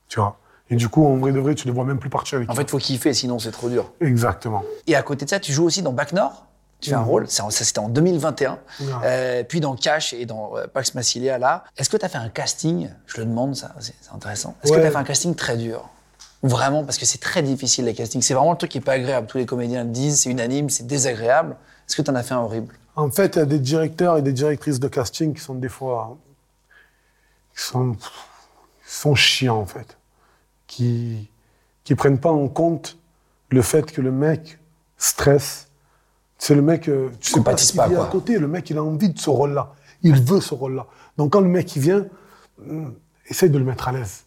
Tu 0.09 0.21
vois. 0.21 0.39
Et 0.71 0.77
du 0.77 0.89
coup, 0.89 1.05
en 1.05 1.17
vrai 1.17 1.33
de 1.33 1.41
vrai, 1.41 1.55
tu 1.55 1.67
ne 1.69 1.73
vois 1.73 1.85
même 1.85 1.99
plus 1.99 2.11
partir 2.11 2.37
avec. 2.39 2.49
En 2.51 2.55
fait, 2.55 2.63
il 2.63 2.69
faut 2.69 2.79
kiffer, 2.79 3.13
sinon 3.13 3.39
c'est 3.39 3.51
trop 3.51 3.69
dur. 3.69 3.91
Exactement. 4.01 4.63
Et 4.87 4.95
à 4.95 5.03
côté 5.03 5.25
de 5.25 5.31
ça, 5.31 5.41
tu 5.41 5.53
joues 5.53 5.65
aussi 5.65 5.83
dans 5.83 5.93
Bac 5.93 6.13
Nord. 6.13 6.47
Tu 6.81 6.91
fais 6.91 6.97
un 6.97 7.01
rôle, 7.03 7.27
c'est 7.29 7.41
en- 7.43 7.49
ça 7.51 7.65
c'était 7.65 7.79
en 7.79 7.89
2021. 7.89 8.59
Ouais. 8.81 8.87
Euh, 9.05 9.43
puis 9.43 9.61
dans 9.61 9.75
Cash 9.75 10.13
et 10.13 10.27
dans 10.27 10.57
euh, 10.57 10.67
Pax 10.67 10.95
Massilia, 10.95 11.39
là. 11.39 11.65
Est-ce 11.79 11.89
que 11.89 11.97
tu 11.97 12.05
as 12.05 12.09
fait 12.11 12.19
un 12.19 12.29
casting? 12.29 12.91
Je 13.07 13.19
le 13.21 13.27
demande, 13.27 13.57
ça, 13.57 13.75
c'est 13.81 13.95
intéressant. 14.15 14.55
Est-ce 14.63 14.73
que 14.73 14.79
tu 14.81 14.85
as 14.87 14.91
fait 14.91 14.97
un 14.97 15.05
casting 15.05 15.35
très 15.35 15.57
dur? 15.57 15.89
Vraiment, 16.43 16.85
parce 16.85 16.99
que 16.99 17.07
c'est 17.07 17.19
très 17.19 17.43
difficile 17.43 17.87
les 17.87 17.95
castings. 17.95 18.21
C'est 18.21 18.35
vraiment 18.35 18.53
le 18.53 18.59
truc 18.59 18.71
qui 18.71 18.79
est 18.79 18.83
pas 18.83 18.93
agréable. 18.93 19.27
Tous 19.27 19.39
les 19.39 19.47
comédiens 19.47 19.83
le 19.85 19.91
disent, 19.91 20.21
c'est 20.23 20.31
unanime, 20.31 20.69
c'est 20.69 20.87
désagréable. 20.87 21.57
Est-ce 21.89 21.97
que 21.97 22.03
tu 22.03 22.11
en 22.11 22.15
as 22.15 22.23
fait 22.23 22.35
un 22.35 22.39
horrible? 22.41 22.75
En 22.97 23.11
fait, 23.11 23.37
il 23.37 23.39
y 23.39 23.43
a 23.43 23.47
des 23.47 23.59
directeurs 23.59 24.17
et 24.17 24.23
des 24.23 24.33
directrices 24.33 24.79
de 24.81 24.89
casting 24.89 25.35
qui 25.35 25.41
sont 25.41 25.55
des 25.55 25.69
fois. 25.69 26.17
qui 27.55 27.63
sont, 27.63 27.93
qui 27.95 28.01
sont 28.87 29.15
chiants, 29.15 29.59
en 29.59 29.67
fait. 29.67 29.97
Qui 30.67 31.29
qui 31.85 31.95
prennent 31.95 32.19
pas 32.19 32.31
en 32.33 32.49
compte 32.49 32.97
le 33.51 33.61
fait 33.61 33.93
que 33.93 34.01
le 34.01 34.11
mec 34.11 34.59
stresse. 34.97 35.69
C'est 36.39 36.55
le 36.55 36.63
mec. 36.63 36.89
euh, 36.89 37.11
Tu 37.21 37.33
sais 37.33 37.43
pas 37.43 37.55
qu'il 37.55 37.77
pas, 37.77 37.89
quoi. 37.91 38.07
à 38.07 38.11
côté. 38.11 38.39
Le 38.39 38.49
mec, 38.49 38.71
il 38.71 38.79
a 38.79 38.83
envie 38.83 39.11
de 39.11 39.19
ce 39.19 39.29
rôle-là. 39.31 39.73
Il 40.03 40.21
veut 40.23 40.41
ce 40.41 40.55
rôle-là. 40.55 40.87
Donc, 41.19 41.33
quand 41.33 41.41
le 41.41 41.49
mec, 41.49 41.77
il 41.77 41.83
vient, 41.83 42.07
hum, 42.61 42.95
essaye 43.27 43.51
de 43.51 43.59
le 43.59 43.65
mettre 43.65 43.89
à 43.89 43.93
l'aise. 43.93 44.25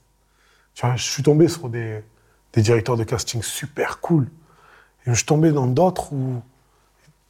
Tu 0.76 0.86
vois, 0.86 0.96
je 0.96 1.04
suis 1.04 1.24
tombé 1.24 1.48
sur 1.48 1.70
des, 1.70 2.04
des 2.54 2.62
directeurs 2.62 2.96
de 2.98 3.04
casting 3.04 3.42
super 3.42 4.00
cool. 4.02 4.26
Et 5.06 5.10
je 5.12 5.16
suis 5.16 5.26
tombé 5.26 5.52
dans 5.52 5.66
d'autres 5.68 6.14
où 6.14 6.42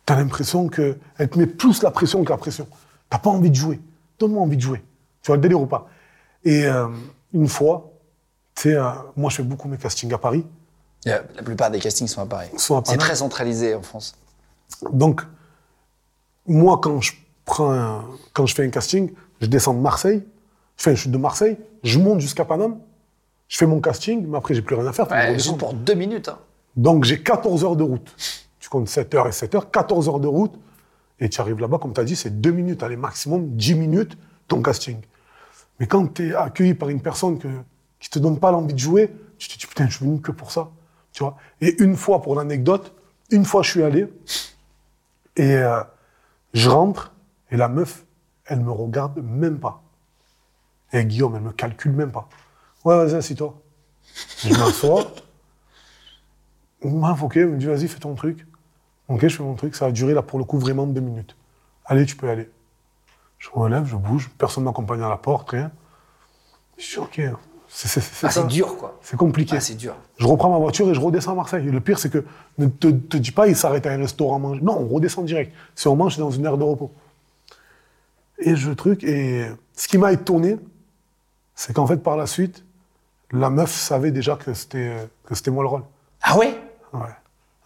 T'as 0.08 0.16
l'impression 0.16 0.70
qu'elle 0.70 0.98
te 1.30 1.38
met 1.38 1.46
plus 1.48 1.84
la 1.84 1.92
pression 1.92 2.24
que 2.24 2.30
la 2.30 2.38
pression. 2.38 2.66
T'as 3.10 3.20
pas 3.20 3.30
envie 3.30 3.50
de 3.52 3.56
jouer. 3.56 3.80
Donne-moi 4.18 4.42
envie 4.42 4.56
de 4.56 4.62
jouer. 4.62 4.82
Tu 5.22 5.28
vois 5.28 5.36
le 5.36 5.42
délire 5.42 5.60
ou 5.62 5.66
pas? 5.68 5.88
Et 6.46 6.66
euh, 6.66 6.88
une 7.34 7.48
fois, 7.50 7.92
tu 8.56 8.64
sais, 8.70 8.76
euh, 8.76 8.90
moi 9.18 9.30
je 9.30 9.36
fais 9.36 9.44
beaucoup 9.44 9.68
mes 9.68 9.78
castings 9.78 10.12
à 10.14 10.18
Paris. 10.18 10.46
La 11.06 11.20
plupart 11.44 11.70
des 11.72 11.80
castings 11.80 12.08
sont 12.08 12.22
à 12.22 12.26
Paris. 12.26 12.48
Sont 12.58 12.76
à 12.78 12.80
C'est 12.80 12.94
Paris. 12.96 12.98
très 13.00 13.16
centralisé 13.16 13.76
en 13.76 13.82
France. 13.82 14.16
Donc, 14.92 15.22
moi 16.48 16.80
quand 16.82 17.02
je 17.02 17.14
prends, 17.46 17.72
un- 17.72 18.06
quand 18.34 18.46
je 18.46 18.56
fais 18.56 18.66
un 18.66 18.70
casting, 18.70 19.12
je 19.42 19.48
descends 19.48 19.74
de 19.74 19.80
Marseille. 19.80 20.24
Je 20.78 20.84
fais 20.84 20.92
un 20.92 20.96
chute 20.96 21.12
de 21.12 21.18
Marseille. 21.18 21.58
Je 21.84 22.00
monte 22.00 22.20
jusqu'à 22.20 22.46
Paname. 22.46 22.78
Je 23.48 23.58
fais 23.58 23.66
mon 23.66 23.80
casting, 23.82 24.26
mais 24.28 24.38
après 24.38 24.54
j'ai 24.54 24.62
plus 24.62 24.76
rien 24.76 24.88
à 24.88 24.94
faire. 24.94 25.10
Ouais, 25.12 25.34
juste 25.34 25.58
pour 25.58 25.74
deux 25.74 25.94
minutes. 25.96 26.30
hein. 26.30 26.38
Donc 26.76 27.04
j'ai 27.04 27.22
14 27.22 27.64
heures 27.64 27.76
de 27.76 27.84
route. 27.84 28.16
Tu 28.68 28.70
comptes 28.70 28.90
7 28.90 29.16
heures 29.16 29.28
et 29.30 29.32
7 29.32 29.56
heures, 29.56 29.72
14 29.72 30.10
heures 30.10 30.20
de 30.20 30.28
route. 30.28 30.54
Et 31.22 31.30
tu 31.30 31.40
arrives 31.40 31.58
là-bas, 31.58 31.78
comme 31.78 31.94
tu 31.94 32.02
as 32.02 32.04
dit, 32.04 32.18
c'est 32.18 32.42
2 32.42 32.52
minutes, 32.52 32.84
allez, 32.84 32.98
maximum 32.98 33.56
10 33.56 33.76
minutes, 33.76 34.18
ton 34.50 34.62
casting. 34.62 35.00
Mais 35.80 35.88
quand 35.88 36.16
tu 36.16 36.28
es 36.28 36.36
accueilli 36.36 36.74
par 36.74 36.90
une 36.90 37.02
personne 37.02 37.40
que, 37.40 37.48
qui 37.98 38.10
te 38.10 38.20
donne 38.20 38.42
pas 38.42 38.52
l'envie 38.52 38.74
de 38.74 38.80
jouer, 38.80 39.16
tu 39.38 39.48
te 39.48 39.58
dis, 39.58 39.66
putain, 39.68 39.88
je 39.88 39.96
suis 39.96 40.06
venu 40.06 40.20
que 40.20 40.34
pour 40.34 40.52
ça. 40.52 40.70
Tu 41.14 41.24
vois 41.24 41.38
et 41.62 41.82
une 41.82 41.96
fois, 41.96 42.22
pour 42.22 42.36
l'anecdote, 42.36 42.94
une 43.32 43.46
fois, 43.46 43.64
je 43.64 43.70
suis 43.70 43.84
allé, 43.84 44.12
et 45.38 45.56
euh, 45.56 45.82
je 46.54 46.70
rentre, 46.70 47.14
et 47.52 47.56
la 47.56 47.70
meuf, 47.70 48.06
elle 48.48 48.60
me 48.60 48.72
regarde 48.72 49.18
même 49.24 49.62
pas. 49.62 49.82
Et 50.92 51.06
Guillaume, 51.06 51.38
elle 51.38 51.42
me 51.42 51.54
calcule 51.54 51.94
même 51.94 52.12
pas. 52.12 52.28
Ouais, 52.84 52.98
vas-y, 52.98 53.16
assis-toi. 53.16 53.62
Je 54.40 54.50
m'assois. 54.50 55.14
Ouais, 56.84 57.12
ok, 57.22 57.38
elle 57.38 57.48
me 57.48 57.58
dit, 57.58 57.66
vas-y, 57.66 57.88
fais 57.88 58.00
ton 58.00 58.14
truc. 58.14 58.46
Ok, 59.10 59.22
je 59.28 59.36
fais 59.38 59.44
mon 59.44 59.56
truc. 59.56 59.76
Ça 59.76 59.86
a 59.88 59.92
duré, 59.92 60.14
là, 60.14 60.22
pour 60.22 60.40
le 60.40 60.46
coup, 60.46 60.60
vraiment 60.60 60.86
deux 60.86 61.02
minutes. 61.02 61.36
Allez, 61.86 62.06
tu 62.06 62.16
peux 62.16 62.28
y 62.28 62.30
aller. 62.30 62.50
Je 63.40 63.50
me 63.50 63.62
relève, 63.62 63.86
je 63.86 63.96
bouge. 63.96 64.30
Personne 64.38 64.64
ne 64.64 64.70
m'accompagne 64.70 65.02
à 65.02 65.10
la 65.10 65.18
porte, 65.18 65.52
rien. 65.52 65.72
Je 66.78 66.86
dis, 66.86 66.98
ok. 67.00 67.22
C'est 67.70 67.88
c'est- 67.88 68.26
Ah, 68.26 68.44
dur, 68.44 68.78
quoi. 68.78 68.98
C'est 69.02 69.18
compliqué. 69.18 69.56
Ah, 69.58 69.60
c'est 69.62 69.76
dur. 69.76 69.96
Je 70.18 70.26
reprends 70.26 70.50
ma 70.50 70.58
voiture 70.58 70.90
et 70.90 70.94
je 70.94 71.00
redescends 71.02 71.34
à 71.34 71.36
Marseille. 71.36 71.68
Et 71.68 71.72
le 71.72 71.80
pire, 71.82 72.00
c'est 72.00 72.10
que 72.10 72.24
ne 72.58 72.68
te, 72.68 72.88
te 72.88 73.18
dis 73.18 73.32
pas, 73.32 73.48
il 73.48 73.56
s'arrête 73.56 73.86
à 73.86 73.92
un 73.92 73.98
restaurant 73.98 74.40
manger. 74.40 74.62
Non, 74.62 74.78
on 74.80 74.88
redescend 74.88 75.26
direct. 75.26 75.54
Si 75.76 75.88
on 75.88 75.96
mange, 75.96 76.16
c'est 76.16 76.22
dans 76.22 76.32
une 76.32 76.46
aire 76.46 76.58
de 76.58 76.64
repos. 76.64 76.92
Et 78.40 78.56
je 78.56 78.72
truc. 78.72 79.04
Et 79.04 79.48
ce 79.76 79.88
qui 79.88 79.98
m'a 79.98 80.12
étonné, 80.14 80.58
c'est 81.56 81.74
qu'en 81.74 81.86
fait, 81.88 81.98
par 81.98 82.16
la 82.18 82.26
suite, 82.28 82.64
la 83.32 83.50
meuf 83.50 83.72
savait 83.72 84.12
déjà 84.12 84.36
que 84.38 84.54
c'était 84.54 84.96
que 85.26 85.36
c'était 85.36 85.52
moi 85.52 85.64
le 85.64 85.70
rôle. 85.70 85.84
Ah 86.22 86.38
ouais? 86.38 86.58
Ouais. 86.94 87.02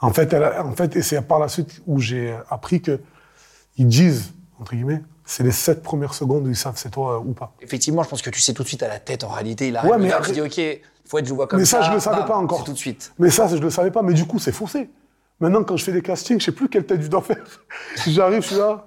En 0.02 0.12
fait, 0.12 0.34
elle 0.34 0.44
en 0.60 0.72
fait, 0.74 0.96
et 0.96 1.02
c'est 1.02 1.22
par 1.22 1.40
la 1.40 1.48
suite 1.48 1.82
où 1.88 2.00
j'ai 2.00 2.36
appris 2.50 2.82
que 2.82 3.00
ils 3.78 3.88
disent 3.88 4.34
entre 4.60 4.74
guillemets, 4.74 5.02
c'est 5.26 5.44
les 5.44 5.52
sept 5.52 5.82
premières 5.82 6.14
secondes 6.14 6.46
où 6.46 6.50
ils 6.50 6.56
savent 6.56 6.76
c'est 6.78 6.90
toi 6.90 7.16
euh, 7.16 7.20
ou 7.20 7.34
pas. 7.34 7.54
Effectivement, 7.62 8.04
je 8.04 8.10
pense 8.10 8.22
que 8.22 8.30
tu 8.30 8.40
sais 8.40 8.54
tout 8.54 8.64
de 8.64 8.68
suite 8.68 8.84
à 8.84 8.88
la 8.88 9.00
tête, 9.00 9.24
en 9.24 9.30
réalité. 9.30 9.68
Il 9.70 9.78
arrive, 9.78 9.92
Ouais, 9.92 9.98
mais 9.98 10.12
après- 10.12 10.34
dit, 10.34 10.42
OK, 10.42 10.60
faut 11.08 11.18
être, 11.20 11.26
je 11.28 11.34
vois 11.34 11.48
comme 11.48 11.60
Mais 11.60 11.66
ça. 11.66 11.82
ça, 11.82 11.90
je 11.90 11.94
le 11.94 12.00
savais 12.00 12.18
bam, 12.20 12.28
pas 12.28 12.38
encore. 12.38 12.64
Tout 12.64 12.74
de 12.74 12.78
suite. 12.78 13.14
Mais 13.20 13.30
ça, 13.30 13.48
je 13.48 13.56
le 13.58 13.70
savais 13.70 13.92
pas. 13.92 14.02
Mais 14.02 14.14
du 14.14 14.26
coup, 14.26 14.40
c'est 14.40 14.52
faussé. 14.52 14.90
Maintenant, 15.40 15.64
quand 15.64 15.78
je 15.78 15.84
fais 15.84 15.92
des 15.92 16.02
castings, 16.02 16.40
je 16.40 16.46
sais 16.46 16.52
plus 16.52 16.70
quelle 16.70 16.86
tête 16.86 17.02
je 17.02 17.08
dois 17.08 17.22
faire. 17.22 17.44
J'arrive, 18.08 18.42
je 18.44 18.48
suis 18.48 18.56
là. 18.58 18.86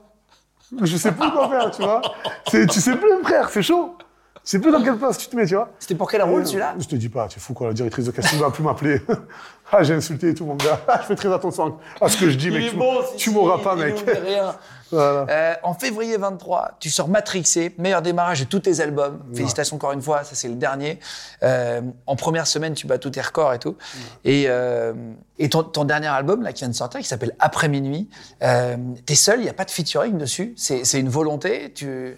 Je 0.82 0.96
sais 0.96 1.12
plus 1.12 1.30
quoi 1.30 1.48
faire, 1.48 1.70
tu 1.70 1.82
vois. 1.82 2.00
Tu 2.46 2.68
sais 2.80 2.96
plus, 2.96 3.22
frère, 3.22 3.48
c'est 3.50 3.62
chaud. 3.62 3.96
Tu 4.44 4.50
sais 4.50 4.58
plus 4.58 4.70
dans 4.70 4.82
quelle 4.82 4.98
place 4.98 5.16
tu 5.16 5.26
te 5.28 5.36
mets, 5.36 5.46
tu 5.46 5.54
vois. 5.54 5.70
C'était 5.78 5.94
pour 5.94 6.10
quel 6.10 6.22
rôle, 6.22 6.46
celui-là 6.46 6.74
Je 6.78 6.86
te 6.86 6.96
dis 6.96 7.08
pas, 7.08 7.28
tu 7.28 7.38
es 7.38 7.40
fou 7.40 7.54
quoi, 7.54 7.68
la 7.68 7.72
directrice 7.72 8.04
de 8.04 8.10
casting 8.10 8.38
va 8.38 8.50
plus 8.50 8.62
m'appeler. 8.62 9.00
ah, 9.72 9.82
j'ai 9.82 9.94
insulté 9.94 10.28
et 10.28 10.34
tout, 10.34 10.44
mon 10.44 10.56
gars. 10.56 10.78
je 11.00 11.06
fais 11.06 11.14
très 11.14 11.32
attention 11.32 11.78
à 11.98 12.08
ce 12.10 12.18
que 12.18 12.28
je 12.28 12.36
dis, 12.36 12.50
mec. 12.50 12.68
Tu 12.70 12.76
m'auras- 12.76 13.06
tu 13.16 13.30
m'auras 13.30 13.58
pas, 13.58 13.74
mec. 13.74 14.04
Rien. 14.06 14.54
Voilà. 14.90 15.26
Euh, 15.28 15.54
en 15.64 15.74
février 15.74 16.16
23, 16.18 16.72
tu 16.78 16.88
sors 16.88 17.08
Matrixé, 17.08 17.74
meilleur 17.78 18.00
démarrage 18.00 18.40
de 18.40 18.44
tous 18.44 18.60
tes 18.60 18.80
albums. 18.80 19.18
Félicitations 19.34 19.74
encore 19.74 19.90
une 19.90 20.02
fois, 20.02 20.22
ça 20.22 20.36
c'est 20.36 20.46
le 20.46 20.54
dernier. 20.54 21.00
Euh, 21.42 21.80
en 22.06 22.14
première 22.14 22.46
semaine, 22.46 22.74
tu 22.74 22.86
bats 22.86 22.98
tous 22.98 23.10
tes 23.10 23.20
records 23.22 23.54
et 23.54 23.58
tout. 23.58 23.76
Et, 24.24 24.44
euh, 24.46 24.92
et 25.38 25.48
ton, 25.48 25.64
ton 25.64 25.84
dernier 25.84 26.06
album, 26.08 26.42
là, 26.42 26.52
qui 26.52 26.60
vient 26.60 26.68
de 26.68 26.74
sortir, 26.74 27.00
qui 27.00 27.08
s'appelle 27.08 27.34
Après 27.40 27.66
minuit, 27.66 28.08
euh, 28.42 28.76
t'es 29.04 29.16
seul, 29.16 29.40
il 29.40 29.44
n'y 29.44 29.48
a 29.48 29.54
pas 29.54 29.64
de 29.64 29.70
featuring 29.72 30.16
dessus. 30.16 30.52
C'est 30.56 30.84
c'est 30.84 31.00
une 31.00 31.08
volonté. 31.08 31.72
Tu... 31.72 32.16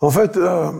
En 0.00 0.10
fait, 0.10 0.36
euh, 0.36 0.72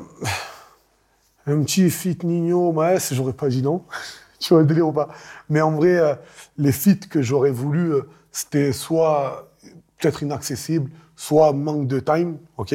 un 1.46 1.62
petit 1.62 1.90
fit 1.90 2.18
Nino 2.22 2.70
Maes, 2.72 3.12
j'aurais 3.12 3.32
pas 3.32 3.48
dit 3.48 3.62
non. 3.62 3.82
tu 4.38 4.52
vois 4.52 4.60
le 4.60 4.66
délire 4.66 4.88
ou 4.88 4.92
pas 4.92 5.08
Mais 5.48 5.62
en 5.62 5.72
vrai, 5.72 5.96
euh, 5.96 6.14
les 6.58 6.72
feats 6.72 7.08
que 7.08 7.22
j'aurais 7.22 7.50
voulu, 7.50 7.94
euh, 7.94 8.02
c'était 8.30 8.72
soit 8.72 9.50
peut-être 9.98 10.22
inaccessible, 10.22 10.90
soit 11.16 11.54
manque 11.54 11.86
de 11.86 11.98
time, 11.98 12.36
ok 12.58 12.74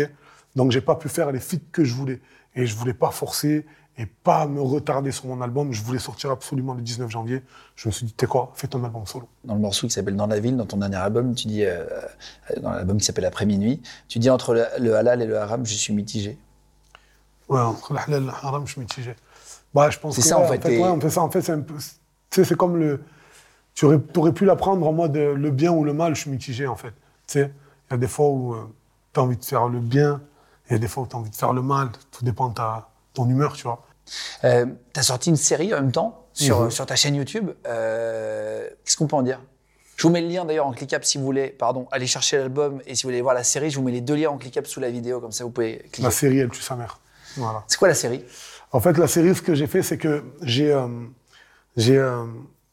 Donc 0.56 0.72
j'ai 0.72 0.82
pas 0.82 0.96
pu 0.96 1.10
faire 1.10 1.32
les 1.32 1.40
feats 1.40 1.62
que 1.72 1.84
je 1.84 1.94
voulais. 1.94 2.20
Et 2.56 2.66
je 2.66 2.76
voulais 2.76 2.96
pas 2.96 3.12
forcer 3.12 3.66
et 3.98 4.06
pas 4.06 4.48
me 4.48 4.62
retarder 4.62 5.12
sur 5.12 5.28
mon 5.28 5.42
album. 5.42 5.74
Je 5.74 5.84
voulais 5.84 6.00
sortir 6.00 6.32
absolument 6.32 6.74
le 6.74 6.82
19 6.82 7.10
janvier. 7.10 7.44
Je 7.76 7.90
me 7.90 7.92
suis 7.92 8.06
dit, 8.06 8.14
t'es 8.14 8.26
quoi? 8.26 8.52
Fais 8.56 8.68
ton 8.68 8.84
album 8.84 9.06
solo. 9.06 9.28
Dans 9.44 9.54
le 9.54 9.60
morceau 9.60 9.88
qui 9.88 9.94
s'appelle 9.94 10.16
Dans 10.16 10.28
la 10.28 10.40
ville, 10.40 10.58
dans 10.58 10.66
ton 10.66 10.78
dernier 10.78 10.96
album, 10.96 11.36
tu 11.36 11.48
dis, 11.48 11.66
euh, 11.66 11.86
dans 12.62 12.72
l'album 12.72 12.98
qui 12.98 13.06
s'appelle 13.06 13.26
Après 13.26 13.46
minuit, 13.46 13.82
tu 14.08 14.20
dis 14.20 14.30
entre 14.30 14.54
le, 14.54 14.66
le 14.80 14.96
halal 14.96 15.22
et 15.22 15.26
le 15.26 15.38
haram, 15.38 15.66
je 15.66 15.74
suis 15.74 15.94
mitigé. 15.94 16.38
Ouais, 17.50 17.60
entre 17.60 17.94
le 17.94 18.00
halal 18.00 18.24
et 18.24 18.26
le 18.26 18.32
haram, 18.32 18.66
je 18.66 18.72
suis 18.72 18.82
mitigé. 18.82 19.16
Bah, 19.74 19.90
je 19.90 20.00
pense 20.00 20.16
C'est 20.16 20.22
ça, 20.22 20.40
ouais, 20.40 20.46
en 20.46 20.48
fait, 20.48 20.66
ouais, 20.66 20.84
on 20.84 21.00
fait 21.00 21.10
ça. 21.10 21.22
En 21.22 21.30
fait, 21.30 21.42
c'est 21.42 21.52
un 21.52 21.62
peu. 21.62 21.76
Tu 21.76 21.82
sais, 22.30 22.44
c'est 22.44 22.56
comme 22.56 22.78
le. 22.78 23.02
Tu 23.74 23.86
aurais, 23.86 24.00
aurais 24.18 24.34
pu 24.34 24.46
l'apprendre 24.46 24.86
en 24.86 24.92
mode 24.92 25.16
euh, 25.16 25.34
le 25.34 25.52
bien 25.52 25.72
ou 25.72 25.84
le 25.84 25.94
mal, 25.94 26.16
je 26.16 26.22
suis 26.22 26.30
mitigé, 26.30 26.68
en 26.68 26.76
fait. 26.76 26.94
Tu 27.28 27.34
sais, 27.34 27.54
il 27.90 27.92
y 27.92 27.94
a 27.94 27.98
des 27.98 28.08
fois 28.08 28.30
où 28.30 28.56
tu 29.14 29.20
as 29.20 29.24
envie 29.24 29.38
de 29.38 29.46
faire 29.46 29.68
le 29.68 29.80
bien, 29.80 30.22
il 30.70 30.74
y 30.74 30.76
a 30.76 30.80
des 30.80 30.88
fois 30.88 31.04
où 31.04 31.08
tu 31.08 31.16
as 31.16 31.20
envie 31.20 31.30
de 31.30 31.36
faire 31.36 31.54
le 31.54 31.62
mal. 31.62 31.90
Tout 32.12 32.26
dépend 32.26 32.50
de 32.50 32.56
ta, 32.56 32.91
ton 33.14 33.28
humeur, 33.30 33.54
tu 33.54 33.64
vois. 33.64 33.86
Euh, 34.44 34.66
tu 34.94 35.00
as 35.00 35.04
sorti 35.04 35.30
une 35.30 35.36
série 35.38 35.74
en 35.74 35.82
même 35.82 35.92
temps 35.92 36.28
sur, 36.34 36.62
Mhm. 36.62 36.72
sur 36.72 36.86
ta 36.86 36.96
chaîne 36.96 37.16
YouTube. 37.16 37.52
Euh, 37.68 38.68
Qu'est-ce 38.84 38.98
qu'on 38.98 39.08
peut 39.08 39.16
en 39.16 39.22
dire? 39.24 39.40
Je 39.98 40.04
vous 40.08 40.10
mets 40.14 40.22
le 40.22 40.28
lien 40.28 40.46
d'ailleurs 40.46 40.66
en 40.66 40.72
cliquable 40.72 41.06
si 41.06 41.18
vous 41.20 41.24
voulez. 41.24 41.50
Pardon, 41.50 41.88
allez 41.92 42.08
chercher 42.08 42.38
l'album 42.38 42.82
et 42.88 42.96
si 42.96 43.04
vous 43.04 43.10
voulez 43.10 43.22
voir 43.22 43.36
la 43.36 43.44
série, 43.44 43.70
je 43.70 43.78
vous 43.78 43.84
mets 43.84 43.92
les 43.92 44.02
deux 44.02 44.16
liens 44.16 44.32
en 44.32 44.38
cliquable 44.38 44.66
sous 44.66 44.80
la 44.80 44.90
vidéo, 44.90 45.20
comme 45.20 45.32
ça 45.32 45.44
vous 45.44 45.52
pouvez 45.52 45.78
cliquer. 45.92 46.02
La 46.04 46.12
série, 46.12 46.40
elle 46.40 46.50
tue 46.50 46.62
sa 46.62 46.76
mère. 46.76 47.00
Voilà. 47.38 47.64
C'est 47.68 47.78
quoi 47.78 47.88
la 47.88 47.94
série? 47.94 48.24
En 48.72 48.80
fait, 48.80 48.98
la 48.98 49.08
série, 49.08 49.36
ce 49.36 49.42
que 49.42 49.54
j'ai 49.54 49.68
fait, 49.68 49.84
c'est 49.84 49.98
que 49.98 50.24
j'ai 50.42 50.72
euh, 50.74 50.88
j'ai 51.78 51.98
euh, 51.98 52.26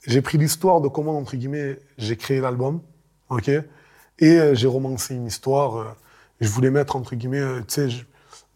j'ai 0.07 0.23
pris 0.23 0.39
l'histoire 0.39 0.81
de 0.81 0.89
comment, 0.89 1.19
entre 1.19 1.37
guillemets, 1.37 1.79
j'ai 1.99 2.17
créé 2.17 2.41
l'album, 2.41 2.81
ok? 3.29 3.51
Et 4.21 4.41
j'ai 4.55 4.67
romancé 4.67 5.15
une 5.15 5.27
histoire. 5.27 5.97
je 6.41 6.49
voulais 6.49 6.71
mettre, 6.71 6.97
entre 6.97 7.15
guillemets, 7.15 7.43
tu 7.69 7.89
sais, 7.91 7.97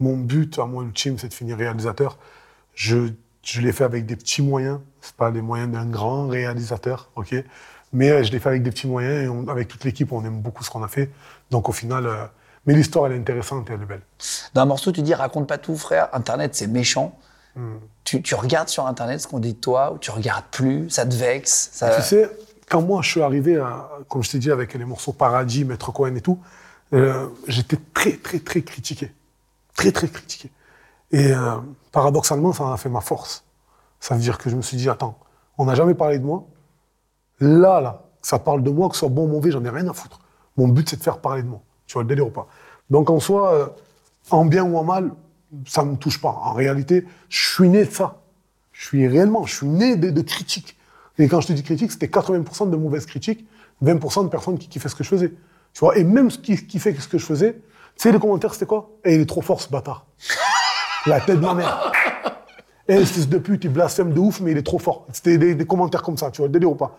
mon 0.03 0.17
but, 0.17 0.59
à 0.59 0.67
moi, 0.67 0.83
ultime, 0.85 1.17
c'est 1.19 1.29
de 1.29 1.35
finir 1.35 1.57
réalisateur. 1.57 2.19
Je, 2.75 2.97
je 3.43 3.61
l'ai 3.61 3.73
fait 3.73 3.85
avec 3.85 4.05
des 4.05 4.17
petits 4.17 4.43
moyens. 4.43 4.81
C'est 5.01 5.15
pas 5.15 5.31
les 5.31 5.43
moyens 5.43 5.71
d'un 5.73 5.87
grand 5.87 6.27
réalisateur, 6.29 7.11
ok? 7.17 7.35
Mais 7.93 8.11
euh, 8.11 8.23
je 8.25 8.33
l'ai 8.33 8.39
fait 8.39 8.49
avec 8.49 8.63
des 8.63 8.71
petits 8.71 8.89
moyens 8.89 9.25
et 9.25 9.29
on- 9.29 9.49
avec 9.49 9.69
toute 9.69 9.85
l'équipe, 9.85 10.11
on 10.13 10.25
aime 10.25 10.41
beaucoup 10.41 10.65
ce 10.65 10.71
qu'on 10.71 10.83
a 10.83 10.89
fait. 10.89 11.11
Donc, 11.51 11.69
au 11.69 11.73
final, 11.73 12.07
euh, 12.07 12.25
mais 12.67 12.75
l'histoire, 12.75 13.07
elle 13.07 13.13
est 13.13 13.21
intéressante 13.21 13.71
et 13.71 13.75
elle 13.75 13.83
est 13.83 13.87
belle. 13.87 14.03
Dans 14.55 14.63
un 14.63 14.67
morceau, 14.67 14.93
tu 14.93 15.03
dis 15.03 15.15
raconte 15.15 15.47
pas 15.49 15.59
tout, 15.59 15.77
frère. 15.77 16.09
Internet, 16.13 16.55
c'est 16.55 16.69
méchant. 16.69 17.19
Hmm. 17.55 17.77
Tu, 18.05 18.23
tu 18.23 18.35
regardes 18.35 18.69
sur 18.69 18.87
Internet 18.87 19.21
ce 19.21 19.29
qu'on 19.29 19.39
dit 19.39 19.53
de 19.53 19.59
toi 19.61 19.93
ou 19.93 19.99
tu 19.99 20.11
regardes 20.11 20.47
plus, 20.51 20.89
ça 20.91 21.05
te 21.07 21.15
vexe. 21.15 21.71
Ça... 21.73 21.95
Tu 21.97 22.03
sais, 22.03 22.31
quand 22.69 22.83
moi 22.83 23.03
je 23.03 23.11
suis 23.11 23.23
arrivé, 23.23 23.59
à, 23.59 23.89
comme 24.09 24.23
je 24.23 24.31
t'ai 24.31 24.39
dit, 24.39 24.51
avec 24.51 24.75
les 24.75 24.85
morceaux 24.85 25.13
Paradis, 25.13 25.65
Maître 25.65 25.93
Cohen 25.93 26.15
et 26.17 26.21
tout, 26.23 26.39
euh, 26.95 27.29
j'étais 27.47 27.79
très, 27.95 28.13
très, 28.13 28.39
très 28.39 28.63
critiqué. 28.63 29.13
Très, 29.77 29.93
très 29.93 30.09
critiqué. 30.09 30.51
Et 31.11 31.33
euh, 31.33 31.57
paradoxalement, 31.93 32.53
ça 32.53 32.73
a 32.73 32.77
fait 32.77 32.89
ma 32.89 33.01
force. 33.01 33.45
Ça 34.01 34.15
veut 34.15 34.21
dire 34.21 34.39
que 34.39 34.51
je 34.51 34.57
me 34.57 34.63
suis 34.63 34.77
dit, 34.77 34.89
attends, 34.89 35.19
on 35.59 35.67
n'a 35.67 35.75
jamais 35.75 35.95
parlé 35.95 36.19
de 36.19 36.25
moi. 36.25 36.45
Là, 37.41 37.81
là, 37.81 38.05
ça 38.23 38.39
parle 38.39 38.63
de 38.63 38.71
moi, 38.71 38.89
que 38.89 38.95
ce 38.95 39.01
soit 39.01 39.09
bon 39.09 39.25
ou 39.25 39.29
mauvais, 39.29 39.51
j'en 39.51 39.65
ai 39.65 39.71
rien 39.71 39.89
à 39.89 39.93
foutre. 39.93 40.21
Mon 40.57 40.69
but, 40.69 40.89
c'est 40.89 40.97
de 40.97 41.03
faire 41.03 41.19
parler 41.19 41.43
de 41.43 41.49
moi. 41.49 41.61
Tu 41.87 41.95
vois, 41.95 42.03
le 42.03 42.09
délire 42.09 42.27
ou 42.27 42.31
pas? 42.31 42.49
Donc, 42.91 43.11
en 43.11 43.21
soi, 43.21 43.55
euh, 43.55 43.67
en 44.31 44.45
bien 44.45 44.65
ou 44.65 44.77
en 44.77 44.85
mal, 44.85 45.13
ça 45.67 45.85
me 45.85 45.97
touche 45.97 46.21
pas. 46.21 46.31
En 46.31 46.53
réalité, 46.53 47.07
je 47.29 47.55
suis 47.55 47.69
né 47.69 47.85
de 47.85 47.91
ça. 47.91 48.23
Je 48.73 48.87
suis 48.87 49.07
réellement, 49.07 49.45
je 49.45 49.57
suis 49.57 49.67
né 49.67 49.97
de, 49.97 50.11
de 50.11 50.23
critiques. 50.23 50.79
Et 51.19 51.29
quand 51.29 51.41
je 51.41 51.49
te 51.49 51.53
dis 51.53 51.63
critique, 51.63 51.93
c'était 51.93 52.07
80% 52.07 52.71
de 52.71 52.77
mauvaises 52.77 53.07
critiques, 53.07 53.47
20% 53.83 54.25
de 54.25 54.29
personnes 54.29 54.59
qui 54.59 54.69
kiffaient 54.69 54.89
ce 54.89 54.95
que 54.95 55.05
je 55.05 55.09
faisais. 55.09 55.33
Tu 55.75 55.81
vois, 55.81 55.97
et 55.97 56.05
même 56.05 56.31
ce 56.31 56.39
qui 56.39 56.57
kiffaient 56.67 56.95
ce 56.95 57.09
que 57.09 57.19
je 57.19 57.25
faisais, 57.25 57.61
tu 57.97 58.03
sais, 58.03 58.13
les 58.13 58.19
commentaires, 58.19 58.53
c'était 58.53 58.67
quoi? 58.67 58.91
Et 59.05 59.15
il 59.15 59.21
est 59.21 59.27
trop 59.27 59.43
fort, 59.43 59.61
ce 59.61 59.69
bâtard. 59.69 60.07
La 61.07 61.21
tête 61.21 61.37
de 61.37 61.45
ma 61.45 61.55
mère. 61.55 61.93
Et 62.89 62.95
espèce 62.95 63.29
de 63.29 63.39
pute, 63.39 63.65
il 63.65 63.71
blasphème 63.73 64.13
de 64.13 64.19
ouf, 64.21 64.41
mais 64.41 64.53
il 64.53 64.59
est 64.59 64.63
trop 64.63 64.79
fort. 64.79 65.07
C'était 65.13 65.39
des, 65.39 65.55
des 65.55 65.67
commentaires 65.67 66.03
comme 66.03 66.17
ça, 66.17 66.31
tu 66.31 66.39
vois, 66.39 66.49
le 66.49 66.53
délire 66.53 66.71
ou 66.71 66.75
pas. 66.75 66.97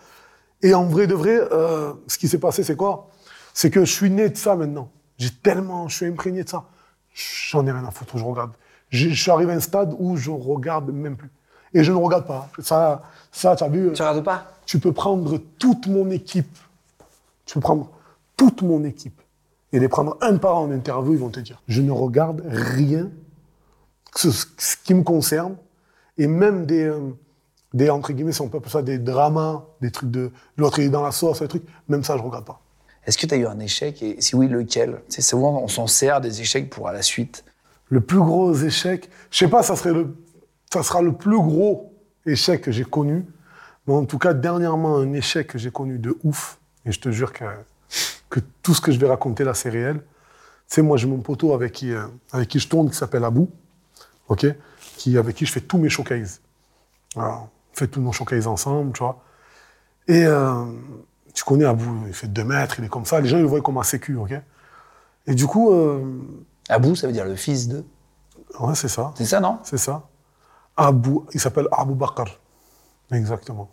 Et 0.62 0.74
en 0.74 0.86
vrai 0.86 1.08
de 1.08 1.14
vrai, 1.14 1.40
euh, 1.52 1.94
ce 2.08 2.18
qui 2.18 2.28
s'est 2.28 2.38
passé, 2.38 2.64
c'est 2.64 2.76
quoi? 2.76 3.10
C'est 3.54 3.70
que 3.70 3.84
je 3.86 3.92
suis 3.92 4.10
né 4.10 4.30
de 4.30 4.38
ça 4.38 4.56
maintenant. 4.56 4.90
J'ai 5.18 5.30
tellement, 5.30 5.88
je 5.90 5.96
suis 5.98 6.06
imprégné 6.06 6.44
de 6.44 6.50
ça. 6.50 6.66
J'en 7.14 7.66
ai 7.68 7.72
rien 7.72 7.86
à 7.86 7.92
foutre, 7.92 8.18
je 8.18 8.24
regarde. 8.24 8.52
Je, 8.90 9.10
je 9.10 9.22
suis 9.22 9.32
arrivé 9.32 9.52
à 9.52 9.56
un 9.56 9.60
stade 9.60 9.94
où 10.00 10.16
je 10.16 10.32
regarde 10.32 10.90
même 10.92 11.18
plus. 11.18 11.30
Et 11.74 11.84
je 11.84 11.92
ne 11.92 11.98
regarde 11.98 12.26
pas. 12.26 12.50
Ça, 12.60 13.04
ça 13.32 13.56
tu 13.56 13.64
as 13.64 13.68
vu 13.68 13.92
Tu 13.94 14.02
regardes 14.02 14.24
pas? 14.24 14.48
tu 14.66 14.80
peux 14.80 14.94
prendre 14.94 15.38
toute 15.60 15.88
mon 15.88 16.10
équipe. 16.10 16.58
Tu 17.46 17.56
peux 17.56 17.60
prendre 17.60 17.90
toute 18.38 18.62
mon 18.62 18.84
équipe 18.84 19.20
et 19.74 19.80
les 19.80 19.90
prendre 19.90 20.18
un 20.22 20.38
par 20.38 20.56
un 20.58 20.62
en 20.62 20.72
interview, 20.72 21.14
ils 21.14 21.20
vont 21.20 21.30
te 21.30 21.42
dire. 21.42 21.62
Je 21.68 21.82
ne 21.82 21.92
regarde 21.92 22.42
rien, 22.48 23.10
ce, 24.16 24.30
ce 24.32 24.78
qui 24.82 24.94
me 24.94 25.04
concerne, 25.04 25.58
et 26.18 26.28
même 26.28 26.66
des, 26.66 26.84
euh, 26.84 27.00
des 27.74 27.90
entre 27.90 28.14
guillemets, 28.14 28.32
si 28.32 28.42
on 28.42 28.48
peut 28.48 28.58
appeler 28.58 28.72
ça 28.72 28.82
des 28.82 29.00
dramas, 29.00 29.66
des 29.82 29.92
trucs 29.92 30.12
de 30.12 30.32
l'autre 30.56 30.80
est 30.80 30.90
dans 30.90 31.04
la 31.04 31.12
sauce, 31.12 31.42
des 31.42 31.48
trucs, 31.48 31.66
même 31.90 32.04
ça 32.04 32.16
je 32.16 32.22
regarde 32.22 32.46
pas. 32.46 32.62
Est-ce 33.06 33.18
que 33.18 33.26
tu 33.26 33.34
as 33.34 33.38
eu 33.38 33.48
un 33.48 33.60
échec? 33.60 34.02
Et 34.02 34.22
si 34.22 34.36
oui, 34.36 34.48
lequel? 34.48 35.02
Sais, 35.10 35.22
souvent 35.22 35.60
on 35.62 35.68
s'en 35.68 35.88
sert 35.88 36.22
des 36.22 36.40
échecs 36.40 36.70
pour 36.70 36.88
à 36.88 36.94
la 36.94 37.02
suite. 37.02 37.44
Le 37.90 38.00
plus 38.00 38.20
gros 38.20 38.54
échec, 38.54 39.10
je 39.30 39.40
sais 39.40 39.50
pas, 39.50 39.62
ça 39.64 39.76
serait 39.76 39.94
le, 39.94 40.16
ça 40.72 40.84
sera 40.84 41.02
le 41.02 41.14
plus 41.14 41.38
gros 41.38 41.94
échec 42.26 42.62
que 42.62 42.72
j'ai 42.72 42.86
connu. 42.86 43.26
Mais 43.88 43.94
en 43.94 44.06
tout 44.06 44.18
cas, 44.18 44.34
dernièrement, 44.34 44.96
un 44.96 45.12
échec 45.14 45.48
que 45.48 45.58
j'ai 45.58 45.72
connu 45.72 46.00
de 46.00 46.18
ouf. 46.24 46.60
Et 46.86 46.92
je 46.92 47.00
te 47.00 47.12
jure 47.12 47.34
que, 47.34 47.44
que 48.34 48.40
tout 48.64 48.74
ce 48.74 48.82
que 48.82 48.92
je 48.92 48.98
vais 48.98 49.08
raconter 49.08 49.44
là, 49.44 49.54
c'est 49.54 49.70
réel. 49.70 49.98
Tu 49.98 50.76
sais, 50.76 50.82
moi, 50.82 50.98
j'ai 50.98 51.06
mon 51.06 51.20
poteau 51.20 51.54
avec 51.54 51.72
qui, 51.72 51.92
euh, 51.92 52.08
avec 52.32 52.50
qui 52.50 52.58
je 52.58 52.68
tourne, 52.68 52.90
qui 52.90 52.96
s'appelle 52.96 53.24
Abou, 53.24 53.52
ok 54.28 54.48
qui, 54.98 55.18
avec 55.20 55.36
qui 55.36 55.46
je 55.46 55.52
fais 55.52 55.62
tous 55.62 55.78
mes 55.78 55.90
showcases. 55.90 56.42
Alors, 57.16 57.50
on 57.72 57.78
fait 57.78 57.88
tous 57.88 58.02
nos 58.02 58.12
showcases 58.12 58.48
ensemble, 58.48 58.92
tu 58.94 59.04
vois. 59.04 59.22
Et 60.08 60.26
euh, 60.26 60.66
tu 61.36 61.44
connais 61.44 61.66
Abou, 61.66 62.06
il 62.08 62.14
fait 62.14 62.28
2 62.28 62.44
mètres, 62.44 62.80
il 62.80 62.86
est 62.86 62.90
comme 62.90 63.06
ça. 63.06 63.22
Les 63.22 63.30
gens, 63.30 63.38
ils 63.38 63.44
le 63.44 63.48
voient 63.48 63.62
comme 63.62 63.78
un 63.78 63.84
sécu, 63.84 64.16
ok 64.16 64.34
Et 65.28 65.36
du 65.36 65.46
coup, 65.46 65.72
euh, 65.72 66.20
Abou, 66.70 66.96
ça 66.96 67.06
veut 67.06 67.14
dire 67.14 67.26
le 67.26 67.36
fils 67.36 67.68
de? 67.68 67.84
ouais, 68.60 68.74
c'est 68.74 68.88
ça. 68.88 69.14
C'est 69.16 69.26
ça, 69.26 69.40
non? 69.40 69.60
C'est 69.64 69.78
ça. 69.78 70.08
Abou, 70.76 71.28
il 71.34 71.40
s'appelle 71.40 71.68
Abou 71.72 71.94
Bakr. 71.94 72.40
Exactement. 73.12 73.70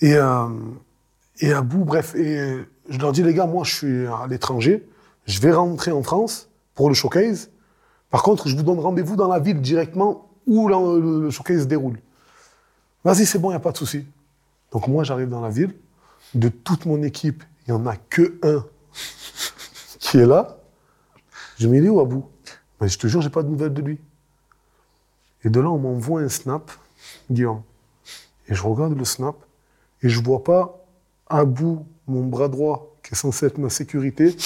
Et, 0.00 0.14
euh, 0.14 0.48
et 1.40 1.52
Abou, 1.52 1.84
bref, 1.84 2.14
et 2.14 2.64
je 2.88 2.98
leur 2.98 3.12
dis, 3.12 3.22
les 3.22 3.34
gars, 3.34 3.46
moi, 3.46 3.64
je 3.64 3.74
suis 3.74 4.06
à 4.06 4.26
l'étranger, 4.28 4.86
je 5.26 5.40
vais 5.40 5.52
rentrer 5.52 5.92
en 5.92 6.02
France 6.02 6.48
pour 6.74 6.88
le 6.88 6.94
showcase. 6.94 7.50
Par 8.10 8.22
contre, 8.22 8.48
je 8.48 8.56
vous 8.56 8.62
donne 8.62 8.78
rendez-vous 8.78 9.16
dans 9.16 9.28
la 9.28 9.38
ville 9.38 9.60
directement 9.60 10.30
où 10.46 10.68
le, 10.68 11.30
showcase 11.30 11.62
se 11.62 11.66
déroule. 11.66 11.98
Vas-y, 13.04 13.26
c'est 13.26 13.38
bon, 13.38 13.50
il 13.50 13.52
n'y 13.52 13.56
a 13.56 13.60
pas 13.60 13.72
de 13.72 13.76
souci. 13.76 14.06
Donc 14.72 14.88
moi, 14.88 15.04
j'arrive 15.04 15.28
dans 15.28 15.40
la 15.40 15.50
ville. 15.50 15.74
De 16.34 16.48
toute 16.48 16.86
mon 16.86 17.02
équipe, 17.02 17.44
il 17.66 17.74
n'y 17.74 17.80
en 17.80 17.86
a 17.86 17.96
que 17.96 18.38
un 18.42 18.64
qui 19.98 20.18
est 20.18 20.26
là. 20.26 20.58
Je 21.58 21.68
me 21.68 21.80
dis, 21.80 21.88
où 21.88 22.00
Abou? 22.00 22.24
Mais 22.80 22.88
je 22.88 22.98
te 22.98 23.06
jure, 23.06 23.20
j'ai 23.20 23.30
pas 23.30 23.42
de 23.42 23.48
nouvelles 23.48 23.74
de 23.74 23.82
lui. 23.82 23.98
Et 25.44 25.50
de 25.50 25.60
là, 25.60 25.68
on 25.68 25.78
m'envoie 25.78 26.22
un 26.22 26.28
snap, 26.28 26.70
Guillaume. 27.30 27.62
Et 28.48 28.54
je 28.54 28.62
regarde 28.62 28.96
le 28.96 29.04
snap 29.04 29.36
et 30.02 30.08
je 30.08 30.20
vois 30.22 30.42
pas 30.42 30.84
Abou, 31.30 31.86
mon 32.06 32.24
bras 32.26 32.48
droit, 32.48 32.96
qui 33.02 33.12
est 33.12 33.16
censé 33.16 33.46
être 33.46 33.58
ma 33.58 33.70
sécurité, 33.70 34.36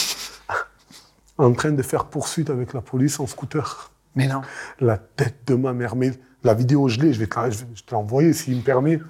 en 1.38 1.52
train 1.52 1.70
de 1.72 1.82
faire 1.82 2.06
poursuite 2.06 2.50
avec 2.50 2.72
la 2.72 2.80
police 2.80 3.18
en 3.20 3.26
scooter. 3.26 3.90
Mais 4.14 4.26
non. 4.28 4.42
La 4.80 4.98
tête 4.98 5.38
de 5.46 5.54
ma 5.54 5.72
mère. 5.72 5.96
Mais 5.96 6.12
la 6.44 6.54
vidéo, 6.54 6.88
je 6.88 7.00
l'ai, 7.00 7.12
je 7.12 7.18
vais 7.20 7.26
te 7.26 7.92
l'envoyer 7.92 8.32
s'il 8.32 8.56
me 8.56 8.62
permet. 8.62 9.00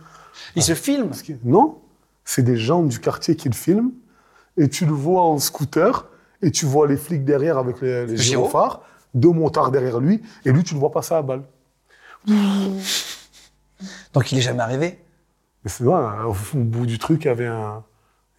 Il 0.54 0.62
se 0.62 0.74
filme. 0.74 1.10
Que- 1.10 1.32
non, 1.44 1.80
c'est 2.24 2.42
des 2.42 2.56
gens 2.56 2.82
du 2.82 3.00
quartier 3.00 3.36
qui 3.36 3.48
le 3.48 3.54
filment, 3.54 3.90
et 4.56 4.68
tu 4.68 4.86
le 4.86 4.92
vois 4.92 5.22
en 5.22 5.38
scooter, 5.38 6.06
et 6.40 6.50
tu 6.50 6.66
vois 6.66 6.86
les 6.86 6.96
flics 6.96 7.24
derrière 7.24 7.58
avec 7.58 7.80
les, 7.80 8.06
les 8.06 8.16
Gyro. 8.16 8.44
gyrophares, 8.44 8.82
deux 9.14 9.30
motards 9.30 9.70
derrière 9.70 9.98
lui, 10.00 10.22
et 10.44 10.52
lui, 10.52 10.62
tu 10.62 10.74
le 10.74 10.80
vois 10.80 10.90
passer 10.92 11.14
à 11.14 11.22
balle. 11.22 11.42
Donc 14.12 14.30
il 14.32 14.38
est 14.38 14.42
jamais 14.42 14.62
arrivé. 14.62 14.98
Mais 15.64 15.70
c'est 15.70 15.84
vrai, 15.84 16.24
au, 16.24 16.30
au 16.30 16.62
bout 16.64 16.86
du 16.86 16.98
truc, 16.98 17.24
il 17.24 17.28
y 17.28 17.30
avait 17.30 17.46
un, 17.46 17.84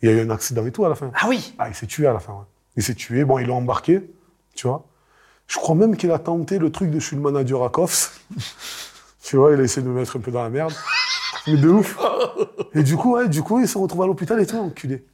il 0.01 0.09
y 0.09 0.11
a 0.11 0.15
eu 0.15 0.21
un 0.25 0.29
accident 0.29 0.65
et 0.65 0.71
tout 0.71 0.85
à 0.85 0.89
la 0.89 0.95
fin. 0.95 1.11
Ah 1.15 1.27
oui 1.29 1.55
Ah, 1.57 1.69
il 1.69 1.75
s'est 1.75 1.87
tué 1.87 2.05
à 2.07 2.13
la 2.13 2.19
fin, 2.19 2.33
ouais. 2.33 2.45
Il 2.75 2.83
s'est 2.83 2.95
tué, 2.95 3.23
bon, 3.23 3.39
ils 3.39 3.47
l'ont 3.47 3.57
embarqué, 3.57 4.01
tu 4.55 4.67
vois. 4.67 4.85
Je 5.47 5.57
crois 5.57 5.75
même 5.75 5.95
qu'il 5.95 6.11
a 6.11 6.19
tenté 6.19 6.59
le 6.59 6.71
truc 6.71 6.89
de 6.89 6.99
je 6.99 7.05
suis 7.05 7.15
le 7.15 7.21
manager 7.21 7.63
à 7.63 7.69
Koffs. 7.69 8.19
tu 9.23 9.37
vois, 9.37 9.53
il 9.53 9.59
a 9.59 9.63
essayé 9.63 9.85
de 9.85 9.89
me 9.89 9.95
mettre 9.99 10.17
un 10.17 10.19
peu 10.19 10.31
dans 10.31 10.43
la 10.43 10.49
merde. 10.49 10.73
Mais 11.47 11.57
de 11.57 11.69
ouf. 11.69 11.97
Et 12.73 12.83
du 12.83 12.97
coup, 12.97 13.13
ouais, 13.15 13.29
du 13.29 13.43
coup, 13.43 13.59
il 13.59 13.67
s'est 13.67 13.79
retrouvé 13.79 14.03
à 14.03 14.07
l'hôpital 14.07 14.39
et 14.41 14.45
tout, 14.45 14.57
enculé. 14.57 15.05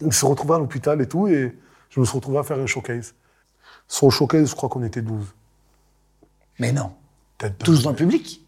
Il 0.00 0.12
s'est 0.12 0.26
retrouvé 0.26 0.54
à 0.54 0.58
l'hôpital 0.58 1.00
et 1.00 1.08
tout, 1.08 1.26
et 1.26 1.56
je 1.90 2.00
me 2.00 2.04
suis 2.04 2.14
retrouvé 2.14 2.38
à 2.38 2.42
faire 2.44 2.58
un 2.58 2.66
showcase. 2.66 3.14
Sur 3.88 4.06
le 4.06 4.12
showcase, 4.12 4.50
je 4.50 4.54
crois 4.54 4.68
qu'on 4.68 4.84
était 4.84 5.02
12. 5.02 5.26
Mais 6.60 6.70
non. 6.70 6.92
Tête 7.38 7.58
de 7.58 7.64
Tous 7.64 7.82
dans 7.82 7.90
le 7.90 7.96
public. 7.96 8.41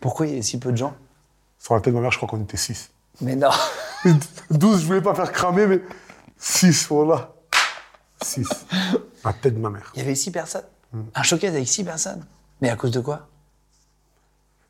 Pourquoi 0.00 0.26
il 0.26 0.36
y 0.36 0.38
a 0.38 0.42
si 0.42 0.58
peu 0.58 0.72
de 0.72 0.76
gens? 0.76 0.94
Sur 1.58 1.74
la 1.74 1.80
tête 1.80 1.92
de 1.92 1.98
ma 1.98 2.02
mère, 2.02 2.12
je 2.12 2.16
crois 2.18 2.28
qu'on 2.28 2.42
était 2.42 2.56
6. 2.56 2.90
Mais 3.20 3.36
non. 3.36 3.50
12, 4.50 4.80
je 4.82 4.86
voulais 4.86 5.02
pas 5.02 5.14
faire 5.14 5.32
cramer, 5.32 5.66
mais 5.66 5.80
6, 6.36 6.86
voilà. 6.88 7.32
6. 8.22 8.48
La 9.24 9.32
tête 9.32 9.54
de 9.54 9.60
ma 9.60 9.70
mère. 9.70 9.90
Il 9.94 9.98
y 10.00 10.02
avait 10.02 10.14
six 10.14 10.30
personnes. 10.30 10.64
Un 11.14 11.22
showcase 11.22 11.54
avec 11.54 11.68
six 11.68 11.84
personnes. 11.84 12.24
Mais 12.60 12.70
à 12.70 12.76
cause 12.76 12.90
de 12.90 13.00
quoi? 13.00 13.28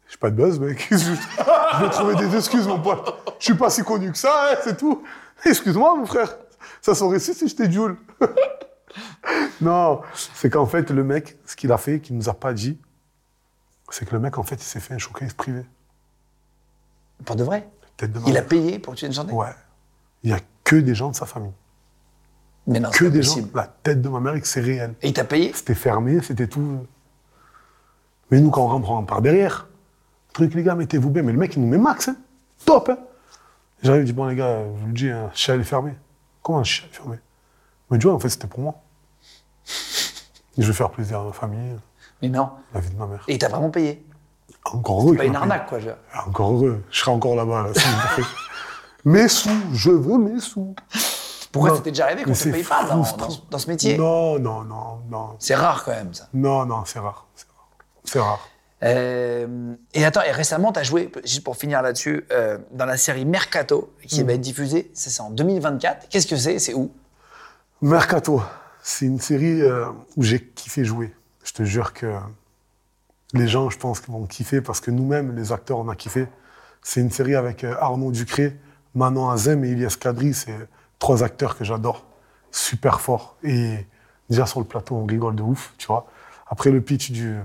J'ai 0.09 0.17
pas 0.17 0.31
de 0.31 0.37
buzz, 0.37 0.59
mec. 0.59 0.87
Je 0.91 1.85
vais 1.85 1.91
trouver 1.91 2.15
des 2.17 2.35
excuses, 2.35 2.67
mon 2.67 2.81
pote. 2.81 3.15
Je 3.39 3.45
suis 3.45 3.55
pas 3.55 3.71
si 3.71 3.83
connu 3.83 4.11
que 4.11 4.19
ça, 4.19 4.51
hein, 4.51 4.57
c'est 4.65 4.77
tout. 4.77 5.03
Excuse-moi, 5.45 5.95
mon 5.97 6.07
frère. 6.07 6.37
Ça 6.81 6.95
serait 6.95 7.19
si 7.19 7.35
si 7.35 7.49
j'étais 7.49 7.71
Jules. 7.71 7.97
non, 9.61 10.01
c'est 10.35 10.51
qu'en 10.51 10.67
fait, 10.67 10.91
le 10.91 11.05
mec, 11.05 11.39
ce 11.47 11.55
qu'il 11.57 11.71
a 11.73 11.79
fait, 11.79 12.01
qu'il 12.01 12.17
nous 12.17 12.29
a 12.29 12.35
pas 12.35 12.53
dit, 12.53 12.79
c'est 13.91 14.05
que 14.07 14.13
le 14.15 14.21
mec, 14.21 14.39
en 14.39 14.43
fait, 14.43 14.57
il 14.57 14.63
s'est 14.63 14.81
fait 14.81 14.95
un 14.95 14.99
showcase 14.99 15.33
privé. 15.35 15.65
Pour 17.25 17.37
de 17.37 17.45
vrai 17.45 17.69
Tête 17.97 18.13
de 18.13 18.21
Il 18.27 18.37
a 18.37 18.43
payé 18.43 18.79
pour 18.79 18.95
que 18.95 18.99
tu 18.99 19.05
viennes 19.07 19.15
chanter 19.15 19.33
Ouais. 19.33 19.55
Il 20.23 20.31
y 20.31 20.33
a 20.33 20.41
que 20.65 20.77
des 20.77 20.95
gens 20.95 21.11
de 21.11 21.17
sa 21.17 21.27
famille. 21.27 21.53
Mais 22.67 22.81
non, 22.81 22.91
c'est 22.93 22.99
Que 22.99 23.05
des 23.07 23.21
possible. 23.21 23.49
gens. 23.49 23.57
La 23.57 23.67
tête 23.67 24.03
de 24.03 24.09
ma 24.09 24.21
mère, 24.21 24.35
et 24.35 24.41
que 24.41 24.47
c'est 24.47 24.61
réel. 24.61 24.95
Et 25.03 25.09
il 25.09 25.13
t'a 25.15 25.25
payé 25.25 25.53
C'était 25.55 25.75
fermé, 25.75 26.21
c'était 26.23 26.47
tout. 26.47 26.87
Mais 28.31 28.41
nous, 28.41 28.51
quand 28.51 28.63
on 28.63 28.79
rentre 28.79 29.07
par 29.07 29.23
derrière, 29.23 29.69
truc, 30.33 30.55
les 30.55 30.63
gars, 30.63 30.75
mettez-vous 30.75 31.11
bien. 31.11 31.23
Mais 31.23 31.33
le 31.33 31.39
mec, 31.39 31.55
il 31.57 31.63
nous 31.63 31.69
met 31.69 31.79
max, 31.79 32.09
hein. 32.09 32.17
Top, 32.65 32.91
hein. 32.91 32.99
J'arrive, 33.83 34.03
je 34.03 34.07
dis, 34.07 34.13
bon, 34.13 34.27
les 34.27 34.37
gars, 34.37 34.65
je 34.65 34.81
vous 34.81 34.87
le 34.89 34.93
dis, 34.93 35.09
un 35.11 35.31
chien 35.33 35.59
est 35.59 35.65
fermé. 35.65 35.95
Comment 36.43 36.59
un 36.59 36.65
chien 36.65 36.87
est 36.91 36.95
fermé? 36.95 37.17
Mais 37.91 37.99
tu 37.99 38.07
vois, 38.07 38.15
en 38.15 38.19
fait, 38.19 38.29
c'était 38.29 38.49
pour 38.49 38.61
moi. 38.61 38.83
Je 40.59 40.67
vais 40.67 40.73
faire 40.73 40.91
plaisir 40.91 41.21
à 41.21 41.25
ma 41.25 41.33
famille, 41.33 41.77
Mais 42.23 42.29
non. 42.29 42.51
la 42.75 42.81
vie 42.81 42.91
de 42.91 42.97
ma 42.97 43.07
mère. 43.07 43.25
Et 43.29 43.39
t'as 43.39 43.49
vraiment 43.49 43.71
payé. 43.71 44.05
Encore 44.65 45.03
heureux. 45.03 45.15
Pas 45.17 45.23
qu'il 45.23 45.31
une 45.31 45.37
arnaque, 45.37 45.67
quoi. 45.69 45.79
je- 45.79 45.89
Encore 46.27 46.53
heureux. 46.53 46.83
Je 46.91 46.99
serai 47.01 47.11
encore 47.11 47.37
là-bas. 47.37 47.65
Là, 47.65 47.71
mes 49.05 49.29
sous, 49.29 49.51
je 49.73 49.91
veux 49.91 50.19
mes 50.19 50.41
sous. 50.41 50.75
Pourquoi 51.53 51.77
c'était 51.77 51.91
déjà 51.91 52.05
arrivé 52.07 52.25
qu'on 52.25 52.33
te 52.33 52.37
c'est 52.37 52.51
paye 52.51 52.63
pas 52.65 52.85
dans, 52.85 53.03
frustrant. 53.05 53.29
dans- 53.29 53.41
dans 53.51 53.59
ce 53.59 53.69
métier? 53.71 53.97
Non, 53.97 54.39
non, 54.39 54.63
non, 54.65 55.01
non. 55.11 55.37
C'est 55.39 55.55
rare 55.55 55.83
quand 55.85 55.93
même, 55.93 56.13
ça. 56.13 56.29
Non, 56.35 56.67
non, 56.67 56.85
c'est 56.85 56.99
rare. 56.99 57.27
C'est 57.35 57.47
rare. 57.49 57.69
C'est 58.05 58.21
rare. 58.21 58.49
Euh, 58.85 59.75
et 59.95 60.05
attends, 60.05 60.23
et 60.23 60.31
récemment, 60.31 60.73
tu 60.73 60.79
as 60.81 60.83
joué, 60.85 61.11
juste 61.25 61.43
pour 61.43 61.57
finir 61.57 61.83
là-dessus, 61.83 62.27
euh, 62.31 62.59
dans 62.73 62.85
la 62.85 62.97
série 62.97 63.25
Mercato, 63.25 63.93
qui 64.07 64.23
Mm. 64.23 64.27
va 64.27 64.33
être 64.35 64.41
diffusée, 64.41 64.91
ça, 64.95 65.11
c'est 65.11 65.21
en 65.23 65.31
2024. 65.31 66.09
Qu'est-ce 66.09 66.27
que 66.27 66.37
c'est? 66.37 66.59
C'est 66.59 66.75
où? 66.75 66.93
Mercato, 67.81 68.43
c'est 68.83 69.07
une 69.07 69.21
série 69.21 69.63
euh, 69.63 69.87
où 70.17 70.23
j'ai 70.23 70.41
kiffé 70.45 70.85
jouer. 70.85 71.15
Je 71.49 71.55
te 71.55 71.63
jure 71.65 71.95
que 71.95 72.15
les 73.33 73.49
gens, 73.49 73.71
je 73.71 73.79
pense, 73.79 74.07
vont 74.07 74.27
kiffer 74.27 74.61
parce 74.61 74.83
que 74.83 74.91
nous-mêmes, 74.91 75.35
les 75.35 75.51
acteurs, 75.51 75.79
on 75.79 75.89
a 75.89 75.97
kiffé. 75.97 76.27
C'est 76.83 77.01
une 77.01 77.11
série 77.11 77.35
avec 77.35 77.65
euh, 77.65 77.75
Arnaud 77.81 78.13
Ducré, 78.13 78.55
Manon 78.95 79.31
Azem 79.31 79.65
et 79.65 79.71
Ilias 79.71 79.97
Kadri. 79.99 80.35
C'est 80.35 80.55
trois 80.99 81.25
acteurs 81.25 81.57
que 81.57 81.65
j'adore, 81.65 82.05
super 82.51 83.01
forts. 83.01 83.39
Et 83.43 83.87
déjà 84.29 84.45
sur 84.45 84.61
le 84.61 84.67
plateau, 84.67 84.97
on 84.97 85.07
rigole 85.07 85.37
de 85.37 85.43
ouf. 85.43 85.75
Après 86.49 86.71
le 86.71 86.83
pitch 86.83 87.13
de, 87.13 87.41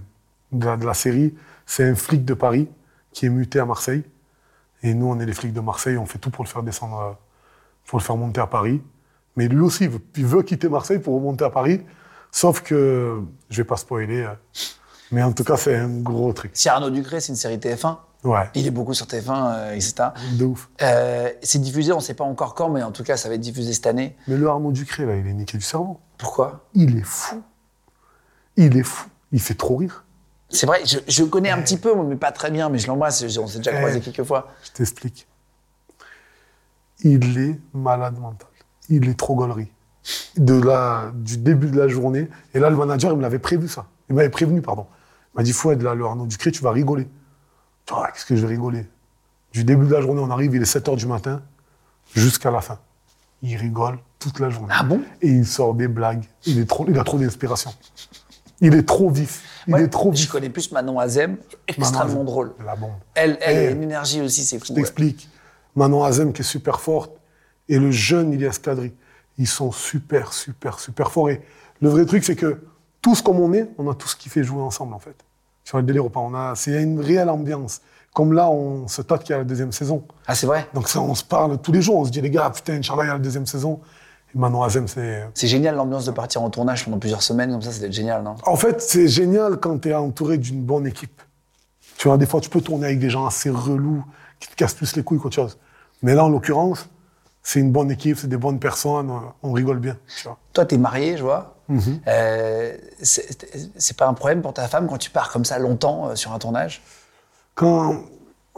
la, 0.51 0.93
série, 0.93 1.33
c'est 1.65 1.85
un 1.85 1.95
flic 1.95 2.25
de 2.25 2.33
Paris 2.33 2.67
qui 3.13 3.27
est 3.27 3.29
muté 3.29 3.59
à 3.59 3.65
Marseille. 3.65 4.03
Et 4.81 4.93
nous, 4.93 5.05
on 5.05 5.17
est 5.21 5.25
les 5.25 5.33
flics 5.33 5.53
de 5.53 5.61
Marseille, 5.61 5.97
on 5.97 6.05
fait 6.05 6.19
tout 6.19 6.29
pour 6.29 6.43
le 6.43 6.49
faire 6.49 6.61
descendre, 6.61 6.99
euh, 6.99 7.13
pour 7.85 7.99
le 7.99 8.03
faire 8.03 8.17
monter 8.17 8.41
à 8.41 8.47
Paris. 8.47 8.81
Mais 9.37 9.47
lui 9.47 9.61
aussi, 9.61 9.89
il 10.17 10.25
veut 10.25 10.43
quitter 10.43 10.67
Marseille 10.67 10.99
pour 10.99 11.15
remonter 11.15 11.45
à 11.45 11.49
Paris. 11.49 11.85
Sauf 12.35 12.61
que, 12.61 13.21
je 13.51 13.57
vais 13.61 13.63
pas 13.63 13.77
spoiler, 13.77 14.23
euh, 14.23 14.33
mais 15.11 15.21
en 15.21 15.31
tout 15.31 15.43
cas, 15.43 15.55
c'est 15.55 15.75
un 15.75 15.87
gros 15.99 16.33
truc. 16.33 16.49
Si 16.55 16.67
Arnaud 16.67 16.89
Ducré, 16.89 17.21
c'est 17.21 17.29
une 17.31 17.35
série 17.37 17.57
TF1. 17.57 17.95
Ouais, 18.23 18.49
Il 18.55 18.65
est 18.65 18.71
beaucoup 18.71 18.95
sur 18.95 19.05
TF1, 19.05 19.53
euh, 19.53 19.73
etc. 19.73 19.93
de 20.39 20.45
ouf. 20.45 20.67
Euh, 20.81 21.29
c'est 21.43 21.59
diffusé, 21.61 21.91
on 21.93 21.97
ne 21.97 22.01
sait 22.01 22.15
pas 22.15 22.23
encore 22.23 22.55
quand, 22.55 22.69
mais 22.69 22.81
en 22.81 22.91
tout 22.91 23.03
cas, 23.03 23.17
ça 23.17 23.29
va 23.29 23.35
être 23.35 23.41
diffusé 23.41 23.71
cette 23.73 23.85
année. 23.85 24.15
Mais 24.27 24.35
le 24.35 24.47
Arnaud 24.49 24.71
Ducré, 24.71 25.05
là, 25.05 25.15
il 25.15 25.27
est 25.27 25.33
niqué 25.33 25.57
du 25.59 25.63
cerveau. 25.63 25.99
Pourquoi? 26.17 26.65
Il 26.73 26.97
est 26.97 27.03
fou. 27.05 27.43
Il 28.57 28.75
est 28.77 28.83
fou. 28.83 29.07
Il 29.31 29.39
fait 29.39 29.53
trop 29.55 29.75
rire. 29.75 30.03
C'est 30.49 30.65
vrai, 30.65 30.81
je, 30.85 30.99
je 31.07 31.23
connais 31.23 31.51
un 31.51 31.61
petit 31.61 31.77
peu, 31.77 31.93
mais 32.03 32.15
pas 32.15 32.31
très 32.31 32.49
bien, 32.49 32.69
mais 32.69 32.79
je 32.79 32.87
l'embrasse, 32.87 33.23
on 33.37 33.47
s'est 33.47 33.57
déjà 33.59 33.71
Eh. 33.73 33.77
croisé 33.77 33.99
quelques 34.01 34.23
fois. 34.23 34.47
Je 34.63 34.71
t'explique. 34.71 35.27
Il 37.01 37.37
est 37.37 37.59
malade 37.73 38.17
mental. 38.19 38.47
Il 38.89 39.07
est 39.09 39.15
trop 39.19 39.35
gaulerie. 39.35 39.71
De 40.37 40.59
la, 40.61 41.11
du 41.15 41.37
début 41.37 41.67
de 41.69 41.77
la 41.77 41.87
journée. 41.87 42.29
Et 42.53 42.59
là, 42.59 42.69
le 42.69 42.75
manager, 42.75 43.11
il 43.11 43.17
me 43.17 43.21
l'avait 43.21 43.39
prévu, 43.39 43.67
ça. 43.67 43.85
Il 44.09 44.15
m'avait 44.15 44.29
prévenu, 44.29 44.61
pardon. 44.61 44.85
Il 45.33 45.37
m'a 45.37 45.43
dit, 45.43 45.53
Fouad, 45.53 45.81
là, 45.81 45.95
le 45.95 46.05
Arnaud 46.05 46.25
Ducré, 46.25 46.51
tu 46.51 46.61
vas 46.61 46.71
rigoler. 46.71 47.07
Tu 47.85 47.93
vois, 47.93 48.09
qu'est-ce 48.11 48.25
que 48.25 48.35
je 48.35 48.41
vais 48.41 48.47
rigoler? 48.53 48.85
Du 49.51 49.63
début 49.63 49.85
de 49.85 49.93
la 49.93 50.01
journée, 50.01 50.21
on 50.21 50.29
arrive, 50.31 50.55
il 50.55 50.61
est 50.61 50.65
7 50.65 50.87
h 50.87 50.95
du 50.97 51.05
matin, 51.05 51.41
jusqu'à 52.15 52.51
la 52.51 52.61
fin. 52.61 52.79
Il 53.41 53.55
rigole 53.57 53.97
toute 54.19 54.39
la 54.39 54.49
journée. 54.49 54.73
Ah 54.77 54.83
bon? 54.83 55.01
Et 55.21 55.27
il 55.29 55.45
sort 55.45 55.73
des 55.73 55.87
blagues. 55.87 56.23
Il, 56.45 56.59
est 56.59 56.65
trop, 56.65 56.85
il 56.87 56.97
a 56.97 57.03
trop 57.03 57.17
d'inspiration. 57.17 57.71
Il 58.61 58.73
est 58.73 58.83
trop 58.83 59.09
vif. 59.09 59.43
Il 59.67 59.73
Ouais, 59.73 59.83
est 59.83 59.87
trop 59.89 60.13
Je 60.13 60.27
connais 60.27 60.49
plus 60.49 60.71
Manon 60.71 60.99
Azem, 60.99 61.37
extrêmement 61.67 62.07
Manon, 62.13 62.23
drôle. 62.23 62.53
La 62.65 62.75
bombe. 62.75 62.91
Elle, 63.15 63.37
elle 63.41 63.57
Eh. 63.57 63.67
a 63.67 63.71
une 63.71 63.83
énergie 63.83 64.21
aussi, 64.21 64.43
c'est 64.45 64.59
fou. 64.59 64.65
Je 64.67 64.71
ouais. 64.71 64.75
t'explique. 64.77 65.29
Manon 65.75 66.03
Azem 66.03 66.31
qui 66.33 66.41
est 66.41 66.45
super 66.45 66.79
forte 66.79 67.11
et 67.67 67.79
le 67.79 67.91
jeune 67.91 68.31
Ilias 68.33 68.59
Kadri, 68.61 68.93
ils 69.37 69.47
sont 69.47 69.71
super, 69.71 70.33
super, 70.33 70.79
super 70.79 71.11
forts. 71.11 71.29
Et 71.29 71.41
le 71.81 71.89
vrai 71.89 72.05
truc, 72.05 72.23
c'est 72.23 72.35
que 72.35 72.61
tous 73.01 73.21
comme 73.21 73.39
on 73.39 73.53
est, 73.53 73.69
on 73.77 73.89
a 73.89 73.95
tous 73.95 74.15
kiffé 74.15 74.43
jouer 74.43 74.61
ensemble 74.61 74.93
en 74.93 74.99
fait. 74.99 75.15
Sur 75.63 75.77
le 75.77 75.83
délire, 75.83 76.05
on 76.15 76.33
a, 76.33 76.55
c'est 76.55 76.81
une 76.81 76.99
réelle 76.99 77.29
ambiance. 77.29 77.81
Comme 78.13 78.33
là, 78.33 78.49
on 78.49 78.87
se 78.87 79.01
tâte 79.01 79.23
qu'il 79.23 79.31
y 79.31 79.33
a 79.33 79.39
la 79.39 79.43
deuxième 79.43 79.71
saison. 79.71 80.05
Ah, 80.27 80.35
c'est 80.35 80.45
vrai? 80.45 80.67
Donc 80.73 80.87
ça, 80.87 81.01
on 81.01 81.15
se 81.15 81.23
parle 81.23 81.57
tous 81.57 81.71
les 81.71 81.81
jours. 81.81 81.97
On 81.97 82.05
se 82.05 82.11
dit 82.11 82.21
les 82.21 82.29
gars, 82.29 82.49
putain, 82.51 82.73
Inch'Allah, 82.73 83.03
il 83.03 83.07
y 83.07 83.09
a 83.09 83.13
la 83.13 83.19
deuxième 83.19 83.47
saison. 83.47 83.79
Et 84.33 84.37
Manon 84.37 84.61
Azem, 84.61 84.87
c'est 84.87 85.27
C'est 85.33 85.47
génial 85.47 85.75
l'ambiance 85.75 86.05
de 86.05 86.11
partir 86.11 86.43
en 86.43 86.49
tournage 86.49 86.85
pendant 86.85 86.99
plusieurs 86.99 87.23
semaines, 87.23 87.51
comme 87.51 87.61
ça, 87.61 87.71
c'était 87.71 87.91
génial, 87.91 88.23
non? 88.23 88.35
En 88.45 88.55
fait, 88.55 88.81
c'est 88.81 89.07
génial 89.07 89.57
quand 89.57 89.79
tu 89.79 89.89
es 89.89 89.95
entouré 89.95 90.37
d'une 90.37 90.61
bonne 90.61 90.85
équipe. 90.85 91.21
Tu 91.97 92.07
vois, 92.07 92.17
des 92.17 92.25
fois, 92.25 92.39
tu 92.39 92.49
peux 92.49 92.61
tourner 92.61 92.87
avec 92.87 92.99
des 92.99 93.09
gens 93.09 93.25
assez 93.25 93.49
relous, 93.49 94.03
qui 94.39 94.47
te 94.49 94.55
cassent 94.55 94.73
plus 94.73 94.95
les 94.95 95.03
couilles 95.03 95.19
qu'autre 95.19 95.35
chose. 95.35 95.57
Mais 96.01 96.13
là, 96.13 96.25
en 96.25 96.29
l'occurrence, 96.29 96.89
c'est 97.43 97.59
une 97.59 97.71
bonne 97.71 97.91
équipe, 97.91 98.17
c'est 98.17 98.27
des 98.27 98.37
bonnes 98.37 98.59
personnes, 98.59 99.11
on 99.43 99.51
rigole 99.51 99.79
bien. 99.79 99.97
Tu 100.17 100.23
vois. 100.23 100.37
Toi, 100.53 100.65
t'es 100.65 100.77
marié, 100.77 101.17
je 101.17 101.23
vois. 101.23 101.55
Mhm. 101.67 102.01
Euh, 102.07 102.77
c'est 103.01 103.97
pas 103.97 104.07
un 104.07 104.13
problème 104.13 104.41
pour 104.41 104.53
ta 104.53 104.67
femme 104.67 104.87
quand 104.87 104.97
tu 104.97 105.09
pars 105.09 105.31
comme 105.31 105.45
ça 105.45 105.59
longtemps 105.59 106.09
euh, 106.09 106.15
sur 106.15 106.31
un 106.31 106.39
tournage? 106.39 106.81
Quand 107.55 108.01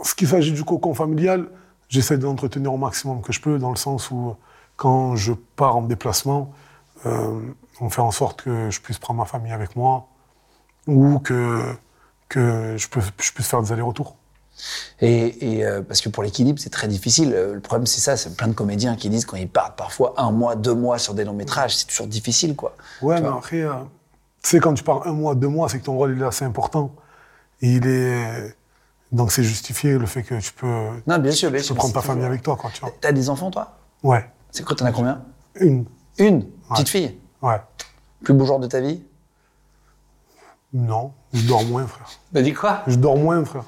ce 0.04 0.14
qui 0.14 0.28
s'agit 0.28 0.52
du 0.52 0.64
cocon 0.64 0.94
familial, 0.94 1.48
j'essaie 1.90 2.18
de 2.18 2.24
l'entretenir 2.24 2.74
au 2.74 2.78
maximum 2.78 3.22
que 3.22 3.34
je 3.34 3.42
peux, 3.42 3.58
dans 3.58 3.72
le 3.72 3.76
sens 3.76 4.12
où 4.12 4.36
quand 4.76 5.16
je 5.16 5.34
pars 5.34 5.78
en 5.78 5.82
déplacement, 5.82 6.54
euh, 7.06 7.40
on 7.82 7.90
fait 7.90 8.02
en 8.02 8.12
sorte 8.12 8.44
que 8.44 8.70
je 8.70 8.82
puisse 8.82 9.00
prendre 9.00 9.20
ma 9.20 9.26
famille 9.26 9.52
avec 9.52 9.76
moi 9.76 10.08
ou 10.88 11.20
que, 11.20 11.76
que 12.30 12.76
je, 12.78 12.88
peux, 12.88 13.02
je 13.02 13.32
puisse 13.32 13.48
faire 13.48 13.62
des 13.62 13.72
allers-retours. 13.72 14.16
Et, 15.02 15.56
et, 15.58 15.66
euh, 15.66 15.82
parce 15.82 16.02
que 16.02 16.10
pour 16.10 16.24
l'équilibre, 16.24 16.60
c'est 16.60 16.70
très 16.70 16.88
difficile. 16.88 17.34
Euh, 17.34 17.54
Le 17.56 17.60
problème, 17.60 17.86
c'est 17.86 18.00
ça. 18.02 18.16
C'est 18.18 18.36
plein 18.36 18.48
de 18.48 18.54
comédiens 18.54 18.96
qui 18.96 19.10
disent 19.10 19.26
quand 19.26 19.38
ils 19.38 19.50
partent 19.50 19.78
parfois 19.78 20.14
un 20.18 20.32
mois, 20.32 20.56
deux 20.56 20.74
mois 20.74 20.98
sur 20.98 21.14
des 21.14 21.24
longs 21.26 21.34
métrages, 21.34 21.76
c'est 21.76 21.88
toujours 21.88 22.08
difficile, 22.08 22.56
quoi. 22.56 22.76
Ouais, 23.02 23.18
Tu 23.18 23.24
mais 23.24 23.30
après, 23.30 23.62
euh, 23.62 23.74
tu 24.44 24.50
sais, 24.52 24.60
quand 24.60 24.74
tu 24.74 24.84
pars 24.84 25.06
un 25.08 25.12
mois, 25.14 25.36
deux 25.36 25.48
mois, 25.50 25.68
c'est 25.70 25.80
que 25.80 25.86
ton 25.86 25.96
rôle 25.98 26.16
il 26.16 26.22
est 26.22 26.26
assez 26.26 26.46
important. 26.46 26.94
Et 27.62 27.74
il 27.76 27.88
est. 27.88 28.56
Donc 29.12 29.32
c'est 29.32 29.44
justifié 29.44 29.98
le 29.98 30.06
fait 30.08 30.24
que 30.24 30.40
tu 30.42 30.52
peux, 30.54 30.88
Non, 31.08 31.18
bien 31.20 31.32
sûr, 31.32 31.50
bien 31.52 31.60
tu 31.62 31.68
sûr. 31.68 31.76
peux 31.76 31.80
prendre 31.80 31.94
ta 31.94 32.02
famille 32.02 32.18
toujours- 32.22 32.30
avec 32.32 32.42
toi, 32.44 32.56
quoi, 32.58 32.70
tu 32.74 32.82
vois. 32.82 32.92
T'as 33.00 33.12
des 33.12 33.30
enfants, 33.30 33.50
toi? 33.52 33.78
Ouais. 34.04 34.30
C'est 34.52 34.64
quoi 34.66 34.76
T'en 34.76 34.86
as 34.86 34.92
combien? 34.92 35.22
Une. 35.56 35.86
Une? 36.18 36.46
Petite 36.70 36.90
fille? 36.90 37.18
Ouais. 37.42 37.62
Plus 38.24 38.34
beau 38.34 38.46
jour 38.46 38.60
de 38.60 38.68
ta 38.68 38.82
vie? 38.82 39.02
Non, 40.74 41.14
je 41.34 41.48
dors 41.48 41.64
moins, 41.64 41.86
frère. 41.88 42.10
T'as 42.34 42.42
dit 42.42 42.54
quoi? 42.54 42.82
Je 42.88 42.96
dors 42.96 43.16
moins, 43.18 43.44
frère. 43.46 43.64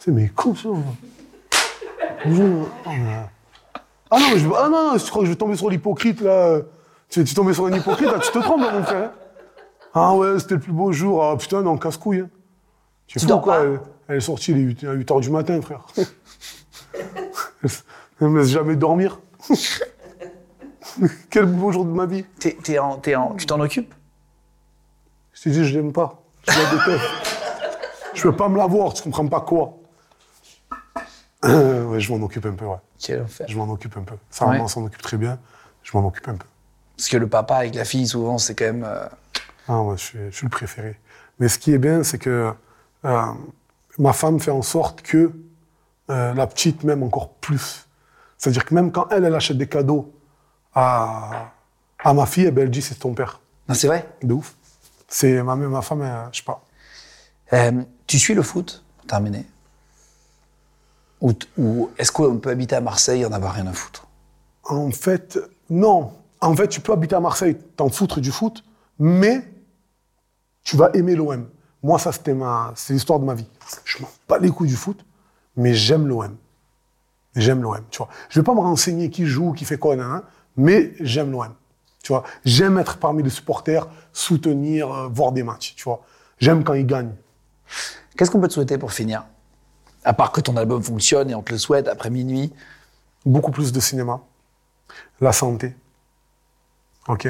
C'est 0.00 0.10
mais 0.12 0.28
con, 0.28 0.54
ça. 0.54 0.68
Bonjour. 2.24 2.68
Ah, 2.86 2.90
Ah 4.10 4.18
non, 4.18 4.26
mais 4.32 4.38
je... 4.38 4.48
ah 4.56 4.68
non, 4.70 4.92
non, 4.92 4.98
tu 4.98 5.10
crois 5.10 5.20
que 5.22 5.26
je 5.26 5.32
vais 5.32 5.36
tomber 5.36 5.56
sur 5.56 5.68
l'hypocrite, 5.70 6.20
là 6.22 6.60
Tu 7.10 7.22
tu 7.24 7.34
tombes 7.34 7.52
sur 7.52 7.66
un 7.66 7.72
hypocrite, 7.72 8.06
là, 8.10 8.18
tu 8.18 8.30
te 8.32 8.38
trompes, 8.38 8.62
là, 8.62 8.72
mon 8.72 8.82
frère. 8.82 9.10
Ah 9.94 10.14
ouais, 10.14 10.38
c'était 10.38 10.54
le 10.54 10.60
plus 10.60 10.72
beau 10.72 10.90
jour. 10.92 11.22
Ah 11.22 11.36
putain, 11.36 11.60
non, 11.62 11.76
casse-couille. 11.76 12.20
Hein. 12.20 12.30
Tu 13.06 13.18
fou, 13.20 13.26
dors 13.26 13.42
quoi 13.42 13.56
pas 13.56 13.62
elle, 13.64 13.80
elle 14.08 14.16
est 14.16 14.20
sortie 14.20 14.52
il 14.52 14.58
est 14.58 14.60
8, 14.60 14.84
à 14.84 14.92
8 14.92 15.10
h 15.10 15.20
du 15.20 15.30
matin, 15.30 15.60
frère. 15.60 15.84
Elle 18.22 18.28
me 18.28 18.40
laisse 18.40 18.50
jamais 18.50 18.76
dormir. 18.76 19.18
Quel 21.30 21.46
beau 21.46 21.72
jour 21.72 21.84
de 21.84 21.90
ma 21.90 22.06
vie. 22.06 22.24
T'es- 22.38 22.56
t'es 22.62 22.78
en- 22.78 22.96
t'es 22.96 23.14
en- 23.16 23.34
Tu 23.34 23.46
t'en 23.46 23.58
occupes? 23.60 23.92
Je 25.32 25.42
t'ai 25.42 25.50
dit, 25.50 25.64
je 25.64 25.74
l'aime 25.78 25.92
pas. 25.92 26.22
Je 26.48 26.52
la 26.58 26.70
déteste. 26.70 27.04
je 28.14 28.22
peux 28.22 28.32
pas 28.36 28.48
me 28.48 28.56
la 28.58 28.66
voir, 28.66 28.92
tu 28.94 29.02
comprends 29.02 29.26
pas 29.26 29.40
quoi. 29.40 29.74
Ouais, 31.90 32.00
je 32.00 32.12
m'en 32.12 32.24
occupe 32.24 32.46
un 32.46 32.52
peu, 32.52 32.66
ouais. 32.66 32.76
Quel 32.98 33.22
enfer. 33.22 33.46
Je 33.48 33.56
m'en 33.56 33.68
occupe 33.70 33.96
un 33.96 34.02
peu. 34.02 34.16
Sa 34.30 34.46
Ouais. 34.46 34.52
maman 34.52 34.68
s'en 34.68 34.84
occupe 34.84 35.02
très 35.02 35.16
bien. 35.16 35.38
Je 35.82 35.96
m'en 35.96 36.06
occupe 36.06 36.28
un 36.28 36.34
peu. 36.34 36.46
Parce 36.96 37.08
que 37.08 37.16
le 37.16 37.28
papa 37.28 37.56
avec 37.56 37.74
la 37.74 37.84
fille, 37.84 38.06
souvent, 38.06 38.38
c'est 38.38 38.54
quand 38.54 38.66
même. 38.66 38.84
euh, 38.86 39.06
Ah, 39.68 39.80
ouais, 39.80 39.96
je, 39.96 40.02
suis, 40.02 40.18
je 40.30 40.36
suis 40.36 40.44
le 40.46 40.50
préféré. 40.50 40.98
Mais 41.38 41.48
ce 41.48 41.58
qui 41.58 41.72
est 41.72 41.78
bien, 41.78 42.02
c'est 42.02 42.18
que 42.18 42.52
euh, 43.06 43.22
ma 43.98 44.12
femme 44.12 44.38
fait 44.40 44.50
en 44.50 44.60
sorte 44.62 45.00
que 45.02 45.32
euh, 46.10 46.34
la 46.34 46.46
petite 46.46 46.84
m'aime 46.84 47.02
encore 47.02 47.30
plus. 47.34 47.86
C'est-à-dire 48.36 48.64
que 48.64 48.74
même 48.74 48.92
quand 48.92 49.08
elle, 49.10 49.24
elle 49.24 49.34
achète 49.34 49.56
des 49.56 49.66
cadeaux 49.68 50.12
à, 50.74 51.52
à 51.98 52.12
ma 52.12 52.26
fille, 52.26 52.44
eh 52.46 52.50
ben, 52.50 52.62
elle 52.64 52.70
dit 52.70 52.82
c'est 52.82 52.96
ton 52.96 53.14
père. 53.14 53.40
Non, 53.68 53.74
c'est 53.74 53.86
vrai? 53.86 54.06
De 54.22 54.34
ouf. 54.34 54.54
C'est 55.08 55.42
ma, 55.42 55.56
ma 55.56 55.82
femme, 55.82 56.28
je 56.32 56.38
sais 56.38 56.44
pas. 56.44 56.62
Tu 58.06 58.18
suis 58.18 58.34
le 58.34 58.42
foot? 58.42 58.84
Terminé. 59.08 59.46
Ou, 61.20 61.90
est-ce 61.98 62.12
qu'on 62.12 62.38
peut 62.38 62.50
habiter 62.50 62.76
à 62.76 62.80
Marseille 62.80 63.22
et 63.22 63.26
en 63.26 63.32
avoir 63.32 63.54
rien 63.54 63.66
à 63.66 63.72
foutre? 63.72 64.06
En 64.64 64.90
fait, 64.90 65.38
non. 65.68 66.12
En 66.40 66.56
fait, 66.56 66.68
tu 66.68 66.80
peux 66.80 66.92
habiter 66.92 67.14
à 67.14 67.20
Marseille, 67.20 67.56
t'en 67.76 67.90
foutre 67.90 68.20
du 68.20 68.30
foot, 68.30 68.64
mais 68.98 69.42
tu 70.62 70.76
vas 70.76 70.90
aimer 70.94 71.14
l'OM. 71.14 71.48
Moi, 71.82 71.98
ça, 71.98 72.12
c'était 72.12 72.34
ma, 72.34 72.72
c'est 72.74 72.92
l'histoire 72.92 73.18
de 73.20 73.24
ma 73.24 73.34
vie. 73.34 73.48
Je 73.84 74.02
m'en 74.02 74.08
bats 74.28 74.38
les 74.38 74.50
couilles 74.50 74.68
du 74.68 74.76
foot, 74.76 75.04
mais 75.56 75.74
j'aime 75.74 76.06
l'OM. 76.06 76.36
J'aime 77.36 77.62
l'OM, 77.62 77.82
tu 77.90 77.98
vois. 77.98 78.08
Je 78.28 78.40
vais 78.40 78.44
pas 78.44 78.54
me 78.54 78.60
renseigner 78.60 79.10
qui 79.10 79.26
joue, 79.26 79.52
qui 79.52 79.64
fait 79.64 79.78
quoi, 79.78 79.96
nan, 79.96 80.22
mais 80.56 80.94
j'aime 81.00 81.30
l'OM. 81.30 81.52
Tu 82.02 82.12
vois. 82.12 82.24
J'aime 82.44 82.78
être 82.78 82.96
parmi 82.96 83.22
les 83.22 83.30
supporters, 83.30 83.86
soutenir, 84.12 84.90
euh, 84.90 85.08
voir 85.08 85.32
des 85.32 85.42
matchs, 85.42 85.74
tu 85.76 85.84
vois. 85.84 86.02
J'aime 86.38 86.64
quand 86.64 86.74
ils 86.74 86.86
gagnent. 86.86 87.14
Qu'est-ce 88.16 88.30
qu'on 88.30 88.40
peut 88.40 88.48
te 88.48 88.54
souhaiter 88.54 88.78
pour 88.78 88.92
finir? 88.92 89.24
À 90.04 90.12
part 90.12 90.32
que 90.32 90.40
ton 90.40 90.56
album 90.56 90.82
fonctionne 90.82 91.30
et 91.30 91.34
on 91.34 91.42
te 91.42 91.52
le 91.52 91.58
souhaite 91.58 91.88
après 91.88 92.10
minuit. 92.10 92.52
Beaucoup 93.26 93.50
plus 93.50 93.72
de 93.72 93.80
cinéma. 93.80 94.20
La 95.20 95.32
santé. 95.32 95.74
OK 97.08 97.28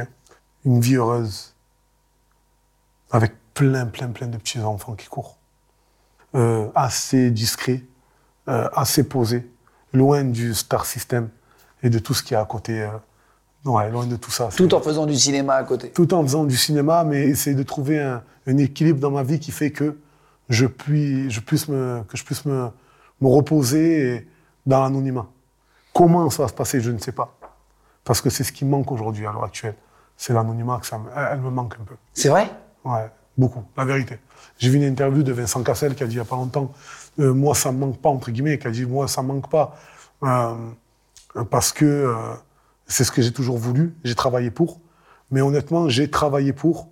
Une 0.65 0.81
vie 0.81 0.95
heureuse. 0.97 1.55
Avec 3.11 3.33
plein, 3.55 3.87
plein, 3.87 4.09
plein 4.09 4.29
de 4.29 4.37
petits 4.37 4.61
enfants 4.61 4.95
qui 4.95 5.09
courent. 5.09 5.37
Euh, 6.37 6.69
assez 6.77 7.33
discret, 7.33 7.83
euh, 8.49 8.69
assez 8.75 9.03
posé, 9.09 9.51
loin 9.93 10.23
du 10.23 10.55
star 10.55 10.87
system 10.87 11.29
et 11.83 11.91
de 11.91 11.99
tout 11.99 12.15
ce 12.15 12.23
qui 12.23 12.35
est 12.35 12.37
à 12.37 12.45
côté. 12.45 12.83
euh, 12.83 12.89
ouais, 13.65 13.91
loin 13.91 14.07
de 14.07 14.15
tout 14.15 14.31
ça. 14.31 14.49
Tout 14.57 14.73
en 14.75 14.81
faisant 14.81 15.07
du 15.07 15.17
cinéma 15.17 15.55
à 15.55 15.65
côté. 15.65 15.91
tout 15.91 16.15
en 16.15 16.23
faisant 16.23 16.45
du 16.45 16.57
cinéma, 16.57 17.03
mais 17.03 17.23
essayer 17.23 17.57
de 17.57 17.65
trouver 17.65 17.99
un, 18.01 18.23
un 18.47 18.57
équilibre 18.59 19.01
dans 19.01 19.11
ma 19.11 19.25
vie 19.25 19.41
qui 19.41 19.51
fait 19.51 19.73
que 19.73 19.99
je, 20.51 20.67
puis, 20.67 21.31
je 21.31 21.41
puisse, 21.41 21.69
me, 21.69 22.03
que 22.07 22.17
je 22.17 22.25
puisse 22.25 22.45
me, 22.45 22.69
me 23.21 23.29
reposer 23.29 24.29
dans 24.67 24.83
l'anonymat. 24.83 25.27
Comment 25.95 26.29
ça 26.29 26.43
va 26.43 26.49
se 26.49 26.55
passer, 26.55 26.81
je 26.81 26.91
ne 26.91 26.99
sais 26.99 27.13
pas. 27.13 27.37
Parce 28.05 28.21
que 28.21 28.29
c'est 28.29 28.45
ce 28.45 28.53
qui 28.53 28.65
manque 28.65 28.93
aujourd'hui, 28.93 29.27
à 29.27 29.33
l'heure 29.33 29.45
actuelle. 29.45 29.77
C'est 30.17 30.33
l'anonymat, 30.33 30.79
que 30.81 30.87
ça 30.87 30.99
me, 30.99 31.09
elle 31.17 31.41
me 31.41 31.51
manque 31.51 31.77
un 31.81 31.85
peu. 31.85 31.95
C'est 32.13 32.29
vrai? 32.29 32.51
Ouais, 32.85 33.11
beaucoup, 33.39 33.65
la 33.77 33.85
vérité. 33.85 34.19
J'ai 34.59 34.69
vu 34.69 34.77
une 34.77 34.85
interview 34.85 35.23
de 35.23 35.33
Vincent 35.33 35.63
Cassel 35.63 35.95
qui 35.95 36.03
a 36.03 36.07
dit 36.07 36.15
il 36.15 36.17
n'y 36.17 36.23
a 36.23 36.27
pas 36.27 36.37
longtemps 36.37 36.73
euh, 37.19 37.33
Moi, 37.33 37.55
ça 37.55 37.73
me 37.73 37.79
manque 37.79 37.99
pas, 37.99 38.11
entre 38.11 38.31
guillemets, 38.31 38.59
qui 38.59 38.67
a 38.67 38.71
dit 38.71 38.85
Moi, 38.85 39.09
ça 39.09 39.23
me 39.23 39.29
manque 39.29 39.49
pas 39.49 39.77
euh, 40.23 40.55
parce 41.51 41.73
que 41.73 41.85
euh, 41.85 42.15
c'est 42.87 43.05
ce 43.05 43.13
que 43.13 43.23
j'ai 43.23 43.33
toujours 43.33 43.57
voulu, 43.57 43.95
j'ai 44.05 44.15
travaillé 44.15 44.51
pour. 44.51 44.81
Mais 45.31 45.41
honnêtement, 45.41 45.89
j'ai 45.89 46.11
travaillé 46.11 46.53
pour. 46.53 46.89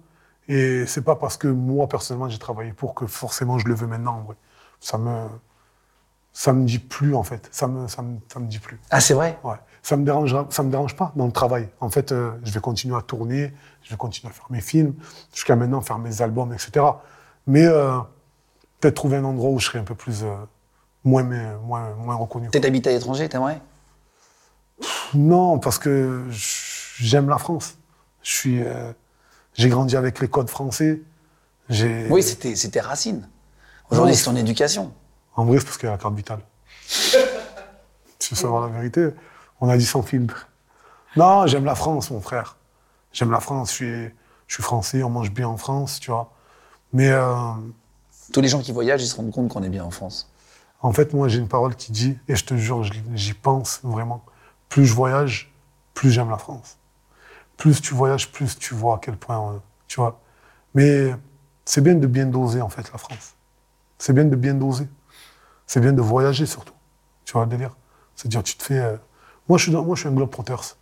Et 0.48 0.86
c'est 0.86 1.02
pas 1.02 1.16
parce 1.16 1.36
que 1.36 1.48
moi, 1.48 1.88
personnellement, 1.88 2.28
j'ai 2.28 2.38
travaillé 2.38 2.72
pour 2.72 2.94
que 2.94 3.06
forcément 3.06 3.58
je 3.58 3.68
le 3.68 3.74
veux 3.74 3.86
maintenant, 3.86 4.16
en 4.16 4.22
vrai. 4.22 4.36
Ça 4.80 4.98
me. 4.98 5.28
Ça 6.32 6.52
me 6.52 6.64
dit 6.64 6.78
plus, 6.78 7.14
en 7.14 7.24
fait. 7.24 7.48
Ça 7.50 7.66
me, 7.66 7.88
ça 7.88 8.00
me, 8.00 8.18
ça 8.32 8.38
me 8.38 8.46
dit 8.46 8.60
plus. 8.60 8.78
Ah, 8.90 9.00
c'est 9.00 9.14
vrai? 9.14 9.38
Ouais. 9.42 9.56
Ça 9.82 9.96
me 9.96 10.04
dérange, 10.04 10.36
ça 10.50 10.62
me 10.62 10.70
dérange 10.70 10.94
pas 10.94 11.12
dans 11.16 11.26
le 11.26 11.32
travail. 11.32 11.68
En 11.80 11.88
fait, 11.88 12.12
euh, 12.12 12.32
je 12.44 12.52
vais 12.52 12.60
continuer 12.60 12.96
à 12.96 13.02
tourner, 13.02 13.52
je 13.82 13.90
vais 13.90 13.96
continuer 13.96 14.30
à 14.30 14.34
faire 14.34 14.46
mes 14.50 14.60
films, 14.60 14.94
jusqu'à 15.32 15.56
maintenant 15.56 15.80
faire 15.80 15.98
mes 15.98 16.22
albums, 16.22 16.52
etc. 16.52 16.84
Mais 17.46 17.64
euh, 17.64 17.98
peut-être 18.80 18.94
trouver 18.94 19.16
un 19.16 19.24
endroit 19.24 19.50
où 19.50 19.58
je 19.58 19.66
serai 19.66 19.78
un 19.78 19.84
peu 19.84 19.94
plus 19.94 20.24
euh, 20.24 20.34
moins, 21.04 21.22
mais, 21.22 21.56
moins, 21.64 21.94
moins 21.94 22.16
reconnu. 22.16 22.50
Peut-être 22.50 22.66
habiter 22.66 22.90
à 22.90 22.92
l'étranger, 22.92 23.28
t'aimerais? 23.28 23.60
Non, 25.14 25.58
parce 25.58 25.78
que 25.78 26.24
j'aime 26.30 27.28
la 27.28 27.38
France. 27.38 27.78
Je 28.22 28.30
suis, 28.30 28.62
j'ai 29.58 29.68
grandi 29.68 29.96
avec 29.96 30.20
les 30.20 30.28
codes 30.28 30.48
français. 30.48 31.02
Oui, 32.08 32.22
c'était 32.22 32.54
c'était 32.54 32.80
racine. 32.80 33.28
Aujourd'hui, 33.90 34.14
c'est 34.14 34.24
ton 34.24 34.36
éducation. 34.36 34.92
En 35.34 35.44
vrai, 35.44 35.58
c'est 35.58 35.64
parce 35.64 35.78
qu'il 35.78 35.86
y 35.86 35.88
a 35.88 35.92
la 35.92 35.98
carte 35.98 36.14
vitale. 36.14 36.40
tu 38.18 38.34
veux 38.34 38.36
savoir 38.40 38.62
la 38.62 38.68
vérité 38.68 39.08
On 39.60 39.68
a 39.68 39.76
dit 39.76 39.84
sans 39.84 40.02
filtre. 40.02 40.48
Non, 41.16 41.46
j'aime 41.46 41.64
la 41.64 41.74
France, 41.74 42.10
mon 42.10 42.20
frère. 42.20 42.56
J'aime 43.12 43.30
la 43.30 43.40
France. 43.40 43.70
Je 43.70 43.74
suis, 43.74 44.10
je 44.46 44.54
suis 44.54 44.62
français, 44.62 45.02
on 45.02 45.10
mange 45.10 45.32
bien 45.32 45.48
en 45.48 45.56
France, 45.56 45.98
tu 46.00 46.10
vois. 46.10 46.32
Mais 46.92 47.08
euh, 47.08 47.52
Tous 48.32 48.40
les 48.40 48.48
gens 48.48 48.60
qui 48.60 48.72
voyagent, 48.72 49.02
ils 49.02 49.08
se 49.08 49.16
rendent 49.16 49.32
compte 49.32 49.48
qu'on 49.48 49.62
est 49.62 49.68
bien 49.68 49.84
en 49.84 49.90
France. 49.90 50.30
en 50.80 50.92
fait, 50.92 51.12
moi, 51.12 51.28
j'ai 51.28 51.40
une 51.40 51.48
parole 51.48 51.74
qui 51.74 51.90
dit, 51.90 52.16
et 52.28 52.36
je 52.36 52.44
te 52.44 52.54
jure, 52.54 52.84
j'y 53.14 53.34
pense 53.34 53.80
vraiment. 53.82 54.24
Plus 54.68 54.86
je 54.86 54.94
voyage, 54.94 55.52
plus 55.94 56.12
j'aime 56.12 56.30
la 56.30 56.38
France. 56.38 56.77
Plus 57.58 57.82
tu 57.82 57.92
voyages, 57.92 58.32
plus 58.32 58.58
tu 58.58 58.74
vois 58.74 58.94
à 58.96 58.98
quel 58.98 59.18
point, 59.18 59.52
euh, 59.52 59.58
tu 59.86 60.00
vois. 60.00 60.20
Mais 60.74 61.14
c'est 61.66 61.82
bien 61.82 61.94
de 61.94 62.06
bien 62.06 62.24
doser, 62.24 62.62
en 62.62 62.70
fait, 62.70 62.90
la 62.90 62.98
France. 62.98 63.34
C'est 63.98 64.14
bien 64.14 64.24
de 64.24 64.36
bien 64.36 64.54
doser. 64.54 64.88
C'est 65.66 65.80
bien 65.80 65.92
de 65.92 66.00
voyager, 66.00 66.46
surtout. 66.46 66.72
Tu 67.26 67.34
vois 67.34 67.44
le 67.44 67.50
délire? 67.50 67.76
C'est-à-dire, 68.16 68.42
tu 68.42 68.56
te 68.56 68.62
fais... 68.62 68.78
euh, 68.78 68.96
Moi, 69.48 69.58
je 69.58 69.64
suis, 69.64 69.72
moi, 69.72 69.94
je 69.94 70.00
suis 70.00 70.08
un 70.08 70.12
Globetrotters. 70.12 70.78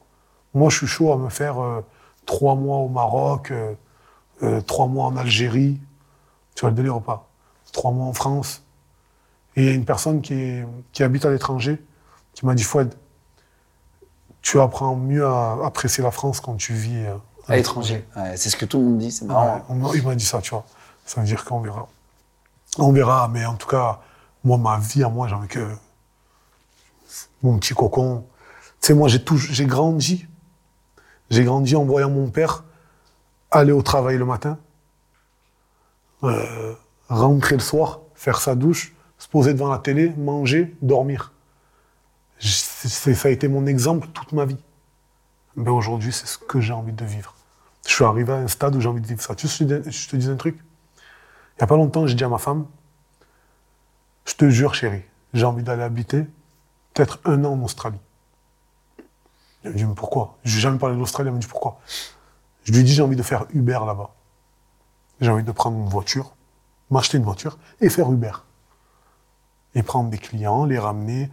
Moi, 0.54 0.70
je 0.70 0.76
suis 0.76 0.86
chaud 0.86 1.12
à 1.12 1.16
me 1.16 1.28
faire 1.28 1.60
euh, 1.60 1.80
trois 2.26 2.54
mois 2.54 2.78
au 2.78 2.88
Maroc, 2.88 3.52
trois 4.66 4.86
mois 4.86 5.06
en 5.06 5.16
Algérie. 5.16 5.80
Tu 6.54 6.60
vois 6.60 6.70
le 6.70 6.76
délire 6.76 6.96
ou 6.96 7.00
pas? 7.00 7.28
Trois 7.72 7.90
mois 7.90 8.06
en 8.06 8.12
France. 8.12 8.62
Et 9.56 9.62
il 9.62 9.66
y 9.66 9.70
a 9.70 9.74
une 9.74 9.84
personne 9.86 10.20
qui, 10.20 10.60
qui 10.92 11.02
habite 11.02 11.24
à 11.24 11.30
l'étranger 11.30 11.82
qui 12.34 12.44
m'a 12.44 12.54
dit 12.54 12.62
Fouad, 12.64 12.94
tu 14.46 14.60
apprends 14.60 14.94
mieux 14.94 15.26
à 15.26 15.58
apprécier 15.64 16.04
la 16.04 16.12
France 16.12 16.38
quand 16.38 16.54
tu 16.54 16.72
vis 16.72 17.04
euh, 17.04 17.16
À 17.48 17.56
l'étranger. 17.56 18.06
Ouais, 18.14 18.36
c'est 18.36 18.48
ce 18.48 18.56
que 18.56 18.64
tout 18.64 18.78
le 18.78 18.84
monde 18.84 18.98
dit, 18.98 19.10
c'est 19.10 19.24
marrant. 19.24 19.64
Ouais, 19.68 19.98
il 19.98 20.06
m'a 20.06 20.14
dit 20.14 20.24
ça, 20.24 20.40
tu 20.40 20.50
vois. 20.50 20.64
Ça 21.04 21.20
veut 21.20 21.26
dire 21.26 21.44
qu'on 21.44 21.60
verra. 21.60 21.88
On 22.78 22.92
verra, 22.92 23.26
mais 23.26 23.44
en 23.44 23.56
tout 23.56 23.66
cas, 23.66 23.98
moi, 24.44 24.56
ma 24.56 24.78
vie 24.78 25.02
à 25.02 25.08
moi, 25.08 25.26
envie 25.32 25.48
que 25.48 25.68
mon 27.42 27.58
petit 27.58 27.74
cocon. 27.74 28.24
Tu 28.80 28.86
sais, 28.86 28.94
moi, 28.94 29.08
j'ai 29.08 29.24
tout, 29.24 29.36
j'ai 29.36 29.66
grandi. 29.66 30.28
J'ai 31.28 31.42
grandi 31.42 31.74
en 31.74 31.84
voyant 31.84 32.10
mon 32.10 32.30
père 32.30 32.62
aller 33.50 33.72
au 33.72 33.82
travail 33.82 34.16
le 34.16 34.26
matin, 34.26 34.58
euh, 36.22 36.72
rentrer 37.08 37.56
le 37.56 37.62
soir, 37.62 37.98
faire 38.14 38.40
sa 38.40 38.54
douche, 38.54 38.94
se 39.18 39.26
poser 39.26 39.54
devant 39.54 39.72
la 39.72 39.78
télé, 39.78 40.10
manger, 40.16 40.76
dormir. 40.82 41.32
Ça 42.38 43.28
a 43.28 43.30
été 43.30 43.48
mon 43.48 43.66
exemple 43.66 44.08
toute 44.08 44.32
ma 44.32 44.44
vie. 44.44 44.62
Mais 45.56 45.70
aujourd'hui, 45.70 46.12
c'est 46.12 46.26
ce 46.26 46.38
que 46.38 46.60
j'ai 46.60 46.72
envie 46.72 46.92
de 46.92 47.04
vivre. 47.04 47.34
Je 47.86 47.92
suis 47.92 48.04
arrivé 48.04 48.32
à 48.32 48.36
un 48.36 48.48
stade 48.48 48.74
où 48.76 48.80
j'ai 48.80 48.88
envie 48.88 49.00
de 49.00 49.06
vivre 49.06 49.22
ça. 49.22 49.34
Tu 49.34 49.48
sais, 49.48 49.66
je 49.66 50.08
te 50.08 50.16
dis 50.16 50.28
un 50.28 50.36
truc. 50.36 50.56
Il 50.56 51.60
n'y 51.60 51.64
a 51.64 51.66
pas 51.66 51.76
longtemps, 51.76 52.06
j'ai 52.06 52.14
dit 52.14 52.24
à 52.24 52.28
ma 52.28 52.36
femme, 52.36 52.66
je 54.26 54.34
te 54.34 54.50
jure, 54.50 54.74
chérie, 54.74 55.04
j'ai 55.32 55.46
envie 55.46 55.62
d'aller 55.62 55.82
habiter 55.82 56.26
peut-être 56.92 57.18
un 57.24 57.44
an 57.44 57.52
en 57.52 57.62
Australie. 57.62 58.00
Elle 59.62 59.72
me 59.72 59.76
dit, 59.76 59.84
mais 59.86 59.94
pourquoi? 59.94 60.36
Je 60.44 60.54
n'ai 60.54 60.60
jamais 60.60 60.78
parlé 60.78 60.94
de 60.94 61.00
l'Australie, 61.00 61.28
elle 61.28 61.34
me 61.34 61.40
dit, 61.40 61.46
pourquoi? 61.46 61.80
Je 62.64 62.72
lui 62.72 62.84
dis, 62.84 62.92
j'ai 62.92 63.02
envie 63.02 63.16
de 63.16 63.22
faire 63.22 63.46
Uber 63.54 63.78
là-bas. 63.86 64.14
J'ai 65.20 65.30
envie 65.30 65.44
de 65.44 65.52
prendre 65.52 65.78
une 65.78 65.88
voiture, 65.88 66.34
m'acheter 66.90 67.16
une 67.16 67.24
voiture 67.24 67.56
et 67.80 67.88
faire 67.88 68.12
Uber. 68.12 68.32
Et 69.74 69.82
prendre 69.82 70.10
des 70.10 70.18
clients, 70.18 70.66
les 70.66 70.78
ramener, 70.78 71.30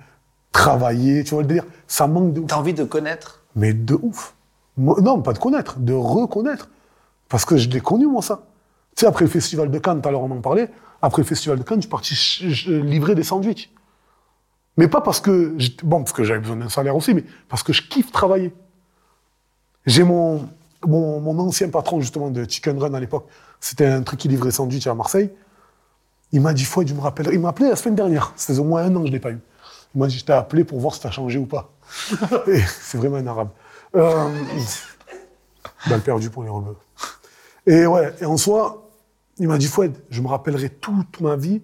travailler, 0.53 1.25
tu 1.25 1.31
vois 1.31 1.41
le 1.41 1.47
délire 1.49 1.65
Ça 1.87 2.07
manque 2.07 2.31
de... 2.31 2.41
T'as 2.41 2.55
envie 2.55 2.73
de 2.73 2.85
connaître? 2.85 3.41
Mais 3.55 3.73
de 3.73 3.95
ouf. 4.01 4.35
Moi- 4.77 5.01
non, 5.01 5.21
pas 5.21 5.33
de 5.33 5.39
connaître, 5.39 5.77
de 5.79 5.93
reconnaître. 5.93 6.69
Parce 7.27 7.43
que 7.43 7.57
je 7.57 7.67
l'ai 7.69 7.81
connu, 7.81 8.05
moi, 8.07 8.21
ça. 8.21 8.43
Tu 8.95 9.01
sais, 9.01 9.07
après 9.07 9.25
le 9.25 9.31
festival 9.31 9.69
de 9.69 9.79
Cannes, 9.79 10.01
tout 10.01 10.07
à 10.07 10.11
l'heure, 10.11 10.21
on 10.21 10.31
en 10.31 10.39
parlait. 10.41 10.69
Après 11.01 11.21
le 11.21 11.27
festival 11.27 11.57
de 11.57 11.63
Cannes, 11.63 11.81
je 11.81 11.87
suis 11.87 11.89
parti 11.89 12.15
livrer 12.71 13.15
des 13.15 13.23
sandwichs. 13.23 13.73
Mais 14.77 14.87
pas 14.87 15.01
parce 15.01 15.19
que. 15.19 15.55
Bon, 15.83 15.99
parce 16.03 16.13
que 16.13 16.23
j'avais 16.23 16.39
besoin 16.39 16.55
d'un 16.55 16.69
salaire 16.69 16.95
aussi, 16.95 17.13
mais 17.13 17.23
parce 17.49 17.63
que 17.63 17.73
je 17.73 17.81
kiffe 17.81 18.11
travailler. 18.11 18.53
J'ai 19.85 20.03
mon, 20.03 20.47
mon, 20.85 21.19
mon 21.19 21.37
ancien 21.39 21.69
patron, 21.69 21.99
justement, 21.99 22.29
de 22.29 22.45
Chicken 22.47 22.77
Run 22.79 22.93
à 22.93 22.99
l'époque. 22.99 23.27
C'était 23.59 23.85
un 23.85 24.01
truc 24.03 24.19
qui 24.19 24.27
livrait 24.27 24.49
des 24.49 24.55
sandwichs 24.55 24.87
à 24.87 24.93
Marseille. 24.93 25.31
Il 26.31 26.41
m'a 26.41 26.53
dit, 26.53 26.63
je 26.63 26.93
me 26.93 27.01
rappelle. 27.01 27.29
Il 27.33 27.39
m'a 27.39 27.49
appelé 27.49 27.69
la 27.69 27.75
semaine 27.75 27.95
dernière. 27.95 28.33
Faisait 28.35 28.59
au 28.59 28.63
moins 28.63 28.83
un 28.83 28.95
an 28.95 28.99
que 28.99 29.05
je 29.05 29.11
ne 29.11 29.15
l'ai 29.15 29.19
pas 29.19 29.31
eu. 29.31 29.39
Il 29.95 29.99
m'a 29.99 30.07
dit, 30.07 30.17
je 30.17 30.25
t'ai 30.25 30.33
appelé 30.33 30.63
pour 30.63 30.79
voir 30.79 30.93
si 30.93 31.01
tu 31.01 31.07
as 31.07 31.11
changé 31.11 31.37
ou 31.37 31.45
pas. 31.45 31.71
C'est 32.81 32.97
vraiment 32.97 33.17
un 33.17 33.27
arabe. 33.27 33.49
Euh, 33.95 34.29
balle 35.87 36.01
perdue 36.01 36.29
pour 36.29 36.43
les 36.43 36.49
rebeux. 36.49 36.75
Et 37.65 37.85
ouais, 37.85 38.13
et 38.19 38.25
en 38.25 38.37
soi, 38.37 38.89
il 39.37 39.47
m'a 39.47 39.57
dit, 39.57 39.67
Fouad, 39.67 39.93
je 40.09 40.21
me 40.21 40.27
rappellerai 40.27 40.69
toute 40.69 41.21
ma 41.21 41.35
vie 41.35 41.61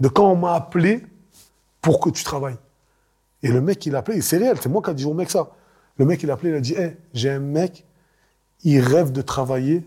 de 0.00 0.08
quand 0.08 0.30
on 0.30 0.36
m'a 0.36 0.54
appelé 0.54 1.04
pour 1.80 2.00
que 2.00 2.10
tu 2.10 2.24
travailles. 2.24 2.56
Et 3.42 3.48
le 3.48 3.60
mec, 3.60 3.84
il 3.86 3.94
a 3.94 3.98
appelé, 3.98 4.18
et 4.18 4.22
c'est 4.22 4.38
réel, 4.38 4.56
c'est 4.60 4.68
moi 4.68 4.82
qui 4.82 4.90
ai 4.90 4.94
dit 4.94 5.04
au 5.04 5.14
mec 5.14 5.30
ça. 5.30 5.50
Le 5.98 6.04
mec, 6.04 6.22
il 6.22 6.30
a 6.30 6.34
appelé, 6.34 6.50
il 6.50 6.56
a 6.56 6.60
dit, 6.60 6.74
Hey, 6.74 6.96
j'ai 7.12 7.30
un 7.30 7.38
mec, 7.38 7.84
il 8.64 8.80
rêve 8.80 9.12
de 9.12 9.22
travailler 9.22 9.86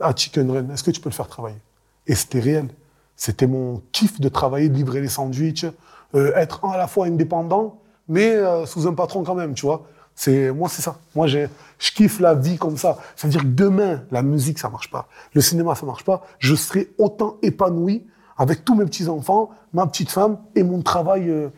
à 0.00 0.14
Chicken 0.14 0.50
Run. 0.50 0.70
Est-ce 0.70 0.84
que 0.84 0.90
tu 0.90 1.00
peux 1.00 1.08
le 1.08 1.14
faire 1.14 1.28
travailler? 1.28 1.58
Et 2.06 2.14
c'était 2.14 2.40
réel. 2.40 2.68
C'était 3.16 3.46
mon 3.46 3.82
kiff 3.92 4.20
de 4.20 4.28
travailler, 4.28 4.68
de 4.68 4.74
livrer 4.74 5.00
les 5.00 5.08
sandwichs, 5.08 5.66
euh, 6.14 6.32
être 6.34 6.64
à 6.64 6.76
la 6.76 6.86
fois 6.86 7.06
indépendant, 7.06 7.78
mais 8.08 8.34
euh, 8.34 8.66
sous 8.66 8.86
un 8.86 8.94
patron 8.94 9.22
quand 9.22 9.34
même, 9.34 9.54
tu 9.54 9.66
vois. 9.66 9.82
C'est 10.14 10.50
moi, 10.50 10.68
c'est 10.68 10.82
ça. 10.82 10.96
Moi, 11.14 11.28
je 11.28 11.46
kiffe 11.78 12.20
la 12.20 12.34
vie 12.34 12.58
comme 12.58 12.76
ça. 12.76 12.98
Ça 13.16 13.26
veut 13.26 13.30
dire 13.30 13.42
que 13.42 13.46
demain, 13.46 14.02
la 14.10 14.22
musique, 14.22 14.58
ça 14.58 14.68
marche 14.68 14.90
pas, 14.90 15.08
le 15.34 15.40
cinéma, 15.40 15.74
ça 15.74 15.86
marche 15.86 16.04
pas. 16.04 16.22
Je 16.38 16.54
serai 16.54 16.90
autant 16.98 17.36
épanoui 17.42 18.04
avec 18.36 18.64
tous 18.64 18.74
mes 18.74 18.84
petits 18.84 19.08
enfants, 19.08 19.50
ma 19.72 19.86
petite 19.86 20.10
femme 20.10 20.38
et 20.54 20.62
mon 20.62 20.82
travail 20.82 21.28
euh, 21.30 21.50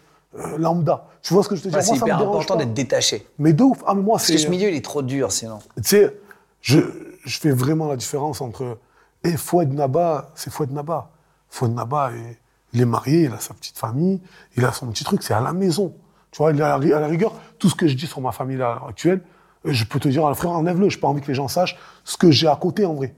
lambda. 0.59 1.07
Tu 1.23 1.35
vois 1.35 1.43
ce 1.43 1.49
que 1.49 1.57
je 1.57 1.63
te 1.63 1.69
dis? 1.69 1.75
Ouais, 1.75 1.83
C'est 1.83 1.93
me 1.93 1.97
hyper 1.99 2.19
dérange 2.19 2.35
important 2.35 2.57
d'être 2.57 2.75
détaché. 2.75 3.27
Mais 3.39 3.53
de 3.53 3.63
ouf. 3.63 3.83
Ah, 3.87 3.95
mais 3.95 4.03
moi, 4.03 4.17
Parce 4.17 4.31
que 4.31 4.39
ce 4.39 4.49
milieu, 4.49 4.69
il 4.69 4.77
est 4.77 4.85
trop 4.85 5.03
dur 5.03 5.33
sinon. 5.33 5.61
Tu 5.77 5.83
sais, 5.85 6.17
je, 6.61 6.81
je 7.25 7.39
fais 7.39 7.51
vraiment 7.51 7.89
la 7.89 7.97
différence 7.97 8.41
entre. 8.41 8.79
Et 9.25 9.37
Fouad 9.37 9.73
Naba, 9.73 10.31
c'est 10.35 10.53
Fouad 10.53 10.73
Naba. 10.73 11.11
Fouad 11.49 11.73
Naba, 11.73 12.11
il, 12.13 12.37
il 12.73 12.81
est 12.81 12.87
marié, 12.87 13.25
il 13.25 13.33
a 13.33 13.39
sa 13.39 13.55
petite 13.55 13.79
famille, 13.79 14.21
il 14.57 14.65
a 14.65 14.73
son 14.73 14.87
petit 14.89 15.05
truc, 15.05 15.23
c'est 15.23 15.35
à 15.35 15.41
la 15.41 15.53
maison. 15.53 15.95
Tu 16.31 16.39
vois, 16.39 16.53
il 16.53 16.63
à, 16.63 16.79
la, 16.79 17.07
rigueur, 17.07 17.35
tout 17.59 17.69
ce 17.69 17.75
que 17.75 17.87
je 17.87 17.95
dis 17.95 18.07
sur 18.07 18.21
ma 18.21 18.33
famille 18.33 18.57
là, 18.57 18.81
actuelle, 18.89 19.21
euh, 19.67 19.73
je 19.73 19.85
peux 19.85 20.01
te 20.01 20.09
dire, 20.09 20.35
frère, 20.35 20.53
enlève-le, 20.53 20.89
je 20.89 20.97
n'ai 20.97 21.01
pas 21.01 21.09
envie 21.09 21.21
que 21.21 21.29
les 21.29 21.35
gens 21.35 21.49
sachent 21.49 21.79
ce 22.05 22.17
que 22.17 22.31
j'ai 22.31 22.49
à 22.49 22.57
côté 22.57 22.87
en 22.87 22.95
vrai. 22.95 23.15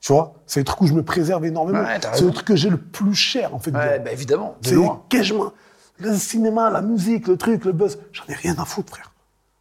Tu 0.00 0.12
vois 0.12 0.34
C'est 0.46 0.60
le 0.60 0.64
truc 0.64 0.80
où 0.82 0.86
je 0.86 0.94
me 0.94 1.02
préserve 1.02 1.44
énormément. 1.44 1.80
Ouais, 1.80 2.00
c'est 2.12 2.24
le 2.24 2.30
truc 2.30 2.46
que 2.46 2.56
j'ai 2.56 2.70
le 2.70 2.78
plus 2.78 3.14
cher, 3.14 3.54
en 3.54 3.58
fait. 3.58 3.70
Ouais, 3.70 3.98
bah 3.98 4.12
évidemment, 4.12 4.56
de 4.62 4.68
c'est 4.68 4.76
le 5.98 6.16
cinéma, 6.16 6.70
la 6.70 6.80
musique, 6.80 7.28
le 7.28 7.36
truc, 7.36 7.64
le 7.66 7.72
buzz. 7.72 7.98
J'en 8.12 8.24
ai 8.28 8.34
rien 8.34 8.54
à 8.58 8.64
foutre, 8.64 8.90
frère. 8.90 9.12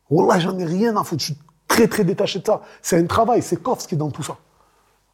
Wallah, 0.10 0.40
j'en 0.40 0.58
ai 0.58 0.64
rien 0.64 0.96
à 0.96 1.04
foutre. 1.04 1.22
Je 1.22 1.34
suis 1.34 1.38
très, 1.68 1.88
très 1.88 2.06
détaché 2.06 2.40
de 2.40 2.46
ça. 2.46 2.62
C'est 2.82 2.98
un 2.98 3.06
travail, 3.06 3.42
c'est 3.42 3.62
Koff 3.62 3.86
qui 3.86 3.96
est 3.96 3.98
dans 3.98 4.10
tout 4.10 4.24
ça. 4.24 4.38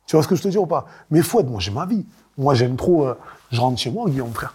Tu 0.05 0.15
vois 0.15 0.21
ce 0.21 0.27
que 0.27 0.35
je 0.35 0.43
te 0.43 0.47
dis 0.47 0.57
ou 0.57 0.67
pas? 0.67 0.85
Mais 1.09 1.23
Fouad, 1.23 1.49
moi, 1.49 1.59
j'ai 1.59 1.71
ma 1.71 1.87
vie. 1.87 2.05
Moi, 2.37 2.53
j'aime 2.53 2.75
trop. 2.75 3.07
euh, 3.07 3.17
je 3.55 3.61
rentre 3.61 3.79
chez 3.79 3.89
moi, 3.91 4.09
Guillaume, 4.09 4.33
frère. 4.33 4.53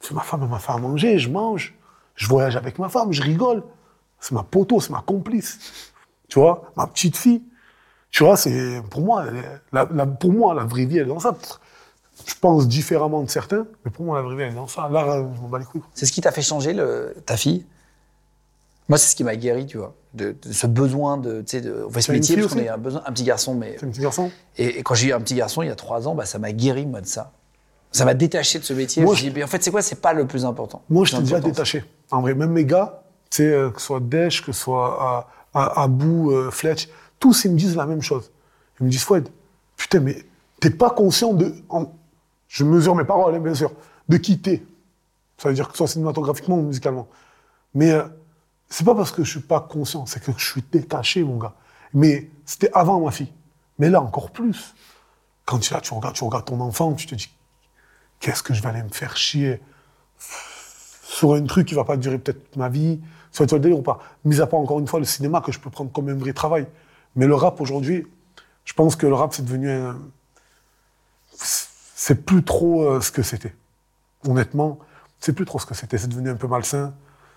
C'est 0.00 0.12
ma 0.14 0.22
femme, 0.22 0.40
elle 0.42 0.48
m'a 0.48 0.58
fait 0.58 0.72
à 0.72 0.78
manger, 0.78 1.18
je 1.18 1.28
mange. 1.28 1.74
Je 2.16 2.26
voyage 2.26 2.56
avec 2.56 2.78
ma 2.78 2.88
femme, 2.88 3.12
je 3.12 3.22
rigole. 3.22 3.62
C'est 4.20 4.32
ma 4.32 4.42
poteau, 4.42 4.80
c'est 4.80 4.90
ma 4.90 5.02
complice. 5.02 5.58
Tu 6.28 6.38
vois 6.38 6.72
Ma 6.76 6.86
petite 6.86 7.16
fille. 7.16 7.42
Tu 8.10 8.24
vois, 8.24 8.36
c'est. 8.36 8.82
Pour 8.90 9.00
moi, 9.02 9.24
la, 9.72 9.88
la- 9.92 10.06
pour 10.06 10.32
moi, 10.32 10.54
la 10.54 10.64
vraie 10.64 10.84
vie, 10.84 10.98
elle 10.98 11.04
est 11.04 11.08
dans 11.08 11.20
ça. 11.20 11.34
Je 12.26 12.34
pense 12.40 12.68
différemment 12.68 13.22
de 13.22 13.30
certains, 13.30 13.66
mais 13.84 13.90
pour 13.90 14.04
moi, 14.04 14.16
la 14.18 14.22
vraie 14.22 14.36
vie, 14.36 14.42
elle 14.42 14.52
est 14.52 14.54
dans 14.54 14.68
ça. 14.68 14.88
Là, 14.88 15.24
je 15.34 15.40
m'en 15.40 15.48
bats 15.48 15.58
les 15.58 15.64
couilles. 15.64 15.82
C'est 15.94 16.06
ce 16.06 16.12
qui 16.12 16.20
t'a 16.20 16.30
fait 16.30 16.42
changer 16.42 16.72
le, 16.72 17.14
ta 17.26 17.36
fille? 17.36 17.64
Moi, 18.88 18.98
c'est 18.98 19.10
ce 19.10 19.16
qui 19.16 19.24
m'a 19.24 19.36
guéri, 19.36 19.66
tu 19.66 19.78
vois, 19.78 19.94
de, 20.12 20.36
de 20.42 20.52
ce 20.52 20.66
besoin 20.66 21.16
de, 21.16 21.40
tu 21.40 21.46
sais, 21.48 21.60
de, 21.62 21.84
on 21.86 21.90
fait 21.90 22.02
ce 22.02 22.12
métier 22.12 22.36
parce 22.36 22.52
qu'on 22.52 22.68
un 22.68 22.76
besoin, 22.76 23.02
un 23.06 23.12
petit 23.12 23.24
garçon, 23.24 23.54
mais 23.54 23.76
C'est 23.78 23.86
un 23.86 23.90
petit 23.90 24.00
garçon? 24.00 24.30
Et, 24.58 24.80
et 24.80 24.82
quand 24.82 24.94
j'ai 24.94 25.08
eu 25.08 25.12
un 25.12 25.20
petit 25.20 25.34
garçon 25.34 25.62
il 25.62 25.68
y 25.68 25.70
a 25.70 25.74
trois 25.76 26.06
ans, 26.08 26.14
bah, 26.14 26.26
ça 26.26 26.38
m'a 26.38 26.52
guéri 26.52 26.84
moi 26.84 27.00
de 27.00 27.06
ça. 27.06 27.32
Ça 27.92 28.04
m'a 28.04 28.14
détaché 28.14 28.58
de 28.58 28.64
ce 28.64 28.72
métier. 28.72 29.02
Moi, 29.02 29.14
je 29.14 29.24
me 29.24 29.28
dis, 29.30 29.34
mais 29.36 29.44
en 29.44 29.46
fait, 29.46 29.62
c'est 29.62 29.70
quoi? 29.70 29.82
C'est 29.82 30.00
pas 30.00 30.12
le 30.12 30.26
plus 30.26 30.44
important. 30.44 30.82
Moi, 30.88 31.04
je 31.04 31.14
t'ai 31.16 31.22
déjà 31.22 31.40
détaché. 31.40 31.84
En 32.10 32.22
vrai, 32.22 32.34
même 32.34 32.50
mes 32.52 32.64
gars, 32.64 33.02
tu 33.30 33.38
sais, 33.38 33.52
euh, 33.52 33.70
que 33.70 33.80
ce 33.80 33.86
soit 33.86 34.00
Desch, 34.00 34.42
que 34.44 34.52
ce 34.52 34.60
soit 34.60 35.28
à, 35.54 35.82
Abou, 35.82 36.30
euh, 36.30 36.50
Fletch, 36.50 36.88
tous, 37.18 37.44
ils 37.44 37.52
me 37.52 37.58
disent 37.58 37.76
la 37.76 37.86
même 37.86 38.02
chose. 38.02 38.30
Ils 38.80 38.86
me 38.86 38.90
disent, 38.90 39.04
Fouad, 39.04 39.28
putain, 39.76 40.00
mais 40.00 40.24
t'es 40.60 40.70
pas 40.70 40.90
conscient 40.90 41.34
de. 41.34 41.54
en- 41.68 41.92
je 42.48 42.64
mesure 42.64 42.94
mes 42.94 43.04
paroles, 43.04 43.34
hein, 43.34 43.40
bien 43.40 43.54
sûr, 43.54 43.72
de 44.08 44.16
quitter. 44.16 44.66
Ça 45.38 45.48
veut 45.48 45.54
dire 45.54 45.66
que 45.66 45.72
ce 45.72 45.78
soit 45.78 45.88
cinématographiquement 45.88 46.56
ou 46.58 46.62
musicalement. 46.62 47.08
Mais 47.74 47.90
euh, 47.90 48.02
c'est 48.68 48.84
pas 48.84 48.94
parce 48.94 49.10
que 49.10 49.24
je 49.24 49.30
suis 49.30 49.40
pas 49.40 49.60
conscient, 49.60 50.06
c'est 50.06 50.22
que 50.22 50.32
je 50.36 50.44
suis 50.44 50.64
détaché, 50.70 51.24
mon 51.24 51.36
gars. 51.38 51.54
Mais 51.94 52.30
c'était 52.44 52.70
avant 52.72 53.00
ma 53.00 53.10
fille. 53.10 53.32
Mais 53.78 53.90
là, 53.90 54.00
encore 54.02 54.30
plus. 54.30 54.74
Quand 55.46 55.58
tu, 55.58 55.72
là, 55.74 55.80
tu, 55.80 55.92
regardes, 55.94 56.14
tu 56.14 56.24
regardes 56.24 56.44
ton 56.44 56.60
enfant, 56.60 56.92
tu 56.94 57.06
te 57.06 57.14
dis, 57.14 57.28
qu'est-ce 58.22 58.42
que 58.42 58.54
je 58.54 58.62
vais 58.62 58.68
aller 58.68 58.82
me 58.82 58.88
faire 58.88 59.16
chier 59.16 59.60
sur 61.02 61.34
un 61.34 61.44
truc 61.44 61.68
qui 61.68 61.74
va 61.74 61.84
pas 61.84 61.98
durer 61.98 62.18
peut-être 62.18 62.42
toute 62.44 62.56
ma 62.56 62.70
vie, 62.70 63.00
soit 63.32 63.44
tu 63.44 63.50
vois 63.50 63.58
le 63.58 63.62
délire 63.64 63.78
ou 63.78 63.82
pas. 63.82 63.98
Mis 64.24 64.40
à 64.40 64.46
part 64.46 64.60
encore 64.60 64.78
une 64.78 64.86
fois 64.86 65.00
le 65.00 65.04
cinéma 65.04 65.42
que 65.42 65.52
je 65.52 65.58
peux 65.58 65.68
prendre 65.68 65.92
comme 65.92 66.08
un 66.08 66.14
vrai 66.14 66.32
travail. 66.32 66.66
Mais 67.16 67.26
le 67.26 67.34
rap 67.34 67.60
aujourd'hui, 67.60 68.06
je 68.64 68.72
pense 68.72 68.96
que 68.96 69.06
le 69.06 69.14
rap 69.14 69.34
c'est 69.34 69.44
devenu 69.44 69.70
un... 69.70 69.98
C'est 71.34 72.24
plus 72.24 72.42
trop 72.42 72.84
euh, 72.84 73.00
ce 73.00 73.12
que 73.12 73.22
c'était. 73.22 73.54
Honnêtement, 74.26 74.78
c'est 75.20 75.32
plus 75.32 75.44
trop 75.44 75.58
ce 75.58 75.66
que 75.66 75.74
c'était. 75.74 75.98
C'est 75.98 76.08
devenu 76.08 76.30
un 76.30 76.36
peu 76.36 76.46
malsain. 76.46 76.94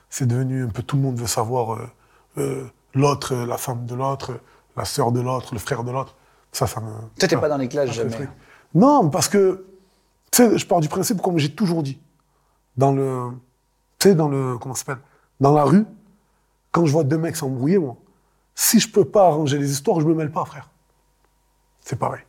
C'est 0.09 0.27
devenu 0.27 0.63
un 0.63 0.69
peu 0.69 0.83
tout 0.83 0.95
le 0.95 1.01
monde 1.01 1.19
veut 1.19 1.27
savoir 1.27 1.73
euh, 1.73 1.91
euh, 2.37 2.67
l'autre, 2.93 3.35
la 3.35 3.57
femme 3.57 3.85
de 3.85 3.95
l'autre, 3.95 4.39
la 4.77 4.85
sœur 4.85 5.11
de 5.11 5.19
l'autre, 5.19 5.53
le 5.53 5.59
frère 5.59 5.83
de 5.83 5.91
l'autre. 5.91 6.15
Ça, 6.51 6.67
ça 6.67 6.79
me. 6.79 6.91
Toi, 7.19 7.27
t'es 7.27 7.37
pas 7.37 7.49
dans 7.49 7.57
les 7.57 7.67
me 7.67 7.85
jamais. 7.87 8.29
Non, 8.73 9.09
parce 9.09 9.29
que, 9.29 9.65
sais, 10.35 10.57
je 10.57 10.65
pars 10.65 10.79
du 10.79 10.89
principe, 10.89 11.21
comme 11.21 11.37
j'ai 11.37 11.51
toujours 11.51 11.83
dit, 11.83 11.99
dans 12.77 12.91
le, 12.91 13.29
tu 13.99 14.09
sais, 14.09 14.15
dans 14.15 14.27
le, 14.27 14.57
comment 14.57 14.75
ça 14.75 14.85
s'appelle, 14.85 15.03
dans 15.39 15.53
la 15.53 15.63
rue, 15.63 15.85
quand 16.71 16.85
je 16.85 16.91
vois 16.91 17.03
deux 17.03 17.17
mecs 17.17 17.35
s'embrouiller, 17.35 17.77
moi, 17.77 17.95
si 18.53 18.79
je 18.79 18.89
peux 18.89 19.05
pas 19.05 19.27
arranger 19.27 19.57
les 19.57 19.71
histoires, 19.71 19.99
je 19.99 20.05
me 20.05 20.13
mêle 20.13 20.31
pas, 20.31 20.45
frère. 20.45 20.69
C'est 21.81 21.97
pareil. 21.97 22.21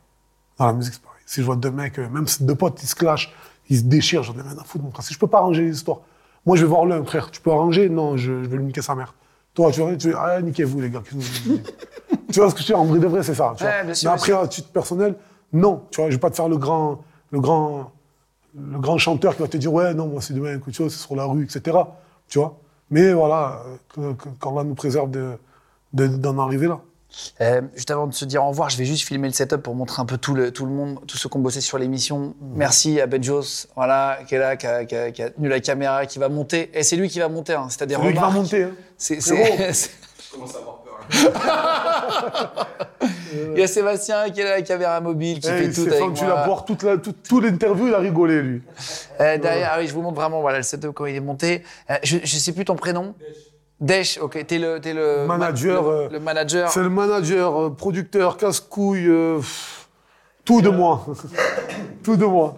Dans 0.57 0.67
la 0.67 0.73
musique, 0.73 0.93
c'est 0.93 1.01
pareil. 1.01 1.21
Si 1.25 1.41
je 1.41 1.45
vois 1.45 1.55
deux 1.55 1.71
mecs, 1.71 1.99
euh, 1.99 2.09
même 2.09 2.27
si 2.27 2.43
deux 2.43 2.55
potes, 2.55 2.81
ils 2.83 2.87
se 2.87 2.95
clashent, 2.95 3.33
ils 3.69 3.79
se 3.79 3.83
déchirent, 3.83 4.23
j'en 4.23 4.37
ai 4.37 4.41
rien 4.41 4.57
à 4.57 4.63
foutre, 4.63 4.83
mon 4.83 4.91
frère. 4.91 5.03
Si 5.03 5.13
je 5.13 5.19
peux 5.19 5.27
pas 5.27 5.39
arranger 5.39 5.63
les 5.63 5.75
histoires, 5.75 5.99
moi, 6.45 6.55
je 6.55 6.61
vais 6.61 6.69
voir 6.69 6.85
l'un, 6.85 7.03
frère. 7.03 7.29
Tu 7.31 7.41
peux 7.41 7.51
arranger? 7.51 7.89
Non, 7.89 8.15
je, 8.15 8.43
je 8.43 8.47
vais 8.47 8.57
lui 8.57 8.65
niquer 8.65 8.81
sa 8.81 8.95
mère. 8.95 9.13
Toi, 9.53 9.71
tu 9.71 9.81
vois, 9.81 9.95
tu 9.95 10.11
vas, 10.11 10.21
ah, 10.21 10.41
niquez-vous, 10.41 10.79
les 10.79 10.89
gars. 10.89 11.03
Tu 12.31 12.39
vois 12.39 12.49
ce 12.49 12.55
que 12.55 12.61
je 12.61 12.67
dis 12.67 12.73
En 12.73 12.83
vrai 12.83 12.99
de 12.99 13.07
vrai, 13.07 13.23
c'est 13.23 13.33
ça. 13.33 13.53
Tu 13.57 13.63
vois. 13.63 13.71
Ouais, 13.71 13.83
bien 13.85 13.93
sûr, 13.93 14.09
Mais 14.09 14.15
après, 14.15 14.31
à 14.33 14.47
titre 14.47 14.69
personnel, 14.69 15.15
non. 15.53 15.85
Tu 15.91 16.01
vois, 16.01 16.09
je 16.09 16.15
vais 16.15 16.19
pas 16.19 16.29
te 16.29 16.35
faire 16.35 16.49
le 16.49 16.57
grand, 16.57 17.03
le 17.31 17.39
grand, 17.39 17.91
le 18.59 18.79
grand 18.79 18.97
chanteur 18.97 19.35
qui 19.35 19.41
va 19.41 19.47
te 19.47 19.57
dire 19.57 19.71
ouais 19.73 19.93
non 19.93 20.07
moi 20.07 20.21
c'est 20.21 20.33
demain 20.33 20.55
un 20.55 20.59
coup 20.59 20.69
de 20.71 20.75
chose 20.75 20.91
c'est 20.93 20.99
sur 21.05 21.15
la 21.15 21.25
rue 21.25 21.43
etc 21.43 21.77
tu 22.27 22.39
vois? 22.39 22.57
Mais 22.89 23.11
voilà 23.13 23.61
qu'Allah 24.41 24.63
nous 24.63 24.75
préserve 24.75 25.11
de 25.11 25.33
de- 25.93 26.07
d'en 26.07 26.37
arriver 26.39 26.67
là 26.67 26.79
Euh, 27.41 27.61
juste 27.75 27.89
avant 27.91 28.05
de 28.07 28.13
se 28.13 28.25
dire 28.25 28.43
au 28.43 28.49
revoir, 28.49 28.69
je 28.69 28.77
vais 28.77 28.83
juste 28.85 29.07
filmer 29.07 29.27
le 29.29 29.33
setup 29.33 29.61
pour 29.63 29.73
montrer 29.75 30.01
un 30.01 30.05
peu 30.05 30.17
tout 30.17 30.33
le, 30.35 30.51
tout 30.51 30.65
le 30.65 30.71
monde, 30.73 30.99
tous 31.07 31.17
ceux 31.17 31.29
qui 31.29 31.37
ont 31.37 31.39
bossé 31.39 31.61
sur 31.61 31.77
l'émission. 31.77 32.35
Merci 32.53 32.99
à 32.99 33.07
Benjos, 33.07 33.67
voilà, 33.75 34.19
qui 34.27 34.35
est 34.35 34.39
là, 34.39 34.57
qui 34.57 34.67
a, 34.67 34.83
qui 34.85 34.93
a- 34.95 35.11
qui 35.11 35.21
a 35.23 35.29
tenu 35.29 35.47
la 35.47 35.61
caméra, 35.61 36.05
qui 36.05 36.19
va 36.19 36.27
monter. 36.27 36.69
Et 36.77 36.83
c'est 36.83 36.97
lui 36.97 37.07
qui 37.07 37.19
va 37.19 37.29
monter, 37.29 37.53
hein. 37.53 37.67
c'est 37.69 37.81
à 37.81 37.85
des 37.85 37.95
C'est 37.95 38.01
lui 38.01 38.13
qui 38.13 38.19
va 38.19 38.29
monter 38.29 38.63
hein. 38.63 38.71
C'est, 38.97 39.21
Frérot. 39.21 39.55
c'est, 39.57 39.73
c'est- 39.73 39.91
Il 43.33 43.59
y 43.59 43.63
a 43.63 43.67
Sébastien 43.67 44.29
qui 44.29 44.41
est 44.41 44.43
là, 44.43 44.55
la 44.57 44.61
caméra 44.61 44.99
mobile, 45.01 45.39
qui 45.39 45.47
Eh, 45.49 45.63
fait 45.63 45.71
tout 45.71 45.87
avec 45.91 46.13
tu 46.13 46.25
vas 46.25 46.45
voir 46.45 46.65
toute 46.65 46.83
la 46.83 46.97
toute, 46.97 47.23
tout 47.27 47.39
l'interview 47.39 47.87
il 47.87 47.93
a 47.93 47.99
rigolé 47.99 48.41
lui 48.41 48.61
Euh, 49.19 49.37
derrière, 49.37 49.71
ah 49.73 49.77
oui, 49.79 49.87
je 49.87 49.93
vous 49.93 50.01
montre 50.01 50.15
vraiment 50.15 50.41
voilà, 50.41 50.57
le 50.57 50.63
setup 50.63 50.91
quand 50.93 51.05
il 51.05 51.15
est 51.15 51.19
monté. 51.21 51.63
Euh, 51.89 51.95
je, 52.03 52.17
je 52.23 52.37
sais 52.37 52.51
plus 52.53 52.65
ton 52.65 52.75
prénom. 52.75 53.13
Desh, 53.79 54.17
ok. 54.19 54.45
T'es 54.47 54.57
le, 54.57 54.79
t'es 54.79 54.93
le 54.93 55.25
Manager, 55.27 55.83
le, 55.83 55.89
euh, 55.89 56.09
le 56.09 56.19
manager. 56.19 56.69
c'est 56.71 56.81
le 56.81 56.89
manager 56.89 57.61
euh, 57.61 57.69
producteur 57.69 58.37
casse-couille 58.37 59.07
euh, 59.07 59.37
pff, 59.37 59.87
tout 60.45 60.61
de 60.61 60.69
moi 60.69 61.05
tout 62.03 62.15
de 62.15 62.25
moi 62.25 62.57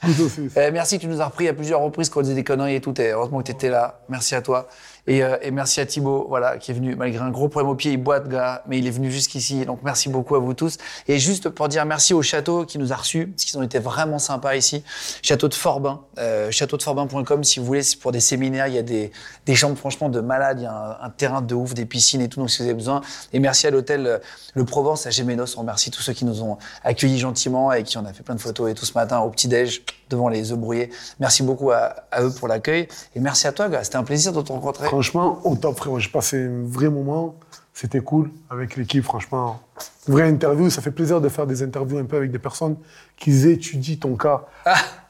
Tout. 0.00 0.30
Euh, 0.56 0.70
merci, 0.72 0.98
tu 0.98 1.06
nous 1.06 1.20
as 1.20 1.26
repris 1.26 1.48
à 1.48 1.54
plusieurs 1.54 1.80
reprises 1.80 2.08
quand 2.08 2.20
on 2.20 2.22
disait 2.22 2.34
des 2.34 2.44
conneries 2.44 2.74
et 2.76 2.80
tout. 2.80 2.98
Et 3.00 3.10
heureusement 3.12 3.38
que 3.38 3.44
tu 3.44 3.52
étais 3.52 3.68
là. 3.68 4.00
Merci 4.08 4.34
à 4.34 4.42
toi. 4.42 4.68
Et, 5.06 5.22
euh, 5.22 5.36
et 5.42 5.50
merci 5.50 5.80
à 5.80 5.86
Thibaut, 5.86 6.26
voilà, 6.28 6.58
qui 6.58 6.70
est 6.70 6.74
venu, 6.74 6.94
malgré 6.94 7.22
un 7.22 7.30
gros 7.30 7.48
problème 7.48 7.70
au 7.70 7.74
pied, 7.74 7.92
il 7.92 7.96
boite, 7.96 8.28
gars, 8.28 8.62
mais 8.68 8.78
il 8.78 8.86
est 8.86 8.90
venu 8.90 9.10
jusqu'ici. 9.10 9.66
Donc 9.66 9.80
merci 9.82 10.08
beaucoup 10.08 10.36
à 10.36 10.38
vous 10.38 10.54
tous. 10.54 10.78
Et 11.08 11.18
juste 11.18 11.48
pour 11.48 11.68
dire 11.68 11.84
merci 11.84 12.14
au 12.14 12.22
château 12.22 12.64
qui 12.64 12.78
nous 12.78 12.92
a 12.92 12.96
reçus, 12.96 13.26
parce 13.26 13.44
qu'ils 13.44 13.58
ont 13.58 13.62
été 13.62 13.80
vraiment 13.80 14.20
sympas 14.20 14.54
ici. 14.54 14.84
Château 15.22 15.48
de 15.48 15.54
Forbin, 15.54 16.02
euh, 16.18 16.50
châteaudeforbin.com 16.50 17.42
si 17.42 17.58
vous 17.58 17.66
voulez, 17.66 17.82
c'est 17.82 17.98
pour 17.98 18.12
des 18.12 18.20
séminaires. 18.20 18.68
Il 18.68 18.74
y 18.74 18.78
a 18.78 18.82
des, 18.82 19.10
des 19.44 19.54
chambres 19.56 19.76
franchement 19.76 20.08
de 20.08 20.20
malades, 20.20 20.60
il 20.60 20.64
y 20.64 20.66
a 20.66 20.98
un, 21.02 21.10
terrain 21.10 21.42
de 21.42 21.54
ouf, 21.54 21.74
des 21.74 21.84
piscines 21.84 22.20
et 22.20 22.28
tout, 22.28 22.38
donc 22.38 22.50
si 22.50 22.58
vous 22.58 22.64
avez 22.64 22.74
besoin. 22.74 23.00
Et 23.32 23.40
merci 23.40 23.66
à 23.66 23.70
l'hôtel 23.70 24.06
euh, 24.06 24.18
Le 24.54 24.64
Provence 24.64 25.06
à 25.06 25.10
Gémenos. 25.10 25.56
On 25.56 25.60
remercie 25.60 25.90
tous 25.90 26.02
ceux 26.02 26.12
qui 26.12 26.24
nous 26.24 26.42
ont 26.42 26.58
accueillis 26.84 27.18
gentiment 27.18 27.72
et 27.72 27.82
qui 27.82 27.98
en 27.98 28.04
a 28.04 28.12
fait 28.12 28.22
plein 28.22 28.36
de 28.36 28.40
photos 28.40 28.70
et 28.70 28.74
tout 28.74 28.86
ce 28.86 28.94
matin 28.94 29.18
au 29.18 29.30
petit-déj 29.30 29.82
devant 30.12 30.28
les 30.28 30.52
œufs 30.52 30.58
brouillés. 30.58 30.90
Merci 31.18 31.42
beaucoup 31.42 31.70
à, 31.72 31.94
à 32.10 32.22
eux 32.22 32.32
pour 32.32 32.48
l'accueil. 32.48 32.86
Et 33.16 33.20
merci 33.20 33.46
à 33.46 33.52
toi, 33.52 33.68
gars. 33.68 33.82
C'était 33.82 33.96
un 33.96 34.04
plaisir 34.04 34.32
de 34.32 34.40
te 34.40 34.52
rencontrer. 34.52 34.86
Franchement, 34.86 35.40
au 35.44 35.56
top, 35.56 35.76
frérot. 35.76 35.98
J'ai 35.98 36.10
passé 36.10 36.44
un 36.44 36.64
vrai 36.64 36.88
moment. 36.88 37.34
C'était 37.74 38.00
cool 38.00 38.30
avec 38.50 38.76
l'équipe, 38.76 39.02
franchement. 39.02 39.60
Vraie 40.06 40.28
interview. 40.28 40.70
Ça 40.70 40.82
fait 40.82 40.90
plaisir 40.90 41.20
de 41.20 41.28
faire 41.28 41.46
des 41.46 41.62
interviews 41.62 41.98
un 41.98 42.04
peu 42.04 42.18
avec 42.18 42.30
des 42.30 42.38
personnes 42.38 42.76
qui 43.16 43.48
étudient 43.48 43.96
ton 43.96 44.14
cas 44.14 44.44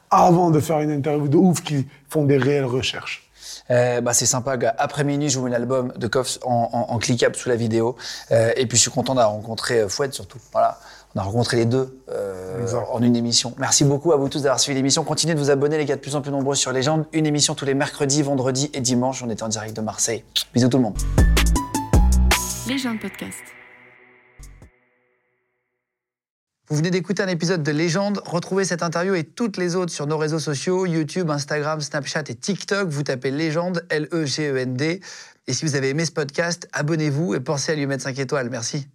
avant 0.09 0.49
de 0.49 0.59
faire 0.59 0.79
une 0.79 0.91
interview 0.91 1.27
de 1.27 1.37
ouf, 1.37 1.61
qui 1.61 1.87
font 2.09 2.23
des 2.23 2.37
réelles 2.37 2.65
recherches. 2.65 3.29
Euh, 3.69 4.01
bah, 4.01 4.13
c'est 4.13 4.25
sympa, 4.25 4.57
gars. 4.57 4.75
Après 4.77 5.03
minuit, 5.03 5.29
je 5.29 5.39
vous 5.39 5.45
mets 5.45 5.51
l'album 5.51 5.91
de 5.95 6.07
Koffs 6.07 6.39
en, 6.43 6.69
en, 6.71 6.93
en 6.93 6.97
cliquable 6.99 7.35
sous 7.35 7.49
la 7.49 7.55
vidéo. 7.55 7.95
Euh, 8.31 8.51
et 8.55 8.65
puis, 8.65 8.77
je 8.77 8.83
suis 8.83 8.91
content 8.91 9.15
d'avoir 9.15 9.33
rencontré 9.33 9.79
euh, 9.79 9.89
Fouad, 9.89 10.13
surtout. 10.13 10.39
Voilà. 10.51 10.79
On 11.15 11.19
a 11.19 11.23
rencontré 11.23 11.57
les 11.57 11.65
deux 11.65 11.99
euh, 12.09 12.65
en 12.91 13.03
une 13.03 13.15
émission. 13.15 13.53
Merci 13.59 13.83
beaucoup 13.83 14.13
à 14.13 14.17
vous 14.17 14.29
tous 14.29 14.41
d'avoir 14.41 14.59
suivi 14.59 14.75
l'émission. 14.75 15.03
Continuez 15.03 15.35
de 15.35 15.39
vous 15.39 15.51
abonner, 15.51 15.77
les 15.77 15.85
gars, 15.85 15.95
de 15.95 16.01
plus 16.01 16.15
en 16.15 16.21
plus 16.21 16.31
nombreux 16.31 16.55
sur 16.55 16.71
Légende. 16.71 17.05
Une 17.13 17.27
émission 17.27 17.53
tous 17.53 17.65
les 17.65 17.75
mercredis, 17.75 18.23
vendredis 18.23 18.71
et 18.73 18.81
dimanches. 18.81 19.21
On 19.21 19.29
est 19.29 19.43
en 19.43 19.47
direct 19.47 19.75
de 19.75 19.81
Marseille. 19.81 20.23
Bisous 20.55 20.69
tout 20.69 20.77
le 20.77 20.83
monde. 20.83 20.97
Légende 22.67 22.99
podcast. 22.99 23.37
Vous 26.69 26.77
venez 26.77 26.89
d'écouter 26.89 27.21
un 27.21 27.27
épisode 27.27 27.61
de 27.61 27.71
Légende. 27.71 28.19
Retrouvez 28.25 28.65
cette 28.65 28.81
interview 28.81 29.13
et 29.13 29.23
toutes 29.23 29.57
les 29.57 29.75
autres 29.75 29.91
sur 29.91 30.07
nos 30.07 30.17
réseaux 30.17 30.39
sociaux, 30.39 30.87
YouTube, 30.87 31.29
Instagram, 31.29 31.79
Snapchat 31.79 32.23
et 32.29 32.35
TikTok. 32.35 32.89
Vous 32.89 33.03
tapez 33.03 33.29
Légende, 33.29 33.85
L-E-G-E-N-D. 33.89 34.99
Et 35.45 35.53
si 35.53 35.65
vous 35.65 35.75
avez 35.75 35.89
aimé 35.89 36.05
ce 36.05 36.11
podcast, 36.11 36.67
abonnez-vous 36.73 37.35
et 37.35 37.39
pensez 37.39 37.73
à 37.73 37.75
lui 37.75 37.85
mettre 37.85 38.01
5 38.01 38.17
étoiles. 38.17 38.49
Merci. 38.49 38.87